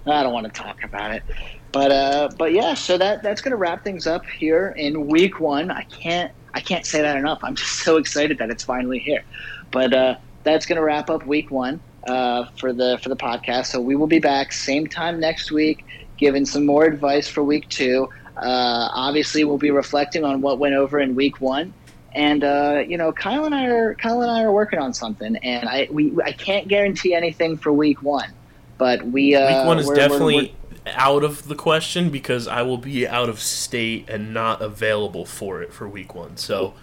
I 0.07 0.23
don't 0.23 0.33
want 0.33 0.45
to 0.45 0.51
talk 0.51 0.83
about 0.83 1.11
it. 1.11 1.23
But 1.71 1.91
uh, 1.91 2.29
but 2.37 2.53
yeah, 2.53 2.73
so 2.73 2.97
that 2.97 3.21
that's 3.21 3.41
gonna 3.41 3.57
wrap 3.57 3.83
things 3.83 4.07
up 4.07 4.25
here 4.25 4.73
in 4.77 5.07
week 5.07 5.41
one. 5.41 5.71
I 5.71 5.83
can't 5.83 6.31
I 6.53 6.61
can't 6.61 6.85
say 6.85 7.01
that 7.01 7.17
enough. 7.17 7.39
I'm 7.43 7.55
just 7.55 7.83
so 7.83 7.97
excited 7.97 8.37
that 8.37 8.49
it's 8.49 8.63
finally 8.63 8.99
here. 8.99 9.23
But 9.71 9.93
uh, 9.93 10.15
that's 10.43 10.65
gonna 10.65 10.83
wrap 10.83 11.09
up 11.09 11.25
week 11.25 11.51
one 11.51 11.81
uh, 12.07 12.45
for 12.57 12.71
the 12.71 12.97
for 13.03 13.09
the 13.09 13.17
podcast. 13.17 13.65
So 13.65 13.81
we 13.81 13.95
will 13.95 14.07
be 14.07 14.19
back 14.19 14.53
same 14.53 14.87
time 14.87 15.19
next 15.19 15.51
week, 15.51 15.85
giving 16.17 16.45
some 16.45 16.65
more 16.65 16.85
advice 16.85 17.27
for 17.27 17.43
week 17.43 17.67
two. 17.69 18.09
Uh, 18.37 18.89
obviously, 18.93 19.43
we'll 19.43 19.57
be 19.57 19.71
reflecting 19.71 20.23
on 20.23 20.41
what 20.41 20.59
went 20.59 20.75
over 20.75 20.99
in 20.99 21.15
week 21.15 21.39
one. 21.41 21.73
And 22.13 22.43
uh, 22.43 22.83
you 22.87 22.97
know, 22.97 23.11
Kyle 23.11 23.45
and 23.45 23.53
I 23.53 23.65
are 23.67 23.93
Kyle 23.95 24.21
and 24.21 24.31
I 24.31 24.43
are 24.43 24.51
working 24.51 24.79
on 24.79 24.93
something, 24.93 25.35
and 25.37 25.67
I 25.67 25.87
we 25.91 26.13
I 26.23 26.31
can't 26.31 26.67
guarantee 26.67 27.13
anything 27.13 27.57
for 27.57 27.73
week 27.73 28.01
one, 28.01 28.31
but 28.77 29.05
we 29.05 29.35
uh, 29.35 29.47
Week 29.59 29.67
one 29.67 29.79
is 29.79 29.85
we're- 29.87 29.97
we're- 29.97 30.09
definitely 30.09 30.35
we're- 30.35 30.51
out 30.95 31.23
of 31.23 31.47
the 31.47 31.55
question 31.55 32.11
because 32.11 32.47
I 32.47 32.61
will 32.61 32.77
be 32.77 33.07
out 33.07 33.27
of 33.27 33.39
state 33.41 34.05
and 34.07 34.33
not 34.33 34.61
available 34.61 35.25
for 35.25 35.61
it 35.63 35.73
for 35.73 35.89
week 35.89 36.13
one. 36.13 36.37
So, 36.37 36.75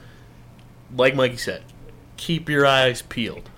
like 0.94 1.14
Mikey 1.14 1.36
said, 1.36 1.62
keep 2.16 2.48
your 2.48 2.66
eyes 2.66 3.00
peeled. 3.00 3.48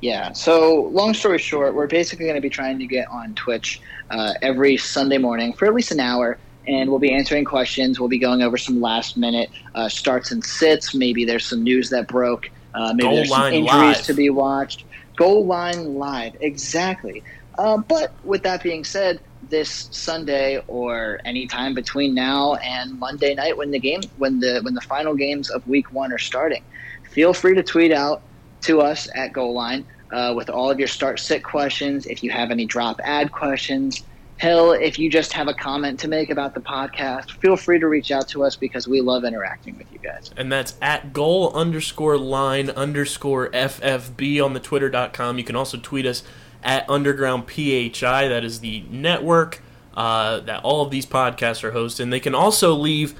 Yeah. 0.00 0.32
So, 0.32 0.88
long 0.92 1.12
story 1.14 1.38
short, 1.38 1.74
we're 1.74 1.86
basically 1.86 2.24
going 2.24 2.36
to 2.36 2.40
be 2.40 2.50
trying 2.50 2.78
to 2.78 2.86
get 2.86 3.08
on 3.08 3.34
Twitch 3.34 3.80
uh, 4.10 4.34
every 4.40 4.76
Sunday 4.76 5.18
morning 5.18 5.52
for 5.52 5.66
at 5.66 5.74
least 5.74 5.92
an 5.92 6.00
hour, 6.00 6.38
and 6.66 6.88
we'll 6.88 6.98
be 6.98 7.12
answering 7.12 7.44
questions. 7.44 8.00
We'll 8.00 8.08
be 8.08 8.18
going 8.18 8.42
over 8.42 8.56
some 8.56 8.80
last 8.80 9.16
minute 9.16 9.50
uh, 9.74 9.88
starts 9.88 10.30
and 10.30 10.42
sits. 10.42 10.94
Maybe 10.94 11.24
there's 11.24 11.44
some 11.44 11.62
news 11.62 11.90
that 11.90 12.08
broke. 12.08 12.50
Uh, 12.74 12.94
maybe 12.94 13.02
Goal 13.02 13.16
there's 13.16 13.28
some 13.28 13.52
injuries 13.52 13.68
live. 13.68 14.02
to 14.02 14.14
be 14.14 14.30
watched. 14.30 14.84
Goal 15.16 15.44
line 15.44 15.96
live, 15.96 16.34
exactly. 16.40 17.22
Uh, 17.58 17.76
but 17.76 18.14
with 18.24 18.42
that 18.44 18.62
being 18.62 18.84
said, 18.84 19.20
this 19.50 19.88
Sunday 19.90 20.62
or 20.68 21.18
any 21.24 21.46
time 21.46 21.74
between 21.74 22.14
now 22.14 22.54
and 22.56 22.98
Monday 22.98 23.34
night 23.34 23.56
when 23.56 23.70
the 23.70 23.78
game 23.78 24.00
when 24.16 24.38
the 24.38 24.60
when 24.62 24.74
the 24.74 24.80
final 24.82 25.14
games 25.14 25.50
of 25.50 25.66
Week 25.66 25.92
One 25.92 26.12
are 26.12 26.18
starting, 26.18 26.62
feel 27.10 27.34
free 27.34 27.54
to 27.54 27.62
tweet 27.62 27.92
out 27.92 28.22
to 28.62 28.80
us 28.80 29.08
at 29.14 29.32
Goal 29.32 29.52
Line 29.52 29.86
uh, 30.12 30.32
with 30.36 30.50
all 30.50 30.70
of 30.70 30.78
your 30.78 30.88
start 30.88 31.18
sit 31.18 31.42
questions. 31.42 32.06
If 32.06 32.22
you 32.22 32.30
have 32.30 32.50
any 32.50 32.66
drop 32.66 33.00
ad 33.04 33.32
questions, 33.32 34.04
hell, 34.40 34.72
if 34.72 34.98
you 34.98 35.10
just 35.10 35.32
have 35.34 35.48
a 35.48 35.54
comment 35.54 36.00
to 36.00 36.08
make 36.08 36.30
about 36.30 36.54
the 36.54 36.60
podcast, 36.60 37.30
feel 37.30 37.56
free 37.56 37.78
to 37.78 37.86
reach 37.86 38.10
out 38.10 38.26
to 38.28 38.42
us 38.42 38.56
because 38.56 38.88
we 38.88 39.00
love 39.00 39.24
interacting 39.24 39.76
with 39.76 39.86
you 39.92 39.98
guys. 39.98 40.30
And 40.36 40.50
that's 40.50 40.74
at 40.80 41.12
goal 41.12 41.52
underscore 41.54 42.16
line 42.16 42.70
underscore 42.70 43.50
FFB 43.50 44.42
on 44.42 44.54
the 44.54 44.60
twitter.com. 44.60 45.38
You 45.38 45.44
can 45.44 45.56
also 45.56 45.78
tweet 45.78 46.06
us 46.06 46.22
at 46.62 46.88
underground 46.88 47.48
PHI. 47.48 48.28
That 48.28 48.42
is 48.42 48.60
the 48.60 48.84
network 48.90 49.60
uh, 49.94 50.40
that 50.40 50.64
all 50.64 50.82
of 50.82 50.90
these 50.90 51.06
podcasts 51.06 51.62
are 51.62 51.72
hosted. 51.72 52.00
And 52.00 52.12
they 52.12 52.20
can 52.20 52.34
also 52.34 52.74
leave 52.74 53.14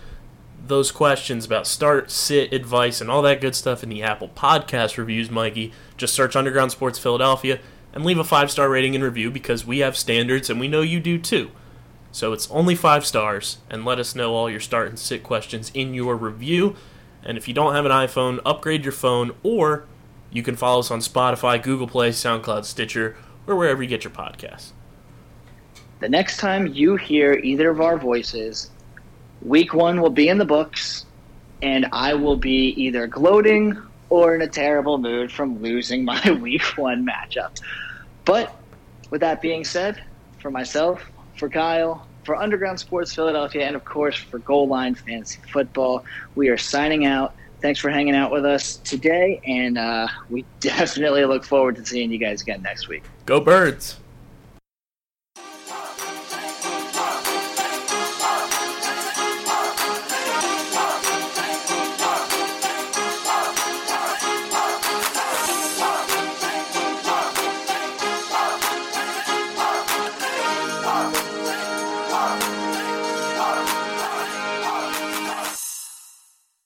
those 0.71 0.91
questions 0.91 1.45
about 1.45 1.67
start, 1.67 2.11
sit, 2.11 2.53
advice, 2.55 3.03
and 3.03 3.11
all 3.11 3.21
that 3.23 3.43
good 3.43 3.55
stuff 3.55 3.83
in 3.83 3.91
the 3.91 4.03
Apple 4.03 4.29
Podcast 4.29 4.97
reviews, 4.97 5.31
Mikey. 5.31 5.73
Just 5.99 6.15
search 6.15 6.35
Underground 6.35 6.73
Sports 6.73 6.99
Philadelphia 6.99 7.59
and 7.93 8.05
leave 8.05 8.19
a 8.19 8.25
five 8.25 8.51
star 8.51 8.71
rating 8.71 8.95
and 8.95 9.05
review 9.05 9.31
because 9.31 9.67
we 9.67 9.81
have 9.81 9.97
standards 9.97 10.49
and 10.49 10.59
we 10.59 10.69
know 10.69 10.81
you 10.81 11.01
do 11.01 11.19
too. 11.19 11.51
So 12.13 12.33
it's 12.33 12.51
only 12.51 12.75
five 12.75 13.07
stars, 13.07 13.59
and 13.69 13.85
let 13.85 14.01
us 14.01 14.15
know 14.15 14.35
all 14.35 14.51
your 14.51 14.61
start 14.61 14.89
and 14.89 14.99
sit 14.99 15.23
questions 15.23 15.71
in 15.75 15.95
your 15.95 16.17
review. 16.17 16.75
And 17.23 17.37
if 17.37 17.47
you 17.47 17.55
don't 17.55 17.75
have 17.75 17.85
an 17.85 17.93
iPhone, 17.93 18.41
upgrade 18.45 18.85
your 18.85 18.93
phone, 18.93 19.33
or 19.43 19.85
you 20.31 20.43
can 20.43 20.57
follow 20.57 20.81
us 20.81 20.91
on 20.91 21.01
Spotify, 21.01 21.63
Google 21.63 21.87
Play, 21.87 22.11
SoundCloud, 22.11 22.65
Stitcher, 22.65 23.17
or 23.47 23.55
wherever 23.55 23.83
you 23.83 23.89
get 23.89 24.05
your 24.05 24.13
podcasts. 24.13 24.73
The 26.01 26.09
next 26.09 26.39
time 26.39 26.69
you 26.69 26.97
hear 26.97 27.35
either 27.35 27.71
of 27.71 27.81
our 27.81 27.99
voices, 27.99 28.71
week 29.43 29.75
one 29.75 30.01
will 30.01 30.11
be 30.11 30.29
in 30.29 30.39
the 30.39 30.45
books, 30.45 31.07
and 31.63 31.87
I 31.93 32.15
will 32.15 32.37
be 32.37 32.69
either 32.77 33.07
gloating 33.07 33.81
or 34.09 34.35
in 34.35 34.43
a 34.43 34.49
terrible 34.49 34.99
mood 34.99 35.31
from 35.31 35.63
losing 35.63 36.05
my 36.05 36.31
week 36.43 36.63
one 36.77 37.07
matchup. 37.07 37.59
But 38.25 38.55
with 39.11 39.21
that 39.21 39.41
being 39.41 39.65
said, 39.65 40.03
for 40.39 40.51
myself, 40.51 41.05
for 41.37 41.49
Kyle, 41.49 42.07
for 42.25 42.37
Underground 42.37 42.79
Sports 42.81 43.15
Philadelphia, 43.15 43.67
and 43.67 43.77
of 43.77 43.85
course 43.85 44.17
for 44.17 44.39
Goal 44.39 44.69
Line 44.69 44.95
Fantasy 44.95 45.41
Football, 45.53 46.05
we 46.35 46.49
are 46.49 46.59
signing 46.59 47.07
out. 47.07 47.35
Thanks 47.61 47.79
for 47.79 47.91
hanging 47.91 48.15
out 48.15 48.33
with 48.33 48.47
us 48.47 48.77
today, 48.77 49.41
and 49.45 49.77
uh, 49.77 50.09
we 50.29 50.45
definitely 50.61 51.25
look 51.25 51.45
forward 51.45 51.77
to 51.77 51.85
seeing 51.85 52.11
you 52.11 52.19
guys 52.19 52.43
again 52.43 52.63
next 52.63 52.89
week. 52.89 53.05
Go 53.27 53.41
Birds! 53.41 53.99